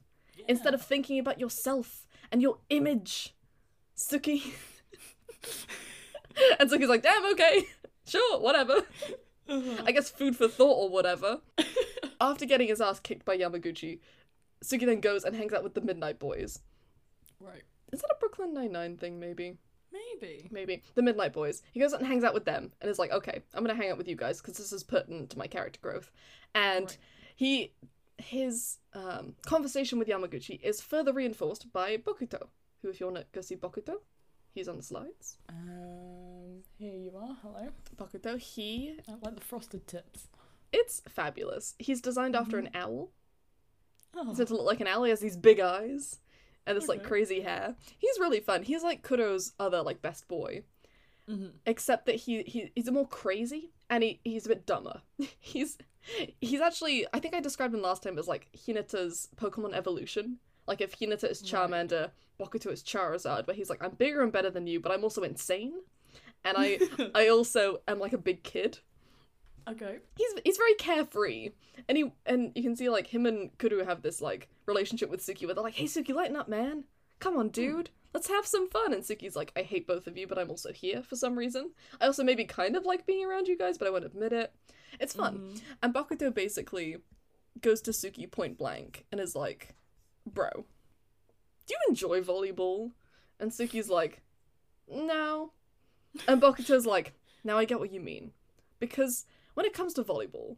instead 0.48 0.74
of 0.74 0.82
thinking 0.82 1.20
about 1.20 1.40
yourself 1.40 2.05
and 2.36 2.42
your 2.42 2.58
image. 2.70 3.34
Tsukki. 3.96 4.44
and 6.60 6.70
Tsukki's 6.70 6.90
like, 6.90 7.02
damn, 7.02 7.26
okay. 7.32 7.64
Sure, 8.08 8.40
whatever. 8.40 8.86
Uh-huh. 9.50 9.84
I 9.84 9.92
guess 9.92 10.12
food 10.12 10.36
for 10.36 10.48
thought 10.48 10.76
or 10.76 10.90
whatever. 10.90 11.40
After 12.22 12.46
getting 12.46 12.68
his 12.68 12.80
ass 12.80 13.00
kicked 13.00 13.26
by 13.26 13.36
Yamaguchi, 13.36 13.98
Tsukki 14.64 14.86
then 14.86 15.00
goes 15.00 15.24
and 15.24 15.36
hangs 15.36 15.54
out 15.54 15.64
with 15.64 15.74
the 15.74 15.82
Midnight 15.82 16.20
Boys. 16.20 16.60
Right. 17.40 17.64
Is 17.92 18.02
that 18.02 18.12
a 18.16 18.20
Brooklyn 18.20 18.54
Nine-Nine 18.54 18.98
thing, 18.98 19.20
maybe? 19.20 19.58
Maybe. 19.92 20.48
Maybe. 20.52 20.84
The 20.94 21.02
Midnight 21.02 21.34
Boys. 21.34 21.64
He 21.72 21.80
goes 21.80 21.94
out 21.94 22.00
and 22.02 22.08
hangs 22.08 22.24
out 22.24 22.36
with 22.36 22.46
them 22.46 22.74
and 22.80 22.92
is 22.92 23.00
like, 23.00 23.12
okay, 23.12 23.42
I'm 23.56 23.64
gonna 23.64 23.74
hang 23.74 23.90
out 23.90 23.98
with 23.98 24.08
you 24.08 24.16
guys 24.16 24.40
because 24.40 24.58
this 24.58 24.72
is 24.72 24.84
pertinent 24.84 25.32
to 25.32 25.40
my 25.40 25.48
character 25.48 25.80
growth. 25.82 26.12
And 26.54 26.86
Right. 26.86 26.98
he 27.36 27.74
his 28.20 28.78
um, 28.96 29.36
conversation 29.46 30.00
with 30.00 30.08
Yamaguchi 30.08 30.60
is 30.62 30.82
further 30.82 31.14
reinforced 31.14 31.72
by 31.74 31.98
Bokuto, 31.98 32.48
who 32.82 32.90
if 32.90 33.00
you 33.00 33.06
wanna 33.08 33.26
go 33.34 33.42
see 33.42 33.56
Bokuto, 33.56 33.96
he's 34.54 34.68
on 34.68 34.78
the 34.78 34.84
slides. 34.84 35.38
Um. 35.50 36.64
Here 36.78 36.94
you 36.94 37.12
are. 37.18 37.38
Hello. 37.42 37.68
Bokuto, 37.98 38.38
he 38.40 38.98
I 39.08 39.14
like 39.22 39.36
the 39.36 39.42
frosted 39.42 39.88
tips. 39.88 40.28
it's 40.72 41.02
fabulous. 41.08 41.76
He's 41.80 42.02
designed 42.02 42.36
after 42.36 42.58
Mm-hmm. 42.58 42.68
an 42.76 42.82
owl. 42.82 43.12
Oh. 44.16 44.26
He's 44.30 44.38
meant 44.38 44.48
to 44.50 44.56
look 44.56 44.66
like 44.66 44.82
an 44.82 44.88
owl. 44.88 45.04
He 45.04 45.10
has 45.10 45.20
these 45.20 45.38
big 45.38 45.60
eyes 45.60 46.20
and 46.66 46.76
this 46.78 46.88
like 46.88 47.04
crazy 47.04 47.42
hair. 47.42 47.76
He's 47.98 48.20
really 48.20 48.40
fun. 48.40 48.64
He's 48.64 48.84
like 48.84 49.04
Kuro's 49.08 49.54
other 49.60 49.82
like 49.82 50.02
best 50.02 50.28
boy. 50.28 50.64
hmm 51.28 51.48
except 51.66 52.06
that 52.08 52.16
he, 52.16 52.44
he 52.44 52.72
he's 52.76 52.88
a 52.88 52.92
more 52.92 53.08
crazy 53.08 53.72
and 53.90 54.04
he, 54.04 54.20
he's 54.24 54.46
a 54.46 54.50
bit 54.50 54.66
dumber. 54.66 55.02
he's 55.40 55.78
he's 56.42 56.62
actually 56.62 57.06
I 57.14 57.20
think 57.20 57.34
I 57.34 57.40
described 57.40 57.74
him 57.74 57.82
last 57.82 58.04
time 58.04 58.18
as 58.18 58.28
like 58.28 58.50
Hinata's 58.56 59.30
Pokemon 59.36 59.74
evolution. 59.74 60.38
Like 60.68 60.82
if 60.82 60.98
Hinata 60.98 61.30
is 61.30 61.42
Right. 61.42 61.70
Charmander, 61.70 62.12
Bokuto 62.40 62.72
is 62.72 62.84
Charizard, 62.84 63.48
where 63.48 63.56
he's 63.56 63.70
like, 63.70 63.84
I'm 63.84 63.92
bigger 63.92 64.22
and 64.24 64.32
better 64.32 64.50
than 64.50 64.68
you, 64.68 64.80
but 64.80 64.92
I'm 64.92 65.04
also 65.04 65.22
insane. 65.22 65.74
And 66.44 66.56
I 66.58 66.80
I 67.16 67.28
also 67.28 67.82
am 67.88 68.00
like 68.00 68.14
a 68.14 68.18
big 68.18 68.44
kid. 68.44 68.80
okay. 69.70 69.98
He's 70.18 70.34
he's 70.44 70.58
very 70.58 70.76
carefree. 70.76 71.52
And 71.88 71.98
he 71.98 72.12
and 72.26 72.52
you 72.56 72.64
can 72.64 72.76
see 72.76 72.90
like 72.90 73.08
him 73.08 73.26
and 73.26 73.56
Kuro 73.58 73.86
have 73.86 74.02
this 74.02 74.22
like 74.22 74.50
relationship 74.66 75.10
with 75.10 75.22
Tsukki 75.22 75.46
where 75.46 75.54
they're 75.54 75.64
like, 75.64 75.76
Hey 75.76 75.86
Tsukki, 75.86 76.14
lighten 76.14 76.36
up, 76.36 76.48
man. 76.48 76.86
Come 77.20 77.38
on, 77.38 77.46
hmm. 77.48 77.52
dude. 77.52 77.90
Let's 78.14 78.30
have 78.30 78.46
some 78.46 78.70
fun. 78.70 78.94
And 78.94 79.04
Tsukki's 79.04 79.36
like, 79.36 79.52
I 79.58 79.62
hate 79.62 79.86
both 79.86 80.08
of 80.08 80.18
you, 80.18 80.26
but 80.26 80.40
I'm 80.40 80.50
also 80.50 80.72
here 80.72 81.04
for 81.04 81.18
some 81.18 81.38
reason. 81.38 81.72
I 82.00 82.06
also 82.06 82.24
maybe 82.24 82.46
kind 82.46 82.78
of 82.78 82.86
like 82.86 83.06
being 83.06 83.26
around 83.26 83.50
you 83.50 83.58
guys, 83.58 83.78
but 83.78 83.88
I 83.88 83.92
won't 83.92 84.06
admit 84.06 84.32
it. 84.32 84.54
It's 85.00 85.14
fun. 85.14 85.38
Mhm. 85.38 85.62
And 85.84 85.94
Bokuto 85.94 86.34
basically 86.34 86.98
goes 87.62 87.82
to 87.82 87.92
Tsukki 87.92 88.30
point 88.30 88.58
blank 88.58 89.06
and 89.12 89.20
is 89.22 89.36
like, 89.36 89.76
Bro, 90.26 90.66
do 91.68 91.74
you 91.74 91.78
enjoy 91.90 92.22
volleyball? 92.22 92.92
And 93.40 93.52
Tsukki's 93.52 93.90
like, 93.90 94.22
No. 94.88 95.54
And 96.28 96.42
Bokuto's 96.42 96.86
like, 96.86 97.14
Now 97.44 97.58
I 97.58 97.66
get 97.66 97.80
what 97.80 97.92
you 97.92 98.00
mean. 98.00 98.32
Because 98.80 99.26
when 99.54 99.66
it 99.66 99.74
comes 99.74 99.94
to 99.94 100.04
volleyball, 100.04 100.58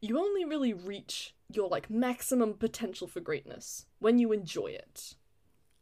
you 0.00 0.18
only 0.18 0.44
really 0.44 0.72
reach 0.72 1.34
your 1.52 1.68
like 1.68 1.90
maximum 1.90 2.54
potential 2.54 3.06
for 3.06 3.20
greatness 3.20 3.86
when 3.98 4.18
you 4.18 4.32
enjoy 4.32 4.66
it. 4.68 5.14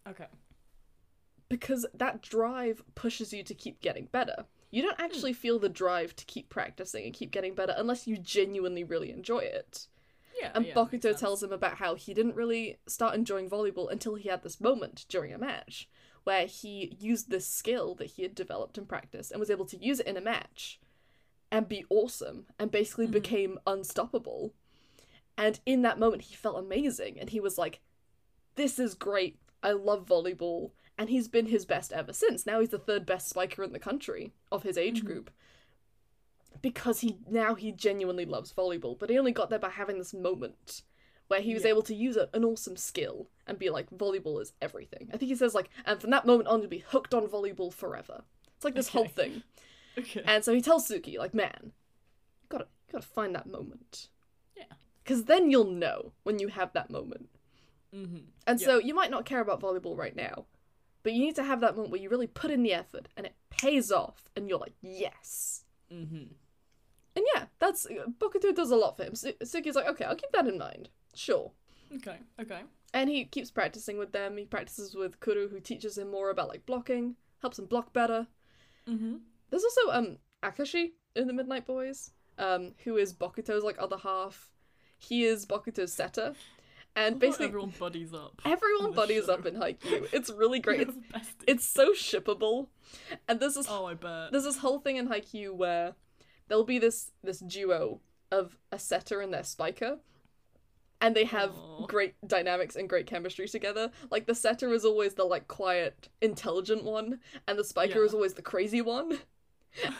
Okay. 0.08 0.26
Because 1.48 1.86
that 1.94 2.22
drive 2.22 2.82
pushes 2.94 3.32
you 3.32 3.42
to 3.42 3.54
keep 3.54 3.80
getting 3.80 4.06
better. 4.06 4.46
You 4.70 4.82
don't 4.82 5.00
actually 5.00 5.32
feel 5.32 5.58
the 5.58 5.68
drive 5.68 6.14
to 6.16 6.24
keep 6.26 6.48
practicing 6.50 7.04
and 7.04 7.14
keep 7.14 7.30
getting 7.30 7.54
better 7.54 7.74
unless 7.76 8.06
you 8.06 8.18
genuinely 8.18 8.84
really 8.84 9.10
enjoy 9.10 9.38
it. 9.38 9.86
Yeah. 10.40 10.52
And 10.54 10.66
yeah, 10.66 10.74
Bokuto 10.74 11.16
tells 11.16 11.42
him 11.42 11.52
about 11.52 11.78
how 11.78 11.94
he 11.94 12.14
didn't 12.14 12.36
really 12.36 12.78
start 12.86 13.14
enjoying 13.14 13.48
volleyball 13.50 13.90
until 13.90 14.14
he 14.14 14.28
had 14.28 14.42
this 14.42 14.60
moment 14.60 15.06
during 15.08 15.32
a 15.32 15.38
match 15.38 15.88
where 16.24 16.46
he 16.46 16.94
used 17.00 17.30
this 17.30 17.46
skill 17.46 17.94
that 17.94 18.10
he 18.10 18.22
had 18.22 18.34
developed 18.34 18.76
in 18.78 18.84
practice 18.84 19.30
and 19.30 19.40
was 19.40 19.50
able 19.50 19.64
to 19.64 19.82
use 19.82 19.98
it 20.00 20.06
in 20.06 20.16
a 20.16 20.20
match 20.20 20.78
and 21.50 21.66
be 21.68 21.86
awesome 21.88 22.44
and 22.58 22.70
basically 22.70 23.06
Mhm. 23.08 23.12
became 23.12 23.58
unstoppable. 23.66 24.52
And 25.38 25.58
in 25.64 25.82
that 25.82 25.98
moment, 25.98 26.22
he 26.24 26.34
felt 26.34 26.58
amazing 26.58 27.18
and 27.18 27.30
he 27.30 27.40
was 27.40 27.56
like, 27.58 27.80
This 28.56 28.78
is 28.78 28.94
great. 28.94 29.38
I 29.62 29.70
love 29.72 30.04
volleyball. 30.06 30.72
And 30.98 31.08
he's 31.08 31.28
been 31.28 31.46
his 31.46 31.64
best 31.64 31.92
ever 31.92 32.12
since. 32.12 32.44
Now 32.44 32.58
he's 32.60 32.70
the 32.70 32.78
third 32.78 33.06
best 33.06 33.28
spiker 33.28 33.62
in 33.62 33.72
the 33.72 33.78
country 33.78 34.32
of 34.50 34.64
his 34.64 34.76
age 34.76 35.02
Mhm. 35.02 35.06
group. 35.06 35.30
Because 36.60 37.00
he 37.00 37.18
now 37.30 37.54
he 37.54 37.70
genuinely 37.70 38.24
loves 38.24 38.52
volleyball, 38.52 38.98
but 38.98 39.10
he 39.10 39.18
only 39.18 39.30
got 39.32 39.48
there 39.48 39.60
by 39.60 39.68
having 39.70 39.98
this 39.98 40.12
moment 40.12 40.82
where 41.28 41.40
he 41.40 41.54
was 41.54 41.62
Yeah. 41.62 41.70
able 41.70 41.82
to 41.82 41.94
use 41.94 42.16
a, 42.16 42.28
an 42.32 42.44
awesome 42.44 42.76
skill 42.76 43.28
and 43.46 43.58
be 43.58 43.70
like, 43.70 43.90
volleyball 43.90 44.40
is 44.42 44.54
everything. 44.60 45.08
I 45.12 45.18
think 45.18 45.28
he 45.28 45.36
says 45.36 45.54
like, 45.54 45.70
and 45.86 46.00
from 46.00 46.10
that 46.10 46.26
moment 46.26 46.48
on, 46.48 46.60
you'll 46.60 46.70
be 46.70 46.78
hooked 46.78 47.14
on 47.14 47.28
volleyball 47.28 47.72
forever. 47.72 48.24
It's 48.56 48.64
like 48.64 48.74
this 48.74 48.88
whole 48.88 49.08
thing. 49.08 49.42
Okay. 49.96 50.22
And 50.24 50.44
so 50.44 50.54
he 50.54 50.60
tells 50.62 50.88
Tsukki, 50.88 51.18
like, 51.18 51.34
man, 51.34 51.58
you 51.64 52.46
gotta, 52.48 52.68
you 52.86 52.92
gotta 52.92 53.04
find 53.04 53.34
that 53.34 53.48
moment. 53.48 54.06
Yeah. 54.56 54.62
Because 55.02 55.24
then 55.24 55.50
you'll 55.50 55.64
know 55.72 56.12
when 56.22 56.38
you 56.38 56.46
have 56.48 56.72
that 56.74 56.88
moment. 56.88 57.28
mm-hmm. 57.92 58.18
And 58.46 58.60
Yeah. 58.60 58.64
so 58.64 58.78
you 58.78 58.94
might 58.94 59.10
not 59.10 59.24
care 59.24 59.40
about 59.40 59.60
volleyball 59.60 59.96
right 59.96 60.14
now, 60.14 60.44
but 61.08 61.14
you 61.14 61.24
need 61.24 61.36
to 61.36 61.42
have 61.42 61.62
that 61.62 61.74
moment 61.74 61.90
where 61.90 62.02
you 62.02 62.10
really 62.10 62.26
put 62.26 62.50
in 62.50 62.62
the 62.62 62.74
effort 62.74 63.08
and 63.16 63.24
it 63.24 63.34
pays 63.48 63.90
off, 63.90 64.28
and 64.36 64.46
you're 64.46 64.58
like, 64.58 64.74
yes. 64.82 65.64
Mm-hmm. 65.90 66.34
And 67.16 67.24
yeah, 67.34 67.44
that's 67.58 67.86
Bokuto 68.20 68.54
does 68.54 68.70
a 68.70 68.76
lot 68.76 68.98
for 68.98 69.04
him. 69.04 69.14
Su- 69.14 69.32
Tsukki's 69.42 69.74
like, 69.74 69.88
okay, 69.88 70.04
I'll 70.04 70.14
keep 70.14 70.32
that 70.32 70.46
in 70.46 70.58
mind. 70.58 70.90
Sure. 71.14 71.50
Okay. 71.96 72.18
Okay. 72.38 72.60
And 72.92 73.08
he 73.08 73.24
keeps 73.24 73.50
practicing 73.50 73.96
with 73.96 74.12
them. 74.12 74.36
He 74.36 74.44
practices 74.44 74.94
with 74.94 75.18
Kuro, 75.20 75.48
who 75.48 75.60
teaches 75.60 75.96
him 75.96 76.10
more 76.10 76.28
about 76.28 76.50
like 76.50 76.66
blocking, 76.66 77.16
helps 77.40 77.58
him 77.58 77.64
block 77.64 77.94
better. 77.94 78.26
Mm-hmm. 78.86 79.14
There's 79.48 79.64
also 79.64 79.90
um 79.92 80.18
Akashi 80.42 80.90
in 81.16 81.26
the 81.26 81.32
Midnight 81.32 81.64
Boys, 81.64 82.10
um, 82.36 82.74
who 82.84 82.98
is 82.98 83.14
Bokuto's 83.14 83.64
like 83.64 83.76
other 83.78 83.96
half. 83.96 84.50
He 84.98 85.24
is 85.24 85.46
Bokuto's 85.46 85.94
setter, 85.94 86.34
and 87.06 87.18
basically 87.18 87.46
everyone 87.46 87.72
buddies 87.78 88.12
up. 88.14 88.40
everyone 88.44 88.92
buddies 88.92 89.26
show. 89.26 89.34
up 89.34 89.46
in 89.46 89.54
Haikyuu. 89.54 90.08
It's 90.12 90.30
really 90.30 90.60
great. 90.60 90.88
It's 91.14 91.34
it's 91.46 91.64
so 91.64 91.92
shippable, 91.92 92.68
and 93.28 93.40
there's 93.40 93.54
this 93.54 93.66
Oh, 93.68 93.86
I 93.86 93.94
bet. 93.94 94.32
there's 94.32 94.44
this 94.44 94.58
whole 94.58 94.78
thing 94.80 94.96
in 94.96 95.08
Haikyuu 95.08 95.52
where 95.54 95.94
there'll 96.48 96.64
be 96.64 96.78
this 96.78 97.12
this 97.22 97.38
duo 97.40 98.00
of 98.30 98.58
a 98.72 98.78
setter 98.78 99.20
and 99.20 99.32
their 99.32 99.44
spiker. 99.44 99.98
And 101.00 101.14
they 101.14 101.26
have 101.26 101.52
Aw. 101.54 101.86
great 101.86 102.14
dynamics 102.26 102.74
and 102.74 102.88
great 102.88 103.06
chemistry 103.06 103.46
together. 103.46 103.92
Like 104.10 104.26
the 104.26 104.34
setter 104.34 104.72
is 104.72 104.84
always 104.84 105.14
the 105.14 105.22
like 105.24 105.46
quiet, 105.46 106.08
intelligent 106.20 106.82
one, 106.82 107.20
and 107.46 107.56
the 107.56 107.62
spiker 107.62 108.00
Yeah. 108.00 108.06
is 108.06 108.14
always 108.14 108.34
the 108.34 108.42
crazy 108.42 108.80
one. 108.82 109.18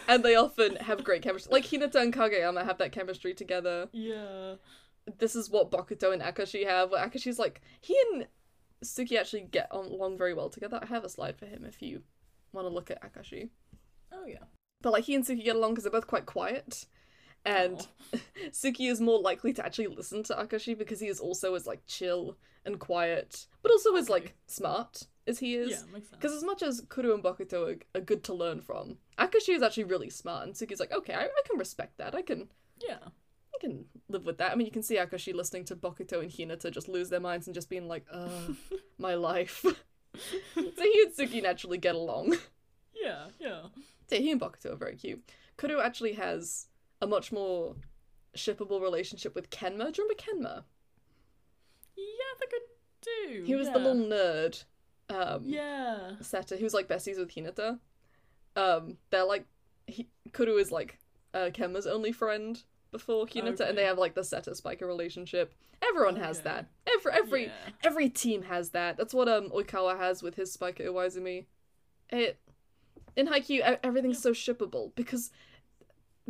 and 0.09 0.25
they 0.25 0.35
often 0.35 0.75
have 0.77 1.05
great 1.05 1.23
chemistry. 1.23 1.53
Like 1.53 1.65
Hinata 1.67 2.01
and 2.03 2.13
Kageyama 2.13 2.65
have 2.65 2.79
that 2.79 2.91
chemistry 2.91 3.33
together. 3.33 3.89
Yeah. 3.93 4.55
This 5.19 5.35
is 5.35 5.51
what 5.51 5.71
Bokuto 5.71 6.13
and 6.13 6.23
Akashi 6.23 6.67
have. 6.67 6.91
Where 6.91 7.07
Akashi's 7.07 7.39
like 7.39 7.61
he 7.81 7.97
and 8.13 8.27
Tsukki 8.85 9.17
actually 9.17 9.43
get 9.43 9.69
on 9.71 9.87
along 9.87 10.19
very 10.19 10.35
well 10.35 10.51
together. 10.51 10.79
I 10.83 10.87
have 10.87 11.05
a 11.05 11.09
slide 11.09 11.37
for 11.37 11.47
him 11.47 11.65
if 11.65 11.83
you 11.83 12.03
want 12.53 12.67
to 12.67 12.73
look 12.73 12.91
at 12.91 13.03
Akashi. 13.03 13.51
Oh 14.13 14.27
yeah. 14.27 14.45
But 14.83 14.93
like 14.93 15.05
he 15.05 15.15
and 15.15 15.25
Tsukki 15.25 15.45
get 15.45 15.57
along 15.57 15.73
because 15.73 15.85
they're 15.85 15.93
both 15.93 16.07
quite 16.07 16.27
quiet. 16.27 16.87
And 17.45 17.87
Aw. 18.13 18.19
Tsukki 18.51 18.91
is 18.91 19.01
more 19.01 19.21
likely 19.21 19.53
to 19.55 19.65
actually 19.65 19.87
listen 19.89 20.23
to 20.25 20.35
Akashi 20.35 20.77
because 20.77 21.01
he 21.01 21.09
is 21.09 21.21
also 21.21 21.55
as 21.55 21.67
like 21.67 21.87
chill 21.87 22.37
and 22.65 22.79
quiet, 22.79 23.47
but 23.63 23.73
also 23.73 23.97
as 23.97 24.09
like 24.09 24.35
smart 24.47 25.05
as 25.27 25.39
he 25.39 25.55
is. 25.55 25.71
yeah, 25.71 25.93
makes 25.93 26.09
sense. 26.09 26.21
Because 26.21 26.33
as 26.33 26.45
much 26.45 26.63
as 26.63 26.83
Kuro 26.89 27.15
and 27.15 27.23
Bokuto 27.23 27.75
are, 27.75 27.99
are 27.99 28.03
good 28.03 28.25
to 28.25 28.35
learn 28.35 28.61
from, 28.61 28.99
Akashi 29.19 29.55
is 29.55 29.63
actually 29.63 29.85
really 29.85 30.11
smart, 30.11 30.47
and 30.47 30.55
Tsukki's 30.55 30.81
like, 30.81 30.93
okay, 30.93 31.15
I, 31.15 31.25
I 31.25 31.43
can 31.47 31.59
respect 31.59 31.99
that. 31.99 32.15
I 32.15 32.23
can 32.23 32.49
yeah. 32.81 32.99
I 33.59 33.61
can 33.61 33.85
live 34.09 34.25
with 34.25 34.39
that. 34.39 34.53
I 34.53 34.55
mean, 34.55 34.67
you 34.67 34.73
can 34.73 34.83
see 34.83 34.97
Akashi 34.97 35.35
listening 35.35 35.65
to 35.67 35.77
Bokuto 35.77 36.21
and 36.21 36.31
Hinata 36.31 36.71
just 36.71 36.89
lose 36.89 37.09
their 37.11 37.21
minds 37.21 37.47
and 37.47 37.55
just 37.55 37.69
being 37.69 37.89
like, 37.89 38.05
uh, 38.13 38.29
my 38.99 39.15
life. 39.15 39.61
so 40.55 40.63
he 40.63 41.05
and 41.05 41.13
Tsukki 41.15 41.43
naturally 41.43 41.79
get 41.79 41.95
along. 41.95 42.37
Yeah. 42.95 43.27
Yeah. 43.39 43.63
So 44.09 44.17
he 44.17 44.31
and 44.31 44.41
Bokuto 44.41 44.73
are 44.73 44.77
very 44.77 44.97
cute. 44.97 45.23
Kuro 45.57 45.81
actually 45.81 46.15
has 46.15 46.67
a 47.01 47.07
much 47.07 47.33
more 47.33 47.75
shippable 48.37 48.81
relationship 48.81 49.35
with 49.35 49.51
Kenma. 49.51 49.93
Do 49.93 50.03
you 50.03 50.09
remember 50.09 50.15
Kenma? 50.15 50.65
Yeah, 51.97 52.05
I 52.05 52.39
think 52.39 52.53
I 52.55 52.61
do. 53.03 53.45
He 53.45 53.55
was 53.55 53.67
yeah. 53.67 53.73
the 53.73 53.79
little 53.81 54.03
nerd 54.07 54.65
um, 55.11 55.43
Yeah. 55.45 56.13
setter 56.21 56.57
who's 56.57 56.75
like 56.75 56.89
besties 56.89 57.19
with 57.19 57.35
Hinata. 57.35 57.79
Um, 58.57 58.99
they're 59.11 59.25
like 59.25 59.47
he, 59.87 60.09
Kuro 60.33 60.57
is 60.59 60.71
like 60.71 60.99
uh, 61.35 61.51
Kenma's 61.53 61.87
only 61.87 62.13
friend 62.13 62.63
before 62.91 63.27
Hinata, 63.27 63.69
and 63.69 63.77
they 63.77 63.85
have 63.85 63.99
like 63.99 64.15
the 64.15 64.25
setter 64.25 64.55
spiker 64.55 64.87
relationship. 64.87 65.55
Everyone 65.83 66.17
has 66.17 66.39
Okay. 66.39 66.45
that. 66.45 66.67
Every 66.87 67.13
every 67.13 67.45
Yeah. 67.47 67.53
every 67.85 68.09
team 68.09 68.43
has 68.43 68.71
that. 68.71 68.97
That's 68.97 69.15
what 69.15 69.29
um 69.29 69.51
Oikawa 69.51 69.99
has 69.99 70.23
with 70.23 70.35
his 70.37 70.53
spiker 70.53 70.85
Iwaizumi. 70.85 71.47
It 72.11 72.39
in 73.17 73.27
Haikyuu 73.29 73.79
everything's 73.83 74.21
so 74.23 74.33
shippable 74.33 74.95
because 74.95 75.31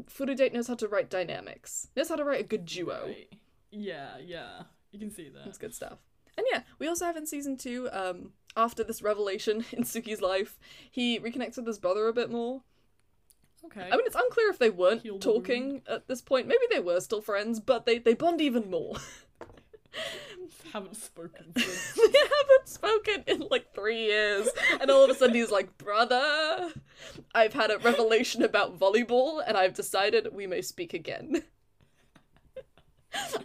Furudate 0.08 0.52
knows 0.52 0.68
how 0.68 0.74
to 0.76 0.88
write 0.88 1.10
dynamics. 1.10 1.88
Knows 1.96 2.08
how 2.08 2.16
to 2.16 2.24
write 2.24 2.40
a 2.40 2.44
good 2.44 2.64
duo. 2.64 3.06
Right. 3.06 3.32
Yeah. 3.70 4.18
Yeah. 4.18 4.62
You 4.92 4.98
can 4.98 5.10
see 5.10 5.28
that. 5.28 5.44
That's 5.44 5.58
good 5.58 5.74
stuff. 5.74 5.98
And 6.36 6.46
yeah, 6.52 6.62
we 6.78 6.86
also 6.86 7.04
have 7.04 7.16
in 7.16 7.26
season 7.26 7.56
two, 7.56 7.88
um, 7.90 8.32
after 8.56 8.84
this 8.84 9.02
revelation 9.02 9.64
in 9.72 9.82
Tsukki's 9.82 10.20
life, 10.20 10.58
he 10.90 11.18
reconnects 11.18 11.56
with 11.56 11.66
his 11.66 11.78
brother 11.80 12.06
a 12.06 12.12
bit 12.12 12.30
more. 12.30 12.62
Okay. 13.66 13.82
I 13.82 13.96
mean, 13.96 14.06
it's 14.06 14.16
unclear 14.16 14.50
if 14.50 14.58
they 14.58 14.70
weren't 14.70 15.02
Heal 15.02 15.18
talking 15.18 15.82
at 15.88 16.08
this 16.08 16.22
point. 16.22 16.46
Maybe 16.46 16.62
they 16.70 16.80
were 16.80 17.00
still 17.00 17.20
friends, 17.20 17.60
but 17.60 17.86
they, 17.86 17.98
they 17.98 18.14
bond 18.14 18.40
even 18.40 18.70
more. 18.70 18.96
haven't 20.72 20.96
spoken 20.96 21.52
since. 21.56 21.92
they 21.94 22.18
haven't 22.18 22.68
spoken 22.68 23.24
in 23.26 23.48
like 23.50 23.72
three 23.74 24.04
years. 24.06 24.48
And 24.80 24.90
all 24.90 25.04
of 25.04 25.10
a 25.10 25.14
sudden 25.14 25.34
he's 25.34 25.50
like, 25.50 25.76
Brother, 25.78 26.72
I've 27.34 27.54
had 27.54 27.70
a 27.70 27.78
revelation 27.78 28.42
about 28.42 28.78
volleyball 28.78 29.42
and 29.46 29.56
I've 29.56 29.74
decided 29.74 30.28
we 30.32 30.46
may 30.46 30.62
speak 30.62 30.94
again. 30.94 31.42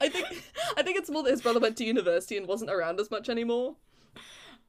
I 0.02 0.10
think 0.10 0.28
I 0.78 0.84
think 0.84 0.98
it's 0.98 1.10
more 1.10 1.24
that 1.24 1.32
his 1.32 1.42
brother 1.42 1.60
went 1.60 1.78
to 1.78 1.86
university 1.86 2.36
and 2.36 2.48
wasn't 2.48 2.70
around 2.70 3.00
as 3.00 3.10
much 3.10 3.30
anymore. 3.30 3.78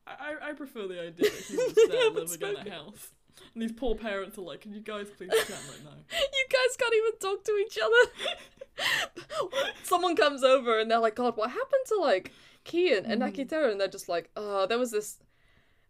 I, 0.06 0.34
I 0.40 0.52
prefer 0.52 0.86
the 0.86 1.00
idea 1.00 1.30
that 1.30 1.44
he 1.48 1.56
was 1.56 1.74
there 1.88 2.10
living 2.10 2.60
in 2.62 2.66
a 2.68 2.70
house. 2.70 3.10
And 3.55 3.62
these 3.62 3.72
poor 3.72 3.94
parents 3.94 4.36
are 4.36 4.43
like, 4.43 4.62
can 4.62 4.72
you 4.72 4.81
guys 4.81 5.06
please 5.16 5.31
chat 5.31 5.48
right 5.48 5.85
now? 5.85 5.90
You 6.10 6.47
guys 6.51 6.76
can't 6.76 6.94
even 6.94 7.18
talk 7.20 7.44
to 7.44 7.56
each 7.56 7.78
other. 7.82 9.51
Someone 9.82 10.16
comes 10.16 10.43
over 10.43 10.78
and 10.78 10.90
they're 10.90 10.98
like, 10.98 11.14
God, 11.14 11.36
what 11.36 11.51
happened 11.51 11.85
to 11.89 11.97
like 11.97 12.32
Kian 12.64 13.09
and. 13.09 13.22
Akiteru? 13.22 13.70
And 13.70 13.81
they're 13.81 13.89
just 13.89 14.09
like, 14.09 14.31
oh, 14.36 14.66
there 14.66 14.78
was 14.78 14.90
this. 14.90 15.18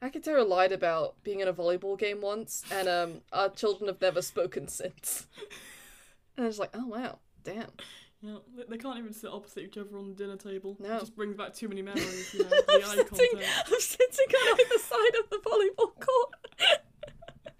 Akiteru 0.02 0.46
lied 0.46 0.72
about 0.72 1.14
being 1.22 1.40
in 1.40 1.48
a 1.48 1.52
volleyball 1.52 1.98
game 1.98 2.20
once, 2.20 2.62
and 2.70 2.88
um, 2.88 3.12
our 3.32 3.48
children 3.48 3.88
have 3.88 4.00
never 4.02 4.20
spoken 4.20 4.68
since. 4.68 5.26
And 6.36 6.44
I 6.44 6.46
was 6.46 6.58
like, 6.58 6.70
oh 6.74 6.86
wow, 6.86 7.20
damn. 7.42 7.70
Know, 8.20 8.40
they, 8.68 8.78
can't 8.78 8.98
even 8.98 9.12
sit 9.12 9.30
opposite 9.30 9.64
each 9.64 9.76
other 9.76 9.98
on 9.98 10.08
the 10.08 10.14
dinner 10.14 10.36
table. 10.36 10.78
No. 10.80 10.96
It 10.96 11.00
just 11.00 11.14
brings 11.14 11.36
back 11.36 11.54
too 11.54 11.68
many 11.68 11.82
memories, 11.82 12.32
you 12.32 12.42
know, 12.42 12.50
I'm 12.50 12.80
the 12.96 13.06
sitting. 13.12 13.38
I'm 13.66 13.80
sitting 13.80 14.34
on 14.34 14.60
either 14.60 14.78
side 14.78 15.14
of 15.22 15.30
the 15.30 15.36
volleyball 15.36 15.92
court. 16.00 16.80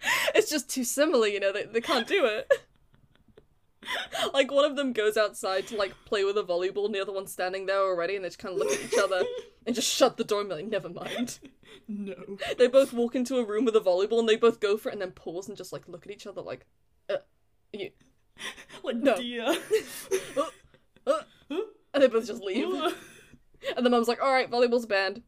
it's 0.35 0.51
just 0.51 0.69
too 0.69 0.85
similar, 0.85 1.27
you 1.27 1.41
know. 1.41 1.53
They 1.53 1.65
they 1.65 1.81
can't 1.81 2.07
do 2.07 2.25
it. 2.27 2.51
like 4.33 4.51
one 4.51 4.65
of 4.65 4.77
them 4.77 4.93
goes 4.93 5.17
outside 5.17 5.67
to 5.69 5.77
like 5.77 5.95
play 6.05 6.25
with 6.25 6.39
a 6.39 6.43
volleyball, 6.43 6.87
and 6.87 6.95
the 6.95 7.01
other 7.01 7.13
one's 7.13 7.33
standing 7.33 7.67
there 7.67 7.81
already, 7.81 8.17
and 8.17 8.25
they 8.25 8.29
just 8.29 8.39
kind 8.39 8.53
of 8.55 8.59
look 8.59 8.73
at 8.73 8.85
each 8.85 8.99
other 8.99 9.23
and 9.67 9.75
just 9.75 9.93
shut 9.93 10.17
the 10.17 10.25
door 10.25 10.41
and 10.41 10.49
be 10.49 10.55
like, 10.57 10.67
"Never 10.69 10.89
mind." 10.89 11.39
No. 11.87 12.15
They 12.57 12.67
both 12.69 12.93
walk 12.93 13.15
into 13.15 13.37
a 13.39 13.45
room 13.45 13.65
with 13.67 13.77
a 13.77 13.81
volleyball, 13.81 14.19
and 14.21 14.29
they 14.29 14.37
both 14.37 14.59
go 14.61 14.77
for 14.77 14.89
it, 14.89 14.93
and 14.93 15.03
then 15.03 15.11
pause 15.13 15.49
and 15.49 15.57
just 15.57 15.73
like 15.73 15.87
look 15.89 16.07
at 16.07 16.13
each 16.13 16.27
other, 16.27 16.41
like, 16.41 16.65
uh, 17.11 17.17
you, 17.73 17.91
Like, 18.83 18.97
No. 18.97 19.17
dear. 19.17 19.45
uh, 20.37 20.43
uh, 21.07 21.21
and 21.93 22.03
they 22.03 22.09
both 22.09 22.27
just 22.27 22.43
leave. 22.43 22.69
And 23.77 23.85
the 23.85 23.91
mum's 23.91 24.09
like, 24.09 24.23
"All 24.23 24.33
right, 24.33 24.51
volleyball's 24.51 24.87
banned. 24.87 25.23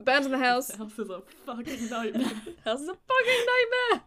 In 0.00 0.30
the 0.30 0.38
house." 0.38 0.68
The 0.68 0.78
house 0.78 0.98
is 0.98 1.10
a 1.10 1.22
fucking 1.46 1.90
nightmare. 1.90 2.26
House 2.64 2.80
is 2.80 2.88
a 2.88 2.94
fucking 2.94 3.46
nightmare. 3.46 4.02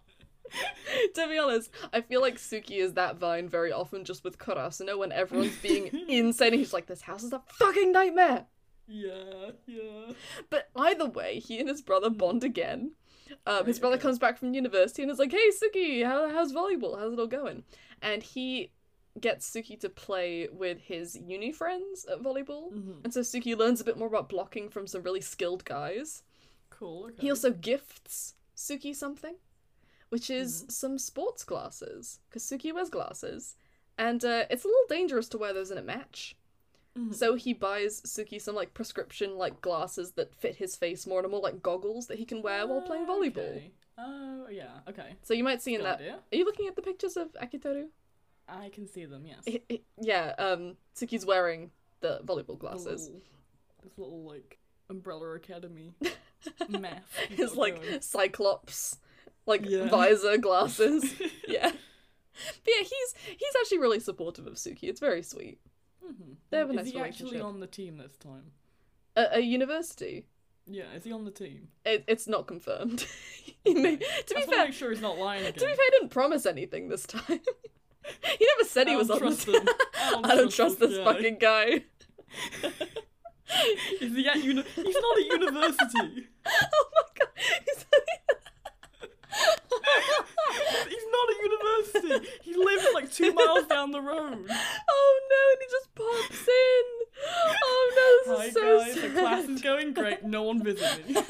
to 1.15 1.27
be 1.27 1.37
honest, 1.37 1.69
I 1.93 2.01
feel 2.01 2.21
like 2.21 2.35
Tsukki 2.35 2.77
is 2.77 2.93
that 2.93 3.17
vine 3.17 3.47
very 3.47 3.71
often 3.71 4.03
just 4.03 4.23
with 4.23 4.37
Karasuno 4.37 4.97
when 4.97 5.11
everyone's 5.11 5.57
being 5.61 5.87
insane 6.09 6.49
and 6.53 6.59
he's 6.59 6.73
like, 6.73 6.87
this 6.87 7.01
house 7.03 7.23
is 7.23 7.33
a 7.33 7.41
fucking 7.47 7.91
nightmare. 7.91 8.45
yeah, 8.87 9.51
yeah. 9.65 10.13
But 10.49 10.69
either 10.75 11.05
way, 11.07 11.39
he 11.39 11.59
and 11.59 11.69
his 11.69 11.81
brother 11.81 12.09
bond 12.09 12.43
again. 12.43 12.91
Um, 13.47 13.65
his 13.65 13.79
brother 13.79 13.97
comes 13.97 14.19
back 14.19 14.37
from 14.37 14.53
university 14.53 15.01
and 15.01 15.11
is 15.11 15.19
like, 15.19 15.31
hey 15.31 15.49
Tsukki, 15.51 16.05
how, 16.05 16.29
how's 16.29 16.51
volleyball? 16.51 16.99
How's 16.99 17.13
it 17.13 17.19
all 17.19 17.27
going? 17.27 17.63
And 18.01 18.21
he 18.21 18.71
gets 19.19 19.49
Tsukki 19.49 19.79
to 19.81 19.89
play 19.89 20.47
with 20.51 20.79
his 20.79 21.15
uni 21.17 21.51
friends 21.51 22.05
at 22.05 22.19
volleyball. 22.21 22.71
Mhm. 22.71 23.03
And 23.03 23.13
so 23.13 23.21
Tsukki 23.21 23.57
learns 23.57 23.81
a 23.81 23.83
bit 23.83 23.97
more 23.97 24.07
about 24.07 24.29
blocking 24.29 24.69
from 24.69 24.87
some 24.87 25.03
really 25.03 25.21
skilled 25.21 25.65
guys. 25.65 26.23
Cool. 26.69 27.05
Okay. 27.05 27.21
He 27.23 27.29
also 27.29 27.51
gifts 27.51 28.35
Tsukki 28.55 28.95
something, 28.95 29.35
which 30.09 30.29
is 30.29 30.63
Mhm. 30.63 30.71
some 30.71 30.97
sports 30.97 31.43
glasses, 31.43 32.19
because 32.29 32.43
Tsukki 32.43 32.73
wears 32.73 32.89
glasses, 32.89 33.55
and 33.97 34.23
uh, 34.23 34.45
it's 34.49 34.63
a 34.63 34.67
little 34.67 34.87
dangerous 34.87 35.27
to 35.29 35.37
wear 35.37 35.53
those 35.53 35.71
in 35.71 35.77
a 35.77 35.81
match. 35.83 36.35
Mhm. 36.97 37.13
So 37.13 37.35
he 37.35 37.53
buys 37.53 38.01
Tsukki 38.01 38.39
some 38.41 38.55
like 38.55 38.73
prescription 38.73 39.37
like 39.37 39.61
glasses 39.61 40.11
that 40.13 40.33
fit 40.35 40.55
his 40.55 40.75
face 40.75 41.05
more 41.07 41.19
and 41.21 41.29
more 41.31 41.39
like 41.41 41.61
goggles 41.61 42.07
that 42.07 42.17
he 42.17 42.25
can 42.25 42.41
wear 42.41 42.65
while 42.67 42.81
playing 42.81 43.05
volleyball. 43.05 43.55
Okay. 43.57 43.71
Oh 43.97 44.47
yeah. 44.49 44.79
Okay. 44.87 45.15
So 45.21 45.33
you 45.33 45.43
might 45.43 45.61
see 45.61 45.73
in 45.75 45.79
Good 45.81 45.85
that. 45.85 45.99
idea. 45.99 46.19
Are 46.31 46.35
you 46.35 46.43
looking 46.45 46.67
at 46.67 46.75
the 46.75 46.81
pictures 46.81 47.15
of 47.17 47.31
Akiteru? 47.33 47.89
I 48.51 48.69
can 48.69 48.87
see 48.87 49.05
them. 49.05 49.25
Yes. 49.25 49.57
Yeah, 49.99 50.33
um, 50.37 50.75
Tsukki's 50.95 51.25
wearing 51.25 51.71
the 52.01 52.19
volleyball 52.25 52.57
glasses. 52.59 53.05
little- 53.07 53.21
This 53.83 53.97
little 53.97 54.23
like 54.23 54.59
Umbrella 54.89 55.31
Academy 55.35 55.93
math. 56.69 57.15
His 57.29 57.55
like 57.55 57.81
going. 57.81 58.01
cyclops, 58.01 58.97
like 59.45 59.65
Yeah. 59.65 59.87
visor 59.89 60.37
glasses. 60.37 61.03
yeah. 61.47 61.71
But 61.71 62.67
yeah, 62.75 62.83
he's 62.83 63.13
he's 63.37 63.55
actually 63.59 63.79
really 63.79 63.99
supportive 63.99 64.47
of 64.47 64.53
Tsukki. 64.55 64.83
It's 64.83 64.99
very 64.99 65.21
sweet. 65.23 65.59
Mhm. 66.05 66.35
They 66.49 66.57
have 66.57 66.69
a 66.69 66.73
Is 66.73 66.77
nice 66.77 66.91
he 66.91 66.99
actually 66.99 67.39
on 67.41 67.59
the 67.59 67.67
team 67.67 67.97
this 67.97 68.17
time? 68.17 68.51
At 69.15 69.35
a 69.35 69.41
university, 69.41 70.25
Yeah, 70.65 70.91
is 70.95 71.03
he 71.03 71.11
on 71.11 71.25
the 71.25 71.31
team? 71.31 71.67
it, 71.85 72.03
it's 72.07 72.27
not 72.27 72.47
confirmed. 72.47 73.05
he 73.63 73.73
may, 73.73 73.97
to 73.97 74.05
I 74.05 74.07
be 74.07 74.23
just 74.23 74.33
want 74.35 74.45
to 74.49 74.55
fair, 74.55 74.65
make 74.65 74.73
sure 74.73 74.91
he's 74.91 75.01
not 75.01 75.17
lying 75.17 75.41
again. 75.41 75.53
to 75.53 75.59
be 75.59 75.65
fair, 75.65 75.85
he 75.85 75.91
didn't 75.91 76.09
promise 76.09 76.45
anything 76.45 76.87
this 76.89 77.05
time. 77.05 77.41
He 78.37 78.47
never 78.57 78.67
said 78.69 78.87
he 78.87 78.95
was 78.95 79.09
on 79.09 79.19
the 79.19 79.25
him. 79.45 79.67
I 79.95 80.11
don't 80.11 80.25
I 80.25 80.35
don't 80.35 80.51
trust 80.51 80.79
this 80.79 80.89
this 80.89 80.97
guy. 80.99 81.03
fucking 81.05 81.37
guy. 81.39 81.65
Is 84.01 84.15
he 84.15 84.27
at 84.27 84.41
uni- 84.41 84.63
He's 84.75 84.95
not 84.95 85.17
at 85.19 85.25
university. 85.39 86.27
oh 86.45 86.89
my 86.93 87.03
god. 87.19 87.27
He's- 87.65 87.85
He's 90.89 91.05
not 91.11 91.29
at 91.29 91.37
university. 91.71 92.27
He 92.43 92.55
lives 92.55 92.85
like 92.93 93.11
two 93.11 93.33
miles 93.33 93.65
down 93.67 93.91
the 93.91 94.01
road. 94.01 94.45
oh 94.49 95.19
no, 95.29 95.41
and 95.51 95.59
he 95.59 95.67
just 95.69 95.95
pops 95.95 96.47
in. 96.47 96.83
Oh 97.63 98.23
no, 98.27 98.35
Hi 98.35 98.45
this 98.45 98.47
is 98.47 98.53
so 98.53 98.79
guys, 98.79 98.93
sad. 98.93 99.03
the 99.03 99.19
class 99.19 99.45
is 99.49 99.61
going 99.61 99.93
great. 99.93 100.23
No 100.23 100.43
one 100.43 100.63
visit 100.63 101.07
me. 101.07 101.13
hey, 101.13 101.21
can 101.21 101.27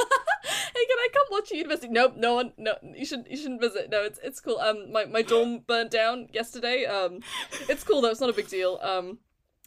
I 0.99 1.07
come 1.13 1.25
watch 1.31 1.51
at 1.51 1.57
university? 1.57 1.91
Nope, 1.91 2.13
no 2.17 2.35
one. 2.35 2.53
No, 2.57 2.75
you 2.95 3.05
should. 3.05 3.25
You 3.29 3.37
shouldn't 3.37 3.61
visit. 3.61 3.89
No, 3.89 4.03
it's 4.03 4.19
it's 4.23 4.39
cool. 4.39 4.59
Um, 4.59 4.91
my 4.91 5.05
my 5.05 5.21
dorm 5.21 5.59
burnt 5.59 5.91
down 5.91 6.27
yesterday. 6.33 6.85
Um, 6.85 7.19
it's 7.67 7.83
cool 7.83 8.01
though. 8.01 8.09
It's 8.09 8.21
not 8.21 8.29
a 8.29 8.33
big 8.33 8.47
deal. 8.49 8.79
Um, 8.81 9.19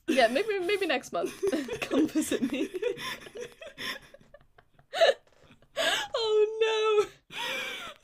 yeah, 0.07 0.29
maybe 0.29 0.59
maybe 0.61 0.87
next 0.87 1.13
month. 1.13 1.33
come 1.81 2.09
visit 2.09 2.51
me. 2.51 2.69
oh 6.17 7.07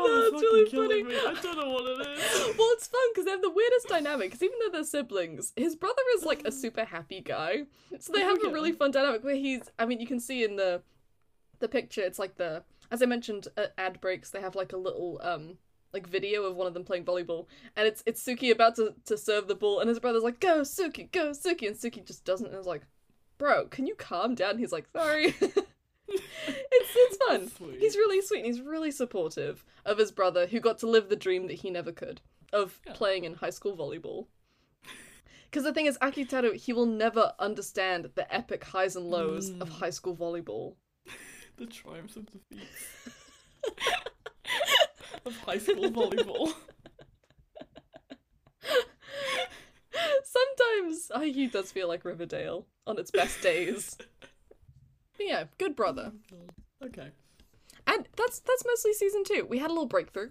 I 0.00 0.06
don't 0.06 0.34
know 0.34 0.40
why 0.40 0.60
this 0.60 0.70
brother's 0.70 0.70
That's 0.70 0.74
really 0.74 0.88
funny. 0.88 1.02
me. 1.04 1.14
I 1.16 1.40
don't 1.42 1.56
know 1.58 1.70
what 1.70 2.00
it 2.00 2.18
is. 2.18 2.56
Well, 2.58 2.68
it's 2.72 2.86
fun 2.86 3.00
because 3.12 3.24
they 3.24 3.30
have 3.30 3.42
the 3.42 3.50
weirdest 3.50 3.88
dynamic. 3.88 4.30
Because 4.30 4.42
even 4.42 4.58
though 4.60 4.70
they're 4.72 4.84
siblings, 4.84 5.52
his 5.56 5.76
brother 5.76 6.02
is 6.16 6.24
like 6.24 6.44
a 6.46 6.52
super 6.52 6.84
happy 6.84 7.20
guy. 7.20 7.64
So 7.98 8.12
they 8.12 8.20
have 8.20 8.42
a 8.44 8.50
really 8.50 8.72
fun 8.72 8.90
dynamic 8.90 9.22
where 9.22 9.36
he's. 9.36 9.62
I 9.78 9.86
mean, 9.86 10.00
you 10.00 10.06
can 10.06 10.20
see 10.20 10.44
in 10.44 10.56
the 10.56 10.82
the 11.60 11.68
picture. 11.68 12.02
It's 12.02 12.18
like 12.18 12.36
the 12.36 12.64
as 12.90 13.02
I 13.02 13.06
mentioned 13.06 13.48
at 13.56 13.74
ad 13.78 14.00
breaks. 14.00 14.30
They 14.30 14.40
have 14.40 14.54
like 14.54 14.72
a 14.72 14.76
little 14.76 15.20
um 15.22 15.58
like 15.92 16.06
video 16.06 16.44
of 16.44 16.56
one 16.56 16.66
of 16.66 16.74
them 16.74 16.84
playing 16.84 17.04
volleyball, 17.04 17.46
and 17.76 17.86
it's 17.86 18.02
it's 18.06 18.24
Tsukki 18.24 18.50
about 18.50 18.76
to 18.76 18.94
to 19.06 19.16
serve 19.16 19.48
the 19.48 19.54
ball, 19.54 19.80
and 19.80 19.88
his 19.88 19.98
brother's 19.98 20.22
like, 20.22 20.40
"Go 20.40 20.60
Tsukki, 20.60 21.10
go 21.12 21.30
Tsukki," 21.30 21.66
and 21.66 21.76
Tsukki 21.76 22.04
just 22.04 22.24
doesn't. 22.24 22.46
And 22.46 22.54
I 22.54 22.58
was 22.58 22.66
like, 22.66 22.82
"Bro, 23.38 23.66
can 23.68 23.86
you 23.86 23.94
calm 23.94 24.34
down?" 24.34 24.50
And 24.52 24.60
he's 24.60 24.72
like, 24.72 24.86
"Sorry." 24.92 25.34
it's 26.08 26.90
it's 26.94 27.16
fun. 27.28 27.48
Sweet. 27.50 27.78
He's 27.80 27.96
really 27.96 28.20
sweet 28.22 28.38
and 28.38 28.46
he's 28.46 28.60
really 28.60 28.90
supportive 28.90 29.64
of 29.84 29.98
his 29.98 30.10
brother 30.10 30.46
who 30.46 30.60
got 30.60 30.78
to 30.78 30.86
live 30.86 31.08
the 31.08 31.16
dream 31.16 31.46
that 31.48 31.54
he 31.60 31.70
never 31.70 31.92
could 31.92 32.20
of 32.52 32.80
Yeah. 32.86 32.92
playing 32.94 33.24
in 33.24 33.34
high 33.34 33.50
school 33.50 33.76
volleyball. 33.76 34.26
Because 35.50 35.64
the 35.64 35.72
thing 35.72 35.86
is, 35.86 35.96
Akiteru, 36.02 36.54
he 36.54 36.74
will 36.74 36.84
never 36.84 37.32
understand 37.38 38.10
the 38.16 38.30
epic 38.34 38.64
highs 38.64 38.96
and 38.96 39.06
lows 39.06 39.48
of 39.48 39.70
Mm. 39.70 39.78
high 39.80 39.88
school 39.90 40.14
volleyball. 40.14 40.74
the 41.56 41.64
triumphs 41.64 42.16
and 42.16 42.26
defeats 42.30 43.08
of 45.24 45.34
high 45.38 45.56
school 45.56 45.90
volleyball. 45.90 46.52
Sometimes 50.24 51.10
IU 51.18 51.48
does 51.48 51.72
feel 51.72 51.88
like 51.88 52.04
Riverdale 52.04 52.66
on 52.86 52.98
its 52.98 53.10
best 53.10 53.40
days. 53.40 53.96
But 55.18 55.26
yeah, 55.26 55.44
good 55.58 55.76
brother. 55.76 56.12
Mm-hmm. 56.32 56.86
Okay. 56.86 57.10
And 57.86 58.08
that's 58.16 58.40
that's 58.40 58.64
mostly 58.66 58.94
season 58.94 59.24
two. 59.24 59.46
We 59.48 59.58
had 59.58 59.70
a 59.70 59.74
little 59.74 59.86
breakthrough, 59.86 60.30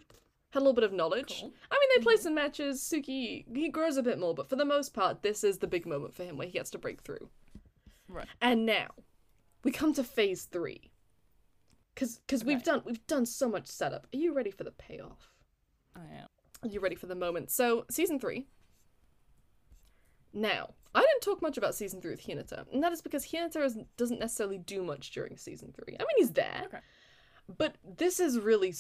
had 0.52 0.60
a 0.60 0.64
little 0.64 0.74
bit 0.74 0.84
of 0.84 0.94
knowledge. 0.94 1.40
Cool. 1.42 1.54
I 1.70 1.76
mean, 1.76 1.90
they 1.96 2.04
play 2.04 2.16
mm-hmm. 2.16 2.24
some 2.24 2.36
matches. 2.36 2.82
Tsukki 2.82 3.46
he 3.56 3.70
grows 3.70 3.98
a 3.98 4.04
bit 4.04 4.18
more, 4.20 4.34
but 4.34 4.50
for 4.50 4.56
the 4.56 4.66
most 4.66 4.94
part, 4.94 5.22
this 5.22 5.44
is 5.44 5.60
the 5.60 5.68
big 5.68 5.86
moment 5.86 6.16
for 6.16 6.24
him 6.24 6.38
where 6.38 6.48
he 6.48 6.54
gets 6.54 6.72
to 6.72 6.78
break 6.78 7.02
through. 7.02 7.30
Right. 8.08 8.28
And 8.42 8.66
now, 8.66 8.88
we 9.64 9.72
come 9.72 9.94
to 9.94 10.04
phase 10.04 10.44
three. 10.44 10.92
Cause, 11.96 12.22
cause 12.28 12.46
we've 12.46 12.62
done 12.64 12.84
we've 12.86 13.06
done 13.08 13.26
so 13.26 13.50
much 13.50 13.68
setup. 13.68 14.08
Are 14.14 14.18
you 14.18 14.32
ready 14.32 14.52
for 14.52 14.64
the 14.64 14.72
payoff? 14.72 15.34
I 15.96 16.02
am. 16.20 16.28
Are 16.64 16.70
you 16.70 16.80
ready 16.80 16.96
for 16.96 17.08
the 17.08 17.16
moment? 17.16 17.50
So, 17.50 17.86
season 17.90 18.20
three. 18.20 18.46
Now, 20.38 20.70
I 20.94 21.02
didn't 21.02 21.22
talk 21.22 21.42
much 21.42 21.58
about 21.58 21.74
season 21.74 22.00
three 22.00 22.12
with 22.12 22.24
Hinata, 22.26 22.72
and 22.72 22.84
that 22.84 22.92
is 22.92 23.02
because 23.02 23.26
Hinata 23.26 23.64
is, 23.66 23.78
doesn't 23.98 24.20
necessarily 24.20 24.60
do 24.60 24.84
much 24.84 25.10
during 25.12 25.36
season 25.36 25.74
three. 25.74 25.96
I 25.96 26.04
mean, 26.04 26.08
he's 26.18 26.32
there, 26.32 26.62
Okay. 26.68 26.80
but 27.58 27.76
this 27.98 28.20
is 28.20 28.40
really 28.40 28.74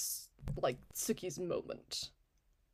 like 0.62 0.78
Tsukki's 0.94 1.40
moment. 1.40 2.12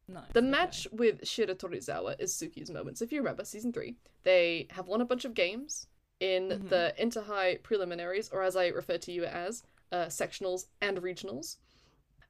Nice. 0.10 0.23
The 0.34 0.39
okay. 0.41 0.49
match 0.49 0.88
with 0.91 1.22
Shiratorizawa 1.22 2.19
is 2.19 2.34
Tsukki's 2.34 2.69
moment. 2.69 2.97
So 2.97 3.05
if 3.05 3.14
you 3.14 3.19
remember, 3.22 3.45
season 3.45 3.72
three, 3.72 3.95
they 4.23 4.68
have 4.72 4.88
won 4.89 4.99
a 4.99 5.05
bunch 5.05 5.23
of 5.23 5.34
games 5.34 5.88
in 6.19 6.49
Mhm. 6.49 6.69
the 6.69 6.93
inter-high 7.01 7.57
preliminaries, 7.64 8.30
or 8.30 8.43
as 8.43 8.57
I 8.57 8.68
refer 8.68 8.97
to 8.97 9.11
you 9.14 9.23
as, 9.23 9.64
uh, 9.93 10.05
sectionals 10.07 10.65
and 10.81 10.97
regionals. 11.01 11.55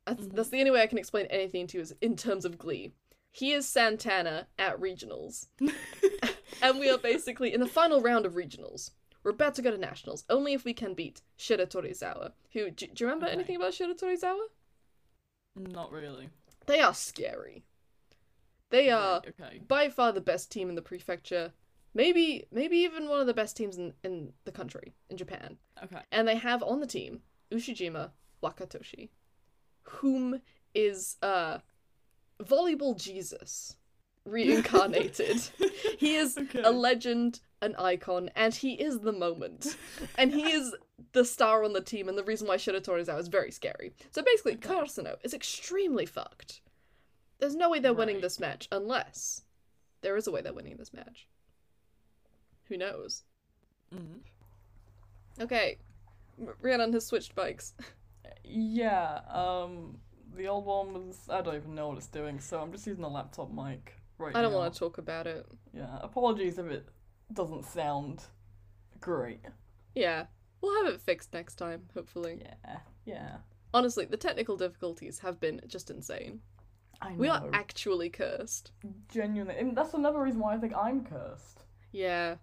That's, 0.05 0.23
Mhm. 0.25 0.35
that's 0.35 0.49
the 0.49 0.59
only 0.59 0.71
way 0.71 0.81
I 0.83 0.87
can 0.87 0.97
explain 0.99 1.25
anything 1.27 1.65
to 1.67 1.77
you 1.77 1.81
is 1.81 1.95
in 1.99 2.15
terms 2.15 2.45
of 2.45 2.59
Glee. 2.59 2.93
He 3.31 3.53
is 3.53 3.67
Santana 3.67 4.47
at 4.59 4.79
regionals, 4.79 5.47
and 6.61 6.79
we 6.79 6.89
are 6.89 6.97
basically 6.97 7.53
in 7.53 7.59
the 7.59 7.67
final 7.67 8.01
round 8.01 8.25
of 8.25 8.33
regionals. 8.33 8.91
We're 9.23 9.31
about 9.31 9.55
to 9.55 9.61
go 9.61 9.71
to 9.71 9.77
nationals, 9.77 10.25
only 10.29 10.53
if 10.53 10.65
we 10.65 10.73
can 10.73 10.93
beat 10.93 11.21
Shiratorizawa. 11.37 12.33
Who 12.51 12.69
do, 12.71 12.87
do 12.87 13.03
you 13.03 13.05
remember 13.07 13.25
Okay. 13.27 13.33
anything 13.35 13.55
about 13.55 13.71
Shiratorizawa? 13.73 14.41
Not 15.55 15.91
really. 15.91 16.29
They 16.65 16.79
are 16.79 16.93
scary. 16.93 17.63
They 18.69 18.89
are 18.89 19.21
Right, 19.23 19.33
okay. 19.41 19.61
by 19.67 19.89
far 19.89 20.11
the 20.11 20.21
best 20.21 20.51
team 20.51 20.67
in 20.69 20.75
the 20.75 20.81
prefecture. 20.81 21.53
Maybe 21.93 22.47
maybe 22.51 22.77
even 22.77 23.07
one 23.07 23.21
of 23.21 23.27
the 23.27 23.33
best 23.33 23.55
teams 23.55 23.77
in, 23.77 23.93
in 24.03 24.33
the 24.45 24.51
country, 24.51 24.93
in 25.09 25.17
Japan. 25.17 25.57
Okay. 25.83 26.01
And 26.11 26.27
they 26.27 26.35
have 26.37 26.63
on 26.63 26.79
the 26.79 26.87
team 26.87 27.21
Ushijima 27.51 28.11
Wakatoshi, 28.41 29.09
whom 29.83 30.41
is 30.73 31.17
uh 31.21 31.59
volleyball 32.41 32.97
Jesus 32.99 33.75
reincarnated. 34.25 35.37
he 35.97 36.15
is 36.15 36.37
Okay. 36.37 36.61
a 36.63 36.71
legend, 36.71 37.39
an 37.61 37.75
icon, 37.77 38.29
and 38.35 38.53
he 38.53 38.73
is 38.73 38.99
the 38.99 39.11
moment. 39.11 39.75
and 40.17 40.33
he 40.33 40.51
is 40.51 40.73
the 41.11 41.25
star 41.25 41.63
on 41.63 41.73
the 41.73 41.81
team 41.81 42.07
and 42.09 42.17
the 42.17 42.23
reason 42.23 42.47
why 42.47 42.57
Shiratorizawa 42.57 43.19
is 43.19 43.27
very 43.27 43.51
scary. 43.51 43.93
So 44.11 44.21
basically, 44.23 44.53
Okay. 44.53 44.69
Karasuno 44.69 45.15
is 45.23 45.33
extremely 45.33 46.05
fucked. 46.05 46.61
There's 47.39 47.55
no 47.55 47.69
way 47.69 47.79
they're 47.79 47.93
winning 47.93 48.21
this 48.21 48.39
match 48.39 48.67
unless 48.71 49.41
there 50.01 50.15
is 50.15 50.27
a 50.27 50.31
way 50.31 50.41
they're 50.41 50.53
winning 50.53 50.77
this 50.77 50.93
match. 50.93 51.27
Who 52.69 52.77
knows? 52.77 53.23
Mhm. 53.93 54.19
Okay, 55.41 55.77
Rhiannon 56.61 56.93
has 56.93 57.05
switched 57.05 57.35
bikes. 57.35 57.73
Yeah, 58.43 59.21
um, 59.29 59.97
the 60.35 60.47
old 60.47 60.65
one 60.65 60.93
was. 60.93 61.19
I 61.29 61.41
don't 61.41 61.55
even 61.55 61.75
know 61.75 61.89
what 61.89 61.97
it's 61.97 62.07
doing, 62.07 62.39
so 62.39 62.59
I'm 62.61 62.71
just 62.71 62.87
using 62.87 63.03
a 63.03 63.09
laptop 63.09 63.51
mic 63.51 63.93
right 64.17 64.35
I 64.35 64.41
don't 64.41 64.51
now. 64.51 64.59
want 64.59 64.73
to 64.73 64.79
talk 64.79 64.97
about 64.97 65.27
it. 65.27 65.45
Yeah, 65.73 65.99
apologies 66.01 66.57
if 66.57 66.65
it 66.67 66.87
doesn't 67.33 67.65
sound 67.65 68.23
great. 68.99 69.41
Yeah, 69.95 70.25
we'll 70.61 70.83
have 70.85 70.93
it 70.93 71.01
fixed 71.01 71.33
next 71.33 71.55
time, 71.55 71.83
hopefully. 71.93 72.41
Yeah, 72.41 72.77
yeah. 73.05 73.35
Honestly, 73.73 74.05
the 74.05 74.17
technical 74.17 74.55
difficulties 74.57 75.19
have 75.19 75.39
been 75.39 75.61
just 75.67 75.89
insane. 75.89 76.41
I 77.01 77.09
know. 77.11 77.15
We 77.17 77.27
are 77.29 77.49
actually 77.53 78.09
cursed. 78.09 78.71
genuinely, 79.09 79.57
and 79.57 79.75
that's 79.75 79.93
another 79.93 80.21
reason 80.21 80.39
why 80.39 80.53
I 80.53 80.57
think 80.57 80.73
I'm 80.75 81.03
cursed. 81.03 81.63
Yeah, 81.91 82.35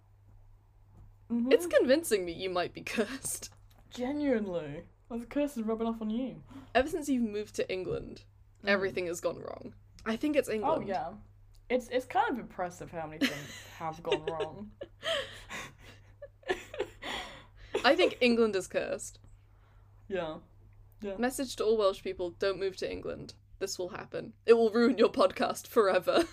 Mhm. 1.31 1.51
it's 1.53 1.65
convincing 1.67 2.25
me 2.25 2.33
you 2.33 2.49
might 2.49 2.73
be 2.73 2.81
cursed. 2.95 3.49
genuinely. 3.89 4.83
Well, 5.09 5.19
the 5.19 5.25
curse 5.25 5.57
is 5.57 5.63
rubbing 5.63 5.87
off 5.87 6.01
on 6.01 6.09
you. 6.09 6.41
Ever 6.73 6.87
since 6.87 7.09
you've 7.09 7.23
moved 7.29 7.55
to 7.55 7.69
England, 7.71 8.23
Mm. 8.63 8.69
everything 8.69 9.07
has 9.07 9.19
gone 9.19 9.39
wrong. 9.39 9.73
I 10.05 10.15
think 10.15 10.35
it's 10.35 10.47
England. 10.49 10.83
Oh 10.83 10.87
yeah, 10.87 11.13
it's 11.71 11.87
it's 11.87 12.05
kind 12.05 12.29
of 12.29 12.37
impressive 12.37 12.91
how 12.91 13.07
many 13.07 13.25
things 13.25 13.63
have 13.79 14.03
gone 14.03 14.25
wrong. 14.25 14.71
I 17.85 17.95
think 17.95 18.17
England 18.19 18.55
is 18.55 18.67
cursed. 18.67 19.19
Yeah. 20.07 20.35
Yeah. 21.01 21.15
Message 21.17 21.55
to 21.55 21.63
all 21.63 21.77
Welsh 21.77 22.03
people 22.03 22.31
don't 22.31 22.59
move 22.59 22.75
to 22.77 22.91
England. 22.91 23.33
This 23.59 23.79
will 23.79 23.89
happen. 23.89 24.33
It 24.45 24.53
will 24.53 24.69
ruin 24.69 24.97
your 24.97 25.09
podcast 25.09 25.65
forever. 25.67 26.25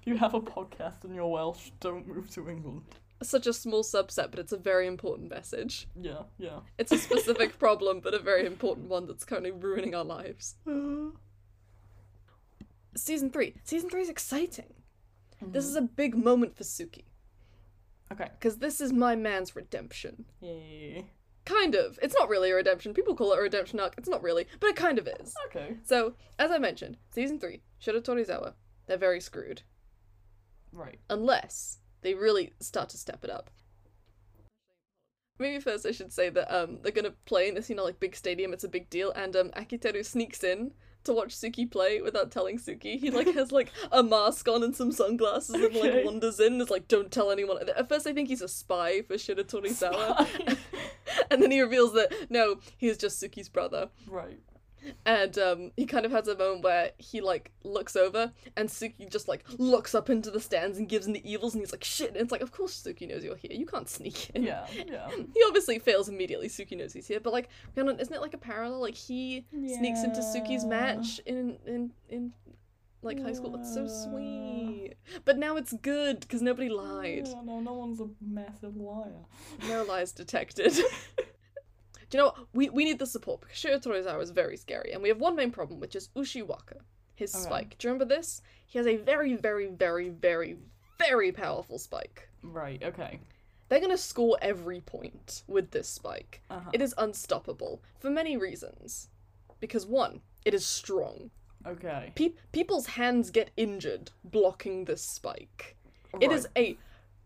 If 0.00 0.06
you 0.06 0.16
have 0.16 0.34
a 0.34 0.40
podcast 0.40 1.04
and 1.04 1.14
you're 1.14 1.28
Welsh, 1.28 1.70
don't 1.80 2.08
move 2.08 2.30
to 2.30 2.48
England. 2.48 2.82
Such 3.22 3.46
a 3.46 3.52
small 3.52 3.84
subset, 3.84 4.30
but 4.30 4.40
it's 4.40 4.52
a 4.52 4.56
very 4.56 4.88
important 4.88 5.30
message. 5.30 5.86
Yeah, 5.94 6.22
yeah. 6.38 6.60
It's 6.76 6.90
a 6.90 6.98
specific 6.98 7.58
problem, 7.58 8.00
but 8.00 8.14
a 8.14 8.18
very 8.18 8.44
important 8.46 8.88
one 8.88 9.06
that's 9.06 9.24
currently 9.24 9.52
ruining 9.52 9.94
our 9.94 10.04
lives. 10.04 10.56
Season 12.94 13.30
3. 13.30 13.54
Season 13.64 13.88
3 13.88 14.02
is 14.02 14.08
exciting. 14.08 14.74
This 15.40 15.64
is 15.64 15.74
a 15.74 15.82
big 15.82 16.14
moment 16.14 16.56
for 16.56 16.62
Tsukki. 16.62 17.04
Okay. 18.12 18.28
Because 18.38 18.58
this 18.58 18.80
is 18.80 18.92
my 18.92 19.16
man's 19.16 19.56
redemption. 19.56 20.26
Yay. 20.40 21.06
Kind 21.44 21.74
of. 21.74 21.98
It's 22.00 22.14
not 22.16 22.28
really 22.28 22.50
a 22.50 22.54
redemption. 22.54 22.94
People 22.94 23.16
call 23.16 23.32
it 23.32 23.38
a 23.38 23.42
redemption 23.42 23.80
arc. 23.80 23.94
It's 23.98 24.08
not 24.08 24.22
really, 24.22 24.46
but 24.60 24.68
it 24.68 24.76
kind 24.76 24.98
of 24.98 25.08
is. 25.08 25.34
Okay. 25.46 25.78
So, 25.82 26.14
as 26.38 26.50
I 26.50 26.58
mentioned, 26.58 26.98
season 27.10 27.40
3, 27.40 27.60
Shiratorizawa, 27.84 28.52
they're 28.86 28.96
very 28.96 29.20
screwed. 29.20 29.62
Right. 30.72 31.00
Unless 31.10 31.78
they 32.02 32.14
really 32.14 32.52
start 32.60 32.90
to 32.90 32.98
step 32.98 33.24
it 33.24 33.30
up. 33.30 33.50
Maybe 35.38 35.60
first 35.60 35.86
I 35.86 35.92
should 35.92 36.12
say 36.12 36.28
that 36.30 36.54
um 36.54 36.78
they're 36.82 36.92
gonna 36.92 37.14
play 37.24 37.48
in 37.48 37.54
this, 37.54 37.68
you 37.68 37.74
know, 37.74 37.84
like 37.84 37.98
big 37.98 38.14
stadium, 38.14 38.52
it's 38.52 38.64
a 38.64 38.68
big 38.68 38.88
deal, 38.90 39.10
and 39.12 39.34
um 39.34 39.50
Akiteru 39.50 40.04
sneaks 40.04 40.44
in 40.44 40.72
to 41.04 41.12
watch 41.12 41.34
Tsukki 41.34 41.70
play 41.70 42.00
without 42.00 42.30
telling 42.30 42.58
Tsukki. 42.58 42.98
He 42.98 43.10
like 43.10 43.32
has 43.34 43.52
like 43.52 43.70
a 43.90 44.02
mask 44.02 44.48
on 44.48 44.62
and 44.62 44.74
some 44.74 44.92
sunglasses 44.92 45.54
and 45.54 45.74
like 45.74 46.04
wanders 46.04 46.40
in 46.40 46.54
and 46.54 46.62
is 46.62 46.70
like, 46.70 46.88
don't 46.88 47.10
tell 47.10 47.30
anyone. 47.30 47.58
At 47.68 47.88
first 47.88 48.06
I 48.06 48.12
think 48.12 48.28
he's 48.28 48.42
a 48.42 48.48
spy 48.48 49.02
for 49.02 49.14
Shiratorizawa. 49.14 50.56
and 51.30 51.42
then 51.42 51.50
he 51.50 51.60
reveals 51.60 51.92
that 51.94 52.12
no, 52.30 52.56
he's 52.76 52.96
just 52.96 53.22
Tsukki's 53.22 53.48
brother. 53.48 53.88
right. 54.08 54.40
And 55.06 55.38
um, 55.38 55.70
he 55.76 55.86
kind 55.86 56.04
of 56.04 56.12
has 56.12 56.28
a 56.28 56.36
moment 56.36 56.64
where 56.64 56.90
he 56.98 57.20
like 57.20 57.52
looks 57.64 57.96
over 57.96 58.32
and 58.56 58.68
Tsukki 58.68 59.10
just 59.10 59.28
like 59.28 59.44
looks 59.58 59.94
up 59.94 60.10
into 60.10 60.30
the 60.30 60.40
stands 60.40 60.78
and 60.78 60.88
gives 60.88 61.06
him 61.06 61.12
the 61.12 61.30
evils 61.30 61.54
and 61.54 61.62
he's 61.62 61.72
like 61.72 61.84
shit. 61.84 62.08
And 62.08 62.16
it's 62.16 62.32
like 62.32 62.40
of 62.40 62.52
course 62.52 62.82
Tsukki 62.82 63.08
knows 63.08 63.24
you're 63.24 63.36
here. 63.36 63.52
You 63.52 63.66
can't 63.66 63.88
sneak 63.88 64.30
in. 64.30 64.42
Yeah, 64.42 64.66
yeah. 64.86 65.08
he 65.34 65.42
obviously 65.46 65.78
fails 65.78 66.08
immediately. 66.08 66.48
Tsukki 66.48 66.76
knows 66.76 66.92
he's 66.92 67.06
here. 67.06 67.20
But 67.20 67.32
like 67.32 67.48
Rhiannon, 67.76 68.00
isn't 68.00 68.14
it 68.14 68.20
like 68.20 68.34
a 68.34 68.38
parallel? 68.38 68.80
Like 68.80 68.94
he 68.94 69.44
sneaks 69.50 70.02
into 70.02 70.20
Tsukki's 70.20 70.64
match 70.64 71.20
in 71.26 71.58
in 71.66 71.92
in 72.08 72.32
like 73.02 73.20
high 73.20 73.32
school. 73.32 73.50
That's 73.50 73.72
so 73.72 73.86
sweet. 73.86 74.94
But 75.24 75.38
now 75.38 75.56
it's 75.56 75.72
good 75.72 76.20
because 76.20 76.42
nobody 76.42 76.68
lied. 76.68 77.26
Yeah, 77.28 77.42
no, 77.44 77.60
no 77.60 77.72
one's 77.74 78.00
a 78.00 78.08
massive 78.20 78.76
liar. 78.76 79.26
no 79.68 79.84
lies 79.88 80.12
detected 80.12 80.72
do 82.12 82.18
you 82.18 82.24
know 82.24 82.26
what? 82.28 82.46
We, 82.52 82.68
we 82.68 82.84
need 82.84 82.98
the 82.98 83.06
support 83.06 83.40
because 83.40 83.56
Shiratorizawa 83.56 84.22
is 84.22 84.30
very 84.30 84.58
scary 84.58 84.92
and 84.92 85.02
we 85.02 85.08
have 85.08 85.18
one 85.18 85.34
main 85.34 85.50
problem 85.50 85.80
which 85.80 85.96
is 85.96 86.10
Ushiwaka 86.14 86.76
his 87.14 87.34
Okay. 87.34 87.42
spike. 87.44 87.78
Do 87.78 87.88
you 87.88 87.92
remember 87.94 88.14
this? 88.14 88.42
He 88.66 88.76
has 88.78 88.86
a 88.86 88.96
very 88.96 89.34
very 89.34 89.66
very 89.66 90.10
very 90.10 90.58
very 90.98 91.32
powerful 91.32 91.78
spike. 91.78 92.28
Right, 92.42 92.82
okay. 92.84 93.18
they're 93.68 93.78
going 93.80 93.90
to 93.90 93.96
score 93.96 94.36
every 94.42 94.80
point 94.80 95.42
with 95.48 95.70
this 95.70 95.88
spike. 95.88 96.42
Uh-huh. 96.50 96.68
it 96.74 96.82
is 96.82 96.94
unstoppable 96.98 97.82
for 97.98 98.10
many 98.10 98.36
reasons. 98.36 99.08
Because 99.58 99.86
one 99.86 100.20
it 100.44 100.52
is 100.52 100.66
strong. 100.66 101.30
Okay. 101.66 102.12
Pe- 102.14 102.34
people's 102.52 102.86
hands 102.86 103.30
get 103.30 103.52
injured 103.56 104.10
blocking 104.22 104.84
this 104.84 105.00
spike. 105.02 105.76
It 106.20 106.30
is 106.30 106.46
a 106.56 106.76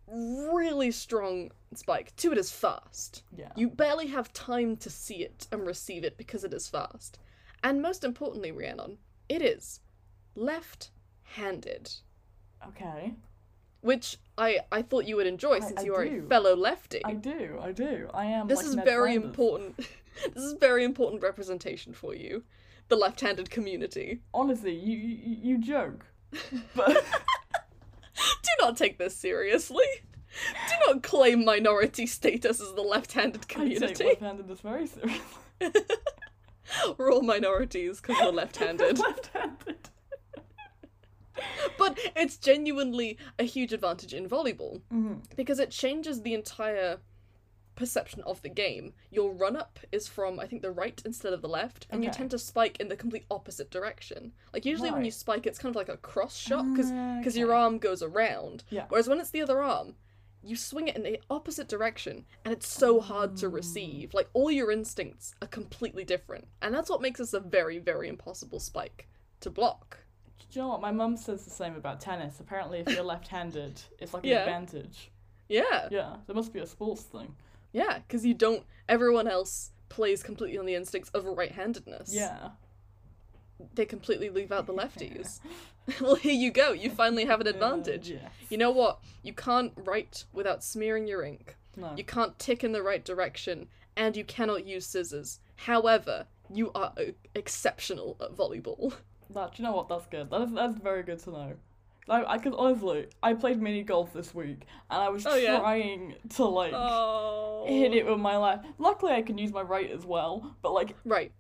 really 0.07 0.93
strong 0.93 1.51
spike 1.79 2.15
two 2.17 2.33
it 2.33 2.39
is 2.39 2.51
fast 2.51 3.23
Yeah. 3.37 3.51
you 3.57 3.69
barely 3.69 4.07
have 4.09 4.33
time 4.33 4.77
to 4.79 4.91
see 4.91 5.17
it 5.25 5.47
and 5.53 5.67
receive 5.67 6.05
it 6.05 6.17
because 6.17 6.45
it 6.45 6.53
is 6.55 6.69
fast. 6.69 7.19
And 7.63 7.81
most 7.83 8.05
importantly, 8.05 8.53
Rhiannon, 8.53 8.99
it 9.29 9.43
is 9.43 9.81
left 10.35 10.91
handed. 11.23 11.91
Okay. 12.69 13.15
Which 13.81 14.19
I, 14.39 14.61
I 14.71 14.83
thought 14.83 15.07
you 15.07 15.17
would 15.17 15.27
enjoy 15.27 15.55
I- 15.57 15.61
since 15.61 15.81
I 15.81 15.85
you 15.85 15.95
are 15.95 16.05
do. 16.05 16.25
a 16.25 16.29
fellow 16.29 16.55
lefty. 16.55 17.05
I 17.05 17.15
do, 17.15 17.59
I 17.61 17.73
do. 17.73 18.09
I 18.15 18.27
am. 18.27 18.47
this 18.49 18.59
like 18.59 18.67
is 18.67 18.77
Ned 18.77 18.85
very 18.85 19.13
Flanders. 19.13 19.29
important. 19.31 19.77
this 20.35 20.43
is 20.45 20.53
very 20.55 20.85
important 20.85 21.23
representation 21.23 21.93
for 21.93 22.15
you. 22.15 22.45
The 22.89 22.97
left 22.97 23.21
handed 23.21 23.51
community. 23.51 24.21
Honestly, 24.33 24.75
you, 24.75 24.97
you 24.97 25.37
you 25.43 25.59
joke, 25.59 26.07
but 26.77 27.05
Do 28.15 28.51
not 28.61 28.77
take 28.77 28.99
this 28.99 29.15
seriously. 29.17 29.85
Do 30.69 30.93
not 30.93 31.03
claim 31.03 31.45
minority 31.45 32.07
status 32.07 32.61
as 32.61 32.73
the 32.75 32.83
left 32.83 33.13
handed 33.13 33.49
community. 33.49 33.85
I 33.87 33.93
take 33.93 34.07
left-handedness 34.21 34.61
very 34.61 34.87
seriously. 34.87 35.21
We're 36.99 37.13
all 37.13 37.23
minorities 37.23 38.01
because 38.01 38.17
we're 38.21 38.33
left 38.33 38.57
handed. 38.57 38.99
left-handed. 38.99 39.89
But 41.79 41.99
it's 42.17 42.37
genuinely 42.39 43.19
a 43.39 43.45
huge 43.45 43.73
advantage 43.73 44.15
in 44.15 44.29
volleyball 44.29 44.81
Mhm. 44.93 45.21
because 45.37 45.59
it 45.59 45.71
changes 45.71 46.23
the 46.23 46.33
entire 46.35 46.99
perception 47.75 48.23
of 48.23 48.41
the 48.41 48.49
game. 48.49 48.95
Your 49.11 49.33
run 49.33 49.55
up 49.55 49.79
is 49.93 50.09
from 50.09 50.41
I 50.41 50.47
think 50.47 50.63
the 50.63 50.71
right 50.71 51.01
instead 51.05 51.35
of 51.35 51.43
the 51.43 51.49
left, 51.49 51.87
and 51.91 52.03
you 52.03 52.11
tend 52.11 52.31
to 52.31 52.39
spike 52.39 52.81
in 52.81 52.89
the 52.89 52.97
complete 52.97 53.27
opposite 53.31 53.71
direction. 53.71 54.33
Like 54.55 54.65
usually 54.65 54.91
when 54.91 55.05
you 55.05 55.11
spike, 55.11 55.47
it's 55.47 55.59
kind 55.59 55.71
of 55.73 55.77
like 55.77 55.91
a 55.91 55.99
cross 55.99 56.37
shot 56.37 56.65
because 56.73 56.91
Ah, 56.91 57.21
your 57.39 57.53
okay. 57.53 57.61
arm 57.63 57.79
goes 57.79 58.03
around. 58.03 58.65
Yeah. 58.71 58.87
Whereas 58.89 59.09
when 59.09 59.21
it's 59.21 59.31
the 59.31 59.43
other 59.43 59.63
arm, 59.63 59.95
you 60.47 60.57
swing 60.57 60.89
it 60.89 60.97
in 60.97 61.03
the 61.03 61.21
opposite 61.31 61.69
direction, 61.69 62.25
and 62.45 62.53
it's 62.53 62.67
so 62.69 63.01
hard 63.01 63.37
to 63.39 63.49
receive. 63.49 64.15
Like 64.15 64.29
all 64.33 64.51
your 64.51 64.71
instincts 64.71 65.35
are 65.43 65.49
completely 65.49 66.05
different, 66.05 66.47
and 66.63 66.75
that's 66.75 66.89
what 66.91 67.01
makes 67.03 67.19
this 67.19 67.33
a 67.35 67.41
very 67.41 67.79
very 67.79 68.09
impossible 68.09 68.61
spike 68.61 69.09
to 69.41 69.51
block. 69.51 69.99
Do 70.51 70.61
you 70.61 70.63
know 70.63 70.69
what? 70.69 70.81
My 70.81 70.93
mum 70.93 71.17
says 71.17 71.45
the 71.45 71.51
same 71.51 71.75
about 71.75 72.01
tennis. 72.01 72.39
Apparently, 72.41 72.79
if 72.79 72.89
you're 72.91 73.03
left-handed, 73.15 73.81
it's 73.99 74.15
like 74.15 74.23
an 74.25 74.31
Yeah. 74.31 74.45
advantage. 74.45 75.11
Yeah. 75.49 75.89
Yeah, 75.91 76.17
there 76.27 76.35
must 76.37 76.53
be 76.53 76.61
a 76.61 76.67
sports 76.67 77.03
thing. 77.03 77.35
Yeah, 77.73 77.99
because 77.99 78.25
you 78.25 78.35
don't. 78.35 78.65
Everyone 78.89 79.27
else 79.29 79.73
plays 79.89 80.23
completely 80.23 80.59
on 80.59 80.67
the 80.67 80.75
instincts 80.75 81.11
of 81.11 81.25
right-handedness. 81.25 82.15
Yeah. 82.15 82.51
They 83.75 83.87
completely 83.87 84.29
leave 84.31 84.53
out 84.53 84.67
the 84.67 84.73
lefties. 84.83 85.41
well, 86.01 86.15
here 86.17 86.33
you 86.33 86.51
go. 86.51 86.73
You 86.73 86.91
finally 86.91 87.25
have 87.27 87.41
an 87.41 87.47
advantage. 87.47 88.11
Uh, 88.11 88.15
yeah. 88.15 88.29
You 88.51 88.59
know 88.59 88.71
what? 88.71 88.99
You 89.23 89.33
can't 89.33 89.73
write 89.77 90.25
without 90.33 90.63
smearing 90.65 91.07
your 91.07 91.23
ink. 91.23 91.57
No. 91.77 91.93
You 91.97 92.05
can't 92.05 92.39
tick 92.39 92.65
in 92.65 92.73
the 92.73 92.83
right 92.83 93.05
direction, 93.05 93.69
and 93.97 94.17
you 94.17 94.25
cannot 94.25 94.67
use 94.67 94.87
scissors. 94.87 95.41
However, 95.57 96.27
you 96.53 96.71
are 96.75 96.93
uh, 96.99 97.13
exceptional 97.35 98.17
at 98.21 98.37
volleyball. 98.37 98.95
That, 99.31 99.59
you 99.59 99.65
know 99.65 99.73
what? 99.73 99.89
That's 99.89 100.07
good. 100.07 100.31
That 100.31 100.43
is, 100.43 100.53
that's 100.53 100.77
very 100.77 101.03
good 101.03 101.19
to 101.25 101.31
know. 101.31 101.53
Like, 102.07 102.25
I 102.29 102.39
could 102.39 102.55
honestly, 102.57 103.09
I 103.25 103.35
played 103.35 103.61
mini 103.61 103.83
golf 103.83 104.13
this 104.13 104.33
week, 104.33 104.61
and 104.89 105.03
I 105.03 105.09
was 105.09 105.27
Oh, 105.27 105.35
yeah? 105.35 105.59
trying 105.59 106.15
to 106.37 106.45
like 106.45 106.73
Oh. 106.73 107.65
hit 107.67 107.93
it 107.93 108.07
with 108.07 108.21
my 108.21 108.37
left. 108.37 108.67
Luckily, 108.79 109.11
I 109.11 109.23
can 109.23 109.37
use 109.37 109.53
my 109.53 109.63
right 109.63 109.91
as 109.91 110.07
well. 110.07 110.55
But 110.63 110.75
like 110.75 110.95
Right. 111.05 111.33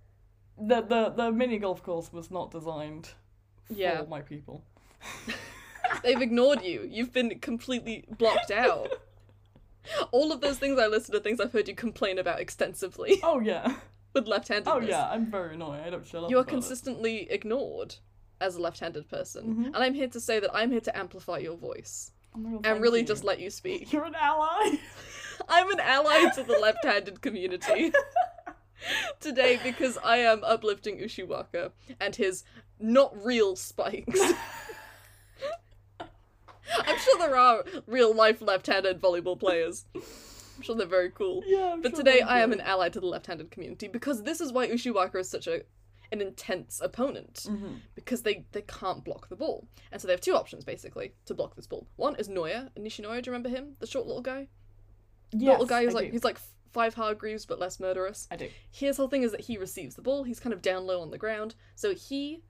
the 0.58 0.80
the 0.80 1.10
the 1.10 1.30
mini 1.30 1.58
golf 1.58 1.84
course 1.84 2.12
was 2.12 2.28
not 2.28 2.50
designed 2.50 3.10
for 3.66 3.74
Yeah. 3.74 4.02
my 4.08 4.20
people. 4.20 4.62
They've 6.02 6.20
ignored 6.20 6.62
you. 6.62 6.86
You've 6.90 7.12
been 7.12 7.38
completely 7.38 8.04
blocked 8.18 8.50
out. 8.50 8.90
All 10.10 10.32
of 10.32 10.40
those 10.40 10.58
things 10.58 10.78
I 10.78 10.86
listed 10.88 11.14
are 11.14 11.20
things 11.20 11.40
I've 11.40 11.52
heard 11.52 11.68
you 11.68 11.74
complain 11.74 12.18
about 12.18 12.40
extensively 12.40 13.20
Oh 13.22 13.40
yeah. 13.40 13.76
with 14.12 14.26
left-handedness. 14.26 14.84
Oh 14.84 14.86
yeah. 14.88 15.08
I'm 15.08 15.30
very 15.30 15.54
annoying. 15.54 15.82
I 15.84 15.90
don't 15.90 16.06
shut 16.06 16.24
up. 16.24 16.30
You 16.30 16.38
are 16.38 16.40
about 16.40 16.48
it. 16.48 16.54
consistently 16.54 17.30
ignored 17.30 17.96
as 18.40 18.56
a 18.56 18.60
left-handed 18.60 19.08
person, 19.08 19.54
Mhm. 19.54 19.66
and 19.66 19.76
I'm 19.76 19.94
here 19.94 20.08
to 20.08 20.20
say 20.20 20.40
that 20.40 20.50
I'm 20.52 20.70
here 20.70 20.80
to 20.80 20.96
amplify 20.98 21.38
your 21.38 21.56
voice 21.56 22.10
Oh 22.34 22.40
God, 22.58 22.66
and 22.66 22.82
really 22.82 23.00
you. 23.00 23.06
just 23.06 23.24
let 23.24 23.38
you 23.40 23.48
speak. 23.48 23.92
You're 23.92 24.04
an 24.04 24.14
ally. 24.14 24.76
I'm 25.48 25.70
an 25.70 25.80
ally 25.80 26.28
to 26.34 26.42
the 26.42 26.58
left-handed 26.58 27.20
community 27.22 27.92
today 29.20 29.58
because 29.62 29.96
I 30.04 30.18
am 30.18 30.42
uplifting 30.44 30.98
Ushiwaka 30.98 31.70
and 32.00 32.14
his 32.16 32.44
not 32.80 33.12
real 33.24 33.56
spikes. 33.56 34.20
I'm 36.78 36.98
sure 36.98 37.18
there 37.18 37.36
are 37.36 37.64
real 37.86 38.14
life 38.14 38.42
left-handed 38.42 39.00
volleyball 39.00 39.38
players. 39.38 39.84
I'm 39.94 40.62
sure 40.62 40.74
they're 40.74 40.86
very 40.86 41.10
cool. 41.10 41.42
yeah. 41.46 41.72
I'm 41.74 41.82
But 41.82 41.90
sure 41.92 41.98
today 42.04 42.20
I 42.20 42.40
am 42.40 42.52
an 42.52 42.60
ally 42.60 42.88
to 42.88 43.00
the 43.00 43.06
left-handed 43.06 43.50
community 43.50 43.88
because 43.88 44.22
this 44.24 44.40
is 44.40 44.52
why 44.52 44.68
Ushiwaka 44.68 45.16
is 45.16 45.28
such 45.28 45.46
a 45.46 45.62
an 46.12 46.20
intense 46.20 46.80
opponent 46.80 47.46
Mhm. 47.48 47.80
because 47.96 48.22
they 48.22 48.46
they 48.52 48.62
can't 48.62 49.04
block 49.04 49.28
the 49.28 49.34
ball. 49.36 49.66
And 49.90 50.00
so 50.00 50.06
they 50.06 50.12
have 50.12 50.20
two 50.20 50.34
options 50.36 50.64
basically 50.64 51.14
to 51.26 51.34
block 51.34 51.56
this 51.56 51.66
ball. 51.66 51.88
One 51.96 52.14
is 52.16 52.28
Noya, 52.28 52.70
Nishinoya, 52.76 53.22
do 53.22 53.28
you 53.30 53.32
remember 53.32 53.48
him? 53.48 53.74
The 53.80 53.88
short 53.88 54.06
little 54.06 54.22
guy? 54.22 54.46
The 55.32 55.46
little 55.46 55.66
guy 55.66 55.84
who's 55.84 55.94
I 55.94 55.98
like 55.98 56.06
do. 56.06 56.12
he's 56.12 56.24
like 56.24 56.38
five 56.72 56.94
hard 56.94 57.16
Hargreeves 57.16 57.44
but 57.44 57.58
less 57.58 57.80
murderous. 57.80 58.28
I 58.30 58.36
do. 58.36 58.48
His 58.70 58.96
whole 58.98 59.08
thing 59.08 59.24
is 59.24 59.32
that 59.32 59.40
he 59.42 59.58
receives 59.58 59.96
the 59.96 60.02
ball, 60.02 60.22
he's 60.22 60.38
kind 60.38 60.52
of 60.52 60.62
down 60.62 60.86
low 60.86 61.00
on 61.00 61.10
the 61.10 61.18
ground. 61.18 61.54
So 61.74 61.92
he 61.94 62.42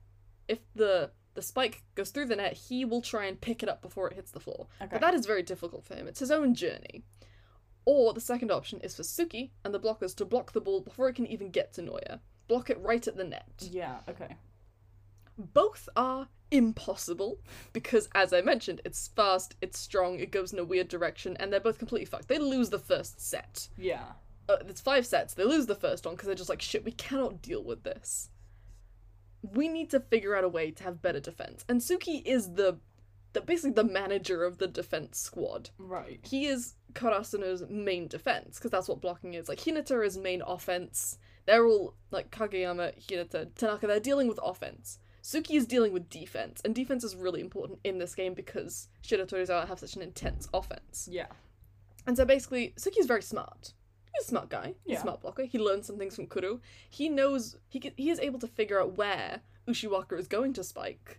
if 0.49 0.59
the 0.75 1.11
the 1.35 1.43
spike 1.43 1.83
goes 1.95 2.11
through 2.11 2.27
the 2.27 2.37
net, 2.37 2.55
he 2.55 2.85
will 2.85 3.03
try 3.03 3.27
and 3.27 3.41
pick 3.41 3.63
it 3.63 3.69
up 3.69 3.83
before 3.83 4.09
it 4.09 4.15
hits 4.15 4.31
the 4.31 4.41
floor. 4.41 4.69
Okay. 4.81 4.89
But 4.91 5.03
that 5.03 5.15
is 5.15 5.27
very 5.27 5.43
difficult 5.43 5.85
for 5.85 5.95
him. 5.95 6.09
It's 6.09 6.21
his 6.21 6.31
own 6.31 6.55
journey. 6.55 7.05
Or 7.85 8.13
the 8.13 8.21
second 8.21 8.51
option 8.51 8.81
is 8.81 8.97
for 8.97 9.03
Tsukki 9.03 9.51
and 9.65 9.73
the 9.73 9.79
blockers 9.79 10.15
to 10.17 10.25
block 10.25 10.53
the 10.53 10.61
ball 10.61 10.81
before 10.81 11.09
it 11.09 11.15
can 11.15 11.27
even 11.27 11.51
get 11.51 11.73
to 11.75 11.83
Noya. 11.83 12.21
Block 12.49 12.71
it 12.71 12.81
right 12.81 13.07
at 13.07 13.17
the 13.17 13.25
net. 13.25 13.69
Yeah, 13.71 13.99
okay. 14.09 14.37
Both 15.39 15.89
are 15.95 16.29
impossible 16.51 17.39
because, 17.73 18.09
as 18.15 18.33
I 18.33 18.41
mentioned, 18.41 18.81
it's 18.85 19.09
fast, 19.09 19.55
it's 19.61 19.79
strong, 19.79 20.19
it 20.19 20.33
goes 20.33 20.53
in 20.53 20.59
a 20.59 20.65
weird 20.65 20.89
direction, 20.89 21.37
and 21.39 21.53
they're 21.53 21.61
both 21.61 21.79
completely 21.79 22.07
fucked. 22.07 22.29
They 22.29 22.39
lose 22.39 22.71
the 22.71 22.79
first 22.79 23.21
set. 23.21 23.69
Yeah. 23.77 24.13
Uh, 24.49 24.57
it's 24.69 24.81
five 24.81 25.07
sets. 25.07 25.35
They 25.35 25.45
lose 25.45 25.67
the 25.67 25.75
first 25.75 26.07
one 26.07 26.15
because 26.15 26.27
they're 26.27 26.35
just 26.35 26.49
like, 26.49 26.63
shit, 26.63 26.85
we 26.85 26.93
cannot 26.93 27.43
deal 27.43 27.63
with 27.63 27.83
this. 27.83 28.31
We 29.53 29.69
need 29.69 29.91
to 29.91 30.01
figure 30.01 30.37
out 30.37 30.45
a 30.45 30.49
way 30.49 30.71
to 30.71 30.85
have 30.85 31.03
better 31.03 31.21
defense. 31.21 31.65
And 31.69 31.81
Tsukki 31.81 32.23
is 32.25 32.55
the, 32.55 32.79
the 33.33 33.41
basically 33.41 33.73
the 33.73 33.85
manager 33.85 34.45
of 34.45 34.59
the 34.59 34.67
defense 34.67 35.19
squad. 35.19 35.71
Right. 35.79 36.21
He 36.23 36.47
is 36.47 36.75
Karasuno's 36.93 37.65
main 37.69 38.09
defense 38.09 38.59
because 38.59 38.71
that's 38.71 38.89
what 38.89 39.01
blocking 39.01 39.35
is. 39.35 39.49
Like 39.49 39.61
Hinata 39.61 40.05
is 40.05 40.17
main 40.17 40.43
offense. 40.47 41.19
They're 41.45 41.67
all 41.67 41.95
like 42.11 42.31
Kageyama, 42.31 42.99
Hinata, 43.07 43.55
Tanaka. 43.55 43.87
They're 43.87 44.01
dealing 44.01 44.29
with 44.29 44.41
offense. 44.43 44.99
Tsukki 45.23 45.57
is 45.57 45.67
dealing 45.67 45.93
with 45.93 46.09
defense, 46.09 46.61
and 46.65 46.73
defense 46.73 47.03
is 47.03 47.17
really 47.17 47.41
important 47.41 47.81
in 47.83 47.99
this 47.99 48.15
game 48.15 48.33
because 48.33 48.87
Shiratorizawa 49.03 49.67
have 49.67 49.81
such 49.81 49.97
an 49.97 50.03
intense 50.03 50.49
offense. 50.55 51.09
Yeah. 51.11 51.27
And 52.07 52.17
so 52.17 52.25
basically, 52.25 52.75
Tsukki's 52.77 53.07
very 53.07 53.23
smart. 53.23 53.73
He's 54.17 54.25
a 54.27 54.29
smart 54.29 54.49
guy. 54.49 54.75
He's 54.85 54.93
Yeah. 54.95 54.99
a 54.99 55.03
smart 55.03 55.21
blocker. 55.21 55.45
He 55.45 55.59
learns 55.59 55.87
some 55.87 55.99
things 55.99 56.17
from 56.17 56.27
Kuro. 56.27 56.61
He 56.89 57.09
knows 57.09 57.57
he 57.69 57.79
can, 57.81 57.93
he 57.97 58.11
is 58.11 58.19
able 58.21 58.39
to 58.41 58.47
figure 58.49 58.81
out 58.81 58.97
where 58.97 59.43
Ushiwaka 59.69 60.19
is 60.19 60.29
going 60.29 60.53
to 60.55 60.65
spike. 60.65 61.19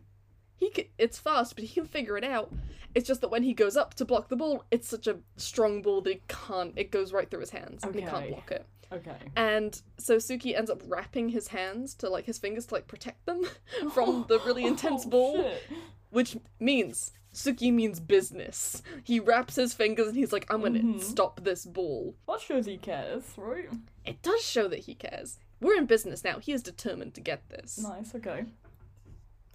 He 0.55 0.69
can, 0.71 0.85
it's 0.97 1.19
fast, 1.19 1.55
but 1.55 1.63
he 1.65 1.73
can 1.73 1.85
figure 1.85 2.17
it 2.17 2.23
out. 2.23 2.51
It's 2.95 3.07
just 3.07 3.21
that 3.21 3.29
when 3.29 3.43
he 3.43 3.53
goes 3.53 3.77
up 3.77 3.93
to 3.95 4.05
block 4.05 4.29
the 4.29 4.35
ball, 4.35 4.63
it's 4.71 4.87
such 4.87 5.05
a 5.05 5.17
strong 5.35 5.83
ball 5.83 6.01
that 6.01 6.13
he 6.13 6.21
can't. 6.27 6.73
It 6.75 6.89
goes 6.89 7.13
right 7.13 7.29
through 7.29 7.41
his 7.41 7.51
hands, 7.51 7.83
and 7.83 7.93
he 7.93 8.01
can't 8.01 8.29
block 8.29 8.51
it. 8.51 8.65
Okay. 8.91 9.15
And 9.35 9.79
so 9.97 10.15
Tsukki 10.17 10.55
ends 10.57 10.69
up 10.71 10.81
wrapping 10.87 11.29
his 11.29 11.49
hands 11.49 11.93
to 11.95 12.09
like 12.09 12.25
his 12.25 12.37
fingers 12.37 12.65
to 12.67 12.75
like 12.75 12.87
protect 12.87 13.25
them 13.25 13.43
from 13.93 14.25
the 14.29 14.39
really 14.39 14.65
intense 14.65 15.03
Oh, 15.05 15.09
ball 15.09 15.35
shit. 15.43 15.63
which 16.09 16.37
means 16.59 17.11
Tsukki 17.33 17.71
means 17.73 17.99
business. 17.99 18.81
He 19.03 19.19
wraps 19.19 19.55
his 19.55 19.73
fingers 19.73 20.07
and 20.07 20.15
he's 20.15 20.31
like, 20.33 20.45
I'm 20.51 20.61
gonna 20.61 20.79
Mhm. 20.79 21.01
stop 21.01 21.43
this 21.43 21.65
ball. 21.65 22.15
That 22.27 22.39
shows 22.41 22.65
he 22.65 22.77
cares, 22.77 23.23
right? 23.37 23.69
It 24.05 24.21
does 24.21 24.41
show 24.43 24.67
that 24.69 24.79
he 24.79 24.95
cares. 24.95 25.37
We're 25.59 25.77
in 25.77 25.85
business 25.85 26.23
now. 26.23 26.39
He 26.39 26.51
is 26.53 26.63
determined 26.63 27.13
to 27.15 27.21
get 27.21 27.49
this. 27.49 27.77
Nice, 27.79 28.15
okay. 28.15 28.45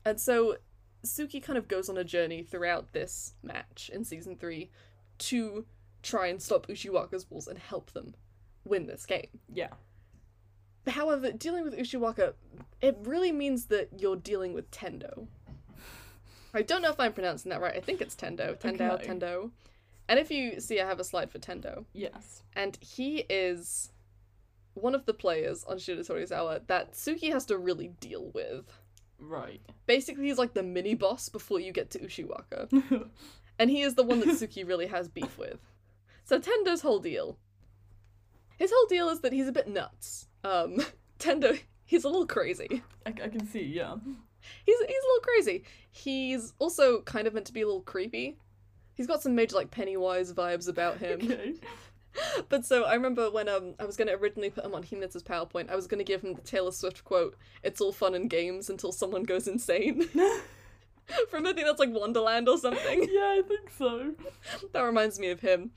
And 0.05 0.21
so 0.21 0.57
Tsukki 1.05 1.43
kind 1.43 1.57
of 1.59 1.69
goes 1.69 1.89
on 1.89 1.97
a 1.97 2.05
journey 2.05 2.43
throughout 2.43 2.93
this 2.93 3.35
match 3.43 3.91
in 3.93 4.05
season 4.05 4.37
three 4.37 4.71
to 5.19 5.65
try 6.03 6.27
and 6.27 6.41
stop 6.43 6.67
Ushiwaka's 6.67 7.25
balls 7.25 7.47
and 7.49 7.59
help 7.59 7.93
them 7.93 8.15
win 8.65 8.87
this 8.87 9.07
game. 9.07 9.29
Yeah. 9.53 9.69
However, 10.87 11.31
dealing 11.33 11.65
with 11.65 11.79
Ushiwaka, 11.79 12.35
it 12.81 12.99
really 13.05 13.33
means 13.33 13.67
that 13.67 14.01
you're 14.01 14.17
dealing 14.17 14.53
with 14.53 14.71
Tendo. 14.71 15.27
I 16.55 16.63
don't 16.63 16.83
know 16.83 16.91
if 16.91 16.99
I'm 17.01 17.13
pronouncing 17.13 17.51
that 17.51 17.61
right. 17.61 17.77
I 17.77 17.81
think 17.81 18.01
it's 18.01 18.15
Tendo. 18.15 18.59
Tendo, 18.59 18.93
Okay. 18.93 19.07
Tendo. 19.07 19.51
And 20.09 20.19
if 20.19 20.31
you 20.31 20.61
see, 20.61 20.81
I 20.81 20.87
have 20.87 21.01
a 21.01 21.05
slide 21.05 21.31
for 21.31 21.39
Tendo. 21.39 21.85
Yes. 21.93 22.43
And 22.55 22.77
he 22.81 23.19
is 23.31 23.93
one 24.75 24.95
of 24.95 25.07
the 25.07 25.15
players 25.15 25.65
on 25.65 25.77
Shiratorizawa 25.77 26.67
that 26.67 26.93
Tsukki 26.93 27.33
has 27.33 27.47
to 27.47 27.57
really 27.57 27.89
deal 28.01 28.31
with. 28.35 28.67
Right. 29.19 29.61
Basically, 29.87 30.25
he's 30.27 30.39
like 30.39 30.55
the 30.55 30.63
mini 30.65 30.95
boss 30.95 31.29
before 31.29 31.61
you 31.61 31.73
get 31.73 31.91
to 31.93 32.01
Ushiwaka. 32.01 33.09
And 33.59 33.71
he 33.71 33.83
is 33.83 33.95
the 33.95 34.03
one 34.03 34.19
that 34.21 34.29
Tsukki 34.31 34.67
really 34.67 34.87
has 34.87 35.09
beef 35.09 35.39
with. 35.39 35.61
So 36.25 36.41
Tendo's 36.41 36.81
whole 36.81 36.99
deal. 36.99 37.39
His 38.63 38.71
whole 38.73 38.87
deal 38.87 39.09
is 39.09 39.19
that 39.23 39.33
he's 39.33 39.49
a 39.49 39.53
bit 39.53 39.67
nuts. 39.67 40.29
Um, 40.45 40.77
Tendo, 41.19 41.59
he's 41.85 42.05
a 42.05 42.09
little 42.09 42.29
crazy. 42.29 42.81
I, 43.05 43.09
I 43.09 43.29
can 43.29 43.45
see, 43.45 43.65
yeah. 43.65 43.97
He's 44.65 44.79
he's 44.79 45.03
a 45.05 45.09
little 45.09 45.23
crazy. 45.23 45.65
He's 45.91 46.53
also 46.61 47.01
kind 47.01 47.27
of 47.27 47.35
meant 47.35 47.47
to 47.47 47.53
be 47.53 47.63
a 47.63 47.67
little 47.67 47.81
creepy. 47.81 48.39
He's 48.95 49.09
got 49.09 49.21
some 49.21 49.35
major 49.35 49.57
like 49.57 49.73
Pennywise 49.73 50.33
vibes 50.33 50.69
about 50.69 50.99
him. 50.99 51.19
Okay. 51.25 51.55
But 52.49 52.65
so 52.65 52.85
I 52.85 52.95
remember 52.95 53.33
when 53.33 53.49
um 53.49 53.75
I 53.81 53.85
was 53.85 53.97
gonna 53.97 54.13
originally 54.13 54.51
put 54.51 54.65
him 54.65 54.77
on 54.77 54.85
Hinata's 54.85 55.25
PowerPoint, 55.25 55.69
I 55.69 55.75
was 55.75 55.89
gonna 55.89 56.05
give 56.05 56.23
him 56.23 56.35
the 56.35 56.43
Taylor 56.43 56.71
Swift 56.71 57.03
quote, 57.03 57.35
It's 57.65 57.81
all 57.81 57.91
fun 57.91 58.15
and 58.15 58.31
games 58.31 58.71
until 58.71 58.93
someone 58.93 59.25
goes 59.25 59.49
insane. 59.49 60.03
From 61.31 61.47
I 61.47 61.53
think 61.53 61.67
that's 61.67 61.81
like 61.81 61.93
Wonderland 61.93 62.49
or 62.49 62.59
something. 62.59 63.09
yeah, 63.11 63.39
I 63.39 63.43
think 63.45 63.71
so. 63.77 64.13
that 64.73 64.83
reminds 64.83 65.19
me 65.19 65.31
of 65.31 65.41
him. 65.41 65.73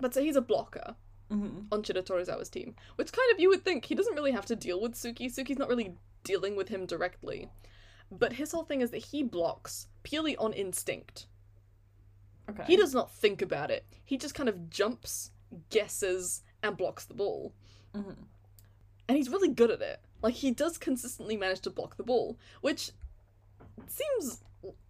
But 0.00 0.14
so 0.14 0.20
he's 0.20 0.34
a 0.34 0.40
blocker 0.40 0.96
hmm 1.30 1.60
on 1.70 1.82
Shiratorizawa's 1.82 2.48
team. 2.48 2.74
Which 2.96 3.12
kind 3.12 3.32
of 3.32 3.40
you 3.40 3.48
would 3.50 3.64
think 3.64 3.84
he 3.84 3.94
doesn't 3.94 4.14
really 4.14 4.32
have 4.32 4.46
to 4.46 4.56
deal 4.56 4.80
with 4.80 4.94
Tsukki. 4.94 5.26
Tsukki's 5.26 5.58
not 5.58 5.68
really 5.68 5.94
dealing 6.24 6.56
with 6.56 6.68
him 6.68 6.86
directly. 6.86 7.50
But 8.10 8.34
his 8.34 8.52
whole 8.52 8.64
thing 8.64 8.80
is 8.80 8.90
that 8.90 9.06
he 9.06 9.22
blocks 9.22 9.86
purely 10.02 10.36
on 10.36 10.52
instinct. 10.52 11.26
Okay. 12.48 12.64
He 12.66 12.76
does 12.76 12.94
not 12.94 13.12
think 13.12 13.42
about 13.42 13.70
it. 13.70 13.84
He 14.04 14.16
just 14.16 14.34
kind 14.34 14.48
of 14.48 14.70
jumps, 14.70 15.30
guesses, 15.68 16.42
and 16.62 16.76
blocks 16.76 17.04
the 17.04 17.14
ball. 17.14 17.52
hmm 17.94 18.12
And 19.06 19.16
he's 19.16 19.28
really 19.28 19.48
good 19.48 19.70
at 19.70 19.82
it. 19.82 20.00
Like, 20.22 20.34
he 20.34 20.50
does 20.50 20.78
consistently 20.78 21.36
manage 21.36 21.60
to 21.60 21.70
block 21.70 21.96
the 21.96 22.02
ball, 22.02 22.38
which 22.60 22.92
seems 23.86 24.42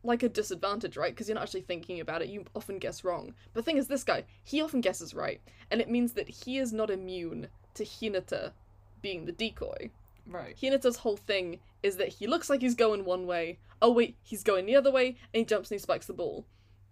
like 0.02 0.22
a 0.22 0.28
disadvantage, 0.28 0.96
right? 0.96 1.12
Because 1.12 1.28
you're 1.28 1.34
not 1.34 1.42
actually 1.44 1.60
thinking 1.62 2.00
about 2.00 2.22
it. 2.22 2.28
You 2.28 2.44
often 2.54 2.78
guess 2.78 3.04
wrong. 3.04 3.34
But 3.52 3.60
the 3.60 3.64
thing 3.64 3.76
is, 3.78 3.88
this 3.88 4.04
guy, 4.04 4.24
he 4.44 4.60
often 4.62 4.80
guesses 4.80 5.14
right. 5.14 5.40
And 5.70 5.80
it 5.80 5.90
means 5.90 6.12
that 6.14 6.28
he 6.28 6.58
is 6.58 6.72
not 6.72 6.90
immune 6.90 7.48
to 7.74 7.84
Hinata 7.84 8.52
being 9.02 9.26
the 9.26 9.32
decoy. 9.32 9.90
Right. 10.26 10.56
Hinata's 10.56 10.96
whole 10.98 11.16
thing 11.16 11.60
is 11.82 11.96
that 11.96 12.08
he 12.08 12.26
looks 12.26 12.48
like 12.50 12.60
he's 12.60 12.74
going 12.74 13.04
one 13.04 13.26
way. 13.26 13.58
Oh, 13.80 13.92
wait, 13.92 14.16
he's 14.22 14.42
going 14.42 14.66
the 14.66 14.76
other 14.76 14.90
way, 14.90 15.08
and 15.32 15.40
he 15.40 15.44
jumps 15.44 15.70
and 15.70 15.78
he 15.78 15.82
spikes 15.82 16.06
the 16.06 16.12
ball. 16.12 16.44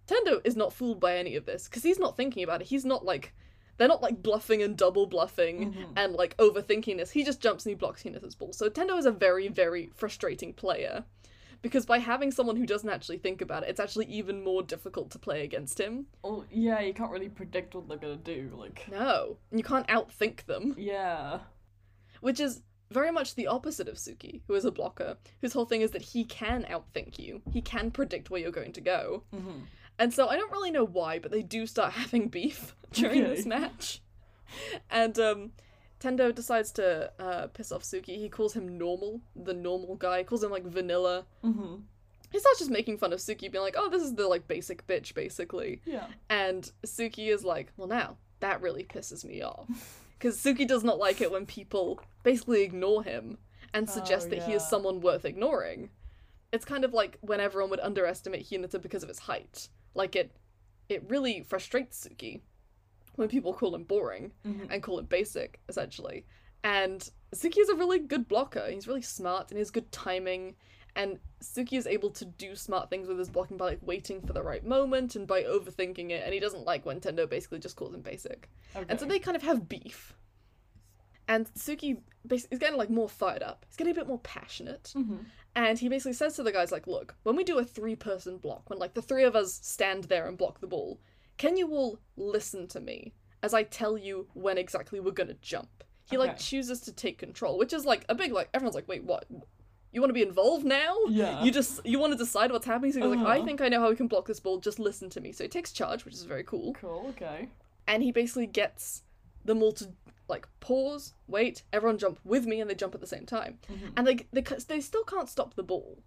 Tendo 0.07 0.39
is 0.45 0.55
not 0.55 0.71
fooled 0.71 0.99
by 0.99 1.17
any 1.17 1.35
of 1.35 1.45
this 1.45 1.65
because 1.67 1.83
he's 1.83 1.99
not 1.99 2.15
thinking 2.15 2.43
about 2.43 2.61
it. 2.61 2.67
He's 2.67 2.85
not 2.85 3.03
like. 3.05 3.33
They're 3.77 3.87
not 3.87 4.01
like 4.01 4.23
bluffing 4.23 4.63
and 4.63 4.75
double 4.75 5.05
bluffing 5.05 5.73
Mhm. 5.73 5.87
and 5.97 6.13
like 6.13 6.35
overthinking 6.37 6.97
this. 6.97 7.11
He 7.11 7.23
just 7.23 7.39
jumps 7.41 7.63
and 7.65 7.71
he 7.71 7.75
blocks 7.75 8.01
Hinata's 8.01 8.33
ball. 8.33 8.51
So 8.53 8.69
Tendo 8.69 8.97
is 8.97 9.05
a 9.05 9.11
very, 9.11 9.49
very 9.49 9.91
frustrating 9.93 10.51
player. 10.53 11.03
Because 11.61 11.85
by 11.85 11.97
having 11.99 12.31
someone 12.31 12.55
who 12.55 12.65
doesn't 12.65 12.89
actually 12.89 13.17
think 13.17 13.41
about 13.41 13.63
it, 13.63 13.69
it's 13.69 13.79
actually 13.79 14.05
even 14.05 14.43
more 14.43 14.61
difficult 14.63 15.11
to 15.11 15.19
play 15.19 15.43
against 15.43 15.79
him. 15.79 16.05
Oh, 16.23 16.45
yeah, 16.51 16.79
you 16.79 16.93
can't 16.93 17.11
really 17.11 17.29
predict 17.29 17.73
what 17.75 17.87
they're 17.87 17.97
gonna 17.97 18.15
do. 18.15 18.51
Like, 18.55 18.85
No. 18.89 19.37
And 19.51 19.59
you 19.59 19.63
can't 19.63 19.87
outthink 19.87 20.45
them. 20.45 20.75
yeah. 20.77 21.39
Which 22.21 22.39
is 22.39 22.61
very 22.89 23.11
much 23.11 23.35
the 23.35 23.47
opposite 23.47 23.87
of 23.87 23.95
Tsukki, 23.95 24.41
who 24.47 24.53
is 24.55 24.65
a 24.65 24.71
blocker, 24.71 25.17
whose 25.41 25.53
whole 25.53 25.65
thing 25.65 25.81
is 25.81 25.91
that 25.91 26.01
he 26.01 26.23
can 26.23 26.63
outthink 26.69 27.19
you. 27.19 27.41
He 27.51 27.61
can 27.61 27.91
predict 27.91 28.29
where 28.29 28.39
you're 28.41 28.51
going 28.51 28.73
to 28.73 28.81
go. 28.81 29.23
hmm 29.33 29.59
And 29.99 30.13
so 30.13 30.27
I 30.29 30.37
don't 30.37 30.51
really 30.51 30.71
know 30.71 30.85
why, 30.85 31.19
but 31.19 31.31
they 31.31 31.43
do 31.43 31.65
start 31.67 31.93
having 32.01 32.27
beef 32.29 32.75
during 32.93 33.23
Okay. 33.23 33.35
this 33.35 33.45
match. 33.45 34.01
And 34.89 35.19
um 35.19 35.51
Tendo 35.99 36.33
decides 36.33 36.71
to 36.73 37.11
uh, 37.19 37.47
piss 37.47 37.71
off 37.71 37.83
Tsukki. 37.83 38.17
He 38.17 38.29
calls 38.29 38.53
him 38.53 38.77
normal, 38.77 39.21
the 39.35 39.53
normal 39.53 39.95
guy. 39.95 40.19
He 40.19 40.23
calls 40.23 40.43
him 40.43 40.51
like 40.51 40.63
vanilla. 40.65 41.25
hmm 41.41 41.77
He 42.31 42.39
starts 42.39 42.59
just 42.59 42.71
making 42.71 42.97
fun 42.97 43.13
of 43.13 43.19
Tsukki, 43.19 43.51
being 43.51 43.63
like, 43.63 43.75
"Oh, 43.77 43.89
this 43.89 44.03
is 44.03 44.15
the 44.15 44.27
like 44.27 44.47
basic 44.47 44.85
bitch, 44.85 45.13
basically." 45.13 45.81
Yeah. 45.85 46.07
And 46.29 46.71
Tsukki 46.85 47.29
is 47.33 47.43
like, 47.43 47.71
"Well, 47.77 47.87
now 47.87 48.17
that 48.41 48.61
really 48.61 48.83
pisses 48.83 49.25
me 49.25 49.41
off," 49.41 49.67
because 50.19 50.37
Tsukki 50.37 50.67
does 50.67 50.83
not 50.83 50.99
like 50.99 51.19
it 51.21 51.31
when 51.31 51.45
people 51.45 51.99
basically 52.23 52.63
ignore 52.63 53.03
him 53.03 53.37
and 53.73 53.89
suggest 53.89 54.27
Oh, 54.27 54.29
that 54.31 54.43
he 54.43 54.53
is 54.53 54.67
someone 54.67 55.01
worth 55.01 55.25
ignoring. 55.25 55.89
It's 56.53 56.63
kind 56.65 56.85
of 56.85 56.93
like 56.93 57.17
when 57.21 57.39
everyone 57.39 57.71
would 57.71 57.79
underestimate 57.81 58.47
Hinata 58.49 58.81
because 58.81 59.03
of 59.03 59.09
his 59.09 59.19
height. 59.19 59.67
Like 59.93 60.15
it, 60.15 60.31
it 60.89 61.03
really 61.09 61.41
frustrates 61.41 62.05
Tsukki 62.07 62.41
when 63.17 63.27
people 63.27 63.53
call 63.53 63.75
him 63.75 63.83
boring 63.83 64.31
hmm 64.43 64.63
and 64.71 64.81
call 64.81 64.97
him 64.97 65.05
basic, 65.05 65.59
essentially. 65.69 66.25
And 66.63 67.07
Tsukki 67.35 67.59
is 67.59 67.69
a 67.69 67.75
really 67.75 67.99
good 67.99 68.27
blocker. 68.27 68.65
He's 68.69 68.87
really 68.87 69.01
smart 69.01 69.51
and 69.51 69.57
he 69.57 69.59
has 69.59 69.71
good 69.71 69.91
timing. 69.91 70.55
And 70.95 71.19
Tsukki 71.41 71.77
is 71.77 71.85
able 71.85 72.09
to 72.11 72.25
do 72.25 72.55
smart 72.55 72.89
things 72.89 73.07
with 73.07 73.19
his 73.19 73.29
blocking 73.29 73.57
by 73.57 73.65
like 73.65 73.79
waiting 73.81 74.21
for 74.21 74.33
the 74.33 74.41
right 74.41 74.65
moment 74.65 75.15
and 75.15 75.27
by 75.27 75.43
overthinking 75.43 76.09
it. 76.09 76.23
And 76.25 76.33
he 76.33 76.39
doesn't 76.39 76.65
like 76.65 76.85
when 76.85 76.99
Tendo 76.99 77.29
basically 77.29 77.59
just 77.59 77.75
calls 77.75 77.93
him 77.93 78.01
basic. 78.01 78.49
Okay. 78.75 78.85
And 78.89 78.99
so 78.99 79.05
they 79.05 79.19
kind 79.19 79.37
of 79.37 79.43
have 79.43 79.69
beef. 79.69 80.15
And 81.27 81.45
Tsukki 81.53 82.01
basically 82.25 82.55
is 82.55 82.59
getting 82.59 82.77
like 82.77 82.89
more 82.89 83.09
fired 83.09 83.43
up. 83.43 83.65
He's 83.67 83.77
getting 83.77 83.91
a 83.91 83.95
bit 83.95 84.07
more 84.07 84.19
passionate. 84.19 84.91
hmm 84.93 85.17
And 85.55 85.77
he 85.77 85.89
basically 85.89 86.13
says 86.13 86.35
to 86.35 86.43
the 86.43 86.51
guys, 86.51 86.71
like, 86.71 86.87
look, 86.87 87.15
when 87.23 87.35
we 87.35 87.43
do 87.43 87.59
a 87.59 87.63
three 87.63 87.95
person 87.95 88.37
block, 88.37 88.69
when 88.69 88.79
like 88.79 88.93
the 88.93 89.01
three 89.01 89.23
of 89.23 89.35
us 89.35 89.59
stand 89.61 90.05
there 90.05 90.27
and 90.27 90.37
block 90.37 90.61
the 90.61 90.67
ball, 90.67 90.99
can 91.37 91.57
you 91.57 91.69
all 91.71 91.99
listen 92.15 92.67
to 92.69 92.79
me 92.79 93.13
as 93.43 93.53
I 93.53 93.63
tell 93.63 93.97
you 93.97 94.27
when 94.33 94.57
exactly 94.57 94.99
we're 94.99 95.11
gonna 95.11 95.35
jump? 95.41 95.83
He 96.09 96.17
like 96.17 96.37
chooses 96.37 96.79
to 96.81 96.93
take 96.93 97.17
control, 97.17 97.57
which 97.57 97.73
is 97.73 97.85
like 97.85 98.05
a 98.09 98.15
big 98.15 98.31
like 98.31 98.49
everyone's 98.53 98.75
like, 98.75 98.87
wait, 98.87 99.03
what? 99.03 99.25
You 99.91 100.01
want 100.01 100.09
to 100.09 100.13
be 100.13 100.21
involved 100.21 100.65
now? 100.65 100.95
Yeah. 101.09 101.43
You 101.43 101.51
just 101.51 101.85
you 101.85 101.99
want 101.99 102.13
to 102.13 102.17
decide 102.17 102.51
what's 102.51 102.65
happening. 102.65 102.91
So 102.93 102.99
he's 103.01 103.09
like, 103.17 103.27
I 103.27 103.37
Uh-huh. 103.37 103.45
think 103.45 103.61
I 103.61 103.67
know 103.69 103.81
how 103.81 103.89
we 103.89 103.95
can 103.95 104.07
block 104.07 104.25
this 104.27 104.39
ball. 104.39 104.59
Just 104.59 104.79
listen 104.79 105.09
to 105.11 105.21
me. 105.21 105.31
So 105.31 105.43
he 105.43 105.47
takes 105.49 105.71
charge, 105.71 106.05
which 106.05 106.13
is 106.13 106.23
very 106.23 106.43
cool. 106.43 106.73
Cool. 106.73 107.07
Okay. 107.09 107.49
and 107.89 108.03
he 108.03 108.11
basically 108.11 108.47
gets 108.47 109.03
them 109.45 109.63
all 109.63 109.71
to 109.73 109.89
like 110.27 110.45
pause, 110.59 111.13
wait, 111.27 111.63
everyone 111.71 111.97
jump 111.97 112.19
with 112.25 112.45
me, 112.45 112.59
and 112.59 112.69
they 112.69 112.75
jump 112.75 112.93
at 112.93 112.99
the 113.01 113.07
same 113.07 113.25
time, 113.25 113.59
Mhm. 113.69 113.93
and 113.95 114.05
they 114.07 114.15
they 114.33 114.41
they 114.67 114.81
still 114.81 115.03
can't 115.05 115.29
stop 115.29 115.55
the 115.55 115.63
ball, 115.63 116.03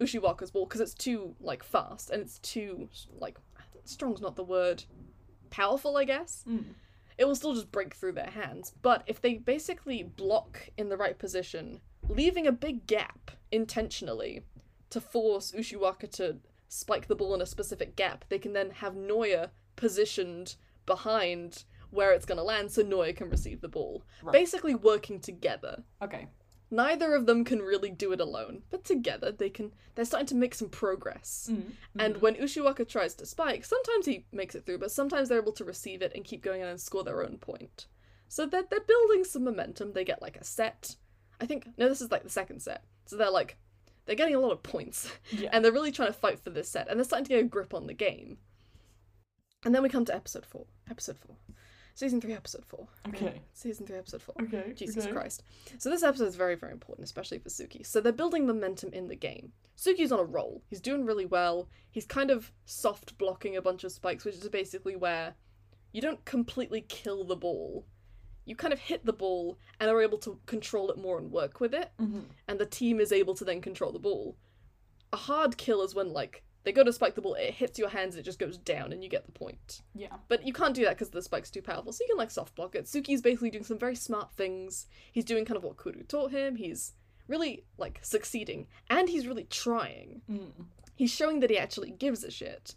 Ushiwaka's 0.00 0.50
ball, 0.50 0.66
because 0.66 0.80
it's 0.80 0.94
too 0.94 1.36
like 1.40 1.62
fast 1.62 2.10
and 2.10 2.20
it's 2.22 2.38
too 2.40 2.88
like 3.18 3.38
strong's 3.84 4.20
not 4.20 4.36
the 4.36 4.44
word, 4.44 4.84
powerful, 5.50 5.96
I 5.96 6.04
guess. 6.04 6.44
Mm. 6.48 6.64
It 7.18 7.26
will 7.26 7.34
still 7.34 7.54
just 7.54 7.70
break 7.70 7.94
through 7.94 8.12
their 8.12 8.30
hands. 8.30 8.72
But 8.80 9.02
if 9.06 9.20
they 9.20 9.34
basically 9.34 10.02
block 10.02 10.70
in 10.76 10.88
the 10.88 10.96
right 10.96 11.18
position, 11.18 11.80
leaving 12.08 12.46
a 12.46 12.52
big 12.52 12.86
gap 12.86 13.30
intentionally 13.52 14.44
to 14.90 15.00
force 15.00 15.52
Ushiwaka 15.52 16.10
to 16.12 16.38
spike 16.68 17.08
the 17.08 17.16
ball 17.16 17.34
in 17.34 17.42
a 17.42 17.46
specific 17.46 17.96
gap, 17.96 18.24
they 18.28 18.38
can 18.38 18.52
then 18.52 18.70
have 18.70 18.94
Noya 18.94 19.50
positioned 19.76 20.56
behind 20.86 21.64
where 21.90 22.12
it's 22.12 22.24
going 22.24 22.38
to 22.38 22.44
land 22.44 22.70
so 22.70 22.82
Noya 22.82 23.14
can 23.14 23.28
receive 23.28 23.60
the 23.60 23.68
ball. 23.68 24.02
Right. 24.22 24.32
Basically 24.32 24.74
working 24.74 25.20
together. 25.20 25.82
Okay. 26.02 26.28
Neither 26.70 27.14
of 27.14 27.26
them 27.26 27.44
can 27.44 27.60
really 27.60 27.90
do 27.90 28.12
it 28.12 28.20
alone, 28.20 28.62
but 28.70 28.84
together 28.84 29.32
they 29.32 29.50
can 29.50 29.72
they're 29.94 30.04
starting 30.04 30.28
to 30.28 30.36
make 30.36 30.54
some 30.54 30.68
progress. 30.68 31.48
Mm. 31.50 31.72
And 31.98 32.22
when 32.22 32.36
Ushiwaka 32.36 32.88
tries 32.88 33.14
to 33.14 33.26
spike, 33.26 33.64
sometimes 33.64 34.06
he 34.06 34.24
makes 34.32 34.54
it 34.54 34.64
through, 34.64 34.78
but 34.78 34.92
sometimes 34.92 35.28
they're 35.28 35.40
able 35.40 35.52
to 35.52 35.64
receive 35.64 36.00
it 36.00 36.12
and 36.14 36.24
keep 36.24 36.42
going 36.42 36.60
in 36.60 36.68
and 36.68 36.80
score 36.80 37.02
their 37.02 37.24
own 37.24 37.38
point. 37.38 37.86
So 38.28 38.46
they're, 38.46 38.64
they're 38.70 38.80
building 38.80 39.24
some 39.24 39.42
momentum. 39.42 39.92
They 39.92 40.04
get 40.04 40.22
like 40.22 40.36
a 40.36 40.44
set. 40.44 40.94
I 41.40 41.46
think, 41.46 41.66
no, 41.76 41.88
this 41.88 42.00
is 42.00 42.12
like 42.12 42.22
the 42.22 42.30
second 42.30 42.62
set. 42.62 42.84
So 43.06 43.16
they're 43.16 43.30
like, 43.30 43.56
they're 44.06 44.14
getting 44.14 44.36
a 44.36 44.40
lot 44.40 44.52
of 44.52 44.62
points. 44.62 45.10
Yeah. 45.32 45.50
And 45.52 45.64
they're 45.64 45.72
really 45.72 45.92
trying 45.92 46.08
to 46.08 46.18
fight 46.18 46.38
for 46.38 46.50
this 46.50 46.68
set. 46.68 46.88
And 46.88 46.98
they're 46.98 47.04
starting 47.04 47.26
to 47.26 47.30
get 47.30 47.44
a 47.44 47.48
grip 47.48 47.74
on 47.74 47.88
the 47.88 47.94
game. 47.94 48.38
And 49.64 49.74
then 49.74 49.82
we 49.82 49.88
come 49.88 50.04
to 50.04 50.14
episode 50.14 50.46
four. 50.46 50.66
Episode 50.88 51.18
four. 51.18 51.36
Season 52.00 52.18
three, 52.18 52.32
episode 52.32 52.64
four. 52.64 52.88
Okay. 53.08 53.42
Season 53.52 53.86
three, 53.86 53.98
episode 53.98 54.22
four. 54.22 54.34
Okay. 54.40 54.72
Jesus 54.74 55.04
okay. 55.04 55.12
Christ. 55.12 55.42
So 55.76 55.90
this 55.90 56.02
episode 56.02 56.28
is 56.28 56.34
very, 56.34 56.54
very 56.54 56.72
important, 56.72 57.04
especially 57.04 57.38
for 57.40 57.50
Tsukki. 57.50 57.84
So 57.84 58.00
they're 58.00 58.10
building 58.10 58.46
momentum 58.46 58.94
in 58.94 59.08
the 59.08 59.14
game. 59.14 59.52
Tsukki's 59.76 60.10
on 60.10 60.18
a 60.18 60.24
roll. 60.24 60.62
He's 60.70 60.80
doing 60.80 61.04
really 61.04 61.26
well. 61.26 61.68
He's 61.90 62.06
kind 62.06 62.30
of 62.30 62.52
soft 62.64 63.18
blocking 63.18 63.54
a 63.54 63.60
bunch 63.60 63.84
of 63.84 63.92
spikes, 63.92 64.24
which 64.24 64.36
is 64.36 64.48
basically 64.48 64.96
where 64.96 65.34
you 65.92 66.00
don't 66.00 66.24
completely 66.24 66.80
kill 66.88 67.22
the 67.22 67.36
ball. 67.36 67.84
You 68.46 68.56
kind 68.56 68.72
of 68.72 68.78
hit 68.78 69.04
the 69.04 69.12
ball 69.12 69.58
and 69.78 69.90
are 69.90 70.00
able 70.00 70.16
to 70.20 70.40
control 70.46 70.90
it 70.90 70.96
more 70.96 71.18
and 71.18 71.30
work 71.30 71.60
with 71.60 71.74
it, 71.74 71.90
Mhm. 72.00 72.24
and 72.48 72.58
the 72.58 72.64
team 72.64 72.98
is 72.98 73.12
able 73.12 73.34
to 73.34 73.44
then 73.44 73.60
control 73.60 73.92
the 73.92 73.98
ball. 73.98 74.38
A 75.12 75.18
hard 75.18 75.58
kill 75.58 75.82
is 75.82 75.94
when 75.94 76.14
like 76.14 76.44
they 76.62 76.72
go 76.72 76.84
to 76.84 76.92
spike 76.92 77.14
the 77.14 77.22
ball, 77.22 77.34
it 77.34 77.54
hits 77.54 77.78
your 77.78 77.88
hands, 77.88 78.16
it 78.16 78.24
just 78.24 78.38
goes 78.38 78.58
down, 78.58 78.92
and 78.92 79.02
you 79.02 79.08
get 79.08 79.26
the 79.26 79.32
point. 79.32 79.82
Yeah. 79.94 80.16
But 80.28 80.46
you 80.46 80.52
can't 80.52 80.74
do 80.74 80.84
that 80.84 80.96
because 80.96 81.10
the 81.10 81.22
spike's 81.22 81.50
too 81.50 81.62
powerful, 81.62 81.92
so 81.92 82.04
you 82.04 82.08
can 82.08 82.18
like 82.18 82.30
soft 82.30 82.54
block 82.54 82.74
it. 82.74 82.84
Tsukki's 82.84 83.22
basically 83.22 83.50
doing 83.50 83.64
some 83.64 83.78
very 83.78 83.94
smart 83.96 84.32
things. 84.32 84.86
He's 85.12 85.24
doing 85.24 85.44
kind 85.44 85.56
of 85.56 85.64
what 85.64 85.76
Kuro 85.76 86.02
taught 86.06 86.32
him. 86.32 86.56
He's 86.56 86.92
really 87.28 87.64
like 87.78 87.98
succeeding, 88.02 88.66
and 88.88 89.08
he's 89.08 89.26
really 89.26 89.44
trying. 89.44 90.22
Mm. 90.30 90.66
He's 90.96 91.10
showing 91.10 91.40
that 91.40 91.50
he 91.50 91.58
actually 91.58 91.92
gives 91.92 92.24
a 92.24 92.30
shit. 92.30 92.74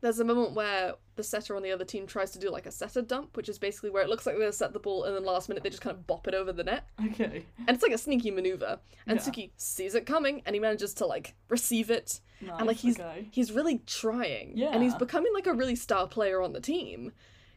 There's 0.00 0.18
a 0.18 0.24
moment 0.24 0.54
where 0.54 0.94
the 1.16 1.22
setter 1.22 1.54
on 1.56 1.62
the 1.62 1.70
other 1.72 1.84
team 1.84 2.06
tries 2.06 2.30
to 2.30 2.38
do 2.38 2.50
like 2.50 2.64
a 2.66 2.70
setter 2.70 3.02
dump, 3.02 3.36
which 3.36 3.48
is 3.48 3.58
basically 3.58 3.90
where 3.90 4.02
it 4.02 4.08
looks 4.08 4.24
like 4.24 4.34
they're 4.34 4.42
gonna 4.44 4.52
set 4.52 4.72
the 4.72 4.78
ball, 4.78 5.04
and 5.04 5.14
then 5.14 5.24
last 5.24 5.48
minute 5.48 5.62
they 5.62 5.68
just 5.70 5.82
kind 5.82 5.94
of 5.94 6.06
bop 6.06 6.26
it 6.26 6.34
over 6.34 6.52
the 6.52 6.64
net, 6.64 6.84
Okay. 7.12 7.44
and 7.58 7.70
it's 7.70 7.82
like 7.82 7.92
a 7.92 7.98
sneaky 7.98 8.30
maneuver. 8.30 8.78
And 9.06 9.18
Yeah. 9.18 9.24
Tsukki 9.26 9.50
sees 9.56 9.94
it 9.94 10.06
coming, 10.06 10.42
and 10.46 10.54
he 10.54 10.60
manages 10.60 10.94
to 10.94 11.06
like 11.06 11.34
receive 11.48 11.90
it, 11.90 12.20
Nice. 12.40 12.58
and 12.58 12.66
like 12.66 12.78
he's 12.78 12.98
okay. 12.98 13.28
he's 13.30 13.52
really 13.52 13.78
trying 13.86 14.56
Yeah. 14.56 14.70
and 14.72 14.82
he's 14.82 14.94
becoming 14.94 15.32
like 15.34 15.46
a 15.46 15.52
really 15.52 15.76
star 15.76 16.06
player 16.08 16.40
on 16.40 16.54
the 16.54 16.60
team 16.60 17.12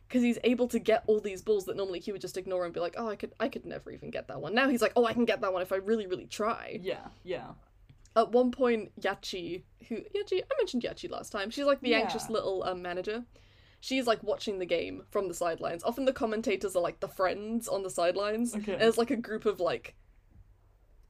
because 0.09 0.21
he's 0.21 0.37
able 0.43 0.67
to 0.67 0.77
get 0.79 1.03
all 1.07 1.21
these 1.21 1.41
balls 1.41 1.65
that 1.65 1.77
normally 1.77 1.99
he 1.99 2.11
would 2.11 2.19
just 2.21 2.37
ignore 2.37 2.65
and 2.65 2.73
be 2.73 2.79
like 2.81 2.93
oh 2.97 3.07
i 3.07 3.15
could 3.15 3.31
i 3.39 3.47
could 3.47 3.65
never 3.65 3.89
even 3.89 4.11
get 4.11 4.27
that 4.27 4.39
one 4.41 4.53
now 4.53 4.67
he's 4.69 4.81
like 4.81 4.91
oh 4.95 5.05
i 5.05 5.13
can 5.13 5.25
get 5.25 5.41
that 5.41 5.51
one 5.53 5.61
if 5.63 5.71
i 5.71 5.77
really 5.77 6.05
really 6.05 6.27
try 6.27 6.77
Yeah. 6.83 7.07
Yeah. 7.23 7.47
At 8.15 8.31
one 8.31 8.52
point 8.52 8.91
yachi 9.02 9.64
who 9.90 9.95
yachi 9.95 10.41
i 10.41 10.56
mentioned 10.57 10.84
yachi 10.84 11.10
last 11.10 11.31
time 11.31 11.49
she's 11.49 11.65
like 11.65 11.81
the 11.81 11.90
Yeah. 11.90 11.99
anxious 11.99 12.30
little 12.30 12.64
um, 12.64 12.81
manager 12.81 13.23
she's 13.80 14.06
like 14.07 14.22
watching 14.23 14.60
the 14.60 14.65
game 14.65 15.03
from 15.10 15.27
the 15.27 15.34
sidelines 15.34 15.84
often 15.84 16.06
the 16.06 16.14
commentators 16.14 16.76
are 16.76 16.81
like 16.81 16.99
the 16.99 17.07
friends 17.07 17.68
on 17.68 17.84
the 17.84 17.90
sidelines 17.90 18.56
Okay. 18.56 18.73
and 18.73 18.81
there's 18.81 18.98
like 18.98 19.11
a 19.11 19.15
group 19.18 19.45
of 19.45 19.60
like 19.60 19.95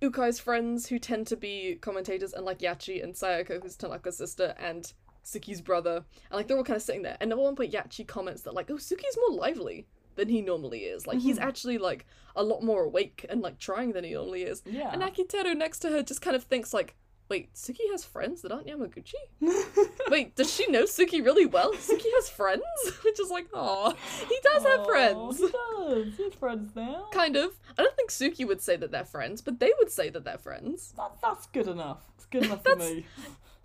Ukai's 0.02 0.40
friends 0.40 0.88
who 0.88 1.00
tend 1.00 1.28
to 1.28 1.38
be 1.38 1.76
commentators, 1.80 2.34
and 2.34 2.44
like 2.46 2.60
Yachi 2.60 3.02
and 3.02 3.14
Saeko, 3.14 3.62
who's 3.64 3.78
Tanaka's 3.78 4.18
sister, 4.18 4.54
and 4.60 4.92
Tsukki's 5.24 5.62
brother. 5.62 6.04
And 6.30 6.38
like 6.38 6.48
they're 6.48 6.58
all 6.58 6.64
kind 6.66 6.76
of 6.76 6.82
sitting 6.84 7.04
there. 7.04 7.16
And 7.22 7.32
at 7.32 7.38
one 7.38 7.56
point, 7.56 7.72
Yachi 7.72 8.06
comments 8.06 8.42
that 8.42 8.54
like, 8.54 8.70
oh, 8.70 8.76
Tsukki's 8.76 9.18
more 9.30 9.38
lively 9.40 9.88
than 10.16 10.30
he 10.30 10.42
normally 10.42 10.80
is. 10.86 11.06
Like 11.08 11.20
he's 11.20 11.38
Mhm. 11.40 11.44
actually 11.44 11.78
like 11.78 12.06
a 12.36 12.44
lot 12.44 12.64
more 12.64 12.84
awake 12.84 13.26
and 13.30 13.42
like 13.42 13.60
trying 13.60 13.94
than 13.94 14.04
he 14.04 14.14
normally 14.14 14.44
is. 14.44 14.62
Yeah. 14.66 14.92
And 14.92 15.02
Akiteru 15.02 15.56
next 15.56 15.80
to 15.80 15.90
her 15.90 16.02
just 16.04 16.22
kind 16.22 16.36
of 16.36 16.44
thinks 16.44 16.74
like, 16.74 16.96
wait, 17.30 17.54
Tsukki 17.54 17.90
has 17.92 18.04
friends 18.04 18.42
that 18.42 18.52
aren't 18.52 18.68
Yamaguchi? 18.68 19.14
Wait, 20.10 20.36
does 20.36 20.54
she 20.54 20.68
know 20.70 20.84
Tsukki 20.84 21.24
really 21.24 21.46
well? 21.48 21.74
Tsukki 21.74 22.12
has 22.16 22.30
friends? 22.30 22.64
Which 23.04 23.20
is 23.20 23.32
like, 23.32 23.48
oh, 23.54 23.96
he 24.28 24.38
does 24.44 24.64
have 24.64 24.82
Aw, 24.82 24.86
friends. 24.86 25.38
He 25.40 25.48
does. 25.48 26.18
He 26.18 26.24
has 26.24 26.34
friends 26.34 26.76
now. 26.76 27.08
Kind 27.12 27.36
of. 27.36 27.54
I 27.78 27.82
don't 27.84 27.96
think 27.96 28.12
Tsukki 28.12 28.46
would 28.46 28.62
say 28.62 28.76
that 28.76 28.92
they're 28.92 29.06
friends, 29.06 29.42
but 29.42 29.60
they 29.60 29.72
would 29.80 29.90
say 29.92 30.10
that 30.10 30.24
they're 30.26 30.38
friends. 30.38 30.94
That, 30.98 31.14
that's 31.24 31.48
good 31.48 31.68
enough. 31.68 32.04
It's 32.18 32.26
good 32.26 32.44
enough 32.46 32.64
for 32.64 32.76
me. 32.76 33.06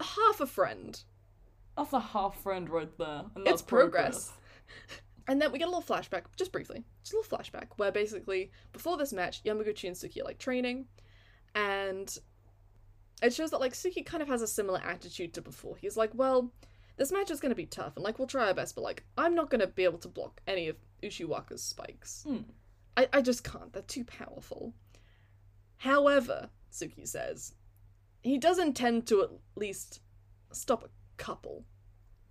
Half 0.00 0.40
a 0.40 0.46
friend. 0.46 0.98
That's 1.76 1.92
a 1.92 2.00
half 2.00 2.40
friend 2.40 2.70
right 2.70 2.96
there. 2.96 3.24
And 3.34 3.38
It's 3.38 3.50
that's 3.50 3.62
progress. 3.62 4.32
And 5.28 5.40
then 5.40 5.52
we 5.52 5.58
get 5.58 5.68
a 5.68 5.70
little 5.70 5.82
flashback, 5.82 6.22
just 6.36 6.50
briefly, 6.52 6.82
just 7.02 7.12
a 7.12 7.16
little 7.18 7.38
flashback, 7.38 7.66
where 7.76 7.92
basically 7.92 8.50
before 8.72 8.96
this 8.96 9.12
match, 9.12 9.42
Yamaguchi 9.44 9.86
and 9.86 9.94
Tsukki 9.96 10.20
are 10.20 10.24
like 10.24 10.38
training, 10.38 10.86
and 11.54 12.16
it 13.22 13.34
shows 13.34 13.50
that 13.50 13.60
like 13.60 13.74
Tsukki 13.74 14.04
kind 14.06 14.22
of 14.22 14.28
has 14.28 14.40
a 14.42 14.46
similar 14.46 14.80
attitude 14.82 15.34
to 15.34 15.42
before. 15.42 15.76
He's 15.76 15.96
like, 15.98 16.10
well, 16.14 16.50
this 16.96 17.12
match 17.12 17.30
is 17.30 17.40
gonna 17.40 17.54
be 17.54 17.66
tough, 17.66 17.94
and 17.96 18.04
like 18.04 18.18
we'll 18.18 18.26
try 18.26 18.46
our 18.48 18.54
best, 18.54 18.74
but 18.74 18.82
like 18.82 19.04
I'm 19.18 19.34
not 19.34 19.50
gonna 19.50 19.66
be 19.66 19.84
able 19.84 19.98
to 19.98 20.08
block 20.08 20.40
any 20.46 20.68
of 20.68 20.76
Ushiwaka's 21.02 21.62
spikes. 21.62 22.24
Hmm. 22.26 22.38
I, 22.96 23.08
I 23.12 23.20
just 23.20 23.44
can't. 23.44 23.72
They're 23.72 23.82
too 23.82 24.04
powerful. 24.04 24.72
However, 25.78 26.50
Tsukki 26.72 27.06
says, 27.06 27.54
he 28.22 28.38
does 28.38 28.58
intend 28.58 29.06
to 29.08 29.22
at 29.22 29.30
least 29.54 30.00
stop 30.52 30.82
a 30.84 30.88
couple. 31.16 31.64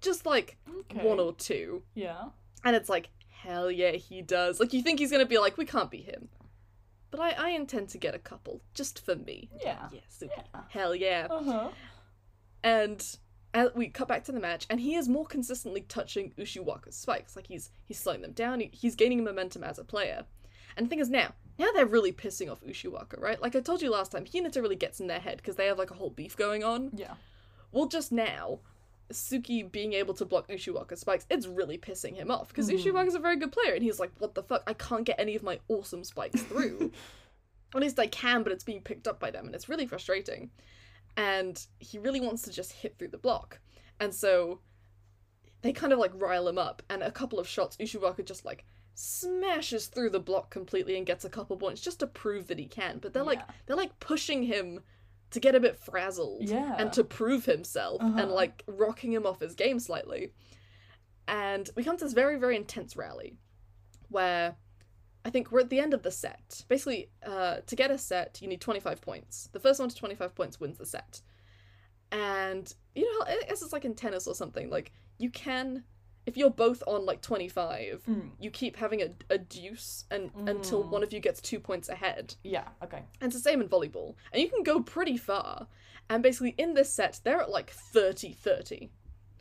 Just 0.02 0.26
like 0.26 0.57
Okay. 0.68 1.06
one 1.07 1.19
or 1.19 1.34
two. 1.34 1.84
Yeah. 1.95 2.26
And 2.68 2.76
it's 2.76 2.89
like, 2.89 3.07
hell 3.30 3.72
yeah, 3.72 3.91
he 3.91 4.22
does. 4.22 4.60
Like, 4.60 4.73
you 4.73 4.81
think 4.81 4.99
he's 4.99 5.10
gonna 5.10 5.26
be 5.26 5.38
like, 5.38 5.57
we 5.57 5.64
can't 5.64 5.89
be 5.89 6.02
him. 6.02 6.27
But 7.11 7.22
I, 7.22 7.30
I 7.30 7.49
intend 7.52 7.88
to 7.89 7.98
get 7.98 8.14
a 8.14 8.19
couple, 8.19 8.61
just 8.73 9.06
for 9.06 9.15
me. 9.15 9.49
Yeah. 9.64 9.88
Yeah. 9.89 9.99
Yeah. 10.22 10.61
Hell 10.68 10.94
yeah. 10.94 11.27
Uh 11.30 11.44
huh. 11.44 11.69
And 12.61 13.18
as 13.53 13.69
we 13.73 13.88
cut 13.88 14.10
back 14.10 14.26
to 14.26 14.34
the 14.34 14.41
match, 14.41 14.65
and 14.69 14.81
he 14.81 14.95
is 14.95 15.07
more 15.07 15.26
consistently 15.26 15.80
touching 15.80 16.34
Ushiwaka's 16.38 16.98
spikes. 16.98 17.38
Like, 17.38 17.48
he's 17.48 17.72
he's 17.85 17.99
slowing 17.99 18.22
them 18.22 18.34
down, 18.34 18.60
he, 18.60 18.69
he's 18.73 18.95
gaining 18.95 19.23
momentum 19.23 19.64
as 19.64 19.80
a 19.80 19.85
player. 19.85 20.26
And 20.76 20.85
the 20.85 20.89
thing 20.89 20.99
is 20.99 21.10
now, 21.10 21.35
now 21.57 21.69
they're 21.73 21.85
really 21.85 22.11
pissing 22.11 22.52
off 22.52 22.65
Ushiwaka, 22.65 23.18
right? 23.22 23.41
Like 23.41 23.56
I 23.56 23.61
told 23.61 23.81
you 23.81 23.89
last 23.89 24.11
time, 24.11 24.26
Hinata 24.26 24.61
really 24.61 24.76
gets 24.76 24.99
in 24.99 25.07
their 25.07 25.22
head 25.22 25.38
because 25.38 25.56
they 25.56 25.68
have 25.68 25.77
like 25.77 25.91
a 25.91 25.95
whole 25.95 26.10
beef 26.10 26.35
going 26.35 26.65
on. 26.65 26.91
Yeah. 26.94 27.14
Well, 27.72 27.88
just 27.88 28.11
now, 28.11 28.60
Tsukki 29.12 29.72
being 29.72 29.94
able 29.94 30.14
to 30.16 30.26
block 30.26 30.48
Ushiwaka's 30.50 31.00
spikes, 31.00 31.26
it's 31.30 31.48
really 31.48 31.78
pissing 31.78 32.16
him 32.16 32.30
off 32.30 32.50
because 32.50 32.70
Mhm. 32.70 32.78
Ushiwaka's 32.84 33.16
a 33.16 33.20
very 33.20 33.38
good 33.38 33.52
player, 33.52 33.74
and 33.74 33.84
he's 33.84 34.00
like, 34.00 34.12
"What 34.20 34.36
the 34.36 34.44
fuck? 34.44 34.64
I 34.68 34.74
can't 34.74 35.06
get 35.06 35.20
any 35.20 35.36
of 35.36 35.44
my 35.44 35.60
awesome 35.68 36.04
spikes 36.04 36.42
through." 36.44 36.92
At 37.76 37.82
least 37.82 38.00
I 38.00 38.08
can, 38.08 38.44
but 38.44 38.52
it's 38.52 38.64
being 38.64 38.82
picked 38.82 39.08
up 39.08 39.20
by 39.20 39.32
them, 39.32 39.46
and 39.46 39.56
it's 39.56 39.68
really 39.70 39.86
frustrating. 39.88 40.52
And 41.16 41.66
he 41.80 41.98
really 41.98 42.22
wants 42.22 42.44
to 42.44 42.52
just 42.52 42.72
hit 42.74 42.98
through 42.98 43.10
the 43.10 43.18
block, 43.18 43.60
and 44.00 44.14
so 44.14 44.62
they 45.64 45.74
kind 45.74 45.92
of 45.92 46.00
like 46.00 46.12
rile 46.14 46.48
him 46.48 46.58
up. 46.58 46.84
And 46.90 47.02
a 47.02 47.12
couple 47.12 47.40
of 47.40 47.48
shots, 47.48 47.76
Ushiwaka 47.78 48.24
just 48.24 48.46
like 48.46 48.66
smashes 48.94 49.88
through 49.88 50.10
the 50.10 50.20
block 50.20 50.50
completely 50.50 50.98
and 50.98 51.06
gets 51.06 51.24
a 51.24 51.30
couple 51.30 51.56
points 51.58 51.82
just 51.82 52.00
to 52.00 52.08
prove 52.08 52.48
that 52.48 52.60
he 52.60 52.66
can. 52.66 53.00
But 53.00 53.14
they're 53.14 53.24
like 53.24 53.42
they're 53.66 53.76
like 53.76 54.00
pushing 54.00 54.44
him 54.44 54.82
to 55.32 55.40
get 55.40 55.56
a 55.56 55.60
bit 55.60 55.78
frazzled 55.78 56.44
Yeah. 56.49 56.76
and 56.78 56.91
to 56.94 57.04
prove 57.04 57.45
himself 57.45 58.02
and 58.02 58.20
Uh-huh. 58.20 58.34
like 58.34 58.64
rocking 58.68 59.12
him 59.12 59.26
off 59.26 59.40
his 59.41 59.56
game 59.56 59.80
slightly. 59.80 60.34
And 61.28 61.70
we 61.76 61.84
come 61.84 61.98
to 61.98 62.06
this 62.06 62.14
very, 62.14 62.38
very 62.38 62.56
intense 62.56 62.95
rally 62.95 63.38
where 64.10 64.56
I 65.26 65.30
think 65.30 65.52
we're 65.52 65.60
at 65.60 65.70
the 65.70 65.80
end 65.82 65.94
of 65.94 66.04
the 66.04 66.12
set. 66.12 66.64
Basically, 66.70 67.12
uh, 67.26 67.58
to 67.66 67.76
get 67.76 67.91
a 67.91 67.98
set, 67.98 68.40
you 68.41 68.48
need 68.48 68.62
25 68.62 69.02
points. 69.02 69.49
The 69.52 69.60
first 69.60 69.80
one 69.82 69.90
to 69.90 69.95
25 69.95 70.34
points 70.34 70.60
wins 70.62 70.78
the 70.78 70.86
set. 70.86 71.22
And, 72.14 72.74
you 72.95 73.04
know, 73.04 73.26
I 73.26 73.44
guess 73.49 73.62
it's 73.62 73.74
like 73.74 73.84
in 73.84 73.94
tennis 73.95 74.28
or 74.28 74.36
something. 74.36 74.70
Like, 74.70 74.94
you 75.18 75.30
can, 75.30 75.84
if 76.28 76.38
you're 76.38 76.52
both 76.52 76.84
on 76.86 77.06
like 77.06 77.22
25, 77.22 78.04
Mm. 78.08 78.30
you 78.40 78.52
keep 78.52 78.76
having 78.76 79.02
a, 79.02 79.08
a 79.32 79.38
deuce 79.40 80.06
and, 80.12 80.30
until 80.45 80.84
Mm. 80.84 80.90
one 80.91 81.02
of 81.04 81.12
you 81.12 81.20
gets 81.20 81.41
two 81.41 81.60
points 81.60 81.90
ahead. 81.90 82.36
Yeah. 82.44 82.68
Okay. 82.84 83.02
And 83.22 83.32
it's 83.34 83.36
the 83.41 83.49
same 83.49 83.62
in 83.62 83.68
volleyball. 83.70 84.14
And 84.32 84.41
you 84.41 84.49
can 84.49 84.62
go 84.64 84.82
pretty 84.82 85.18
far. 85.18 85.68
And 86.10 86.22
basically, 86.22 86.54
in 86.58 86.74
this 86.76 86.94
set, 86.94 87.20
they're 87.24 87.41
at 87.41 87.49
like 87.49 87.72
30 87.72 88.32
30. 88.34 88.90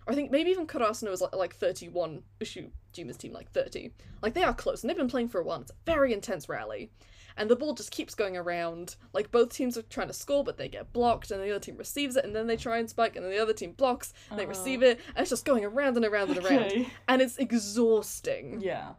or 0.06 0.12
I 0.12 0.14
think 0.16 0.30
maybe 0.30 0.50
even 0.50 0.66
Karasuno 0.66 1.10
is 1.12 1.20
like, 1.20 1.34
like 1.34 1.54
31, 1.54 2.22
issue 2.40 2.70
Juma's 2.92 3.16
team 3.16 3.32
like 3.32 3.50
30. 3.50 3.90
Like 4.22 4.34
they 4.34 4.44
are 4.44 4.54
close 4.54 4.82
and 4.82 4.88
they've 4.88 4.96
been 4.96 5.08
playing 5.08 5.28
for 5.28 5.40
a 5.40 5.44
while. 5.44 5.60
It's 5.60 5.70
a 5.72 5.74
very 5.84 6.12
intense 6.12 6.48
rally. 6.48 6.90
And 7.36 7.50
the 7.50 7.56
ball 7.56 7.74
just 7.74 7.90
keeps 7.90 8.14
going 8.14 8.36
around. 8.36 8.96
Like 9.12 9.30
both 9.30 9.52
teams 9.52 9.76
are 9.76 9.82
trying 9.82 10.08
to 10.08 10.14
score, 10.14 10.42
but 10.42 10.56
they 10.56 10.68
get 10.68 10.92
blocked, 10.92 11.30
and 11.30 11.42
the 11.42 11.50
other 11.50 11.60
team 11.60 11.76
receives 11.76 12.16
it, 12.16 12.24
and 12.24 12.34
then 12.34 12.46
they 12.46 12.56
try 12.56 12.78
and 12.78 12.88
spike, 12.88 13.14
and 13.16 13.24
then 13.24 13.32
the 13.32 13.42
other 13.42 13.52
team 13.52 13.72
blocks, 13.72 14.14
and 14.30 14.38
they 14.38 14.44
Uh-oh. 14.44 14.50
receive 14.50 14.82
it, 14.82 15.00
and 15.14 15.22
it's 15.22 15.30
just 15.30 15.44
going 15.44 15.64
around 15.64 15.96
and 15.96 16.04
around 16.04 16.30
and 16.30 16.38
around. 16.38 16.64
Okay. 16.64 16.88
And 17.08 17.20
it's 17.20 17.36
exhausting. 17.36 18.60
Yeah. 18.60 18.94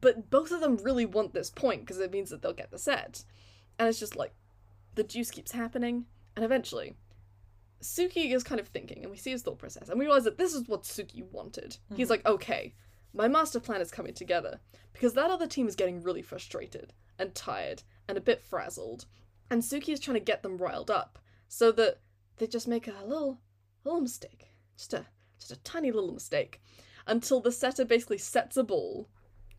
But 0.00 0.30
both 0.30 0.50
of 0.50 0.60
them 0.60 0.78
really 0.78 1.06
want 1.06 1.32
this 1.32 1.50
point 1.50 1.82
because 1.82 2.00
it 2.00 2.10
means 2.10 2.30
that 2.30 2.42
they'll 2.42 2.52
get 2.52 2.70
the 2.70 2.78
set. 2.78 3.24
And 3.78 3.88
it's 3.88 4.00
just 4.00 4.16
like 4.16 4.34
the 4.94 5.04
deuce 5.04 5.30
keeps 5.30 5.52
happening, 5.52 6.06
and 6.34 6.44
eventually 6.44 6.96
Tsukki 7.80 8.32
is 8.34 8.42
kind 8.42 8.60
of 8.60 8.68
thinking, 8.68 9.02
and 9.02 9.10
we 9.10 9.16
see 9.16 9.30
his 9.30 9.42
thought 9.42 9.58
process, 9.58 9.88
and 9.88 9.98
we 9.98 10.06
realize 10.06 10.24
that 10.24 10.38
this 10.38 10.54
is 10.54 10.66
what 10.66 10.82
Tsukki 10.82 11.22
wanted. 11.30 11.76
He's 11.94 12.06
mm-hmm. 12.06 12.10
like, 12.10 12.26
okay, 12.26 12.74
my 13.14 13.28
master 13.28 13.60
plan 13.60 13.80
is 13.80 13.90
coming 13.90 14.12
together 14.12 14.60
because 14.92 15.14
that 15.14 15.30
other 15.30 15.46
team 15.46 15.68
is 15.68 15.76
getting 15.76 16.02
really 16.02 16.22
frustrated 16.22 16.92
and 17.18 17.34
tired 17.34 17.82
and 18.08 18.18
a 18.18 18.20
bit 18.20 18.42
frazzled, 18.42 19.06
and 19.50 19.62
Tsukki 19.62 19.90
is 19.92 20.00
trying 20.00 20.16
to 20.16 20.20
get 20.20 20.42
them 20.42 20.58
riled 20.58 20.90
up 20.90 21.18
so 21.48 21.70
that 21.72 22.00
they 22.36 22.46
just 22.46 22.68
make 22.68 22.88
a 22.88 23.04
little, 23.06 23.40
little 23.84 24.00
mistake, 24.00 24.48
just 24.76 24.92
a, 24.92 25.06
just 25.38 25.52
a 25.52 25.62
tiny 25.62 25.92
little 25.92 26.12
mistake, 26.12 26.60
until 27.06 27.40
the 27.40 27.52
setter 27.52 27.84
basically 27.84 28.18
sets 28.18 28.56
a 28.56 28.64
ball 28.64 29.08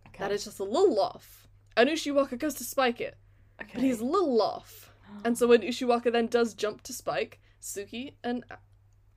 Okay. 0.07 0.19
that 0.19 0.31
is 0.31 0.45
just 0.45 0.59
a 0.59 0.63
little 0.63 0.99
off, 0.99 1.47
and 1.75 1.89
Ushiwaka 1.89 2.37
goes 2.37 2.53
to 2.55 2.63
spike 2.63 3.01
it, 3.01 3.17
okay. 3.61 3.71
but 3.73 3.83
he's 3.83 3.99
a 4.01 4.05
little 4.05 4.41
off. 4.41 4.91
And 5.23 5.37
so 5.37 5.47
when 5.47 5.61
Ushiwaka 5.61 6.11
then 6.11 6.27
does 6.27 6.53
jump 6.53 6.81
to 6.83 6.93
spike, 6.93 7.39
Tsukki 7.61 8.15
and 8.23 8.43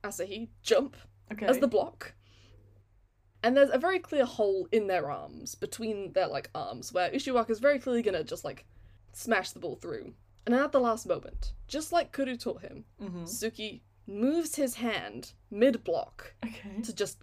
Asahi 0.03 0.49
jump 0.61 0.95
okay. 1.31 1.45
as 1.45 1.59
the 1.59 1.67
block. 1.67 2.13
And 3.41 3.55
there's 3.55 3.69
a 3.71 3.77
very 3.77 3.99
clear 3.99 4.25
hole 4.25 4.67
in 4.71 4.87
their 4.87 5.09
arms, 5.09 5.55
between 5.55 6.11
their 6.13 6.27
like 6.27 6.49
arms, 6.53 6.91
where 6.91 7.09
Ushiwaka 7.09 7.49
is 7.51 7.59
very 7.59 7.79
clearly 7.79 8.01
gonna 8.01 8.23
just 8.23 8.43
like 8.43 8.65
smash 9.13 9.51
the 9.51 9.59
ball 9.59 9.75
through. 9.75 10.13
And 10.45 10.53
at 10.55 10.71
the 10.71 10.79
last 10.79 11.07
moment, 11.07 11.53
just 11.67 11.91
like 11.91 12.11
Kuro 12.11 12.35
taught 12.35 12.61
him, 12.61 12.85
Mhm. 12.99 13.23
Tsukki 13.23 13.81
moves 14.07 14.55
his 14.55 14.75
hand 14.75 15.33
mid 15.51 15.83
block 15.83 16.33
Okay. 16.43 16.81
to 16.81 16.93
just 16.93 17.19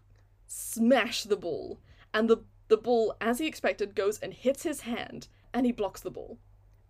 smash 0.47 1.25
the 1.25 1.37
ball. 1.37 1.81
And 2.15 2.29
the 2.31 2.39
the 2.69 2.77
ball, 2.77 3.15
as 3.21 3.39
he 3.39 3.47
expected, 3.47 3.95
goes 3.95 4.19
and 4.19 4.35
hits 4.35 4.65
his 4.65 4.81
hand, 4.81 5.29
and 5.53 5.65
he 5.67 5.71
blocks 5.73 6.01
the 6.01 6.11
ball. 6.11 6.39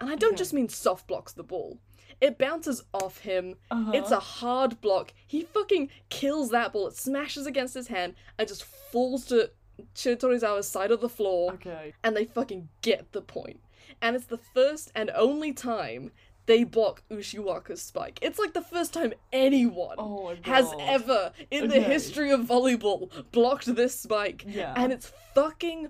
And 0.01 0.09
I 0.09 0.15
don't 0.15 0.31
Okay. 0.31 0.39
just 0.39 0.55
mean 0.55 0.71
soft 0.71 1.07
blocks 1.07 1.33
the 1.35 1.43
ball. 1.43 1.81
It 2.21 2.39
bounces 2.39 2.83
off 2.93 3.19
him. 3.19 3.57
Uh-huh. 3.71 3.93
It's 3.95 4.11
a 4.11 4.21
hard 4.21 4.81
block. 4.81 5.13
He 5.27 5.43
fucking 5.43 5.91
kills 6.09 6.51
that 6.51 6.73
ball. 6.73 6.89
It 6.89 6.97
smashes 6.97 7.47
against 7.47 7.75
his 7.75 7.89
hand 7.89 8.15
and 8.39 8.49
just 8.49 8.65
falls 8.65 9.27
to 9.27 9.51
Shiratorizawa's 9.95 10.69
side 10.69 10.91
of 10.91 11.01
the 11.01 11.09
floor. 11.09 11.53
Okay. 11.55 11.93
And 12.03 12.17
they 12.17 12.25
fucking 12.25 12.69
get 12.83 13.13
the 13.13 13.23
point. 13.23 13.61
And 14.01 14.17
it's 14.17 14.27
the 14.27 14.39
first 14.39 14.91
and 14.95 15.11
only 15.15 15.53
time 15.53 16.11
they 16.47 16.65
block 16.65 17.03
Ushiwaka's 17.11 17.83
spike. 17.83 18.19
It's 18.23 18.39
like 18.39 18.55
the 18.55 18.63
first 18.63 18.95
time 18.95 19.13
anyone 19.33 19.97
Oh 19.99 20.35
has 20.43 20.73
ever 20.79 21.33
in 21.51 21.69
the 21.69 21.81
history 21.81 22.31
of 22.31 22.41
volleyball 22.41 23.11
blocked 23.33 23.75
this 23.75 23.99
spike. 23.99 24.45
Yeah. 24.47 24.73
And 24.77 24.93
it's 24.93 25.13
fucking 25.35 25.89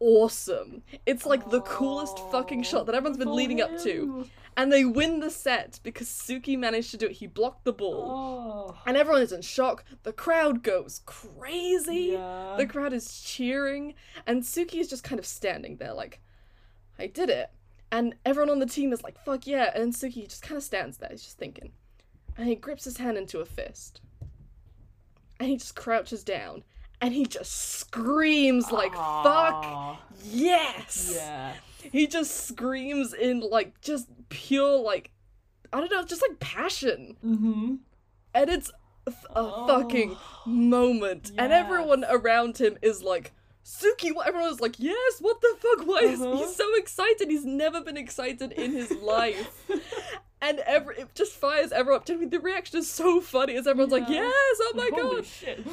awesome. 0.00 0.82
It's 1.06 1.24
like 1.24 1.48
the 1.48 1.60
coolest 1.62 2.18
fucking 2.30 2.64
shot 2.64 2.86
that 2.86 2.94
everyone's 2.94 3.18
been 3.18 3.34
leading 3.34 3.60
up 3.60 3.78
to. 3.82 4.26
And 4.56 4.72
they 4.72 4.84
win 4.84 5.20
the 5.20 5.30
set 5.30 5.80
because 5.82 6.08
Tsukki 6.08 6.56
managed 6.56 6.92
to 6.92 6.96
do 6.96 7.06
it. 7.06 7.12
He 7.12 7.26
blocked 7.26 7.64
the 7.64 7.72
ball. 7.72 8.72
Oh. 8.72 8.78
And 8.86 8.96
everyone 8.96 9.22
is 9.22 9.32
in 9.32 9.42
shock. 9.42 9.84
The 10.04 10.12
crowd 10.12 10.62
goes 10.62 11.02
crazy. 11.06 12.12
Yeah. 12.12 12.54
The 12.56 12.66
crowd 12.66 12.92
is 12.92 13.20
cheering. 13.20 13.94
And 14.26 14.42
Tsukki 14.42 14.80
is 14.80 14.88
just 14.88 15.02
kind 15.02 15.18
of 15.18 15.26
standing 15.26 15.76
there 15.76 15.92
like, 15.92 16.20
I 16.98 17.08
did 17.08 17.30
it. 17.30 17.50
And 17.90 18.14
everyone 18.24 18.50
on 18.50 18.58
the 18.60 18.66
team 18.66 18.92
is 18.92 19.02
like, 19.02 19.22
fuck 19.24 19.46
yeah. 19.46 19.70
And 19.74 19.92
Tsukki 19.92 20.28
just 20.28 20.42
kind 20.42 20.56
of 20.56 20.62
stands 20.62 20.98
there. 20.98 21.10
He's 21.10 21.24
just 21.24 21.38
thinking. 21.38 21.72
And 22.36 22.48
he 22.48 22.54
grips 22.54 22.84
his 22.84 22.98
hand 22.98 23.16
into 23.16 23.40
a 23.40 23.44
fist. 23.44 24.00
And 25.40 25.48
he 25.48 25.56
just 25.56 25.74
crouches 25.74 26.22
down. 26.22 26.62
And 27.04 27.12
he 27.12 27.26
just 27.26 27.52
screams 27.52 28.72
like, 28.72 28.92
fuck 28.94 29.62
Ah. 29.66 30.00
yes. 30.24 31.12
Yeah. 31.14 31.52
He 31.92 32.06
just 32.06 32.46
screams 32.48 33.12
in 33.12 33.40
like 33.40 33.78
just 33.82 34.08
pure 34.30 34.78
like 34.80 35.10
I 35.70 35.80
don't 35.80 35.90
know, 35.90 36.02
just 36.04 36.22
like 36.26 36.40
passion. 36.40 37.16
Mm-hmm. 37.22 37.74
And 38.32 38.50
it's 38.50 38.70
a 39.06 39.12
Oh. 39.36 39.66
fucking 39.66 40.16
moment. 40.46 41.32
And 41.36 41.52
everyone 41.52 42.06
around 42.08 42.56
him 42.56 42.78
is 42.80 43.02
like 43.02 43.32
Tsukki, 43.66 44.12
everyone 44.24 44.50
is 44.50 44.60
like, 44.60 44.76
yes, 44.78 45.18
what 45.20 45.40
the 45.42 45.56
fuck? 45.58 45.86
Why 45.86 46.00
is 46.00 46.22
Uh-huh. 46.22 46.36
he's 46.36 46.56
so 46.56 46.74
excited? 46.76 47.28
He's 47.28 47.44
never 47.44 47.82
been 47.82 47.96
excited 47.98 48.52
in 48.52 48.72
his 48.72 48.90
life. 49.02 49.66
and 50.40 50.58
every 50.60 50.96
it 51.00 51.14
just 51.14 51.32
fires 51.32 51.70
everyone 51.70 52.00
up. 52.00 52.08
I 52.10 52.14
mean, 52.16 52.30
the 52.30 52.40
reaction 52.40 52.78
is 52.78 52.90
so 52.90 53.20
funny 53.20 53.56
as 53.56 53.66
everyone's 53.66 53.92
like, 53.92 54.08
yes, 54.08 54.32
oh 54.62 54.72
my 54.74 54.90
Holy 54.94 55.16
god. 55.16 55.26
shit. 55.26 55.66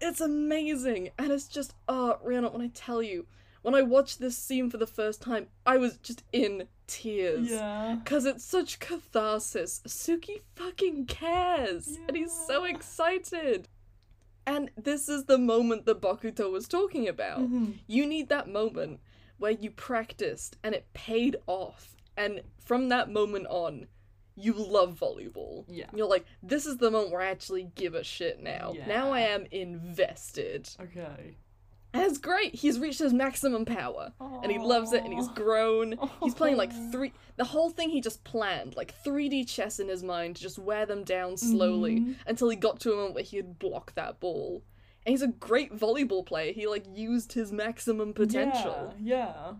It's 0.00 0.20
amazing, 0.20 1.10
and 1.18 1.30
it's 1.32 1.48
just 1.48 1.74
oh, 1.88 2.18
Rhiannon. 2.22 2.52
When 2.52 2.62
I 2.62 2.70
tell 2.74 3.02
you, 3.02 3.26
when 3.62 3.74
I 3.74 3.82
watched 3.82 4.20
this 4.20 4.36
scene 4.36 4.70
for 4.70 4.76
the 4.76 4.86
first 4.86 5.22
time, 5.22 5.46
I 5.64 5.76
was 5.76 5.96
just 5.98 6.22
in 6.32 6.68
tears. 6.86 7.50
Yeah. 7.50 7.98
Cause 8.04 8.26
it's 8.26 8.44
such 8.44 8.78
catharsis. 8.78 9.80
Tsukki 9.86 10.42
fucking 10.54 11.06
cares, 11.06 11.98
and 12.06 12.16
he's 12.16 12.32
so 12.46 12.64
excited. 12.64 13.68
And 14.46 14.70
this 14.76 15.08
is 15.08 15.24
the 15.24 15.38
moment 15.38 15.86
that 15.86 16.02
Bokuto 16.02 16.52
was 16.52 16.68
talking 16.68 17.08
about. 17.08 17.40
Mhm. 17.40 17.78
You 17.86 18.04
need 18.04 18.28
that 18.28 18.46
moment 18.48 19.00
where 19.38 19.52
you 19.52 19.70
practiced 19.70 20.58
and 20.62 20.74
it 20.74 20.92
paid 20.92 21.36
off, 21.46 21.96
and 22.16 22.42
from 22.58 22.90
that 22.90 23.10
moment 23.10 23.46
on, 23.48 23.86
you 24.36 24.52
love 24.52 24.98
volleyball. 25.00 25.64
Yeah. 25.68 25.86
You're 25.94 26.08
like, 26.08 26.24
this 26.42 26.66
is 26.66 26.78
the 26.78 26.90
moment 26.90 27.12
where 27.12 27.20
I 27.22 27.30
actually 27.30 27.68
give 27.74 27.94
a 27.94 28.02
shit 28.04 28.42
now. 28.42 28.72
Yeah. 28.74 28.86
Now 28.86 29.12
I 29.12 29.20
am 29.20 29.46
invested. 29.52 30.68
Okay. 30.80 31.36
And 31.92 32.02
it's 32.02 32.18
great. 32.18 32.56
He's 32.56 32.80
reached 32.80 32.98
his 32.98 33.12
maximum 33.12 33.64
power. 33.64 34.12
And 34.42 34.50
he 34.50 34.58
loves 34.58 34.92
it 34.92 35.04
and 35.04 35.12
he's 35.14 35.28
grown. 35.28 35.94
He's 36.22 36.34
playing 36.34 36.56
like 36.56 36.72
three 36.92 37.12
the 37.36 37.44
whole 37.44 37.70
thing 37.70 37.90
he 37.90 38.00
just 38.00 38.24
planned, 38.24 38.74
like 38.76 38.92
3D 39.04 39.48
chess 39.48 39.78
in 39.78 39.88
his 39.88 40.02
mind 40.02 40.36
to 40.36 40.42
just 40.42 40.58
wear 40.58 40.86
them 40.86 41.04
down 41.04 41.36
slowly 41.36 42.00
Mhm. 42.00 42.16
until 42.26 42.48
he 42.48 42.56
got 42.56 42.80
to 42.80 42.92
a 42.92 42.96
moment 42.96 43.14
where 43.14 43.22
he 43.24 43.36
could 43.36 43.58
block 43.60 43.94
that 43.94 44.18
ball. 44.18 44.62
And 45.06 45.12
he's 45.12 45.22
a 45.22 45.28
great 45.28 45.72
volleyball 45.72 46.26
player. 46.26 46.52
He 46.52 46.66
like 46.66 46.84
used 46.92 47.34
his 47.34 47.52
maximum 47.52 48.12
potential. 48.12 48.94
Yeah. 49.00 49.52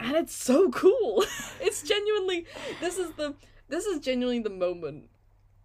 And 0.00 0.16
it's 0.16 0.34
so 0.34 0.70
cool. 0.70 1.24
it's 1.60 1.82
genuinely 1.82 2.46
this 2.80 2.96
is 2.98 3.12
the 3.18 3.34
this 3.68 3.86
is 3.86 4.00
genuinely 4.00 4.40
the 4.42 4.50
moment 4.50 5.08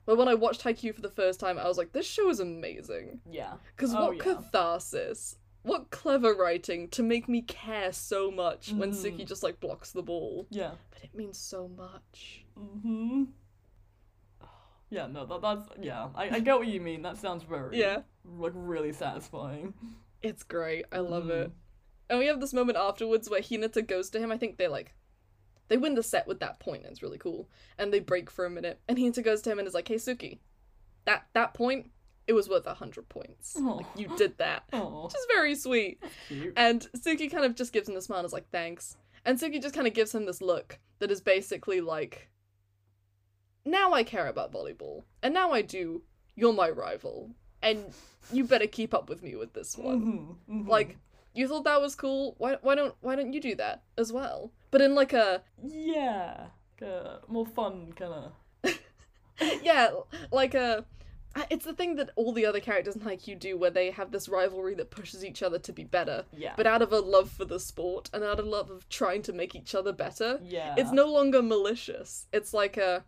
where 0.06 0.16
when 0.18 0.28
I 0.28 0.34
watched 0.36 0.64
Haikyuu 0.64 0.96
for 0.96 1.02
the 1.02 1.10
first 1.10 1.40
time, 1.40 1.58
I 1.60 1.68
was 1.68 1.78
like, 1.78 1.92
this 1.92 2.06
show 2.08 2.30
is 2.30 2.40
amazing. 2.40 3.20
Yeah. 3.30 3.56
Because 3.76 3.94
Oh, 3.94 4.08
what 4.08 4.18
yeah. 4.18 4.24
catharsis. 4.24 5.38
What 5.64 5.90
clever 5.90 6.34
writing 6.34 6.88
to 6.92 7.04
make 7.04 7.28
me 7.28 7.42
care 7.42 7.92
so 7.92 8.32
much 8.32 8.72
when 8.72 8.92
Mhm. 8.92 8.96
Tsukki 8.96 9.26
just 9.28 9.44
like 9.44 9.60
blocks 9.60 9.92
the 9.92 10.02
ball. 10.04 10.48
Yeah. 10.50 10.76
But 10.92 11.04
it 11.04 11.14
means 11.14 11.38
so 11.38 11.68
much. 11.68 12.46
Mm-hmm. 12.58 13.26
Yeah, 14.90 15.08
no, 15.08 15.26
that, 15.26 15.42
that's 15.42 15.68
yeah. 15.82 16.08
I, 16.16 16.36
I 16.36 16.40
get 16.40 16.58
what 16.58 16.68
you 16.68 16.80
mean. 16.80 17.02
That 17.02 17.18
sounds 17.18 17.44
very 17.44 17.78
Yeah. 17.78 18.04
like 18.24 18.54
really 18.56 18.94
satisfying. 18.94 19.74
It's 20.22 20.44
great. 20.44 20.86
I 20.92 21.00
love 21.00 21.26
Mm. 21.26 21.30
it. 21.46 21.52
And 22.10 22.20
we 22.20 22.28
have 22.28 22.40
this 22.40 22.54
moment 22.54 22.78
afterwards 22.78 23.30
where 23.30 23.42
Hinata 23.42 23.86
goes 23.86 24.10
to 24.12 24.20
him. 24.20 24.32
I 24.32 24.38
think 24.38 24.58
they're 24.58 24.70
like 24.70 24.94
they 25.70 25.78
win 25.78 25.96
the 25.96 26.04
set 26.04 26.28
with 26.28 26.40
that 26.40 26.60
point, 26.60 26.84
and 26.84 26.92
it's 26.92 27.02
really 27.04 27.18
cool. 27.18 27.50
And 27.78 27.92
they 27.94 28.00
break 28.00 28.30
for 28.30 28.46
a 28.46 28.50
minute. 28.50 28.80
And 28.88 28.98
Hinata 28.98 29.24
goes 29.24 29.42
to 29.44 29.52
him 29.52 29.60
and 29.60 29.68
is 29.68 29.74
like, 29.74 29.88
Hey 29.88 29.96
Tsukki, 29.96 30.40
that 31.06 31.28
that 31.34 31.54
point, 31.54 31.92
it 32.28 32.34
was 32.34 32.50
worth 32.50 32.68
a 32.68 32.74
hundred 32.74 33.08
points. 33.10 33.56
Like 33.60 33.86
you 33.96 34.10
did 34.18 34.38
that. 34.38 34.64
Oh, 34.74 35.06
Which 35.06 35.16
is 35.16 35.26
very 35.30 35.56
sweet. 35.56 36.02
And 36.56 36.82
Tsukki 36.96 37.32
kind 37.32 37.46
of 37.46 37.56
just 37.56 37.72
gives 37.74 37.88
him 37.88 37.96
the 37.96 38.02
smile 38.02 38.20
and 38.20 38.26
is 38.26 38.34
like, 38.34 38.50
thanks. 38.52 38.98
And 39.26 39.38
Tsukki 39.40 39.62
just 39.62 39.76
kind 39.76 39.88
of 39.88 39.94
gives 39.94 40.14
him 40.14 40.26
this 40.26 40.42
look 40.42 40.80
that 41.00 41.12
is 41.12 41.22
basically 41.22 41.82
like, 41.82 42.30
now 43.66 43.94
I 43.94 44.04
care 44.04 44.28
about 44.28 44.52
volleyball. 44.52 45.04
And 45.22 45.34
now 45.34 45.52
I 45.52 45.62
do. 45.62 46.04
You're 46.36 46.54
my 46.54 46.70
rival. 46.70 47.32
And 47.62 47.94
you 48.32 48.44
better 48.44 48.68
keep 48.68 48.94
up 48.94 49.10
with 49.10 49.24
me 49.24 49.36
with 49.36 49.54
this 49.54 49.78
one. 49.78 50.38
Mhm, 50.50 50.64
mhm. 50.64 50.68
Like, 50.68 50.98
you 51.34 51.48
thought 51.48 51.64
that 51.66 51.82
was 51.82 51.96
cool? 51.96 52.36
Why, 52.38 52.58
why 52.62 52.76
don't 52.76 52.96
why 53.02 53.16
don't 53.16 53.34
you 53.34 53.42
do 53.42 53.56
that 53.56 53.84
as 53.98 54.12
well? 54.14 54.52
But 54.78 54.84
in 54.84 54.94
like 54.94 55.12
a 55.14 55.42
yeah, 55.68 56.50
uh, 56.84 57.18
more 57.28 57.48
fun 57.48 57.94
kind 57.96 58.14
of. 58.14 58.80
yeah, 59.64 59.90
like 60.32 60.54
a 60.54 60.86
it's 61.50 61.66
the 61.66 61.74
thing 61.74 61.96
that 61.96 62.12
all 62.16 62.32
the 62.32 62.46
other 62.46 62.60
characters 62.60 62.96
in 62.96 63.02
Haikyuu 63.02 63.40
do 63.40 63.58
where 63.58 63.72
they 63.72 63.90
have 63.90 64.12
this 64.12 64.30
rivalry 64.30 64.76
that 64.76 64.92
pushes 64.92 65.26
each 65.26 65.42
other 65.42 65.58
to 65.58 65.74
be 65.74 65.84
better. 65.84 66.26
Yeah. 66.32 66.54
But 66.56 66.68
out 66.68 66.84
of 66.84 66.94
a 66.94 67.00
love 67.00 67.32
for 67.32 67.44
the 67.44 67.60
sport 67.60 68.12
and 68.14 68.24
out 68.24 68.40
of 68.40 68.46
love 68.46 68.70
of 68.70 68.88
trying 68.88 69.24
to 69.24 69.34
make 69.34 69.56
each 69.56 69.74
other 69.74 69.92
better. 69.92 70.40
yeah. 70.44 70.76
It's 70.78 70.92
no 70.92 71.12
longer 71.12 71.42
malicious. 71.42 72.28
It's 72.32 72.54
like 72.54 72.78
a 72.78 73.04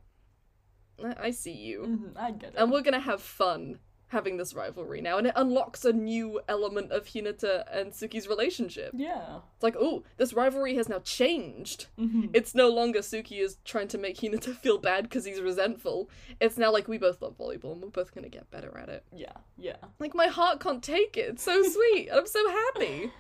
I 1.20 1.30
see 1.30 1.54
you. 1.54 1.82
Mhm, 1.82 2.20
I 2.20 2.32
get 2.32 2.50
it. 2.50 2.56
And 2.58 2.72
we're 2.72 2.82
gonna 2.82 3.00
have 3.00 3.22
fun 3.22 3.78
having 4.10 4.38
this 4.38 4.54
rivalry 4.54 5.02
now, 5.02 5.18
and 5.18 5.28
it 5.28 5.34
unlocks 5.36 5.86
a 5.86 5.94
new 5.94 6.42
element 6.48 6.92
of 6.92 7.06
Hinata 7.06 7.64
and 7.72 7.92
Tsukki's 7.92 8.28
relationship. 8.28 8.92
Yeah. 8.96 9.38
It's 9.56 9.64
like, 9.64 9.76
oh, 9.80 10.04
this 10.18 10.34
rivalry 10.34 10.76
has 10.76 10.90
now 10.90 11.00
changed. 11.00 11.86
Mhm. 11.98 12.32
It's 12.34 12.54
no 12.56 12.70
longer 12.70 13.00
Tsukki 13.00 13.40
is 13.40 13.58
trying 13.66 13.88
to 13.90 13.98
make 13.98 14.18
Hinata 14.18 14.56
feel 14.56 14.78
bad 14.80 15.04
because 15.04 15.26
he's 15.26 15.40
resentful. 15.42 16.10
It's 16.40 16.58
now 16.58 16.72
like 16.72 16.88
we 16.88 16.98
both 16.98 17.22
love 17.22 17.38
volleyball 17.38 17.74
and 17.74 17.82
we're 17.84 17.90
both 17.90 18.14
gonna 18.14 18.30
get 18.30 18.50
better 18.52 18.76
at 18.78 18.90
it. 18.90 19.04
Yeah. 19.16 19.34
Yeah. 19.58 19.78
Like 20.00 20.16
my 20.16 20.28
heart 20.28 20.60
can't 20.60 20.84
take 20.84 21.16
it. 21.16 21.30
It's 21.30 21.44
so 21.44 21.62
sweet. 21.70 22.10
I'm 22.12 22.28
so 22.28 22.50
happy. 22.50 23.12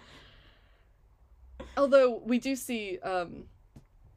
Although 1.78 2.22
we 2.26 2.40
do 2.40 2.56
see 2.56 3.00
um 3.00 3.46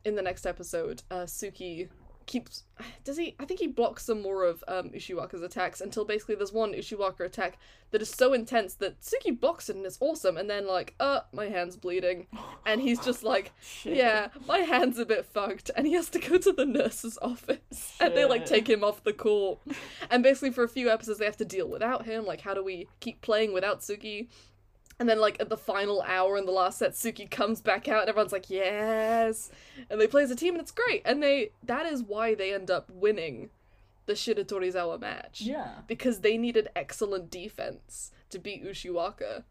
in 0.05 0.15
the 0.17 0.23
next 0.23 0.47
episode, 0.47 1.03
uh 1.11 1.25
Tsukki 1.27 1.89
keeps 2.33 2.65
does 3.05 3.17
he 3.17 3.35
I 3.39 3.45
think 3.45 3.61
he 3.61 3.67
blocks 3.67 4.05
some 4.05 4.23
more 4.23 4.45
of 4.45 4.65
um 4.67 4.91
Ushiwaka's 4.91 5.43
attacks 5.43 5.81
until 5.81 6.05
basically 6.05 6.35
there's 6.35 6.53
one 6.53 6.73
Ushiwaka 6.73 7.21
attack 7.21 7.59
that 7.91 8.03
is 8.03 8.11
so 8.11 8.33
intense 8.33 8.75
that 8.75 9.01
Tsukki 9.01 9.39
blocks 9.39 9.69
it 9.69 9.77
and 9.77 9.85
it's 9.85 9.99
awesome 10.01 10.37
and 10.37 10.49
then 10.49 10.67
like, 10.67 10.95
uh, 10.99 11.21
my 11.33 11.47
hand's 11.47 11.77
bleeding. 11.77 12.27
And 12.65 12.81
he's 12.81 13.01
just 13.01 13.25
like, 13.25 13.53
Shit. 13.61 13.97
Yeah, 13.97 14.29
my 14.47 14.59
hand's 14.59 14.97
a 14.97 15.05
bit 15.05 15.27
fucked, 15.27 15.73
and 15.75 15.85
he 15.85 15.95
has 15.95 16.09
to 16.11 16.21
go 16.21 16.39
to 16.39 16.53
the 16.53 16.65
nurse's 16.65 17.19
office, 17.21 17.97
and 18.01 18.17
they 18.17 18.25
like 18.25 18.47
take 18.47 18.69
him 18.69 18.85
off 18.85 19.03
the 19.03 19.13
court, 19.13 19.59
and 20.09 20.23
basically 20.23 20.53
for 20.53 20.63
a 20.63 20.69
few 20.69 20.89
episodes 20.89 21.19
they 21.19 21.25
have 21.25 21.37
to 21.39 21.45
deal 21.45 21.69
without 21.69 22.07
him. 22.07 22.25
Like, 22.25 22.43
how 22.43 22.55
do 22.55 22.63
we 22.63 22.87
keep 23.01 23.21
playing 23.21 23.53
without 23.53 23.81
Tsukki? 23.81 24.29
And 24.99 25.09
then 25.09 25.19
like 25.21 25.41
at 25.41 25.49
the 25.49 25.57
final 25.57 26.03
hour 26.03 26.37
in 26.37 26.47
the 26.47 26.53
last 26.53 26.79
set, 26.79 26.93
Tsukki 26.93 27.29
comes 27.31 27.61
back 27.61 27.89
out, 27.89 28.01
and 28.03 28.09
everyone's 28.09 28.33
like, 28.33 28.51
yes, 28.51 29.51
and 29.91 30.01
they 30.01 30.07
play 30.07 30.23
as 30.23 30.31
a 30.31 30.37
team, 30.37 30.55
and 30.55 30.61
it's 30.63 30.71
great. 30.71 31.03
And 31.05 31.23
they 31.23 31.51
that 31.65 31.87
is 31.87 32.03
why 32.03 32.35
they 32.35 32.53
end 32.55 32.71
up 32.71 32.89
winning 32.91 33.51
the 34.07 34.13
Shiratorizawa 34.15 35.01
match 35.01 35.41
Yeah. 35.43 35.75
because 35.87 36.21
they 36.21 36.37
needed 36.37 36.69
excellent 36.75 37.31
defense 37.31 38.11
to 38.31 38.39
beat 38.39 38.65
Ushiwaka. 38.65 39.45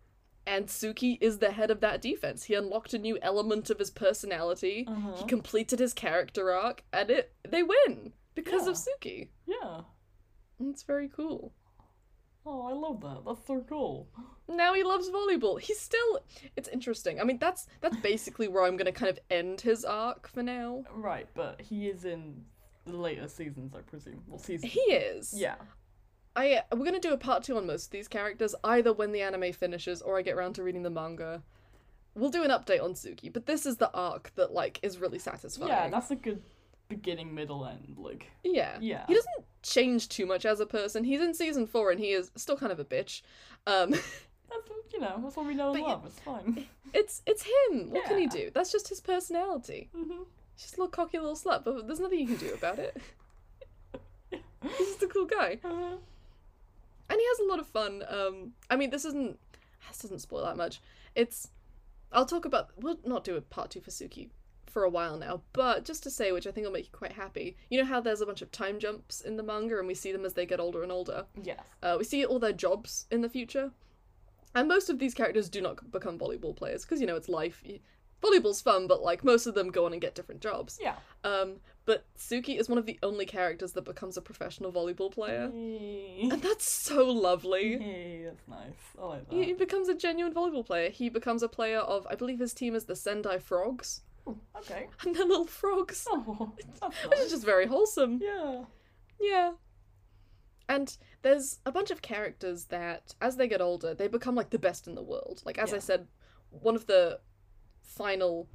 And 0.45 0.65
Tsukki 0.67 1.17
is 1.21 1.37
the 1.37 1.51
head 1.51 1.69
of 1.71 1.81
that 1.81 2.01
defense. 2.01 2.45
He 2.45 2.55
unlocked 2.55 2.93
a 2.93 2.97
new 2.97 3.17
element 3.21 3.69
of 3.69 3.77
his 3.79 3.91
personality. 3.91 4.83
He 4.83 4.87
Uh-huh. 4.87 5.25
completed 5.27 5.79
his 5.79 5.93
character 5.93 6.51
arc, 6.51 6.83
and 6.91 7.09
it 7.11 7.31
they 7.47 7.63
win 7.63 8.13
because 8.35 8.67
of 8.67 8.75
Tsukki. 8.75 9.29
Yeah. 9.45 9.81
And 10.59 10.73
It's 10.73 10.83
very 10.83 11.07
cool. 11.09 11.53
Oh, 12.45 12.67
I 12.67 12.73
love 12.73 13.01
that. 13.01 13.23
That's 13.25 13.45
so 13.45 13.63
cool. 13.67 14.07
Now 14.47 14.73
he 14.73 14.83
loves 14.83 15.09
volleyball. 15.09 15.59
He's 15.59 15.79
still 15.79 16.19
it's 16.55 16.67
interesting. 16.69 17.19
I 17.21 17.23
mean 17.23 17.37
that's 17.37 17.67
that's 17.81 17.97
basically 17.97 18.47
where 18.47 18.63
I'm 18.63 18.77
gonna 18.77 18.91
kind 18.91 19.09
of 19.09 19.19
end 19.29 19.61
his 19.61 19.85
arc 19.85 20.27
for 20.27 20.43
now. 20.43 20.83
Right, 20.93 21.27
but 21.35 21.61
he 21.61 21.87
is 21.87 22.05
in 22.05 22.43
the 22.85 22.97
later 22.97 23.27
seasons, 23.27 23.73
I 23.75 23.81
presume. 23.81 24.23
Well, 24.27 24.39
season. 24.39 24.69
He 24.69 24.79
is. 24.79 25.33
Yeah. 25.33 25.55
I 26.35 26.63
we're 26.71 26.85
gonna 26.85 26.99
do 26.99 27.13
a 27.13 27.17
part 27.17 27.43
two 27.43 27.57
on 27.57 27.67
most 27.67 27.85
of 27.85 27.91
these 27.91 28.07
characters, 28.07 28.55
either 28.63 28.91
when 28.93 29.11
the 29.11 29.21
anime 29.21 29.53
finishes 29.53 30.01
or 30.01 30.17
I 30.17 30.21
get 30.21 30.35
around 30.35 30.53
to 30.53 30.63
reading 30.63 30.83
the 30.83 30.89
manga. 30.89 31.43
We'll 32.15 32.31
do 32.31 32.43
an 32.43 32.49
update 32.49 32.83
on 32.83 32.93
Tsukki, 32.93 33.31
but 33.31 33.45
this 33.45 33.65
is 33.65 33.77
the 33.77 33.91
arc 33.93 34.31
that 34.35 34.51
like 34.51 34.79
is 34.81 34.97
really 34.97 35.19
satisfying. 35.19 35.69
Yeah, 35.69 35.89
that's 35.89 36.11
a 36.11 36.15
good 36.15 36.41
beginning, 36.95 37.33
middle, 37.33 37.65
end. 37.65 37.95
Like, 37.97 38.31
yeah. 38.43 38.77
yeah. 38.79 39.05
He 39.07 39.13
doesn't 39.13 39.45
change 39.63 40.09
too 40.09 40.25
much 40.25 40.45
as 40.45 40.59
a 40.59 40.65
person. 40.65 41.03
He's 41.03 41.21
in 41.21 41.33
season 41.33 41.67
four 41.67 41.91
and 41.91 41.99
he 41.99 42.11
is 42.11 42.31
still 42.35 42.57
kind 42.57 42.71
of 42.71 42.79
a 42.79 42.85
bitch. 42.85 43.21
Um, 43.67 43.91
That's 44.51 44.93
you 44.93 44.99
know, 44.99 45.19
that's 45.23 45.37
what 45.37 45.45
we 45.45 45.53
know 45.53 45.73
and 45.73 45.81
love. 45.81 46.03
It's 46.05 46.19
fine. 46.19 46.65
it's 46.93 47.21
it's 47.25 47.43
him. 47.43 47.91
What 47.91 48.03
can 48.05 48.17
he 48.17 48.27
do? 48.27 48.51
That's 48.53 48.69
just 48.69 48.89
his 48.89 48.99
personality. 48.99 49.89
hmm 49.95 50.23
He's 50.53 50.63
just 50.63 50.77
a 50.77 50.81
little 50.81 50.91
cocky 50.91 51.17
little 51.17 51.35
slut, 51.35 51.63
but 51.63 51.87
there's 51.87 52.01
nothing 52.01 52.19
you 52.19 52.27
can 52.27 52.35
do 52.35 52.53
about 52.53 52.77
it. 52.77 53.01
He's 54.77 54.87
just 54.87 55.03
a 55.03 55.07
cool 55.07 55.25
guy. 55.25 55.57
Uh, 55.63 55.95
and 57.09 57.19
he 57.19 57.25
has 57.25 57.39
a 57.39 57.49
lot 57.49 57.59
of 57.59 57.67
fun. 57.67 58.03
Um, 58.09 58.51
I 58.69 58.75
mean, 58.75 58.89
this 58.89 59.05
isn't 59.05 59.39
this 59.87 59.99
doesn't 59.99 60.19
spoil 60.19 60.43
that 60.43 60.57
much. 60.57 60.81
It's 61.15 61.47
I'll 62.11 62.25
talk 62.25 62.43
about 62.43 62.71
we'll 62.77 62.99
not 63.05 63.23
do 63.23 63.37
a 63.37 63.41
part 63.41 63.71
two 63.71 63.79
for 63.79 63.91
Tsukki 63.91 64.29
for 64.71 64.83
a 64.83 64.89
while 64.89 65.17
now, 65.17 65.41
but 65.53 65.85
just 65.85 66.03
to 66.03 66.09
say, 66.09 66.31
which 66.31 66.47
I 66.47 66.51
think 66.51 66.65
will 66.65 66.73
make 66.73 66.85
you 66.85 66.91
quite 66.91 67.13
happy. 67.13 67.57
You 67.69 67.79
know 67.79 67.85
how 67.85 67.99
there's 68.01 68.21
a 68.21 68.25
bunch 68.25 68.41
of 68.41 68.51
time 68.51 68.79
jumps 68.79 69.21
in 69.21 69.37
the 69.37 69.43
manga, 69.43 69.77
and 69.77 69.87
we 69.87 69.95
see 69.95 70.11
them 70.11 70.25
as 70.25 70.33
they 70.33 70.45
get 70.45 70.59
older 70.59 70.83
and 70.83 70.91
older. 70.91 71.25
yes. 71.43 71.59
Uh, 71.83 71.95
we 71.97 72.03
see 72.05 72.25
all 72.25 72.39
their 72.39 72.53
jobs 72.53 73.05
in 73.11 73.21
the 73.21 73.29
future, 73.29 73.71
and 74.55 74.67
most 74.67 74.89
of 74.89 74.99
these 74.99 75.13
characters 75.13 75.49
do 75.49 75.61
not 75.61 75.91
become 75.91 76.17
volleyball 76.17 76.55
players 76.55 76.83
because 76.83 77.01
you 77.01 77.07
know 77.07 77.15
it's 77.15 77.29
life. 77.29 77.63
Volleyball's 78.23 78.61
fun, 78.61 78.85
but 78.85 79.01
like 79.01 79.23
most 79.23 79.47
of 79.47 79.55
them 79.55 79.71
go 79.71 79.85
on 79.85 79.93
and 79.93 80.01
get 80.01 80.13
different 80.13 80.41
jobs. 80.41 80.77
Yeah. 80.79 80.95
Um, 81.23 81.55
but 81.85 82.05
Tsukki 82.15 82.59
is 82.59 82.69
one 82.69 82.77
of 82.77 82.85
the 82.85 82.99
only 83.01 83.25
characters 83.25 83.71
that 83.71 83.83
becomes 83.83 84.15
a 84.15 84.21
professional 84.21 84.71
volleyball 84.71 85.11
player, 85.11 85.45
and 85.51 86.39
that's 86.41 86.69
so 86.71 87.05
lovely. 87.05 87.79
Hey, 87.79 88.21
that's 88.25 88.47
nice. 88.47 88.75
I 89.01 89.05
like 89.05 89.27
that. 89.29 89.35
He, 89.35 89.43
he 89.45 89.53
becomes 89.53 89.89
a 89.89 89.95
genuine 89.95 90.33
volleyball 90.33 90.63
player. 90.65 90.91
He 90.91 91.09
becomes 91.09 91.41
a 91.41 91.47
player 91.49 91.79
of, 91.79 92.05
I 92.11 92.15
believe 92.15 92.37
his 92.39 92.53
team 92.53 92.75
is 92.75 92.85
the 92.85 92.95
Sendai 92.95 93.39
Frogs, 93.39 94.01
Ooh, 94.27 94.39
okay. 94.57 94.87
and 95.05 95.15
they're 95.15 95.25
little 95.25 95.45
frogs, 95.45 96.05
Oh, 96.09 96.53
that's 96.81 96.95
which 97.05 97.19
is 97.19 97.31
just 97.31 97.45
very 97.45 97.65
wholesome. 97.67 98.19
Yeah. 98.21 98.63
Yeah. 99.19 99.51
And 100.69 100.95
there's 101.21 101.59
a 101.65 101.71
bunch 101.71 101.91
of 101.91 102.01
characters 102.01 102.65
that, 102.65 103.13
as 103.21 103.35
they 103.35 103.47
get 103.47 103.61
older, 103.61 103.93
they 103.93 104.07
become 104.07 104.35
like 104.35 104.51
the 104.51 104.59
best 104.59 104.87
in 104.87 104.95
the 104.95 105.03
world. 105.03 105.41
Like 105.45 105.57
as 105.57 105.73
I 105.73 105.79
said, 105.79 106.07
one 106.49 106.75
of 106.75 106.85
the 106.85 107.19
final, 107.81 108.47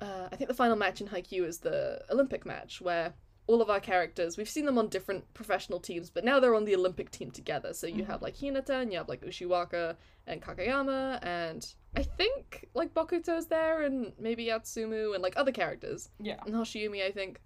uh, 0.00 0.28
I 0.30 0.36
think 0.36 0.48
the 0.48 0.54
final 0.54 0.76
match 0.76 1.00
in 1.00 1.08
Haikyuu 1.08 1.46
is 1.46 1.60
the 1.60 2.02
Olympic 2.10 2.44
match 2.44 2.80
where 2.80 3.14
all 3.46 3.60
of 3.60 3.68
our 3.68 3.80
characters, 3.80 4.36
we've 4.38 4.48
seen 4.48 4.64
them 4.64 4.78
on 4.78 4.88
different 4.88 5.32
professional 5.34 5.78
teams, 5.78 6.08
but 6.08 6.24
now 6.24 6.40
they're 6.40 6.54
on 6.54 6.64
the 6.64 6.74
Olympic 6.74 7.10
team 7.10 7.30
together. 7.30 7.74
So 7.74 7.86
you 7.86 8.04
have 8.04 8.22
like 8.22 8.36
Hinata 8.36 8.80
and 8.82 8.90
you 8.90 8.98
have 8.98 9.08
like 9.08 9.20
Ushiwaka 9.24 9.96
and 10.26 10.40
Kageyama 10.40 11.18
and 11.22 11.66
I 11.94 12.02
think 12.02 12.68
like 12.74 12.94
Bokuto's 12.94 13.46
there 13.46 13.82
and 13.82 14.12
maybe 14.18 14.46
Atsumu 14.46 15.12
and 15.14 15.22
like 15.22 15.34
other 15.36 15.52
characters 15.52 16.08
Yeah. 16.18 16.40
and 16.46 16.54
Hoshiumi, 16.54 17.04
I 17.06 17.10
think. 17.10 17.40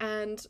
And 0.00 0.46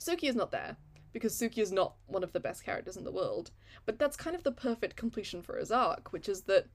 Tsukki 0.00 0.28
is 0.28 0.34
not 0.36 0.50
there 0.52 0.76
because 1.12 1.34
Tsukki 1.38 1.58
is 1.58 1.70
not 1.72 1.94
one 2.06 2.24
of 2.24 2.32
the 2.32 2.40
best 2.40 2.64
characters 2.64 2.96
in 2.96 3.04
the 3.04 3.12
world. 3.12 3.50
But 3.84 3.98
that's 3.98 4.16
kind 4.16 4.34
of 4.34 4.42
the 4.42 4.52
perfect 4.52 4.96
completion 4.96 5.42
for 5.42 5.58
his 5.58 5.70
arc, 5.70 6.12
which 6.12 6.28
is 6.28 6.42
that 6.42 6.66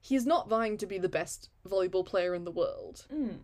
he's 0.00 0.26
not 0.26 0.48
vying 0.50 0.76
to 0.78 0.86
be 0.86 0.98
the 0.98 1.08
best 1.08 1.48
volleyball 1.66 2.04
player 2.04 2.34
in 2.34 2.44
the 2.44 2.50
world. 2.50 3.06
Mm. 3.12 3.38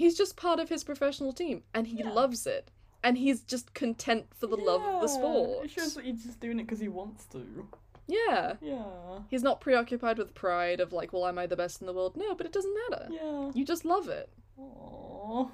He's 0.00 0.16
just 0.16 0.34
part 0.34 0.58
of 0.58 0.70
his 0.70 0.82
professional 0.82 1.34
team 1.34 1.62
and 1.74 1.86
he 1.86 1.98
Yeah. 1.98 2.10
loves 2.10 2.46
it. 2.46 2.70
And 3.02 3.18
he's 3.18 3.42
just 3.42 3.74
content 3.74 4.28
for 4.34 4.46
the 4.46 4.56
love 4.56 4.80
of 4.82 5.02
the 5.02 5.08
sport. 5.08 5.66
It 5.66 5.70
shows 5.70 5.92
that 5.94 6.06
he's 6.06 6.24
just 6.24 6.40
doing 6.40 6.58
it 6.58 6.62
because 6.62 6.80
he 6.80 6.88
wants 6.88 7.26
to. 7.26 7.68
Yeah. 8.06 8.54
Yeah. 8.62 9.20
He's 9.28 9.42
not 9.42 9.60
preoccupied 9.60 10.16
with 10.16 10.32
pride 10.34 10.80
of 10.80 10.94
like, 10.94 11.12
well, 11.12 11.26
am 11.26 11.38
I 11.38 11.46
the 11.46 11.54
best 11.54 11.82
in 11.82 11.86
the 11.86 11.92
world? 11.92 12.16
No, 12.16 12.34
but 12.34 12.46
it 12.46 12.52
doesn't 12.52 12.74
matter. 12.88 13.08
Yeah. 13.10 13.50
You 13.54 13.62
just 13.64 13.84
love 13.84 14.08
it. 14.08 14.30
Aww. 14.58 15.50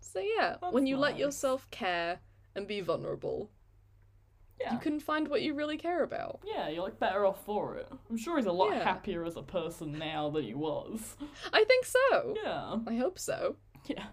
So 0.00 0.20
yeah, 0.20 0.56
That's 0.60 0.72
when 0.72 0.86
you 0.86 0.96
let 0.96 1.18
yourself 1.18 1.68
care 1.72 2.20
and 2.54 2.68
be 2.68 2.80
vulnerable, 2.80 3.50
Yeah. 4.60 4.72
you 4.74 4.78
can 4.78 5.00
find 5.00 5.26
what 5.28 5.42
you 5.42 5.54
really 5.54 5.76
care 5.76 6.02
about. 6.04 6.40
Yeah, 6.44 6.68
you're 6.68 6.82
like 6.84 6.98
better 7.00 7.26
off 7.26 7.44
for 7.44 7.76
it. 7.76 7.88
I'm 8.08 8.16
sure 8.16 8.36
he's 8.36 8.46
a 8.46 8.52
lot 8.52 8.70
Yeah. 8.70 8.84
happier 8.84 9.24
as 9.24 9.36
a 9.36 9.42
person 9.42 9.98
now 9.98 10.30
than 10.30 10.44
he 10.44 10.54
was. 10.54 11.16
I 11.52 11.64
think 11.64 11.84
so. 11.84 12.34
Yeah. 12.42 12.78
I 12.86 12.94
hope 12.96 13.18
so. 13.18 13.56
Yeah. 13.88 14.06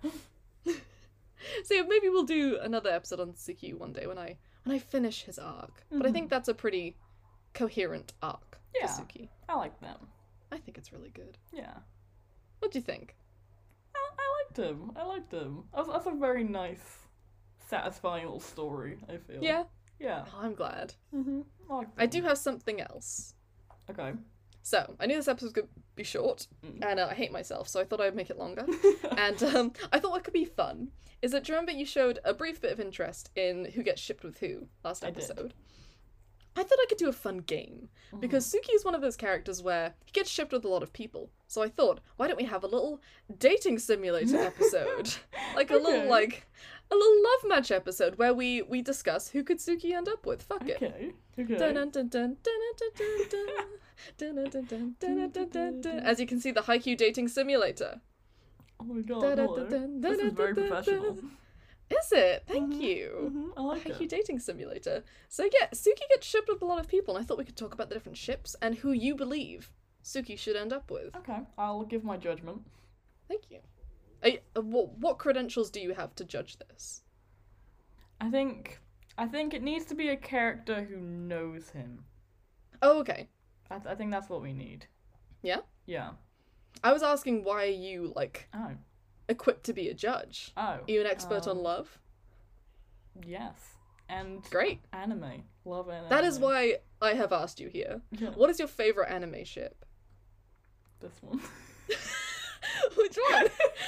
So 1.64 1.84
maybe 1.86 2.10
we'll 2.10 2.24
do 2.24 2.58
another 2.62 2.90
episode 2.90 3.20
on 3.20 3.34
Tsukki 3.34 3.74
one 3.74 3.94
day 3.94 4.08
when 4.08 4.18
I 4.18 4.38
when 4.64 4.76
I 4.76 4.80
finish 4.80 5.24
his 5.24 5.38
arc. 5.38 5.84
But 5.92 6.06
I 6.08 6.12
think 6.12 6.30
that's 6.30 6.48
a 6.50 6.54
pretty 6.56 6.98
coherent 7.54 8.14
arc 8.24 8.60
Yeah. 8.74 8.88
for 8.88 9.04
Tsukki. 9.04 9.30
I 9.48 9.56
like 9.56 9.80
them. 9.80 10.08
I 10.52 10.58
think 10.58 10.78
it's 10.78 10.92
really 10.92 11.12
good. 11.12 11.38
Yeah. 11.54 11.74
What 12.60 12.72
do 12.72 12.80
you 12.80 12.84
think? 12.84 13.16
I, 13.96 14.00
I 14.18 14.44
liked 14.44 14.58
him. 14.58 14.92
I 14.96 15.04
liked 15.06 15.32
him. 15.32 15.64
That's, 15.76 15.88
that's 15.88 16.08
a 16.08 16.12
very 16.12 16.44
nice, 16.44 16.98
satisfying 17.70 18.24
little 18.24 18.40
story, 18.40 18.98
I 19.08 19.18
feel. 19.18 19.44
Yeah. 19.44 19.64
Yeah. 20.00 20.26
Oh, 20.34 20.40
I'm 20.42 20.56
glad. 20.56 20.94
Mm-hmm. 21.14 21.42
I, 21.72 21.84
I 21.98 22.06
do 22.08 22.24
have 22.24 22.38
something 22.40 22.82
else. 22.82 23.36
Okay. 23.90 24.14
So 24.66 24.96
I 25.00 25.06
knew 25.06 25.16
this 25.16 25.28
episode 25.28 25.46
was 25.46 25.54
gonna 25.54 25.68
be 25.96 26.04
short, 26.04 26.48
Mm. 26.66 26.84
and 26.84 27.00
uh, 27.00 27.08
I 27.12 27.14
hate 27.14 27.32
myself, 27.32 27.68
so 27.68 27.80
I 27.80 27.84
thought 27.84 28.02
I'd 28.02 28.16
make 28.16 28.32
it 28.32 28.40
longer. 28.40 28.66
and 29.18 29.42
um, 29.44 29.74
I 29.94 30.00
thought 30.00 30.10
what 30.12 30.24
could 30.24 30.34
be 30.34 30.44
fun 30.44 30.90
is 31.22 31.32
that 31.34 31.44
do 31.44 31.52
you 31.52 31.56
remember 31.56 31.72
you 31.72 31.86
showed 31.86 32.18
a 32.26 32.34
brief 32.34 32.60
bit 32.62 32.72
of 32.72 32.80
interest 32.80 33.30
in 33.36 33.66
who 33.76 33.84
gets 33.84 34.02
shipped 34.02 34.24
with 34.24 34.40
who 34.40 34.68
last 34.84 35.06
I 35.06 35.10
episode? 35.10 35.54
I 36.58 36.64
thought 36.64 36.80
I 36.82 36.86
could 36.90 36.98
do 36.98 37.10
a 37.10 37.14
fun 37.14 37.38
game 37.40 37.90
Mm-hmm. 38.08 38.22
because 38.22 38.52
Tsukki 38.52 38.74
is 38.74 38.84
one 38.86 38.96
of 38.96 39.02
those 39.02 39.16
characters 39.18 39.62
where 39.62 39.94
he 40.06 40.12
gets 40.12 40.30
shipped 40.32 40.52
with 40.52 40.66
a 40.66 40.68
lot 40.68 40.82
of 40.84 40.94
people. 40.94 41.30
So 41.48 41.62
I 41.62 41.70
thought, 41.70 42.00
why 42.18 42.28
don't 42.28 42.38
we 42.38 42.46
have 42.46 42.64
a 42.64 42.68
little 42.68 43.02
dating 43.38 43.78
simulator 43.80 44.38
episode, 44.52 45.14
like 45.56 45.70
a 45.70 45.76
little 45.78 46.10
like 46.10 46.48
a 46.92 46.96
little 46.96 47.24
love 47.24 47.50
match 47.50 47.72
episode 47.72 48.18
where 48.18 48.34
we 48.34 48.62
we 48.62 48.82
discuss 48.82 49.30
who 49.30 49.44
could 49.44 49.58
Tsukki 49.60 49.92
end 49.94 50.08
up 50.08 50.26
with. 50.26 50.42
Fuck 50.44 50.68
it. 50.68 50.78
Okay. 50.82 51.14
As 56.04 56.20
you 56.20 56.28
can 56.28 56.40
see, 56.40 56.52
the 56.52 56.62
Haikyuu 56.62 56.98
dating 56.98 57.28
simulator. 57.28 58.02
Oh 58.80 58.84
my 58.84 59.02
god. 59.02 59.22
Dun, 59.22 59.36
dun, 59.38 59.48
hello. 59.48 59.70
dun, 59.70 59.70
dun, 59.70 60.02
This 60.02 60.20
is 60.20 60.34
very 60.34 60.54
professional. 60.54 61.18
Is 61.90 62.12
it? 62.12 62.44
Thank 62.48 62.74
Mhm, 62.74 62.82
you. 62.82 63.32
Mhm, 63.32 63.54
I 63.58 63.62
like 63.62 63.84
Haikyuu 63.84 64.02
it. 64.02 64.10
dating 64.10 64.40
simulator. 64.40 65.04
So 65.30 65.44
yeah, 65.44 65.68
Tsukki 65.72 66.08
gets 66.10 66.26
shipped 66.28 66.50
with 66.50 66.62
a 66.62 66.66
lot 66.66 66.80
of 66.80 66.88
people, 66.88 67.16
and 67.16 67.24
I 67.24 67.26
thought 67.28 67.38
we 67.38 67.46
could 67.46 67.56
talk 67.58 67.74
about 67.74 67.90
the 67.90 67.96
different 67.96 68.18
ships 68.18 68.56
and 68.62 68.76
who 68.76 68.92
you 68.92 69.16
believe 69.16 69.72
Tsukki 70.04 70.38
should 70.38 70.56
end 70.56 70.74
up 70.74 70.90
with. 70.90 71.16
Okay, 71.16 71.40
I'll 71.58 71.84
give 71.84 72.04
my 72.04 72.18
judgment. 72.18 72.62
Thank 73.28 73.50
you. 73.52 73.60
Uh, 74.24 74.62
what, 74.62 74.98
what 74.98 75.18
credentials 75.20 75.70
do 75.70 75.80
you 75.80 75.94
have 75.94 76.16
to 76.16 76.24
judge 76.26 76.58
this? 76.58 77.02
I 78.20 78.30
think 78.30 78.80
I 79.18 79.28
think 79.28 79.54
it 79.54 79.62
needs 79.64 79.86
to 79.86 79.96
be 79.96 80.10
a 80.10 80.16
character 80.18 80.84
who 80.84 80.98
knows 80.98 81.70
him. 81.70 82.06
Oh, 82.82 83.00
okay. 83.00 83.28
I, 83.70 83.76
th- 83.78 83.88
I 83.88 83.96
think 83.96 84.12
that's 84.12 84.30
what 84.30 84.42
we 84.42 84.54
need. 84.54 84.88
Yeah? 85.42 85.60
Yeah. 85.86 86.12
I 86.84 86.92
was 86.94 87.04
asking 87.04 87.44
why 87.44 87.64
are 87.64 87.70
you 87.70 88.12
like 88.16 88.48
Oh. 88.54 88.72
equipped 89.30 89.64
to 89.66 89.74
be 89.74 89.90
a 89.90 89.94
judge? 89.94 90.52
Oh. 90.58 90.62
Are 90.62 90.82
you 90.88 91.02
an 91.02 91.08
expert 91.08 91.48
on 91.48 91.58
um, 91.58 91.64
love? 91.64 92.00
Yes. 93.26 93.56
And 94.10 94.44
Great. 94.52 94.82
anime. 94.94 95.44
Love 95.64 95.90
anime. 95.90 96.10
That 96.10 96.24
is 96.26 96.38
why 96.40 96.78
I 97.02 97.14
have 97.14 97.32
asked 97.34 97.60
you 97.60 97.70
here. 97.70 98.02
Yeah, 98.12 98.30
What 98.32 98.50
is 98.50 98.60
your 98.60 98.68
favorite 98.68 99.10
anime 99.10 99.44
ship? 99.46 99.86
this 101.00 101.22
one. 101.22 101.42
Which 102.96 103.18
one? 103.30 103.46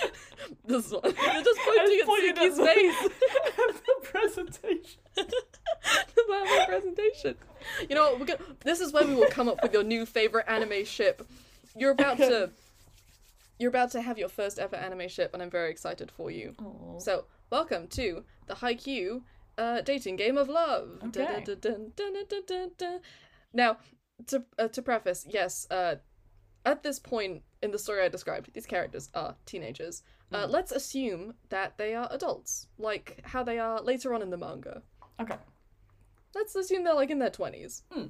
this 0.66 0.92
one. 0.92 1.02
You're 1.04 1.44
just 1.44 1.60
pointing 1.62 2.30
at 2.30 2.38
Tsukki's 2.38 2.58
the- 2.58 2.66
face. 2.66 3.10
the 3.58 3.94
presentation. 4.04 5.00
about 5.18 6.46
my 6.46 6.66
presentation. 6.68 7.36
You 7.90 7.96
know 7.96 8.12
what? 8.12 8.20
We're 8.20 8.26
gonna, 8.26 8.40
this 8.64 8.80
is 8.80 8.94
where 8.94 9.06
we 9.06 9.16
will 9.16 9.30
come 9.30 9.50
up 9.50 9.62
with 9.62 9.74
your 9.74 9.84
new 9.84 10.06
favorite 10.06 10.46
anime 10.48 10.86
ship. 10.86 11.28
You're 11.76 11.92
about 11.92 12.18
to. 12.18 12.52
You're 13.60 13.70
about 13.70 13.92
to 13.92 14.02
have 14.02 14.20
your 14.20 14.30
first 14.30 14.60
ever 14.60 14.76
anime 14.76 15.08
ship, 15.08 15.32
and 15.34 15.42
I'm 15.42 15.50
very 15.50 15.72
excited 15.72 16.12
for 16.12 16.30
you. 16.30 16.54
Oh. 16.62 17.00
So, 17.00 17.26
welcome 17.50 17.88
to 17.88 18.24
the 18.46 18.54
Haikyuu 18.54 19.22
uh, 19.58 19.82
dating 19.82 20.16
game 20.16 20.38
of 20.38 20.50
love. 20.50 20.90
Okay. 21.08 21.44
Now, 23.54 23.78
to 24.28 24.44
uh, 24.60 24.68
to 24.68 24.82
preface, 24.82 25.26
yes, 25.30 25.68
uh, 25.72 25.96
at 26.68 26.84
this 26.84 27.00
point 27.00 27.42
in 27.64 27.72
the 27.72 27.80
story 27.80 28.04
I 28.04 28.10
described, 28.10 28.50
these 28.54 28.66
characters 28.66 29.10
are 29.14 29.36
teenagers. 29.46 30.04
Uh, 30.32 30.46
Mm. 30.46 30.50
Let's 30.52 30.72
assume 30.74 31.34
that 31.50 31.78
they 31.78 31.96
are 31.96 32.08
adults, 32.12 32.68
like 32.78 33.22
how 33.24 33.44
they 33.44 33.58
are 33.60 33.82
later 33.82 34.14
on 34.14 34.22
in 34.22 34.30
the 34.30 34.38
manga. 34.38 34.82
Okay. 35.22 35.38
Let's 36.36 36.54
assume 36.56 36.84
they're 36.84 36.94
like 36.94 37.10
in 37.10 37.20
their 37.20 37.30
twenties. 37.30 37.84
Hmm. 37.92 38.08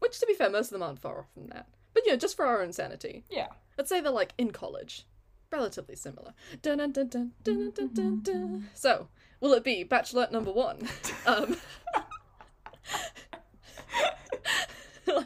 Which, 0.00 0.18
to 0.20 0.26
be 0.26 0.34
fair, 0.34 0.50
most 0.50 0.66
of 0.66 0.72
them 0.72 0.82
aren't 0.82 0.98
far 1.00 1.20
off 1.20 1.32
from 1.32 1.46
that. 1.48 1.66
But 1.94 2.04
you 2.06 2.12
know, 2.12 2.18
just 2.18 2.36
for 2.36 2.44
our 2.46 2.60
own 2.62 2.72
sanity, 2.72 3.24
Yeah. 3.30 3.48
let's 3.76 3.88
say 3.88 4.00
they're 4.00 4.10
like 4.12 4.32
in 4.36 4.50
college, 4.50 5.06
relatively 5.52 5.94
similar. 5.96 6.34
Dun 6.62 6.78
dun 6.78 6.92
dun 6.92 7.08
dun 7.08 7.32
dun 7.44 7.70
dun 7.70 7.88
dun 7.94 8.20
dun. 8.22 8.68
So, 8.74 9.08
will 9.40 9.52
it 9.54 9.62
be 9.64 9.84
Bachelorette 9.84 10.32
number 10.32 10.52
one? 10.52 10.88
Um, 11.26 11.56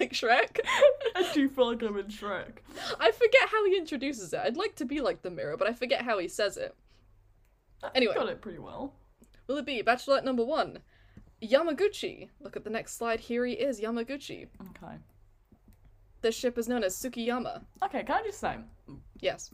like 0.01 0.13
Shrek. 0.13 0.59
I 1.15 1.31
do 1.33 1.49
feel 1.49 1.69
like 1.69 1.83
I'm 1.83 1.97
in 1.97 2.07
Shrek. 2.07 2.59
I 3.01 3.11
forget 3.11 3.49
how 3.51 3.65
he 3.67 3.77
introduces 3.77 4.33
it. 4.33 4.41
I'd 4.43 4.57
like 4.57 4.75
to 4.77 4.85
be 4.85 5.01
like 5.01 5.23
the 5.23 5.31
mirror, 5.31 5.57
but 5.57 5.69
I 5.69 5.73
forget 5.73 6.03
how 6.03 6.19
he 6.19 6.29
says 6.29 6.57
it. 6.57 6.75
Uh, 7.83 7.91
anyway. 7.95 8.15
Got 8.15 8.29
it 8.29 8.41
pretty 8.41 8.59
well. 8.59 8.95
Will 9.47 9.57
it 9.57 9.67
be 9.67 9.83
Bachelorette 9.83 10.25
number 10.25 10.45
one? 10.45 10.79
Yamaguchi. 11.43 12.29
Look 12.41 12.57
at 12.57 12.65
the 12.65 12.71
next 12.71 12.97
slide. 12.97 13.21
Here 13.21 13.45
he 13.45 13.55
is, 13.55 13.81
Yamaguchi. 13.81 14.47
Okay. 14.71 14.95
This 16.21 16.37
ship 16.37 16.57
is 16.57 16.69
known 16.69 16.85
as 16.85 16.97
Tsukiyama. 16.97 17.63
Okay, 17.85 18.05
can 18.05 18.17
I 18.21 18.23
just 18.23 18.39
say, 18.39 18.57
Yes. 19.21 19.51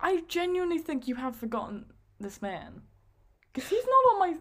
I 0.00 0.22
genuinely 0.26 0.78
think 0.78 1.06
you 1.06 1.14
have 1.14 1.36
forgotten 1.36 1.84
this 2.18 2.42
man. 2.42 2.82
Because 3.52 3.68
he's 3.68 3.84
not 3.84 4.12
on 4.14 4.18
my. 4.18 4.34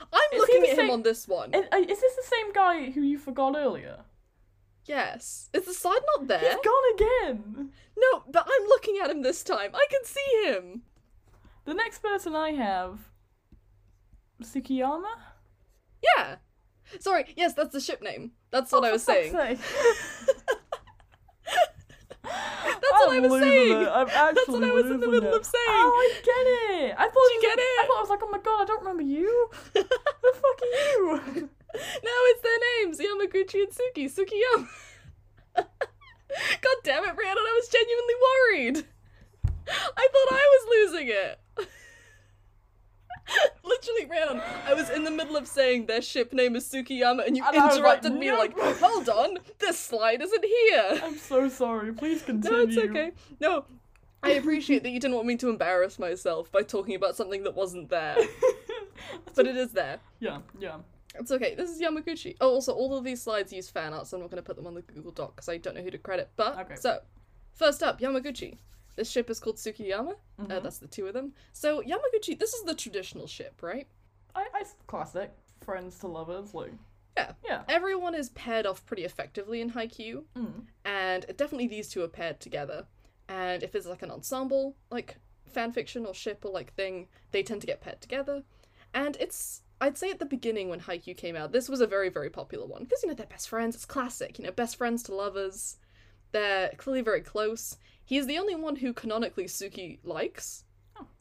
I'm 0.00 0.32
Is 0.32 0.38
looking 0.40 0.62
at 0.62 0.68
him 0.70 0.76
same- 0.76 0.90
on 0.90 1.02
this 1.02 1.26
one. 1.28 1.54
Is, 1.54 1.64
uh, 1.72 1.76
is 1.78 2.00
this 2.00 2.16
the 2.16 2.22
same 2.22 2.52
guy 2.52 2.90
who 2.90 3.02
you 3.02 3.18
forgot 3.18 3.56
earlier? 3.56 4.04
Yes. 4.84 5.48
Is 5.52 5.64
the 5.64 5.74
side 5.74 6.00
not 6.16 6.28
there? 6.28 6.38
He's 6.38 6.54
gone 6.64 6.94
again! 6.94 7.72
No, 7.96 8.22
but 8.30 8.46
I'm 8.46 8.68
looking 8.68 8.98
at 9.02 9.10
him 9.10 9.22
this 9.22 9.42
time. 9.42 9.70
I 9.74 9.86
can 9.90 10.04
see 10.04 10.44
him. 10.44 10.82
The 11.64 11.74
next 11.74 12.00
person 12.02 12.34
I 12.36 12.52
have. 12.52 13.00
Tsukiyama? 14.42 15.10
Yeah. 16.16 16.36
Sorry, 17.00 17.24
yes, 17.36 17.54
that's 17.54 17.72
the 17.72 17.80
ship 17.80 18.00
name. 18.02 18.32
That's 18.50 18.70
what 18.70 18.84
Oh, 18.84 18.88
I 18.88 18.92
was 18.92 19.02
saying. 19.02 19.32
That's 22.96 23.06
what 23.06 23.16
I 23.16 23.20
was 23.28 23.42
saying. 23.42 23.82
it. 23.82 23.88
I'm 23.88 24.08
actually 24.08 24.34
That's 24.34 24.48
what 24.48 24.64
I 24.64 24.70
was 24.72 24.86
in 24.90 25.00
the 25.00 25.08
middle 25.08 25.32
it. 25.32 25.40
of 25.40 25.44
saying. 25.44 25.64
Oh, 25.68 25.92
I 25.92 26.20
get 26.24 26.46
it. 26.88 26.94
I 26.98 27.04
thought 27.08 27.14
you 27.14 27.40
was- 27.40 27.42
get 27.42 27.58
it? 27.58 27.62
I 27.80 27.86
thought 27.86 27.96
I 27.98 28.00
was 28.00 28.10
like, 28.10 28.20
oh 28.22 28.28
my 28.30 28.38
god, 28.38 28.62
I 28.62 28.64
don't 28.64 28.80
remember 28.80 29.02
you. 29.02 29.50
the 29.74 29.84
fuck 29.84 30.60
are 30.62 31.30
you? 31.36 31.50
No, 31.76 32.10
it's 32.32 32.40
their 32.40 32.58
names, 32.80 32.98
Yamaguchi 32.98 33.60
and 33.64 33.68
Tsukki. 33.70 34.06
Tsukiyama. 34.08 34.66
God 35.56 36.76
damn 36.84 37.04
it, 37.04 37.14
Rhiannon, 37.16 37.44
I 37.44 37.60
was 37.60 37.68
genuinely 37.68 38.14
worried. 38.26 38.86
I 39.68 40.08
thought 40.12 40.32
I 40.32 40.46
was 40.54 40.90
losing 40.92 41.08
it. 41.08 41.38
Literally, 43.64 44.06
Rhiannon, 44.06 44.42
I 44.66 44.74
was 44.74 44.88
in 44.90 45.04
the 45.04 45.10
middle 45.10 45.36
of 45.36 45.46
saying 45.46 45.86
their 45.86 46.02
ship 46.02 46.32
name 46.32 46.54
is 46.56 46.68
Tsukiyama, 46.68 47.26
and 47.26 47.36
you 47.36 47.44
And 47.44 47.56
I 47.56 47.66
was 47.66 47.78
like, 47.78 48.04
interrupted 48.04 48.12
me 48.14 48.26
"Nope." 48.28 48.38
like, 48.56 48.76
hold 48.78 49.08
on, 49.08 49.38
this 49.58 49.78
slide 49.78 50.22
isn't 50.22 50.44
here. 50.44 51.00
I'm 51.04 51.16
so 51.18 51.48
sorry. 51.48 51.92
Please 51.92 52.22
continue. 52.22 52.56
No, 52.58 52.62
it's 52.64 52.78
okay. 52.78 53.12
No, 53.40 53.64
I 54.22 54.30
appreciate 54.32 54.82
that 54.84 54.90
you 54.90 55.00
didn't 55.00 55.14
want 55.16 55.26
me 55.26 55.36
to 55.36 55.48
embarrass 55.50 55.98
myself 55.98 56.50
by 56.52 56.62
talking 56.62 56.94
about 56.94 57.16
something 57.16 57.42
that 57.44 57.54
wasn't 57.54 57.88
there. 57.90 58.16
But 59.34 59.46
it 59.46 59.56
is 59.56 59.72
there. 59.72 59.98
yeah, 60.20 60.38
yeah. 60.58 60.76
It's 61.18 61.30
okay. 61.30 61.54
This 61.54 61.70
is 61.70 61.80
Yamaguchi. 61.80 62.36
Oh, 62.40 62.50
also, 62.50 62.72
all 62.74 62.96
of 62.96 63.04
these 63.04 63.22
slides 63.22 63.52
use 63.52 63.70
fan 63.70 63.92
art, 63.94 64.06
so 64.06 64.16
I'm 64.16 64.22
not 64.22 64.30
going 64.30 64.42
to 64.42 64.46
put 64.46 64.56
them 64.56 64.66
on 64.66 64.74
the 64.74 64.82
Google 64.82 65.12
Doc 65.12 65.36
because 65.36 65.48
I 65.48 65.56
don't 65.56 65.74
know 65.74 65.82
who 65.82 65.90
to 65.90 65.98
credit. 65.98 66.28
But, 66.36 66.58
Okay. 66.60 66.74
so, 66.76 67.00
first 67.54 67.82
up, 67.82 68.00
Yamaguchi. 68.00 68.58
This 68.96 69.10
ship 69.10 69.28
is 69.30 69.38
called 69.40 69.56
Tsukiyama. 69.56 70.16
Uh, 70.38 70.42
Mhm. 70.44 70.62
that's 70.62 70.78
the 70.78 70.88
two 70.88 71.06
of 71.06 71.14
them. 71.14 71.34
So, 71.52 71.82
Yamaguchi, 71.82 72.38
this 72.38 72.54
is 72.54 72.64
the 72.64 72.74
traditional 72.74 73.26
ship, 73.26 73.62
right? 73.62 73.86
I, 74.34 74.46
I 74.54 74.64
classic 74.86 75.30
friends 75.60 75.98
to 76.00 76.06
lovers 76.08 76.54
like 76.54 76.72
Yeah. 77.16 77.32
yeah. 77.44 77.64
Everyone 77.68 78.14
is 78.14 78.30
paired 78.30 78.66
off 78.66 78.84
pretty 78.86 79.04
effectively 79.04 79.60
in 79.60 79.70
Haikyuu, 79.72 80.24
Mm. 80.34 80.66
and 80.84 81.26
definitely 81.36 81.66
these 81.68 81.88
two 81.88 82.02
are 82.02 82.08
paired 82.08 82.40
together. 82.40 82.86
And 83.28 83.62
if 83.62 83.74
it's 83.74 83.86
like 83.86 84.02
an 84.02 84.10
ensemble, 84.10 84.76
like 84.90 85.16
fanfiction 85.50 86.06
or 86.06 86.14
ship 86.14 86.44
or 86.44 86.50
like 86.52 86.74
thing, 86.74 87.08
they 87.30 87.42
tend 87.42 87.60
to 87.62 87.66
get 87.66 87.80
paired 87.80 88.00
together. 88.00 88.44
And 88.94 89.16
it's, 89.18 89.62
I'd 89.80 89.96
say 89.98 90.10
at 90.10 90.18
the 90.18 90.26
beginning 90.26 90.68
when 90.68 90.80
Haikyuu 90.80 91.16
came 91.16 91.36
out, 91.36 91.52
this 91.52 91.68
was 91.68 91.80
a 91.80 91.86
very, 91.86 92.08
very 92.08 92.30
popular 92.30 92.66
one. 92.66 92.84
Because, 92.84 93.02
you 93.02 93.08
know, 93.08 93.14
they're 93.14 93.26
best 93.26 93.48
friends, 93.48 93.74
it's 93.74 93.84
classic, 93.84 94.38
you 94.38 94.44
know, 94.44 94.52
best 94.52 94.76
friends 94.76 95.02
to 95.04 95.14
lovers. 95.14 95.78
They're 96.32 96.70
clearly 96.76 97.00
very 97.02 97.20
close. 97.22 97.78
He's 98.06 98.26
the 98.26 98.38
only 98.38 98.54
one 98.54 98.76
who 98.76 98.92
canonically 98.94 99.44
Tsukki 99.44 99.98
likes 100.04 100.64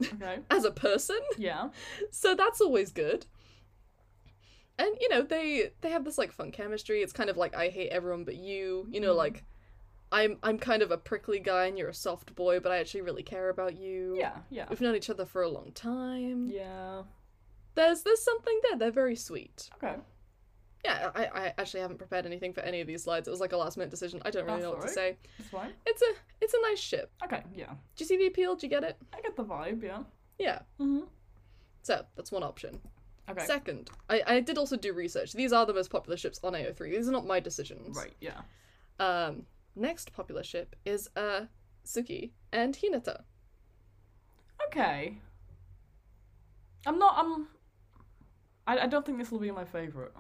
Okay. 0.02 0.40
as 0.49 0.64
a 0.64 0.72
person. 0.72 1.20
Yeah. 1.38 1.70
so 2.12 2.34
that's 2.36 2.62
always 2.62 2.91
good 2.94 3.26
and 4.78 4.95
you 4.99 5.07
know 5.10 5.22
they 5.22 5.72
they 5.82 5.90
have 5.90 6.03
this 6.03 6.18
like 6.18 6.32
fun 6.34 6.52
chemistry 6.52 7.02
it's 7.02 7.14
kind 7.14 7.30
of 7.30 7.38
like 7.38 7.56
i 7.56 7.70
hate 7.70 7.90
everyone 7.90 8.24
but 8.26 8.36
you 8.36 8.86
you 8.91 8.99
know 8.99 9.14
Mhm. 9.14 9.18
like 9.18 9.44
i'm 10.12 10.38
i'm 10.44 10.57
kind 10.60 10.82
of 10.82 10.91
a 10.91 10.98
prickly 10.98 11.40
guy 11.40 11.66
and 11.68 11.78
you're 11.78 11.88
a 11.90 11.94
soft 11.94 12.36
boy 12.36 12.60
but 12.60 12.74
i 12.74 12.78
actually 12.80 13.02
really 13.02 13.24
care 13.24 13.48
about 13.49 13.78
you 13.78 14.16
Yeah. 14.18 14.36
Yeah. 14.49 14.66
we've 14.70 14.82
known 14.82 14.95
each 14.95 15.10
other 15.10 15.26
for 15.26 15.41
a 15.44 15.49
long 15.49 15.72
time 15.74 16.49
Yeah. 16.49 17.03
there's 17.76 18.03
there's 18.03 18.22
something 18.22 18.60
there 18.64 18.78
they're 18.78 18.91
very 18.91 19.16
sweet 19.16 19.70
Okay. 19.82 19.95
Yeah 20.86 21.10
i 21.16 21.24
i 21.41 21.53
actually 21.57 21.82
haven't 21.86 21.98
prepared 21.98 22.26
anything 22.26 22.53
for 22.53 22.62
any 22.62 22.80
of 22.82 22.88
these 22.88 23.03
slides 23.03 23.28
it 23.28 23.32
was 23.32 23.40
like 23.45 23.53
a 23.53 23.57
last 23.64 23.76
minute 23.78 23.90
decision 23.95 24.22
i 24.26 24.30
don't 24.30 24.45
really 24.45 24.62
That's 24.62 24.72
know 24.72 24.78
what 24.78 24.88
to 24.88 24.94
say 25.02 25.10
That's 25.38 25.49
fine. 25.49 25.72
it's 25.86 26.02
a 26.10 26.12
it's 26.44 26.53
a 26.53 26.62
nice 26.70 26.80
ship 26.80 27.07
Okay. 27.26 27.41
Yeah. 27.62 27.72
do 27.95 28.03
you 28.03 28.06
see 28.06 28.18
the 28.18 28.28
appeal 28.28 28.56
do 28.56 28.66
you 28.68 28.70
get 28.78 28.84
it 28.90 28.95
I 29.14 29.22
get 29.22 29.36
the 29.36 29.44
vibe. 29.53 29.82
Yeah. 29.91 30.02
yeah 30.38 30.60
Mm-hmm. 30.80 31.06
so 31.82 32.06
that's 32.16 32.32
one 32.32 32.44
option 32.44 32.80
Okay. 33.28 33.44
Second, 33.48 33.90
I, 34.07 34.22
I 34.34 34.40
did 34.40 34.60
also 34.60 34.78
do 34.78 34.94
research. 34.94 35.34
These 35.34 35.52
are 35.52 35.66
the 35.66 35.74
most 35.74 35.90
popular 35.90 36.16
ships 36.16 36.40
on 36.44 36.53
AO3. 36.53 36.91
These 36.91 37.10
are 37.10 37.12
not 37.12 37.26
my 37.26 37.40
decisions. 37.40 37.98
right. 37.98 38.14
Yeah. 38.22 38.41
Um, 38.99 39.48
next 39.76 40.14
popular 40.14 40.44
ship 40.44 40.76
is 40.86 41.10
uh 41.16 41.45
Tsukki 41.84 42.34
and 42.52 42.76
Hinata. 42.78 43.22
Okay. 44.68 45.18
I'm 46.86 46.99
not. 46.99 47.16
I'm. 47.18 47.48
I, 48.68 48.74
I 48.86 48.88
don't 48.88 49.03
think 49.03 49.18
this 49.18 49.32
will 49.32 49.40
be 49.40 49.49
my 49.49 49.66
favorite. 49.66 50.14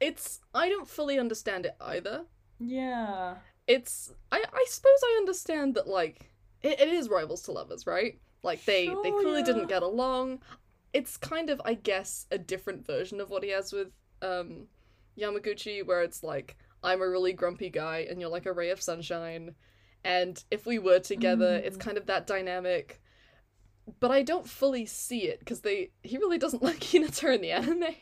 It's 0.00 0.40
I 0.54 0.68
don't 0.68 0.88
fully 0.88 1.18
understand 1.18 1.66
it 1.66 1.76
either. 1.80 2.26
Yeah. 2.58 3.36
It's 3.66 4.12
I 4.32 4.42
I 4.52 4.64
suppose 4.68 5.00
I 5.04 5.16
understand 5.18 5.74
that 5.74 5.86
like 5.88 6.32
it, 6.62 6.80
it 6.80 6.88
is 6.88 7.08
rivals 7.08 7.42
to 7.42 7.52
lovers, 7.52 7.86
right? 7.86 8.18
Like 8.42 8.64
they 8.64 8.96
they 9.02 9.12
clearly 9.12 9.40
yeah. 9.40 9.46
didn't 9.46 9.66
get 9.68 9.82
along. 9.82 10.42
It's 10.92 11.16
kind 11.16 11.50
of 11.50 11.60
I 11.64 11.74
guess 11.74 12.26
a 12.30 12.38
different 12.38 12.86
version 12.86 13.20
of 13.20 13.30
what 13.30 13.42
he 13.44 13.50
has 13.50 13.72
with 13.72 13.88
um 14.22 14.68
Yamaguchi 15.18 15.84
where 15.84 16.02
it's 16.02 16.22
like 16.22 16.56
I'm 16.82 17.02
a 17.02 17.08
really 17.08 17.32
grumpy 17.32 17.70
guy 17.70 18.06
and 18.08 18.20
you're 18.20 18.30
like 18.30 18.46
a 18.46 18.52
ray 18.52 18.70
of 18.70 18.80
sunshine 18.80 19.54
and 20.04 20.42
if 20.50 20.64
we 20.66 20.78
were 20.78 21.00
together 21.00 21.60
it's 21.64 21.76
Mm. 21.76 21.80
kind 21.80 21.98
of 21.98 22.06
that 22.06 22.26
dynamic 22.26 23.00
but 24.00 24.10
I 24.10 24.22
don't 24.22 24.48
fully 24.48 24.86
see 24.86 25.22
it 25.28 25.40
because 25.40 25.60
they 25.60 25.90
he 26.02 26.18
really 26.18 26.38
doesn't 26.38 26.62
like 26.70 26.80
Hinata 26.80 27.34
in 27.34 27.40
the 27.40 27.52
anime. 27.52 27.94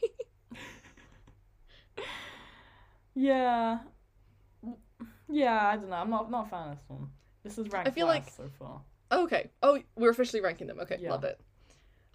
Yeah. 3.14 3.78
Yeah, 5.28 5.66
I 5.68 5.76
don't 5.76 5.88
know. 5.88 5.96
I'm 5.96 6.10
not 6.10 6.30
not 6.30 6.46
a 6.46 6.50
fan 6.50 6.68
of 6.68 6.76
this 6.78 6.84
one. 6.88 7.08
This 7.42 7.58
is 7.58 7.68
ranked 7.70 7.94
feel 7.94 8.06
last 8.06 8.26
like- 8.26 8.30
so 8.30 8.50
far. 8.58 8.80
okay. 9.10 9.50
Oh, 9.62 9.80
we're 9.96 10.10
officially 10.10 10.42
ranking 10.42 10.66
them. 10.66 10.80
Okay, 10.80 10.98
Yeah. 11.00 11.10
love 11.12 11.24
it. 11.24 11.40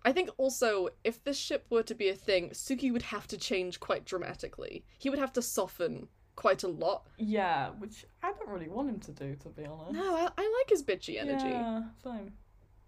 I 0.04 0.12
think 0.12 0.30
also 0.38 0.90
if 1.04 1.24
this 1.24 1.38
ship 1.38 1.66
were 1.70 1.84
to 1.84 1.96
be 1.96 2.10
a 2.10 2.16
thing, 2.16 2.50
Tsukki 2.52 2.92
would 2.92 3.04
have 3.04 3.28
to 3.28 3.38
change 3.38 3.80
quite 3.80 4.06
dramatically. 4.06 4.84
He 4.98 5.10
would 5.10 5.20
have 5.20 5.34
to 5.34 5.42
soften 5.42 6.08
quite 6.36 6.64
a 6.64 6.68
lot. 6.68 7.08
Yeah, 7.18 7.70
which 7.72 8.06
I 8.24 8.32
don't 8.34 8.50
really 8.50 8.68
want 8.70 8.90
him 8.90 9.00
to 9.02 9.12
do, 9.12 9.36
to 9.36 9.50
be 9.50 9.66
honest. 9.66 9.92
No, 9.94 10.16
I, 10.16 10.30
I 10.38 10.56
like 10.60 10.70
his 10.70 10.84
bitchy 10.84 11.20
energy. 11.20 11.46
Yeah, 11.46 11.84
same. 12.04 12.34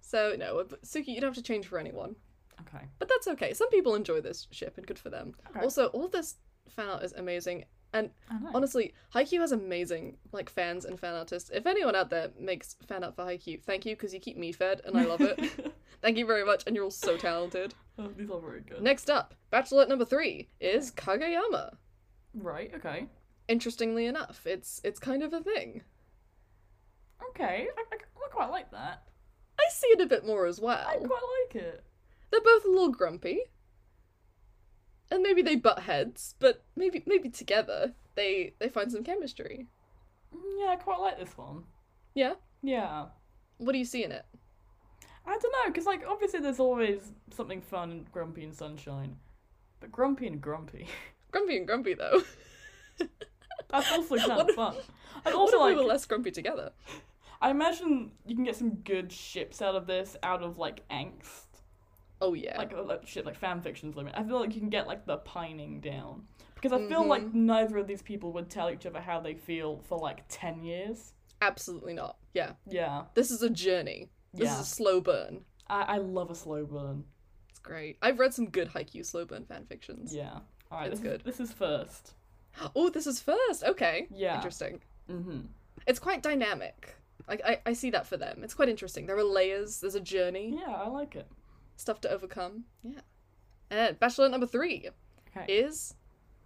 So 0.02 0.36
no, 0.38 0.64
Tsukki, 0.64 1.08
you 1.10 1.22
don't 1.22 1.30
have 1.30 1.36
to 1.36 1.42
change 1.44 1.68
for 1.68 1.78
anyone. 1.80 2.16
Okay. 2.62 2.86
But 3.00 3.10
that's 3.10 3.28
okay. 3.28 3.54
Some 3.54 3.70
people 3.70 3.96
enjoy 3.96 4.22
this 4.22 4.48
ship, 4.52 4.78
and 4.78 4.86
good 4.88 5.00
for 5.00 5.10
them. 5.10 5.34
Okay. 5.50 5.62
Also, 5.62 5.88
all 5.88 6.08
this 6.08 6.38
fan 6.70 6.90
art 6.90 7.04
is 7.04 7.14
amazing. 7.14 7.66
And 7.94 8.10
honestly, 8.56 8.94
Haikyuu 9.14 9.40
has 9.40 9.52
amazing 9.52 10.18
like 10.32 10.50
fans 10.50 10.84
and 10.84 11.00
fan 11.00 11.14
artists. 11.14 11.52
If 11.54 11.68
anyone 11.68 11.96
out 11.96 12.10
there 12.10 12.30
makes 12.40 12.76
fan 12.88 13.04
art 13.04 13.16
for 13.16 13.24
Haikyuu, 13.24 13.62
thank 13.64 13.86
you 13.86 13.96
because 13.96 14.14
you 14.14 14.20
keep 14.20 14.36
me 14.36 14.52
fed, 14.52 14.82
and 14.84 14.98
I 14.98 15.06
love 15.06 15.22
it. 15.22 15.40
thank 16.02 16.18
you 16.18 16.26
very 16.26 16.44
much, 16.44 16.64
and 16.66 16.76
you're 16.76 16.86
all 16.86 16.92
so 16.92 17.18
talented. 17.18 17.74
Oh, 18.00 18.10
These 18.18 18.32
are 18.32 18.42
very 18.42 18.62
good. 18.62 18.82
Next 18.82 19.08
up, 19.08 19.36
Bachelorette 19.52 19.88
number 19.88 20.04
three 20.04 20.50
is 20.60 20.90
Kageyama. 20.90 21.76
Right. 22.34 22.72
Okay. 22.76 23.06
Interestingly 23.48 24.08
enough, 24.08 24.48
it's 24.48 24.82
it's 24.84 24.98
kind 24.98 25.22
of 25.22 25.32
a 25.32 25.42
thing. 25.42 25.84
Okay. 27.30 27.68
I, 27.78 27.82
I, 27.92 27.96
I 27.96 28.30
quite 28.32 28.50
like 28.50 28.72
that. 28.72 29.04
I 29.60 29.64
see 29.70 29.90
it 29.90 30.02
a 30.02 30.08
bit 30.08 30.26
more 30.26 30.48
as 30.48 30.60
well. 30.60 30.84
I 30.88 30.96
quite 30.96 31.22
like 31.54 31.64
it. 31.64 31.84
They're 32.32 32.42
both 32.42 32.66
a 32.66 32.70
little 32.70 32.90
grumpy. 32.92 33.42
And 35.12 35.22
maybe 35.22 35.42
they 35.42 35.56
butt 35.56 35.80
heads, 35.80 36.36
but 36.40 36.64
maybe 36.76 37.04
maybe 37.06 37.30
together 37.30 37.94
they 38.16 38.54
they 38.60 38.70
find 38.70 38.92
some 38.92 39.04
chemistry. 39.04 39.68
Mm, 40.36 40.40
Yeah, 40.60 40.70
I 40.72 40.76
quite 40.78 41.00
like 41.00 41.20
this 41.20 41.38
one. 41.38 41.64
Yeah? 42.16 42.34
Yeah. 42.62 43.06
What 43.58 43.74
do 43.74 43.78
you 43.78 43.86
see 43.86 44.04
in 44.04 44.12
it? 44.12 44.26
I 45.26 45.38
don't 45.38 45.52
know, 45.52 45.68
because 45.72 45.86
like 45.86 46.04
obviously 46.08 46.40
there's 46.40 46.60
always 46.60 47.12
something 47.32 47.62
fun 47.62 47.92
and 47.92 48.12
grumpy 48.12 48.44
and 48.44 48.54
sunshine, 48.56 49.16
but 49.80 49.92
grumpy 49.92 50.28
and 50.28 50.42
grumpy. 50.42 50.88
Grumpy 51.32 51.58
and 51.58 51.66
grumpy 51.66 51.96
though. 51.96 52.22
That's 53.70 53.92
also 53.92 54.18
kind 54.18 54.30
What 54.38 54.50
of 54.50 54.56
fun. 54.56 54.76
And 55.26 55.34
what 55.34 55.36
also 55.36 55.66
if 55.66 55.76
we 55.78 55.82
were 55.82 55.88
less 55.88 56.06
grumpy 56.06 56.30
together? 56.32 56.72
I 57.42 57.50
imagine 57.50 58.12
you 58.26 58.36
can 58.36 58.44
get 58.44 58.56
some 58.56 58.76
good 58.76 59.12
ships 59.12 59.60
out 59.62 59.74
of 59.76 59.88
this, 59.88 60.16
out 60.22 60.44
of 60.44 60.58
like 60.60 60.88
angst, 60.90 61.43
Oh 62.24 62.34
yeah. 62.34 62.58
like, 62.58 62.74
uh, 62.74 62.84
like 62.84 63.06
shit, 63.06 63.26
like 63.26 63.36
fan 63.38 63.62
fictions. 63.62 63.96
Mean, 63.96 64.10
I 64.14 64.24
feel 64.24 64.40
like 64.40 64.54
you 64.56 64.60
can 64.62 64.70
get 64.70 64.88
like 64.88 65.06
the 65.06 65.18
pining 65.18 65.80
down 65.82 66.24
because 66.56 66.72
I 66.72 66.88
feel 66.88 67.06
like 67.06 67.24
Mhm. 67.24 67.34
neither 67.34 67.78
of 67.78 67.88
these 67.88 68.02
people 68.02 68.32
would 68.34 68.50
tell 68.50 68.70
each 68.70 68.86
other 68.86 69.02
how 69.02 69.20
they 69.20 69.34
feel 69.36 69.82
for 69.88 69.98
like 70.00 70.24
ten 70.30 70.64
years. 70.64 71.14
Absolutely 71.42 71.94
not. 71.94 72.18
Yeah. 72.34 72.54
Yeah, 72.66 73.04
This 73.16 73.30
is 73.30 73.44
a 73.44 73.50
journey. 73.50 74.10
This 74.34 74.46
yeah. 74.46 74.56
is 74.56 74.62
a 74.62 74.66
slow 74.66 75.02
burn. 75.02 75.44
I 75.68 75.82
I 75.84 75.98
love 75.98 76.32
a 76.32 76.36
slow 76.36 76.66
burn. 76.66 77.04
It's 77.50 77.60
great. 77.60 77.98
I've 78.02 78.20
read 78.20 78.34
some 78.34 78.50
good 78.50 78.70
Haikyuu 78.70 79.06
slow 79.06 79.26
burn 79.26 79.46
fan 79.46 79.66
fictions. 79.66 80.16
Yeah. 80.16 80.40
All 80.72 80.80
right, 80.80 80.90
It's 80.92 81.02
this 81.02 81.10
good. 81.10 81.20
Is, 81.28 81.38
this 81.38 81.50
is 81.50 81.54
first. 81.54 82.14
Oh, 82.76 82.90
this 82.90 83.08
is 83.08 83.20
first. 83.20 83.64
Okay. 83.64 84.08
Yeah. 84.12 84.36
Interesting. 84.36 84.80
Mm-hmm. 85.10 85.42
It's 85.88 86.00
quite 86.00 86.22
dynamic. 86.24 86.96
Like 87.28 87.42
I, 87.46 87.60
I 87.66 87.74
see 87.74 87.90
that 87.92 88.06
for 88.08 88.16
them. 88.18 88.44
It's 88.44 88.54
quite 88.54 88.70
interesting. 88.70 89.06
There 89.06 89.18
are 89.18 89.24
layers, 89.24 89.80
there's 89.82 89.96
a 89.96 90.00
journey, 90.00 90.58
Yeah, 90.60 90.72
I 90.74 90.88
like 90.88 91.16
it. 91.16 91.28
Stuff 91.76 92.02
to 92.02 92.10
overcome. 92.10 92.66
Yeah. 92.84 93.02
And 93.70 94.00
Bachelor 94.00 94.30
number 94.30 94.48
three 94.48 94.90
Okay. 95.36 95.52
is 95.52 95.96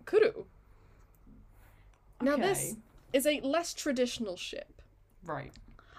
Kuro. 0.05 0.47
Now 2.21 2.37
this 2.37 2.75
is 3.13 3.25
a 3.27 3.41
less 3.41 3.73
traditional 3.73 4.35
ship. 4.37 4.81
Right. 5.23 5.51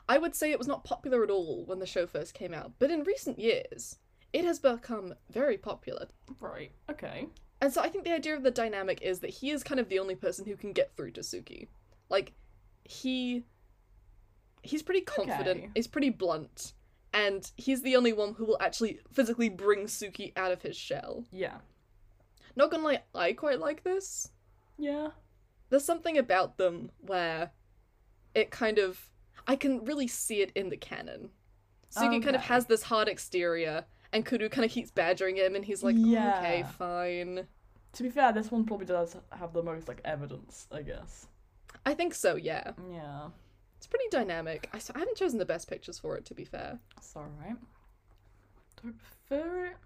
I 0.08 0.18
would 0.18 0.34
say 0.34 0.50
it 0.50 0.58
was 0.58 0.66
not 0.66 0.84
popular 0.84 1.22
at 1.22 1.30
all 1.30 1.64
when 1.66 1.78
the 1.80 1.86
show 1.86 2.06
first 2.06 2.32
came 2.34 2.54
out, 2.54 2.72
but 2.78 2.90
in 2.90 3.02
recent 3.04 3.38
years, 3.38 3.98
it 4.32 4.44
has 4.44 4.58
become 4.58 5.14
very 5.30 5.58
popular. 5.58 6.08
Right. 6.40 6.72
Okay. 6.90 7.28
And 7.60 7.72
so 7.72 7.82
I 7.82 7.88
think 7.88 8.04
the 8.04 8.12
idea 8.14 8.34
of 8.34 8.42
the 8.42 8.50
dynamic 8.50 9.02
is 9.02 9.20
that 9.20 9.30
he 9.30 9.50
is 9.50 9.62
kind 9.62 9.78
of 9.80 9.88
the 9.88 9.98
only 9.98 10.14
person 10.14 10.46
who 10.46 10.56
can 10.56 10.72
get 10.72 10.96
through 10.96 11.10
to 11.12 11.20
Tsukki. 11.20 11.68
Like, 12.08 12.32
he. 12.84 13.44
He's 14.62 14.82
pretty 14.82 15.02
confident, 15.02 15.58
Okay. 15.60 15.70
he's 15.74 15.86
pretty 15.86 16.10
blunt, 16.10 16.72
and 17.18 17.50
he's 17.56 17.82
the 17.82 17.96
only 17.96 18.12
one 18.12 18.34
who 18.34 18.44
will 18.44 18.58
actually 18.60 19.00
physically 19.12 19.48
bring 19.48 19.86
Tsukki 19.86 20.32
out 20.36 20.52
of 20.52 20.62
his 20.62 20.76
shell. 20.76 21.24
Yeah. 21.32 21.58
Not 22.54 22.70
gonna 22.70 22.84
lie, 22.84 23.02
I 23.14 23.32
quite 23.32 23.58
like 23.58 23.82
this. 23.82 24.30
Yeah. 24.78 25.08
There's 25.68 25.84
something 25.84 26.16
about 26.16 26.58
them 26.58 26.90
where 27.00 27.50
it 28.34 28.50
kind 28.50 28.78
of. 28.78 29.10
I 29.46 29.56
can 29.56 29.84
really 29.84 30.06
see 30.06 30.42
it 30.42 30.52
in 30.54 30.68
the 30.68 30.76
canon. 30.76 31.30
Tsukki 31.94 32.22
kind 32.22 32.36
of 32.36 32.42
has 32.42 32.66
this 32.66 32.82
hard 32.82 33.08
exterior, 33.08 33.84
and 34.12 34.24
Kuro 34.24 34.48
kind 34.48 34.64
of 34.64 34.70
keeps 34.70 34.90
badgering 34.90 35.36
him, 35.36 35.56
and 35.56 35.64
he's 35.64 35.82
like, 35.82 35.96
"Oh, 35.98 36.38
okay, 36.38 36.64
fine. 36.78 37.46
To 37.94 38.02
be 38.02 38.10
fair, 38.10 38.32
this 38.32 38.50
one 38.50 38.64
probably 38.64 38.86
does 38.86 39.16
have 39.32 39.52
the 39.52 39.62
most 39.62 39.88
like 39.88 40.00
evidence, 40.04 40.68
I 40.70 40.82
guess. 40.82 41.26
I 41.84 41.94
think 41.94 42.14
so, 42.14 42.36
yeah. 42.36 42.72
Yeah. 42.92 43.28
It's 43.78 43.86
pretty 43.86 44.04
dynamic. 44.10 44.68
I, 44.74 44.78
I 44.94 44.98
haven't 44.98 45.16
chosen 45.16 45.38
the 45.38 45.44
best 45.46 45.68
pictures 45.68 45.98
for 45.98 46.16
it, 46.16 46.24
to 46.26 46.34
be 46.34 46.44
fair. 46.44 46.78
That's 46.96 47.16
alright. 47.16 47.56
Do 48.82 48.88
I 48.88 48.92
prefer 48.92 49.66
it 49.66 49.76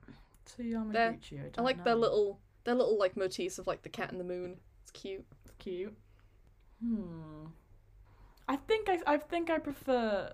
to 0.57 0.63
Yamaguchi? 0.63 1.41
I, 1.41 1.61
I 1.61 1.63
like 1.63 1.85
their 1.85 1.95
little 1.95 2.41
their 2.65 2.75
little 2.75 2.99
like 2.99 3.17
motifs 3.17 3.59
of 3.59 3.67
like 3.67 3.83
the 3.83 3.89
cat 3.89 4.11
and 4.11 4.19
the 4.21 4.25
moon. 4.25 4.57
It's 4.83 4.91
cute. 4.91 5.25
It's 5.45 5.55
cute. 5.59 5.95
Hmm. 6.85 7.47
I 8.49 8.57
think 8.57 8.89
I 8.89 8.99
I 9.07 9.17
think 9.19 9.51
I 9.51 9.59
prefer 9.59 10.33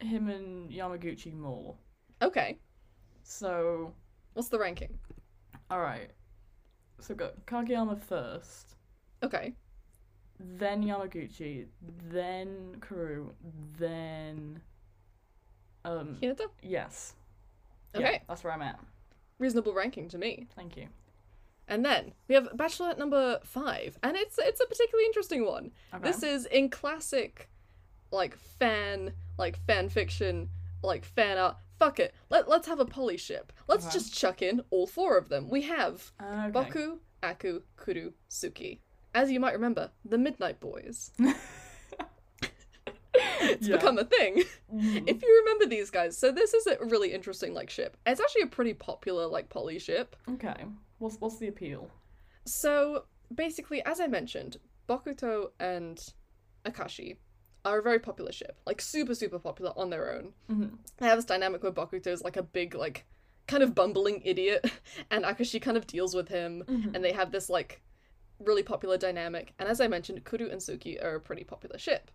him 0.00 0.28
and 0.28 0.70
Yamaguchi 0.70 1.34
more. 1.34 1.76
Okay, 2.22 2.58
So 3.22 3.92
what's 4.34 4.48
the 4.48 4.58
ranking? 4.58 4.98
all 5.70 5.80
right. 5.80 6.10
So 7.00 7.14
go 7.14 7.30
Kageyama 7.46 8.00
first, 8.02 8.74
Okay, 9.22 9.54
then 10.40 10.82
Yamaguchi, 10.84 11.66
then 12.10 12.76
Kuro, 12.80 13.32
then 13.78 14.60
um 15.84 16.16
Hinata. 16.22 16.48
yes. 16.62 17.14
Okay, 17.94 18.12
Yeah, 18.12 18.18
that's 18.28 18.44
where 18.44 18.52
I'm 18.52 18.62
at. 18.62 18.78
reasonable 19.38 19.72
ranking 19.72 20.08
to 20.10 20.18
me. 20.18 20.46
Thank 20.54 20.76
you. 20.76 20.88
And 21.66 21.84
then 21.84 22.12
we 22.28 22.34
have 22.34 22.48
Bachelorette 22.56 22.98
number 22.98 23.40
five, 23.44 23.98
and 24.02 24.16
it's 24.16 24.38
it's 24.38 24.60
a 24.60 24.66
particularly 24.66 25.06
interesting 25.06 25.44
one. 25.44 25.70
Okay. 25.94 26.02
This 26.04 26.22
is 26.22 26.46
in 26.46 26.70
classic, 26.70 27.48
like 28.10 28.36
fan 28.36 29.12
like 29.38 29.58
fan 29.66 29.88
fiction 29.88 30.48
like 30.82 31.04
fan 31.04 31.36
art. 31.38 31.56
Fuck 31.78 32.00
it. 32.00 32.14
Let 32.30 32.48
let's 32.48 32.66
have 32.68 32.80
a 32.80 32.84
poly 32.86 33.16
ship. 33.16 33.52
Let's 33.68 33.84
Okay. 33.86 33.92
just 33.94 34.14
chuck 34.14 34.42
in 34.42 34.62
all 34.70 34.86
four 34.86 35.16
of 35.18 35.28
them. 35.28 35.48
We 35.48 35.62
have 35.62 36.10
okay. 36.20 36.50
Boku, 36.52 36.98
Aka, 37.22 37.60
Kuro, 37.76 38.12
Tsukki. 38.30 38.78
As 39.18 39.32
you 39.32 39.40
might 39.40 39.54
remember, 39.54 39.90
the 40.04 40.16
Midnight 40.16 40.60
Boys. 40.60 41.10
it's 43.40 43.66
Yeah. 43.66 43.76
become 43.76 43.98
a 43.98 44.04
thing. 44.04 44.44
Mhm. 44.72 45.08
If 45.08 45.22
you 45.22 45.36
remember 45.44 45.66
these 45.66 45.90
guys, 45.90 46.16
so 46.16 46.30
this 46.30 46.54
is 46.54 46.68
a 46.68 46.76
really 46.84 47.12
interesting 47.12 47.52
like 47.52 47.68
ship. 47.68 47.96
It's 48.06 48.20
actually 48.20 48.42
a 48.42 48.46
pretty 48.46 48.74
popular 48.74 49.26
like 49.26 49.48
poly 49.48 49.80
ship. 49.80 50.14
Okay. 50.34 50.54
What's 50.98 51.16
what's 51.16 51.38
the 51.38 51.48
appeal? 51.48 51.90
So 52.44 53.06
basically, 53.34 53.84
as 53.84 53.98
I 54.00 54.06
mentioned, 54.06 54.58
Bokuto 54.88 55.50
and 55.58 55.98
Akashi 56.64 57.16
are 57.64 57.80
a 57.80 57.82
very 57.82 57.98
popular 57.98 58.30
ship, 58.30 58.60
like 58.66 58.80
super 58.80 59.16
super 59.16 59.40
popular 59.40 59.72
on 59.76 59.90
their 59.90 60.14
own. 60.14 60.32
Mm-hmm. 60.48 60.76
They 60.98 61.06
have 61.06 61.18
this 61.18 61.24
dynamic 61.24 61.64
where 61.64 61.72
Bokuto 61.72 62.06
is 62.06 62.22
like 62.22 62.36
a 62.36 62.42
big 62.44 62.76
like 62.76 63.04
kind 63.48 63.64
of 63.64 63.74
bumbling 63.74 64.22
idiot, 64.24 64.70
and 65.10 65.24
Akashi 65.24 65.60
kind 65.60 65.76
of 65.76 65.88
deals 65.88 66.14
with 66.14 66.28
him, 66.28 66.62
Mhm. 66.68 66.94
and 66.94 67.02
they 67.04 67.12
have 67.12 67.32
this 67.32 67.50
like 67.50 67.80
really 68.38 68.62
popular 68.62 68.96
dynamic. 68.96 69.52
And 69.58 69.68
as 69.68 69.80
I 69.80 69.88
mentioned, 69.88 70.24
Kuro 70.24 70.48
and 70.48 70.60
Tsukki 70.60 71.02
are 71.02 71.16
a 71.16 71.20
pretty 71.20 71.44
popular 71.44 71.78
ship. 71.78 72.10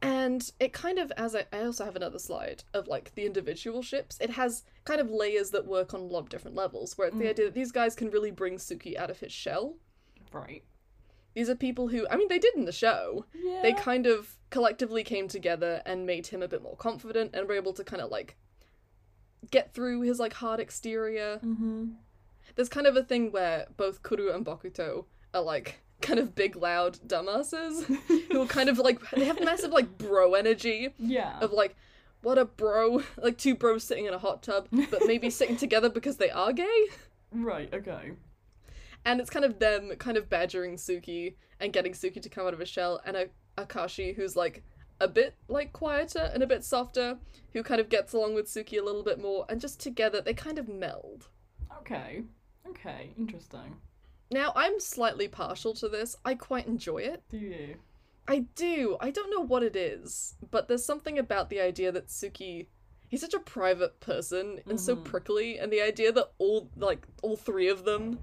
And 0.00 0.50
it 0.58 0.72
kind 0.72 0.98
of, 0.98 1.12
as 1.16 1.36
I, 1.36 1.46
I 1.52 1.60
also 1.64 1.84
have 1.84 1.94
another 1.94 2.18
slide 2.18 2.64
of 2.74 2.88
like 2.88 3.14
the 3.14 3.24
individual 3.24 3.82
ships, 3.82 4.18
it 4.20 4.30
has 4.30 4.64
kind 4.84 5.00
of 5.00 5.10
layers 5.10 5.50
that 5.50 5.66
work 5.66 5.94
on 5.94 6.00
a 6.00 6.04
lot 6.04 6.20
of 6.20 6.28
different 6.28 6.56
levels, 6.56 6.98
where 6.98 7.06
it's 7.08 7.16
the 7.16 7.24
Mm. 7.24 7.30
idea 7.30 7.44
that 7.44 7.54
these 7.54 7.70
guys 7.70 7.94
can 7.94 8.10
really 8.10 8.32
bring 8.32 8.56
Tsukki 8.56 8.96
out 8.96 9.10
of 9.10 9.20
his 9.20 9.30
shell. 9.32 9.76
Right. 10.32 10.64
These 11.34 11.48
are 11.48 11.54
people 11.54 11.88
who, 11.88 12.06
I 12.08 12.16
mean, 12.16 12.28
they 12.28 12.40
did 12.40 12.54
in 12.56 12.64
the 12.64 12.72
show. 12.72 13.26
Yeah. 13.32 13.62
They 13.62 13.72
kind 13.72 14.06
of 14.06 14.36
collectively 14.50 15.04
came 15.04 15.28
together 15.28 15.82
and 15.86 16.04
made 16.04 16.26
him 16.26 16.42
a 16.42 16.48
bit 16.48 16.62
more 16.62 16.76
confident 16.76 17.30
and 17.32 17.46
were 17.48 17.54
able 17.54 17.72
to 17.74 17.84
kind 17.84 18.02
of 18.02 18.10
like 18.10 18.36
get 19.50 19.72
through 19.72 20.02
his 20.02 20.18
like 20.18 20.34
hard 20.34 20.58
exterior. 20.60 21.40
Mm-hmm. 21.44 21.92
There's 22.56 22.68
kind 22.68 22.86
of 22.86 22.96
a 22.96 23.04
thing 23.04 23.30
where 23.32 23.66
both 23.76 24.02
Kuro 24.02 24.34
and 24.34 24.44
Bokuto 24.44 25.06
are 25.34 25.42
like 25.42 25.80
kind 26.00 26.18
of 26.18 26.34
big, 26.34 26.56
loud 26.56 26.98
dumbasses 27.06 27.84
who 28.32 28.42
are 28.42 28.46
kind 28.46 28.68
of 28.68 28.78
like 28.78 28.98
they 29.10 29.24
have 29.24 29.40
massive 29.42 29.70
like 29.70 29.98
bro 29.98 30.34
energy 30.34 30.88
Yeah. 30.98 31.38
of 31.40 31.52
like, 31.52 31.76
what 32.22 32.38
a 32.38 32.44
bro, 32.44 33.02
like 33.16 33.38
two 33.38 33.54
bros 33.54 33.84
sitting 33.84 34.06
in 34.06 34.14
a 34.14 34.18
hot 34.18 34.42
tub, 34.42 34.68
but 34.90 35.02
maybe 35.06 35.30
sitting 35.40 35.56
together 35.56 35.88
because 35.88 36.16
they 36.16 36.30
are 36.30 36.52
gay. 36.52 36.86
Right. 37.32 37.72
Okay. 37.72 38.12
And 39.04 39.20
it's 39.20 39.30
kind 39.30 39.44
of 39.44 39.58
them 39.58 39.90
kind 39.98 40.16
of 40.16 40.28
badgering 40.30 40.76
Tsukki 40.76 41.34
and 41.58 41.72
getting 41.72 41.92
Tsukki 41.92 42.20
to 42.22 42.28
come 42.28 42.46
out 42.46 42.52
of 42.54 42.60
his 42.60 42.68
shell, 42.68 43.00
and 43.04 43.16
a 43.16 43.26
Akashi 43.58 44.14
who's 44.14 44.36
like 44.36 44.62
a 45.00 45.08
bit 45.08 45.34
like 45.48 45.72
quieter 45.72 46.30
and 46.32 46.42
a 46.42 46.46
bit 46.46 46.62
softer, 46.64 47.18
who 47.52 47.62
kind 47.64 47.80
of 47.80 47.88
gets 47.88 48.12
along 48.12 48.34
with 48.34 48.46
Tsukki 48.46 48.78
a 48.80 48.84
little 48.84 49.02
bit 49.02 49.20
more, 49.20 49.44
and 49.48 49.60
just 49.60 49.80
together 49.80 50.20
they 50.20 50.34
kind 50.34 50.58
of 50.58 50.68
meld. 50.68 51.28
Okay. 51.80 52.22
Okay. 52.68 53.10
Interesting. 53.18 53.76
Now, 54.32 54.52
I'm 54.56 54.80
slightly 54.80 55.28
partial 55.28 55.74
to 55.74 55.88
this. 55.88 56.16
I 56.24 56.34
quite 56.34 56.66
enjoy 56.66 56.98
it. 56.98 57.22
Do 57.30 57.36
you? 57.38 57.76
I 58.26 58.46
do. 58.54 58.96
I 59.00 59.10
don't 59.10 59.30
know 59.30 59.44
what 59.44 59.62
it 59.62 59.76
is, 59.76 60.34
but 60.50 60.68
there's 60.68 60.84
something 60.84 61.18
about 61.18 61.50
the 61.50 61.60
idea 61.60 61.92
that 61.92 62.08
Tsukki 62.08 62.66
he's 63.08 63.20
such 63.20 63.34
a 63.34 63.38
private 63.40 64.00
person 64.00 64.60
and 64.66 64.80
so 64.80 64.96
Mhm. 64.96 65.04
prickly 65.04 65.58
and 65.58 65.70
the 65.70 65.82
idea 65.82 66.12
that 66.12 66.32
all 66.38 66.70
like 66.76 67.06
all 67.22 67.36
three 67.36 67.68
of 67.68 67.84
them 67.84 68.18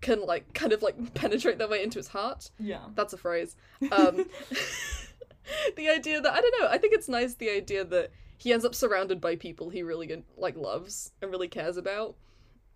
can 0.00 0.20
like 0.24 0.52
kind 0.54 0.72
of 0.72 0.80
like 0.80 0.94
penetrate 1.14 1.58
their 1.58 1.66
way 1.66 1.82
into 1.82 1.98
his 1.98 2.06
heart. 2.08 2.50
Yeah. 2.60 2.84
That's 2.94 3.12
a 3.12 3.16
phrase. 3.16 3.56
Um 3.90 4.26
the 5.76 5.88
idea 5.88 6.20
that 6.20 6.32
I 6.32 6.40
don't 6.40 6.54
know, 6.60 6.68
I 6.68 6.78
think 6.78 6.94
it's 6.94 7.08
nice 7.08 7.34
the 7.34 7.50
idea 7.50 7.84
that 7.84 8.10
he 8.36 8.52
ends 8.52 8.64
up 8.64 8.74
surrounded 8.74 9.20
by 9.20 9.34
people 9.34 9.70
he 9.70 9.82
really 9.82 10.22
like 10.36 10.56
loves 10.56 11.12
and 11.20 11.30
really 11.30 11.48
cares 11.48 11.76
about. 11.76 12.14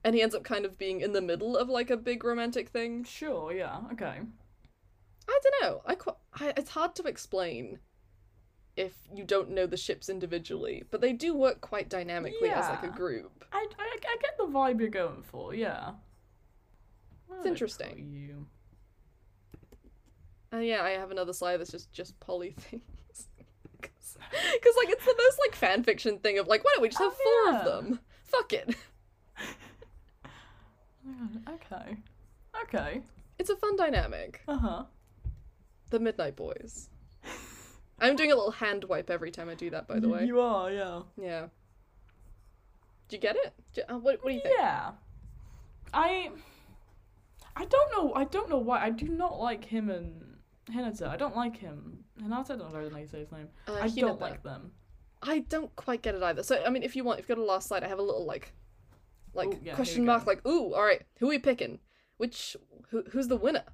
And 0.04 0.14
he 0.14 0.22
ends 0.22 0.34
up 0.34 0.42
kind 0.42 0.64
of 0.64 0.76
being 0.78 1.00
in 1.00 1.12
the 1.12 1.20
middle 1.20 1.56
of 1.56 1.68
like 1.68 1.90
a 1.90 1.96
big 1.96 2.24
romantic 2.24 2.68
thing. 2.70 3.04
Sure. 3.04 3.52
Yeah. 3.52 3.78
Okay. 3.92 4.18
I 5.28 5.38
don't 5.42 5.62
know. 5.62 5.82
I, 5.86 5.94
qu- 5.94 6.16
I 6.34 6.52
it's 6.56 6.70
hard 6.70 6.94
to 6.96 7.04
explain 7.04 7.78
if 8.76 8.94
you 9.14 9.22
don't 9.24 9.50
know 9.50 9.66
the 9.66 9.76
ships 9.76 10.08
individually, 10.08 10.82
but 10.90 11.00
they 11.00 11.12
do 11.12 11.34
work 11.34 11.60
quite 11.60 11.88
dynamically 11.88 12.48
as 12.50 12.68
like 12.68 12.82
a 12.82 12.88
group. 12.88 13.44
I, 13.52 13.66
I, 13.78 13.96
I 14.02 14.16
get 14.20 14.36
the 14.38 14.44
vibe 14.46 14.80
you're 14.80 14.88
going 14.88 15.22
for. 15.22 15.54
Yeah. 15.54 15.92
It's 17.36 17.46
interesting. 17.46 18.12
You. 18.12 18.46
And 20.50 20.66
yeah, 20.66 20.82
I 20.82 20.90
have 20.90 21.10
another 21.10 21.32
slide 21.32 21.58
that's 21.58 21.70
just 21.70 21.92
just 21.92 22.18
poly 22.20 22.50
things. 22.58 22.82
Because 23.80 24.74
like 24.76 24.88
it's 24.90 25.04
the 25.04 25.14
most 25.16 25.38
like 25.46 25.54
fan 25.54 25.82
fiction 25.82 26.18
thing 26.18 26.38
of 26.38 26.46
like 26.48 26.64
why 26.64 26.70
don't 26.74 26.82
we 26.82 26.88
just 26.88 27.00
have 27.00 27.12
Oh, 27.14 27.42
four 27.44 27.52
yeah. 27.52 27.58
of 27.60 27.64
them? 27.84 28.00
Fuck 28.24 28.52
it. 28.52 28.74
Okay. 31.48 31.96
Okay. 32.62 33.02
It's 33.38 33.50
a 33.50 33.56
fun 33.56 33.76
dynamic. 33.76 34.42
Uh 34.46 34.58
huh. 34.58 34.82
The 35.90 35.98
Midnight 36.00 36.36
Boys. 36.36 36.88
I'm 37.98 38.16
doing 38.16 38.32
a 38.32 38.34
little 38.34 38.50
hand 38.50 38.84
wipe 38.84 39.10
every 39.10 39.30
time 39.30 39.48
I 39.48 39.54
do 39.54 39.70
that, 39.70 39.86
by 39.86 40.00
the 40.00 40.08
way. 40.08 40.24
You 40.24 40.40
are. 40.40 40.70
Yeah. 40.70 41.02
Yeah. 41.20 41.46
Do 43.08 43.16
you 43.16 43.20
get 43.20 43.36
it? 43.36 43.52
Do- 43.74 43.82
uh, 43.88 43.98
what, 43.98 44.22
what 44.22 44.30
do 44.30 44.34
you 44.34 44.40
think? 44.42 44.56
Yeah. 44.58 44.92
I. 45.92 46.30
I 47.54 47.64
don't 47.66 47.92
know. 47.92 48.14
I 48.14 48.24
don't 48.24 48.48
know 48.48 48.58
why. 48.58 48.82
I 48.82 48.90
do 48.90 49.08
not 49.08 49.38
like 49.38 49.64
him 49.64 49.90
and 49.90 50.36
Hinata. 50.70 51.08
I 51.08 51.16
don't 51.16 51.36
like 51.36 51.56
him. 51.58 52.04
Hinata. 52.20 52.52
I 52.52 52.56
don't 52.56 52.72
know 52.72 52.90
how 52.90 52.98
you 52.98 53.06
say 53.06 53.20
his 53.20 53.30
name. 53.30 53.48
Uh, 53.68 53.74
I 53.74 53.88
don't 53.88 54.20
like 54.20 54.42
them. 54.42 54.72
I 55.22 55.40
don't 55.40 55.74
quite 55.76 56.02
get 56.02 56.14
it 56.14 56.22
either. 56.22 56.42
So 56.42 56.62
I 56.64 56.70
mean, 56.70 56.82
if 56.82 56.96
you 56.96 57.04
want, 57.04 57.20
if 57.20 57.28
you 57.28 57.34
go 57.34 57.40
to 57.40 57.44
the 57.44 57.52
last 57.52 57.68
slide, 57.68 57.84
I 57.84 57.88
have 57.88 57.98
a 57.98 58.02
little 58.02 58.24
like, 58.26 58.52
like 59.34 59.48
Ooh, 59.48 59.58
yeah, 59.62 59.74
question 59.74 60.04
mark, 60.04 60.26
like, 60.26 60.44
ooh, 60.46 60.74
all 60.74 60.82
right, 60.84 61.02
who 61.18 61.26
are 61.26 61.30
we 61.30 61.38
picking? 61.38 61.78
Which 62.16 62.56
who 62.90 63.02
who's 63.10 63.28
the 63.28 63.36
winner? 63.36 63.64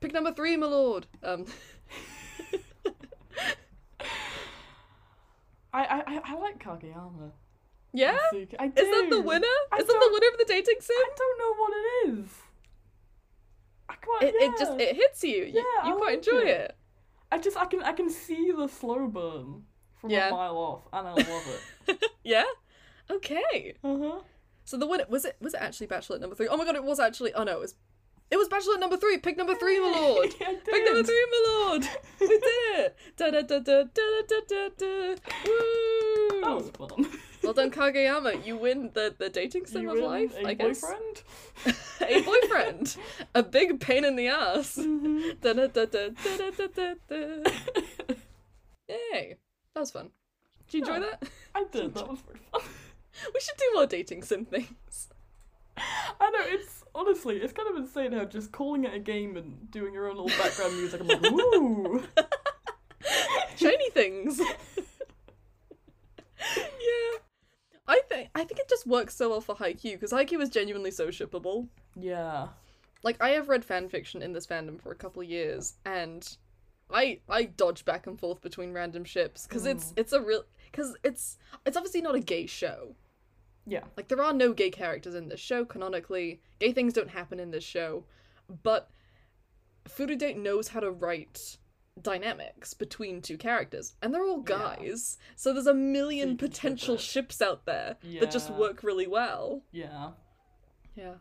Pick 0.00 0.12
number 0.12 0.32
three, 0.32 0.56
my 0.56 0.66
lord. 0.66 1.06
Um, 1.22 1.46
I 5.72 5.84
I 6.06 6.20
I, 6.24 6.34
like 6.38 6.62
Kageyama. 6.62 7.32
yeah. 7.92 8.16
I 8.32 8.66
is 8.66 8.74
that 8.74 9.06
the 9.10 9.20
winner? 9.20 9.46
I 9.72 9.78
is 9.78 9.86
that 9.86 10.00
the 10.00 10.10
winner 10.12 10.28
of 10.32 10.38
the 10.38 10.44
dating 10.46 10.76
sim? 10.80 10.96
I 10.98 11.10
don't 11.16 11.38
know 11.38 11.54
what 11.56 11.72
it 11.74 12.08
is. 12.10 12.28
I 13.88 13.94
quite. 13.94 14.22
It, 14.22 14.34
yeah. 14.40 14.46
it 14.48 14.58
just 14.58 14.72
it 14.80 14.96
hits 14.96 15.24
you. 15.24 15.36
You, 15.44 15.46
Yeah, 15.46 15.86
you 15.88 15.94
I 15.94 15.96
quite 15.96 16.00
like 16.00 16.14
enjoy 16.26 16.42
it. 16.42 16.48
it. 16.60 16.76
I 17.32 17.38
just 17.38 17.56
I 17.56 17.64
can 17.66 17.82
I 17.82 17.92
can 17.92 18.08
see 18.08 18.52
the 18.56 18.68
slow 18.68 19.08
burn 19.08 19.62
from 20.00 20.10
Yeah. 20.10 20.28
a 20.28 20.32
mile 20.32 20.56
off, 20.56 20.82
and 20.92 21.08
I 21.08 21.12
love 21.12 21.60
it. 21.88 22.04
Yeah. 22.24 22.44
Okay. 23.10 23.74
uh 23.84 23.98
huh. 23.98 24.20
So 24.64 24.76
the 24.78 24.86
winner 24.86 25.04
was 25.08 25.24
it 25.24 25.36
was 25.40 25.54
it 25.54 25.60
actually 25.60 25.86
Bachelor 25.88 26.18
number 26.18 26.34
three? 26.36 26.48
Oh 26.48 26.56
my 26.56 26.64
god, 26.64 26.74
it 26.76 26.84
was 26.84 26.98
actually. 27.00 27.32
Oh 27.34 27.44
no, 27.44 27.52
it 27.52 27.60
was 27.60 27.74
it 28.30 28.36
was 28.38 28.48
Bachelor 28.48 28.78
number 28.78 28.96
three. 28.96 29.18
Pick 29.18 29.36
number 29.36 29.54
three, 29.54 29.78
my 29.78 29.90
lord. 29.90 30.30
Pick 30.38 30.84
number 30.86 31.02
three, 31.02 31.26
my 31.30 31.44
lord. 31.46 31.88
We 32.20 32.26
did 32.28 32.40
it. 32.40 32.96
Da 33.16 33.30
da 33.30 33.42
da 33.42 33.58
da 33.58 33.82
da 33.82 34.22
da 34.26 34.40
da 34.48 34.68
da. 34.78 35.14
Woo! 35.46 36.40
That 36.40 36.54
was 36.56 36.70
fun. 36.70 37.06
Well 37.42 37.52
done, 37.52 37.70
Kageyama. 37.70 38.44
You 38.46 38.56
win 38.56 38.90
the, 38.94 39.14
the 39.18 39.28
dating 39.28 39.66
sim 39.66 39.82
You 39.82 39.90
of 39.90 39.98
life, 39.98 40.34
a 40.34 40.46
I 40.46 40.54
guess. 40.54 40.80
boyfriend. 40.80 41.22
a 42.00 42.22
boyfriend. 42.22 42.96
a 43.34 43.42
big 43.42 43.80
pain 43.80 44.04
in 44.06 44.16
the 44.16 44.28
ass. 44.28 44.76
Mhm. 44.80 45.40
Da 45.42 45.52
da 45.52 45.66
da 45.66 45.84
da 45.84 46.08
da 46.08 46.50
da 46.50 46.66
da 46.66 46.94
da. 47.06 47.50
Yay. 48.88 49.36
That 49.74 49.80
was 49.80 49.90
fun. 49.90 50.10
Did 50.68 50.74
you 50.74 50.80
enjoy 50.80 50.94
Yeah. 51.06 51.16
that? 51.20 51.28
I 51.54 51.64
did. 51.70 51.94
That 51.94 52.08
was 52.08 52.20
very 52.20 52.38
fun. 52.50 52.62
We 53.34 53.40
should 53.40 53.56
do 53.56 53.70
more 53.74 53.86
dating 53.86 54.22
sim 54.22 54.44
things. 54.44 55.08
I 55.76 56.30
know 56.30 56.42
it's 56.42 56.84
honestly 56.94 57.38
it's 57.38 57.52
kind 57.52 57.68
of 57.68 57.76
insane 57.76 58.12
how 58.12 58.24
just 58.24 58.52
calling 58.52 58.84
it 58.84 58.94
a 58.94 58.98
game 58.98 59.36
and 59.36 59.70
doing 59.70 59.92
your 59.92 60.08
own 60.08 60.16
little 60.16 60.38
background 60.38 60.76
music. 60.76 61.00
I'm 61.00 61.08
like, 61.08 61.24
ooh. 61.24 62.02
Shiny 63.56 63.90
things. 63.90 64.38
yeah. 64.38 64.46
I 67.86 68.00
think 68.08 68.30
I 68.34 68.44
think 68.44 68.60
it 68.60 68.68
just 68.68 68.86
works 68.86 69.14
so 69.14 69.30
well 69.30 69.40
for 69.40 69.54
Haikyuu 69.54 69.92
because 69.92 70.12
Haikyuu 70.12 70.40
is 70.40 70.50
genuinely 70.50 70.90
so 70.90 71.08
shippable. 71.08 71.68
Yeah. 71.96 72.48
Like 73.02 73.22
I 73.22 73.30
have 73.30 73.48
read 73.48 73.64
fan 73.64 73.88
fiction 73.88 74.22
in 74.22 74.32
this 74.32 74.46
fandom 74.46 74.80
for 74.80 74.90
a 74.90 74.94
couple 74.94 75.22
of 75.22 75.28
years, 75.28 75.74
and 75.84 76.36
I 76.90 77.20
I 77.28 77.44
dodge 77.44 77.84
back 77.84 78.06
and 78.06 78.18
forth 78.18 78.40
between 78.40 78.72
random 78.72 79.04
ships 79.04 79.46
because 79.46 79.66
it's 79.66 79.86
mm. 79.86 79.98
it's 79.98 80.12
a 80.12 80.20
real 80.20 80.44
because 80.70 80.96
it's 81.04 81.38
it's 81.66 81.76
obviously 81.76 82.00
not 82.00 82.14
a 82.14 82.20
gay 82.20 82.46
show. 82.46 82.94
Yeah. 83.66 83.84
Like 83.96 84.08
there 84.08 84.22
are 84.22 84.32
no 84.32 84.52
gay 84.52 84.70
characters 84.70 85.14
in 85.14 85.28
this 85.28 85.40
show 85.40 85.64
canonically. 85.64 86.40
Gay 86.58 86.72
things 86.72 86.92
don't 86.92 87.10
happen 87.10 87.40
in 87.40 87.50
this 87.50 87.64
show, 87.64 88.04
but 88.62 88.90
Furudate 89.88 90.36
knows 90.36 90.68
how 90.68 90.80
to 90.80 90.90
write 90.90 91.58
dynamics 92.00 92.74
between 92.74 93.22
two 93.22 93.38
characters, 93.38 93.94
and 94.02 94.12
they're 94.12 94.24
all 94.24 94.44
Yeah. 94.48 94.76
guys. 94.76 95.16
So 95.36 95.52
there's 95.52 95.66
a 95.66 95.74
million 95.74 96.30
ship 96.30 96.38
potential 96.38 96.96
ships 96.96 97.40
out 97.40 97.64
there 97.66 97.96
that 98.20 98.30
just 98.30 98.50
work 98.50 98.82
really 98.82 99.06
well. 99.06 99.62
Yeah. 99.72 100.10
Yeah. 100.96 101.14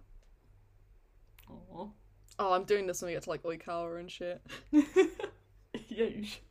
Aw. 1.50 1.88
Oh, 2.40 2.54
I'm 2.54 2.64
doing 2.64 2.88
this 2.88 3.02
when 3.02 3.08
we 3.10 3.14
get 3.14 3.24
to 3.24 3.30
like 3.30 3.44
Oikawa 3.44 4.00
and 4.00 4.12
shit. 4.12 4.42
yeah, 4.72 6.06
you 6.06 6.24
should. 6.24 6.42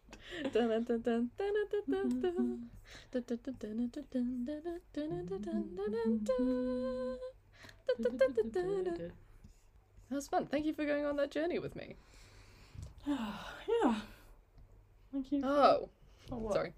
That 10.08 10.16
was 10.16 10.28
fun. 10.28 10.46
Thank 10.46 10.66
you 10.66 10.74
for 10.74 10.84
going 10.84 11.04
on 11.04 11.16
that 11.16 11.30
journey 11.30 11.58
with 11.58 11.74
me. 11.74 11.96
yeah. 13.06 13.94
Thank 15.12 15.32
you. 15.32 15.40
For... 15.40 15.46
Oh. 15.46 15.88
oh 16.30 16.52
Sorry. 16.52 16.74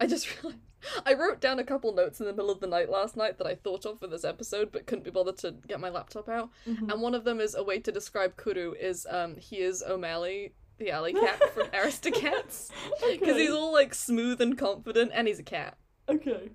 I 0.00 0.06
just 0.06 0.26
realized 0.42 0.60
I 1.06 1.14
wrote 1.14 1.40
down 1.40 1.58
a 1.58 1.64
couple 1.64 1.94
notes 1.94 2.20
in 2.20 2.26
the 2.26 2.32
middle 2.32 2.50
of 2.50 2.60
the 2.60 2.66
night 2.66 2.90
last 2.90 3.16
night 3.16 3.38
that 3.38 3.46
I 3.46 3.54
thought 3.54 3.86
of 3.86 3.98
for 3.98 4.06
this 4.06 4.24
episode 4.24 4.70
but 4.72 4.86
couldn't 4.86 5.04
be 5.04 5.10
bothered 5.10 5.38
to 5.38 5.54
get 5.66 5.80
my 5.80 5.88
laptop 5.88 6.28
out. 6.28 6.50
Mm-hmm. 6.68 6.90
And 6.90 7.00
one 7.00 7.14
of 7.14 7.24
them 7.24 7.40
is 7.40 7.54
a 7.54 7.62
way 7.62 7.78
to 7.80 7.92
describe 7.92 8.36
Kuro 8.36 8.72
is 8.72 9.06
um, 9.10 9.36
he 9.36 9.58
is 9.58 9.82
O'Malley 9.82 10.52
the 10.78 10.90
alley 10.90 11.12
cat 11.12 11.52
from 11.54 11.66
Aristocats, 11.74 12.70
because 13.00 13.20
Okay. 13.22 13.38
he's 13.42 13.50
all 13.52 13.72
like 13.72 13.94
smooth 13.94 14.40
and 14.40 14.56
confident, 14.58 15.12
and 15.14 15.28
he's 15.28 15.38
a 15.38 15.44
cat. 15.44 15.76
Okay. 16.08 16.50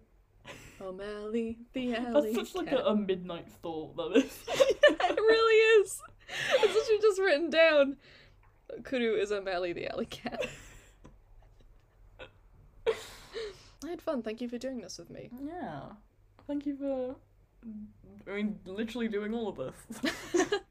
O'Malley, 0.82 1.58
the 1.74 1.94
alley. 1.96 2.34
That's 2.34 2.52
such 2.52 2.56
like 2.56 2.72
a, 2.72 2.78
a 2.86 2.96
midnight 2.96 3.48
thought, 3.62 3.96
that 3.98 4.18
is. 4.24 4.40
yeah, 4.48 5.10
it 5.10 5.16
really 5.20 5.82
is. 5.84 6.02
It's 6.56 6.74
literally 6.74 7.02
just 7.02 7.20
written 7.20 7.50
down. 7.50 7.98
Kuro 8.84 9.16
is 9.16 9.32
O'Malley, 9.32 9.74
the 9.74 9.88
alley 9.92 10.06
cat. 10.06 10.42
I 12.88 13.90
had 13.90 14.02
fun. 14.02 14.22
Thank 14.22 14.42
you 14.42 14.50
for 14.50 14.58
doing 14.58 14.82
this 14.82 14.98
with 14.98 15.10
me. 15.10 15.30
yeah. 15.42 15.82
Thank 16.48 16.66
you 16.66 16.76
for. 16.78 17.16
I 18.28 18.36
mean, 18.36 18.60
literally 18.66 19.08
doing 19.08 19.34
all 19.34 19.48
of 19.50 19.58
this. 19.58 19.74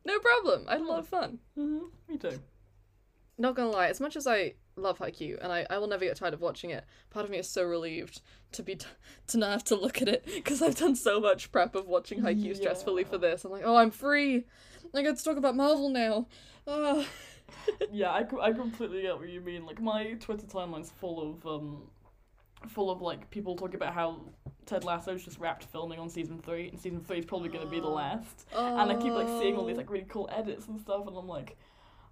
no 0.04 0.18
problem. 0.18 0.64
I 0.68 0.72
had 0.72 0.80
a 0.80 0.84
lot 0.84 0.98
of 1.00 1.08
fun. 1.08 1.38
hmm 1.54 1.78
Me 2.08 2.16
too. 2.18 2.38
Not 3.40 3.54
gonna 3.54 3.70
lie, 3.70 3.86
as 3.86 4.00
much 4.00 4.16
as 4.16 4.26
I 4.26 4.54
love 4.76 4.98
Haikyuu 4.98 5.38
and 5.42 5.52
I, 5.52 5.66
I 5.70 5.78
will 5.78 5.86
never 5.86 6.04
get 6.04 6.16
tired 6.16 6.34
of 6.34 6.40
watching 6.40 6.70
it, 6.70 6.84
part 7.10 7.24
of 7.24 7.30
me 7.30 7.38
is 7.38 7.48
so 7.48 7.62
relieved 7.64 8.20
to 8.52 8.62
be 8.62 8.74
t- 8.76 8.86
to 9.28 9.38
not 9.38 9.50
have 9.52 9.64
to 9.64 9.76
look 9.76 10.02
at 10.02 10.08
it 10.08 10.24
because 10.26 10.60
I've 10.62 10.76
done 10.76 10.96
so 10.96 11.20
much 11.20 11.50
prep 11.52 11.74
of 11.74 11.86
watching 11.86 12.20
Haikyuu 12.20 12.60
stressfully 12.60 13.06
for 13.06 13.16
this. 13.18 13.44
I'm 13.44 13.50
like, 13.52 13.62
oh, 13.64 13.76
I'm 13.76 13.90
free. 13.92 14.44
I 14.94 15.02
get 15.02 15.16
to 15.18 15.24
talk 15.24 15.36
about 15.36 15.54
Marvel 15.56 15.88
now. 15.88 16.26
Ah. 16.66 17.04
Yeah, 17.90 18.10
I, 18.10 18.26
I 18.42 18.52
completely 18.52 19.02
get 19.02 19.18
what 19.18 19.28
you 19.30 19.40
mean. 19.40 19.64
Like, 19.64 19.80
my 19.80 20.12
Twitter 20.20 20.46
timeline's 20.46 20.90
full 20.90 21.30
of, 21.30 21.46
um, 21.46 21.82
full 22.68 22.90
of 22.90 23.00
like 23.00 23.30
people 23.30 23.56
talking 23.56 23.76
about 23.76 23.94
how 23.94 24.20
Ted 24.66 24.84
Lasso's 24.84 25.24
just 25.24 25.38
wrapped 25.38 25.64
filming 25.64 25.98
on 25.98 26.10
season 26.10 26.40
three, 26.40 26.68
and 26.68 26.78
season 26.78 27.00
three 27.00 27.18
is 27.18 27.24
probably 27.24 27.48
going 27.48 27.64
to 27.64 27.70
be 27.70 27.80
the 27.80 27.86
last. 28.02 28.46
And 28.54 28.90
I 28.92 28.94
keep 28.96 29.12
like 29.14 29.28
seeing 29.40 29.56
all 29.56 29.64
these 29.64 29.76
Oh. 29.76 29.78
like 29.78 29.90
really 29.90 30.06
cool 30.10 30.28
edits 30.30 30.68
and 30.68 30.78
stuff, 30.78 31.06
and 31.06 31.16
I'm 31.16 31.26
like, 31.26 31.56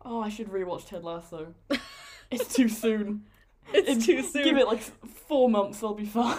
oh, 0.06 0.20
I 0.22 0.28
should 0.28 0.48
rewatch 0.48 0.86
Ted 0.88 1.04
Lasso. 1.04 1.54
it's 2.30 2.54
too 2.54 2.68
soon. 2.68 3.24
It's 3.72 3.88
It- 3.90 4.06
too 4.06 4.22
soon. 4.22 4.44
Give 4.44 4.56
it 4.56 4.66
like 4.66 4.80
four 4.80 5.50
months, 5.50 5.82
I'll 5.82 5.94
be 5.94 6.06
fine. 6.06 6.38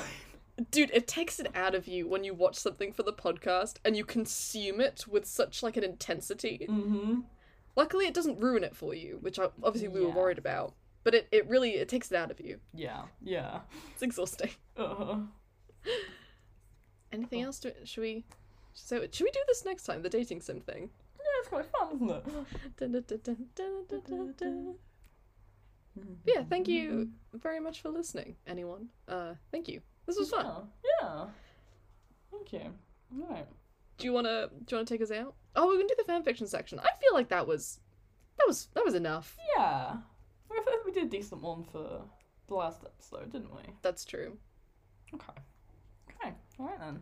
Dude, 0.72 0.90
it 0.92 1.08
takes 1.08 1.40
it 1.40 1.48
out 1.54 1.76
of 1.76 1.88
you 1.88 2.08
when 2.08 2.24
you 2.24 2.34
watch 2.34 2.56
something 2.56 2.92
for 2.92 3.04
the 3.04 3.14
podcast 3.14 3.76
and 3.86 3.96
you 3.96 4.04
consume 4.04 4.82
it 4.82 5.06
with 5.08 5.26
such 5.28 5.62
like 5.62 5.78
an 5.78 5.84
intensity. 5.84 6.66
Mm-hmm. 6.68 7.20
Luckily, 7.76 8.08
it 8.08 8.14
doesn't 8.16 8.40
ruin 8.40 8.64
it 8.64 8.76
for 8.76 8.96
you, 8.96 9.20
which 9.22 9.38
I, 9.38 9.50
obviously 9.62 9.90
we 9.90 10.02
were 10.02 10.10
worried 10.10 10.40
about. 10.40 10.74
But 11.04 11.14
it, 11.14 11.28
it 11.32 11.48
really 11.48 11.76
it 11.76 11.88
takes 11.88 12.12
it 12.12 12.18
out 12.18 12.32
of 12.32 12.40
you. 12.42 12.60
Yeah, 12.74 13.04
yeah. 13.22 13.60
It's 13.94 14.02
exhausting. 14.02 14.50
Uh, 14.76 15.20
Anything 17.12 17.40
Cool. 17.40 17.46
else? 17.48 17.60
To, 17.60 17.74
should 17.86 18.02
we? 18.02 18.26
So 18.74 19.02
should 19.12 19.24
we 19.24 19.32
do 19.32 19.40
this 19.48 19.64
next 19.66 19.84
time? 19.84 20.02
The 20.02 20.10
dating 20.10 20.42
sim 20.42 20.60
thing. 20.60 20.90
Yeah, 21.38 21.40
it's 21.40 21.48
quite 21.50 21.66
fun, 21.66 21.96
isn't 21.96 22.10
it? 22.10 22.24
Yeah, 26.26 26.44
thank 26.50 26.68
you 26.68 27.10
very 27.34 27.60
much 27.60 27.82
for 27.82 27.90
listening, 27.90 28.36
anyone. 28.46 28.90
Uh, 29.08 29.34
thank 29.52 29.68
you. 29.68 29.82
This 30.06 30.18
was 30.18 30.30
fun. 30.30 30.46
Yeah, 30.46 31.08
yeah. 31.08 31.26
Thank 32.32 32.54
you. 32.54 32.74
Alright. 33.22 33.48
Do 33.98 34.06
you 34.06 34.14
wanna 34.14 34.50
do 34.66 34.76
you 34.76 34.78
wanna 34.78 34.86
take 34.86 35.02
us 35.02 35.12
out? 35.12 35.34
Oh, 35.56 35.66
we're 35.68 35.78
gonna 35.78 35.88
do 35.88 35.96
the 35.98 36.12
fanfiction 36.12 36.48
section. 36.48 36.80
I 36.80 36.90
feel 37.02 37.14
like 37.14 37.30
that 37.30 37.48
was 37.48 37.80
that 38.38 38.46
was 38.48 38.68
that 38.76 38.86
was 38.86 38.94
enough. 38.94 39.38
Yeah. 39.58 39.98
We 40.86 40.92
did 40.92 41.04
a 41.04 41.10
decent 41.10 41.42
one 41.42 41.64
for 41.64 42.02
the 42.48 42.54
last 42.54 42.82
episode, 42.86 43.32
didn't 43.32 43.54
we? 43.54 43.64
That's 43.82 44.06
true. 44.06 44.38
Okay. 45.14 45.34
Okay. 46.12 46.34
Alright 46.60 46.80
then. 46.80 47.02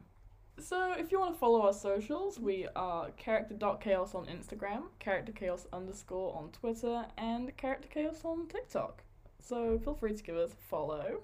So 0.58 0.94
if 0.98 1.12
you 1.12 1.20
want 1.20 1.34
to 1.34 1.40
follow 1.40 1.62
our 1.64 1.74
socials, 1.74 2.40
we 2.40 2.68
are 2.76 3.10
character.chaos 3.18 4.16
on 4.16 4.26
Instagram, 4.28 4.84
character 5.00 5.32
chaos 5.32 5.68
underscore 5.74 6.36
on 6.36 6.50
Twitter, 6.52 7.06
and 7.18 7.56
character 7.58 7.88
chaos 7.94 8.22
on 8.24 8.48
TikTok. 8.48 9.04
So 9.40 9.78
feel 9.80 9.96
free 9.96 10.16
to 10.16 10.24
give 10.24 10.38
us 10.38 10.54
a 10.54 10.68
follow. 10.70 11.24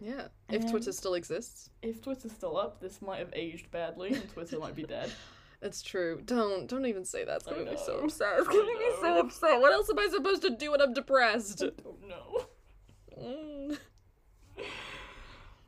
Yeah. 0.00 0.28
If 0.48 0.62
And- 0.62 0.70
Twitter 0.70 0.92
still 0.92 1.14
exists. 1.14 1.70
If 1.82 2.02
Twitter's 2.02 2.32
still 2.32 2.56
up, 2.56 2.80
this 2.80 3.00
might 3.00 3.18
have 3.20 3.30
aged 3.32 3.70
badly 3.70 4.12
and 4.12 4.28
Twitter 4.28 4.58
might 4.58 4.74
be 4.74 4.84
dead. 4.84 5.10
It's 5.62 5.80
true. 5.80 6.20
Don't 6.22 6.66
don't 6.66 6.84
even 6.84 7.06
say 7.06 7.24
that. 7.24 7.36
It's 7.36 7.46
gonna 7.46 7.64
be 7.64 7.78
so 7.78 8.00
upset. 8.00 8.34
It's 8.38 8.48
gonna 8.48 8.64
me 8.64 8.90
so 9.00 9.20
upset. 9.20 9.60
What 9.62 9.72
else 9.72 9.88
am 9.88 9.98
I 9.98 10.08
supposed 10.12 10.42
to 10.42 10.50
do 10.50 10.72
when 10.72 10.82
I'm 10.82 10.92
depressed? 10.92 11.62
I 11.62 11.70
don't 11.82 12.06
know. 12.06 12.44
Mm. 13.18 13.53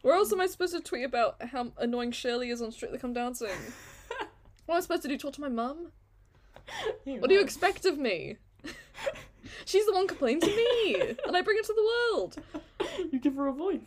Where 0.07 0.15
else 0.15 0.33
am 0.33 0.41
I 0.41 0.47
supposed 0.47 0.73
to 0.73 0.81
tweet 0.81 1.05
about 1.05 1.35
how 1.43 1.73
annoying 1.79 2.13
Shirley 2.13 2.51
is 2.51 2.63
on 2.63 2.71
Strictly 2.71 2.97
Come 2.97 3.13
Dancing? 3.13 3.49
what 4.67 4.75
am 4.75 4.79
I 4.79 4.81
supposed 4.81 5.03
to 5.03 5.09
do? 5.09 5.19
Talk 5.19 5.33
to 5.33 5.41
my 5.41 5.49
mum? 5.49 5.91
What 7.03 7.29
do 7.29 7.35
you 7.35 7.41
expect 7.41 7.85
of 7.85 7.99
me? 7.99 8.37
She's 9.65 9.85
the 9.85 9.93
one 9.93 10.07
complaining 10.07 10.43
to 10.43 10.47
me, 10.47 10.95
and 11.27 11.37
I 11.37 11.43
bring 11.43 11.59
it 11.59 11.65
to 11.65 11.75
the 11.75 11.91
world. 12.15 12.37
You 13.11 13.19
give 13.19 13.35
her 13.35 13.49
a 13.49 13.53
voice. 13.53 13.81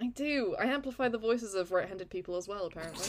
I 0.00 0.06
do. 0.06 0.54
I 0.60 0.66
amplify 0.66 1.08
the 1.08 1.18
voices 1.18 1.54
of 1.54 1.72
right-handed 1.72 2.08
people 2.08 2.36
as 2.36 2.46
well, 2.46 2.66
apparently. 2.66 3.08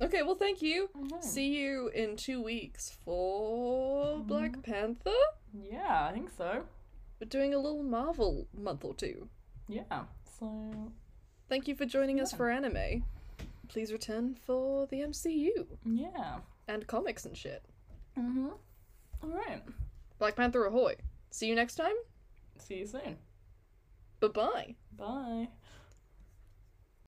okay, 0.00 0.22
well, 0.22 0.34
thank 0.34 0.62
you. 0.62 0.90
Mm-hmm. 0.96 1.22
See 1.22 1.60
you 1.60 1.88
in 1.94 2.16
two 2.16 2.42
weeks 2.42 2.96
for 3.04 4.18
Black 4.18 4.52
mm-hmm. 4.52 4.72
Panther. 4.72 5.10
Yeah, 5.54 6.08
I 6.08 6.12
think 6.12 6.30
so. 6.36 6.64
We're 7.22 7.28
doing 7.28 7.54
a 7.54 7.58
little 7.58 7.84
Marvel 7.84 8.48
month 8.52 8.84
or 8.84 8.94
two. 8.94 9.28
Yeah. 9.68 10.06
So 10.40 10.90
Thank 11.48 11.68
you 11.68 11.76
for 11.76 11.86
joining 11.86 12.20
us 12.20 12.32
for 12.32 12.50
anime. 12.50 13.04
Please 13.68 13.92
return 13.92 14.36
for 14.44 14.88
the 14.88 15.02
MCU 15.02 15.64
yeah. 15.84 16.38
and 16.66 16.84
comics 16.88 17.24
and 17.24 17.36
shit. 17.36 17.62
Mm-hmm. 18.18 18.48
Alright. 19.22 19.62
Black 20.18 20.34
Panther 20.34 20.66
ahoy. 20.66 20.96
See 21.30 21.46
you 21.46 21.54
next 21.54 21.76
time. 21.76 21.94
See 22.58 22.78
you 22.78 22.86
soon. 22.86 23.16
Bye 24.18 24.26
bye. 24.26 24.74
Bye. 24.98 25.48